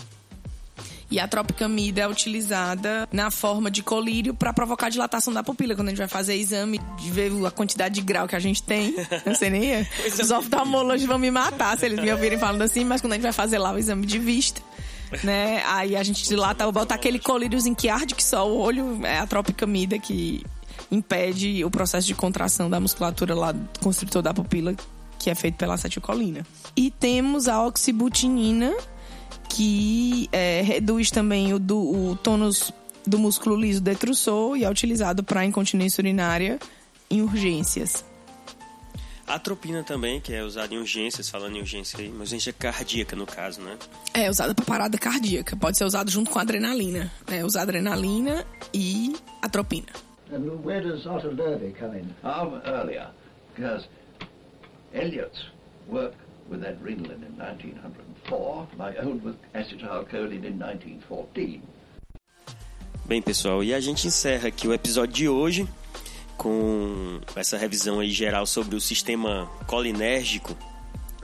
E 1.10 1.20
a 1.20 1.28
tropicamida 1.28 2.00
é 2.00 2.08
utilizada 2.08 3.06
na 3.12 3.30
forma 3.30 3.70
de 3.70 3.82
colírio 3.82 4.34
para 4.34 4.52
provocar 4.52 4.88
dilatação 4.88 5.32
da 5.32 5.44
pupila. 5.44 5.74
Quando 5.74 5.88
a 5.88 5.90
gente 5.90 5.98
vai 5.98 6.08
fazer 6.08 6.34
exame 6.34 6.80
de 6.98 7.10
ver 7.10 7.30
a 7.46 7.50
quantidade 7.50 7.96
de 7.96 8.00
grau 8.00 8.26
que 8.26 8.34
a 8.34 8.40
gente 8.40 8.62
tem. 8.62 8.96
Não 9.24 9.34
sei 9.34 9.50
nem. 9.50 9.86
Os 10.06 10.30
oftalmologistas 10.30 11.08
vão 11.08 11.18
me 11.18 11.30
matar 11.30 11.78
se 11.78 11.86
eles 11.86 12.00
me 12.00 12.10
ouvirem 12.10 12.38
falando 12.38 12.62
assim, 12.62 12.84
mas 12.84 13.00
quando 13.00 13.12
a 13.12 13.16
gente 13.16 13.22
vai 13.22 13.32
fazer 13.32 13.58
lá 13.58 13.72
o 13.72 13.78
exame 13.78 14.06
de 14.06 14.18
vista, 14.18 14.60
né? 15.22 15.62
Aí 15.66 15.94
a 15.94 16.02
gente 16.02 16.26
dilata, 16.26 16.70
bota 16.72 16.94
aquele 16.94 17.18
colíriozinho 17.18 17.76
que 17.76 17.88
arde 17.88 18.14
que 18.14 18.24
só 18.24 18.48
o 18.48 18.58
olho, 18.58 19.04
é 19.04 19.18
a 19.18 19.26
tropicamida 19.26 19.98
que 19.98 20.44
impede 20.90 21.64
o 21.64 21.70
processo 21.70 22.06
de 22.06 22.14
contração 22.14 22.68
da 22.68 22.80
musculatura 22.80 23.34
lá 23.34 23.52
do 23.52 23.78
constritor 23.80 24.22
da 24.22 24.32
pupila, 24.32 24.74
que 25.24 25.30
é 25.30 25.34
feito 25.34 25.56
pela 25.56 25.72
acetilcolina. 25.72 26.46
E 26.76 26.90
temos 26.90 27.48
a 27.48 27.64
oxibutinina, 27.64 28.76
que 29.48 30.28
é, 30.30 30.60
reduz 30.60 31.10
também 31.10 31.54
o, 31.54 31.58
do, 31.58 31.78
o 31.78 32.16
tônus 32.16 32.70
do 33.06 33.18
músculo 33.18 33.56
liso 33.56 33.80
detrusor 33.80 34.54
e 34.54 34.64
é 34.64 34.70
utilizado 34.70 35.24
para 35.24 35.42
incontinência 35.42 36.02
urinária 36.02 36.58
em 37.10 37.22
urgências. 37.22 38.04
A 39.26 39.36
atropina 39.36 39.82
também, 39.82 40.20
que 40.20 40.34
é 40.34 40.42
usada 40.44 40.74
em 40.74 40.76
urgências, 40.76 41.30
falando 41.30 41.56
em 41.56 41.60
urgência 41.60 41.98
aí, 41.98 42.10
mas 42.10 42.28
urgência 42.28 42.52
cardíaca 42.52 43.16
no 43.16 43.24
caso, 43.24 43.62
né? 43.62 43.78
É, 44.12 44.28
usada 44.28 44.54
para 44.54 44.64
parada 44.66 44.98
cardíaca. 44.98 45.56
Pode 45.56 45.78
ser 45.78 45.84
usado 45.84 46.10
junto 46.10 46.30
com 46.30 46.38
adrenalina. 46.38 47.10
Né? 47.26 47.42
Usar 47.42 47.62
adrenalina 47.62 48.44
e 48.74 49.16
atropina. 49.40 49.88
And 50.30 50.60
where 50.62 50.82
does 50.82 51.06
Otto 51.06 51.28
Lerby 51.28 51.74
come 51.78 52.00
in? 52.00 52.14
Um, 52.22 52.60
earlier, 52.66 53.08
because 53.54 53.86
Eliot's 54.94 55.50
work 55.88 56.14
with 56.48 56.62
adrenaline 56.62 57.26
in 57.26 57.36
1904, 57.36 58.68
my 58.78 58.96
own 58.98 59.20
with 59.24 59.36
acetylcholine 59.52 60.44
in 60.44 60.58
1914. 60.58 61.60
Bem, 63.04 63.20
pessoal, 63.20 63.62
e 63.62 63.74
a 63.74 63.80
gente 63.80 64.06
encerra 64.06 64.48
aqui 64.48 64.68
o 64.68 64.72
episódio 64.72 65.12
de 65.12 65.28
hoje 65.28 65.68
com 66.38 67.20
essa 67.34 67.58
revisão 67.58 68.00
aí 68.00 68.10
geral 68.10 68.46
sobre 68.46 68.76
o 68.76 68.80
sistema 68.80 69.50
colinérgico. 69.66 70.56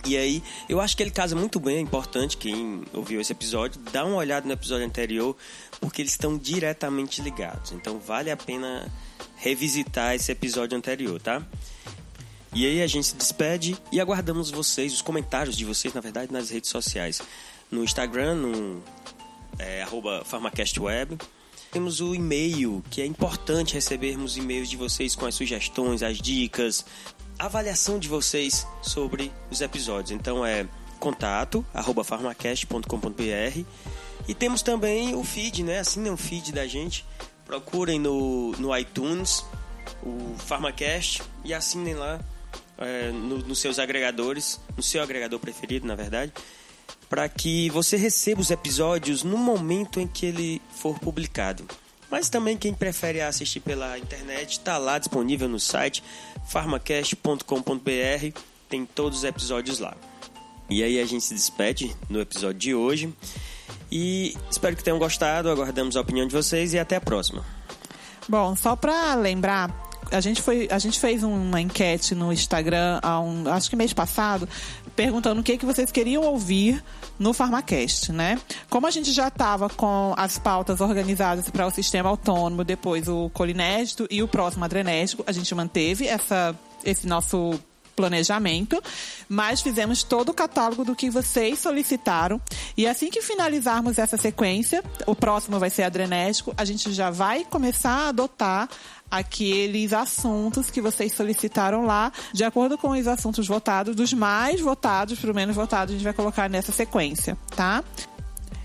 E 0.04 0.16
aí, 0.16 0.42
eu 0.68 0.80
acho 0.80 0.96
que 0.96 1.02
ele 1.02 1.10
casa 1.10 1.36
muito 1.36 1.60
bem, 1.60 1.76
é 1.76 1.80
importante 1.80 2.36
quem 2.36 2.82
ouviu 2.92 3.20
esse 3.20 3.32
episódio, 3.32 3.80
dá 3.92 4.04
uma 4.04 4.16
olhada 4.16 4.46
no 4.46 4.52
episódio 4.52 4.84
anterior, 4.84 5.36
porque 5.80 6.02
eles 6.02 6.12
estão 6.12 6.36
diretamente 6.36 7.22
ligados. 7.22 7.72
Então 7.72 7.98
vale 7.98 8.30
a 8.30 8.36
pena 8.36 8.90
revisitar 9.36 10.14
esse 10.14 10.32
episódio 10.32 10.76
anterior, 10.76 11.20
tá? 11.20 11.42
E 12.52 12.66
aí 12.66 12.82
a 12.82 12.86
gente 12.86 13.06
se 13.06 13.14
despede 13.14 13.76
e 13.92 14.00
aguardamos 14.00 14.50
vocês, 14.50 14.92
os 14.92 15.02
comentários 15.02 15.56
de 15.56 15.64
vocês, 15.64 15.94
na 15.94 16.00
verdade, 16.00 16.32
nas 16.32 16.50
redes 16.50 16.70
sociais. 16.70 17.22
No 17.70 17.84
Instagram, 17.84 18.34
no 18.34 18.82
é, 19.58 19.86
farmacastweb. 20.24 21.18
Temos 21.70 22.00
o 22.00 22.14
e-mail, 22.14 22.82
que 22.90 23.00
é 23.00 23.06
importante 23.06 23.74
recebermos 23.74 24.36
e-mails 24.36 24.68
de 24.68 24.76
vocês 24.76 25.14
com 25.14 25.24
as 25.24 25.36
sugestões, 25.36 26.02
as 26.02 26.18
dicas, 26.18 26.84
avaliação 27.38 27.98
de 27.98 28.08
vocês 28.08 28.66
sobre 28.82 29.30
os 29.50 29.60
episódios. 29.60 30.10
Então 30.10 30.44
é 30.44 30.66
contato 30.98 31.64
arroba 31.72 32.02
farmacast.com.br 32.02 33.64
e 34.28 34.34
temos 34.34 34.62
também 34.62 35.14
o 35.14 35.22
feed, 35.22 35.62
né? 35.62 35.78
Assinem 35.78 36.12
o 36.12 36.16
feed 36.16 36.52
da 36.52 36.66
gente. 36.66 37.06
Procurem 37.46 38.00
no, 38.00 38.52
no 38.52 38.76
iTunes 38.76 39.44
o 40.02 40.34
Farmacast 40.38 41.22
e 41.44 41.54
assinem 41.54 41.94
lá 41.94 42.20
é, 42.80 43.10
no, 43.10 43.38
nos 43.38 43.58
seus 43.58 43.78
agregadores, 43.78 44.60
no 44.76 44.82
seu 44.82 45.02
agregador 45.02 45.38
preferido, 45.38 45.86
na 45.86 45.94
verdade, 45.94 46.32
para 47.08 47.28
que 47.28 47.70
você 47.70 47.96
receba 47.96 48.40
os 48.40 48.50
episódios 48.50 49.22
no 49.22 49.36
momento 49.36 50.00
em 50.00 50.06
que 50.06 50.26
ele 50.26 50.62
for 50.70 50.98
publicado. 50.98 51.66
Mas 52.10 52.28
também 52.28 52.56
quem 52.56 52.74
prefere 52.74 53.20
assistir 53.20 53.60
pela 53.60 53.98
internet 53.98 54.52
está 54.52 54.78
lá 54.78 54.98
disponível 54.98 55.48
no 55.48 55.60
site 55.60 56.02
farmacast.com.br, 56.48 58.40
tem 58.68 58.84
todos 58.84 59.18
os 59.18 59.24
episódios 59.24 59.78
lá. 59.78 59.96
E 60.68 60.82
aí 60.82 61.00
a 61.00 61.04
gente 61.04 61.24
se 61.24 61.34
despede 61.34 61.94
no 62.08 62.20
episódio 62.20 62.58
de 62.58 62.74
hoje. 62.74 63.12
E 63.90 64.36
espero 64.48 64.76
que 64.76 64.84
tenham 64.84 64.98
gostado, 64.98 65.50
aguardamos 65.50 65.96
a 65.96 66.00
opinião 66.00 66.26
de 66.26 66.32
vocês 66.32 66.72
e 66.72 66.78
até 66.78 66.96
a 66.96 67.00
próxima. 67.00 67.44
Bom, 68.28 68.54
só 68.54 68.76
para 68.76 69.14
lembrar, 69.16 69.89
a 70.10 70.20
gente, 70.20 70.42
foi, 70.42 70.68
a 70.70 70.78
gente 70.78 70.98
fez 70.98 71.22
uma 71.22 71.60
enquete 71.60 72.14
no 72.14 72.32
Instagram, 72.32 72.98
há 73.02 73.20
um, 73.20 73.48
acho 73.48 73.70
que 73.70 73.76
mês 73.76 73.92
passado, 73.92 74.48
perguntando 74.96 75.40
o 75.40 75.44
que, 75.44 75.56
que 75.56 75.64
vocês 75.64 75.90
queriam 75.90 76.22
ouvir 76.24 76.82
no 77.18 77.32
Farmacast, 77.32 78.12
né? 78.12 78.38
Como 78.68 78.86
a 78.86 78.90
gente 78.90 79.12
já 79.12 79.28
estava 79.28 79.68
com 79.68 80.14
as 80.16 80.38
pautas 80.38 80.80
organizadas 80.80 81.48
para 81.50 81.66
o 81.66 81.70
sistema 81.70 82.08
autônomo, 82.08 82.64
depois 82.64 83.08
o 83.08 83.30
colinédito 83.30 84.06
e 84.10 84.22
o 84.22 84.28
próximo 84.28 84.64
adrenético, 84.64 85.24
a 85.26 85.32
gente 85.32 85.54
manteve 85.54 86.06
essa, 86.06 86.54
esse 86.84 87.06
nosso 87.06 87.58
planejamento, 88.00 88.82
mas 89.28 89.60
fizemos 89.60 90.02
todo 90.02 90.30
o 90.30 90.34
catálogo 90.34 90.84
do 90.84 90.96
que 90.96 91.10
vocês 91.10 91.58
solicitaram. 91.58 92.40
E 92.76 92.86
assim 92.86 93.10
que 93.10 93.20
finalizarmos 93.20 93.98
essa 93.98 94.16
sequência, 94.16 94.82
o 95.06 95.14
próximo 95.14 95.58
vai 95.58 95.68
ser 95.68 95.82
adrenético, 95.82 96.54
a 96.56 96.64
gente 96.64 96.92
já 96.92 97.10
vai 97.10 97.44
começar 97.44 97.90
a 97.90 98.08
adotar 98.08 98.68
aqueles 99.10 99.92
assuntos 99.92 100.70
que 100.70 100.80
vocês 100.80 101.12
solicitaram 101.12 101.84
lá, 101.84 102.12
de 102.32 102.44
acordo 102.44 102.78
com 102.78 102.90
os 102.90 103.06
assuntos 103.06 103.46
votados, 103.46 103.96
dos 103.96 104.12
mais 104.12 104.60
votados 104.60 105.18
para 105.18 105.32
o 105.32 105.34
menos 105.34 105.56
votado, 105.56 105.90
a 105.90 105.94
gente 105.94 106.04
vai 106.04 106.12
colocar 106.12 106.48
nessa 106.48 106.72
sequência, 106.72 107.36
tá? 107.56 107.82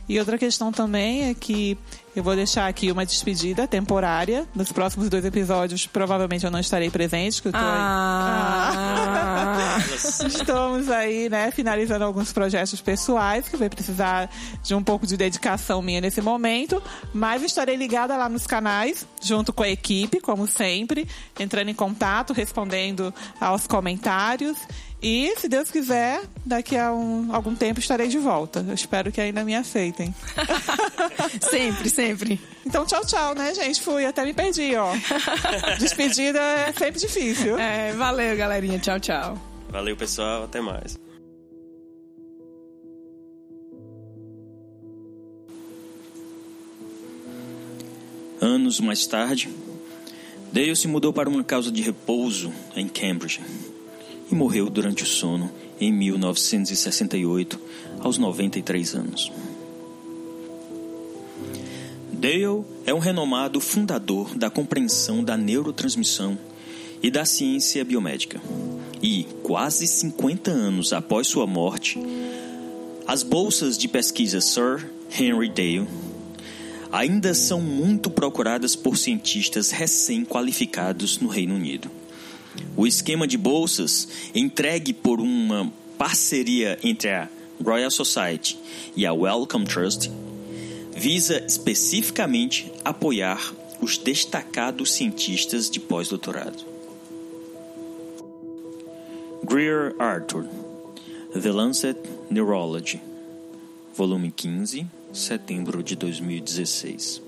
E 0.08 0.20
outra 0.20 0.38
questão 0.38 0.72
também 0.72 1.30
é 1.30 1.34
que 1.34 1.78
eu 2.16 2.24
vou 2.24 2.36
deixar 2.36 2.68
aqui 2.68 2.92
uma 2.92 3.06
despedida 3.06 3.68
temporária. 3.68 4.48
Nos 4.56 4.72
próximos 4.72 5.10
dois 5.10 5.26
episódios, 5.26 5.86
provavelmente 5.86 6.46
eu 6.46 6.52
não 6.52 6.60
estarei 6.60 6.90
presente, 6.90 7.42
que 7.42 7.50
eu 7.50 7.52
tô 7.52 7.58
ah. 7.58 8.70
aí. 8.72 9.78
Ah. 9.78 10.26
Estamos 10.26 10.90
aí, 10.90 11.30
né, 11.30 11.52
finalizando 11.52 12.06
alguns 12.06 12.32
projetos 12.32 12.80
pessoais 12.80 13.50
que 13.50 13.58
vai 13.58 13.70
precisar 13.70 14.30
de 14.64 14.74
um 14.74 14.82
pouco 14.82 15.06
de 15.06 15.18
dedicação 15.18 15.82
minha 15.82 16.00
nesse 16.00 16.22
momento, 16.22 16.82
mas 17.14 17.44
estarei 17.44 17.76
ligada 17.76 18.16
lá 18.16 18.30
nos 18.30 18.48
canais, 18.48 19.06
junto 19.22 19.52
com 19.52 19.64
a 19.64 19.70
equipe, 19.70 20.22
como 20.22 20.48
sempre, 20.48 21.08
entrando 21.38 21.70
em 21.70 21.74
contato, 21.74 22.32
respondendo 22.32 23.14
aos 23.42 23.68
comentários. 23.68 24.58
E, 25.02 25.36
se 25.38 25.48
Deus 25.48 25.70
quiser, 25.70 26.22
daqui 26.46 26.76
a 26.76 26.92
um, 26.92 27.34
algum 27.36 27.54
tempo 27.54 27.80
estarei 27.80 28.08
de 28.08 28.18
volta. 28.18 28.66
Eu 28.68 28.74
espero 28.74 29.12
que 29.12 29.22
ainda 29.22 29.44
me 29.44 29.54
aceitem. 29.54 30.14
sempre, 31.42 31.90
sempre. 31.90 32.42
Então, 32.66 32.86
tchau, 32.86 33.06
tchau, 33.06 33.36
né, 33.36 33.54
gente? 33.54 33.82
Fui, 33.82 34.06
até 34.06 34.24
me 34.26 34.34
perdi, 34.34 34.76
ó. 34.76 34.94
Despedida 35.78 36.40
é 36.40 36.74
sempre 36.74 37.00
difícil. 37.00 37.60
É, 37.60 37.92
valeu, 37.94 38.36
galerinha. 38.36 38.80
Tchau, 38.80 39.00
tchau. 39.00 39.38
Valeu, 39.70 39.96
pessoal. 39.96 40.46
Até 40.46 40.62
mais. 40.62 40.98
Anos 48.42 48.80
mais 48.80 49.06
tarde, 49.06 49.50
Dale 50.52 50.76
se 50.76 50.88
mudou 50.88 51.12
para 51.12 51.28
uma 51.28 51.44
casa 51.44 51.72
de 51.72 51.82
repouso 51.82 52.54
em 52.76 52.88
Cambridge 52.88 53.42
e 54.32 54.36
morreu 54.36 54.70
durante 54.70 55.04
o 55.04 55.06
sono 55.06 55.52
em 55.80 55.92
1968, 55.92 57.60
aos 58.00 58.18
93 58.18 58.96
anos. 58.96 59.32
Dale 62.12 62.64
é 62.86 62.94
um 62.94 63.00
renomado 63.00 63.60
fundador 63.60 64.36
da 64.36 64.50
compreensão 64.50 65.24
da 65.24 65.38
neurotransmissão 65.38 66.38
e 67.04 67.12
da 67.12 67.26
ciência 67.26 67.84
biomédica. 67.84 68.42
E, 69.02 69.26
quase 69.44 69.86
50 69.86 70.50
anos 70.50 70.94
após 70.94 71.28
sua 71.28 71.46
morte, 71.46 72.00
as 73.06 73.22
bolsas 73.22 73.78
de 73.78 73.88
pesquisa 73.88 74.42
Sir 74.42 74.90
Henry 75.20 75.50
Dale 75.50 75.88
ainda 76.92 77.34
são 77.34 77.62
muito 77.62 78.10
procuradas 78.10 78.76
por 78.76 78.98
cientistas 78.98 79.70
recém-qualificados 79.72 81.20
no 81.20 81.28
Reino 81.28 81.56
Unido. 81.56 81.92
O 82.76 82.86
esquema 82.86 83.28
de 83.28 83.38
bolsas, 83.38 84.08
entregue 84.34 84.94
por 84.94 85.20
uma 85.20 85.72
parceria 85.98 86.78
entre 86.84 87.10
a 87.10 87.30
Royal 87.64 87.92
Society 87.92 88.58
e 88.96 89.06
a 89.06 89.14
Wellcome 89.14 89.66
Trust, 89.66 90.12
visa 90.96 91.44
especificamente 91.46 92.72
apoiar 92.84 93.54
os 93.82 93.98
destacados 93.98 94.94
cientistas 94.94 95.70
de 95.70 95.80
pós-doutorado. 95.80 96.64
Greer 99.44 99.96
Arthur, 100.00 100.46
The 101.34 101.52
Lancet 101.52 102.00
Neurology, 102.30 103.02
volume 103.96 104.32
15, 104.32 104.88
setembro 105.14 105.84
de 105.84 105.96
2016. 105.96 107.25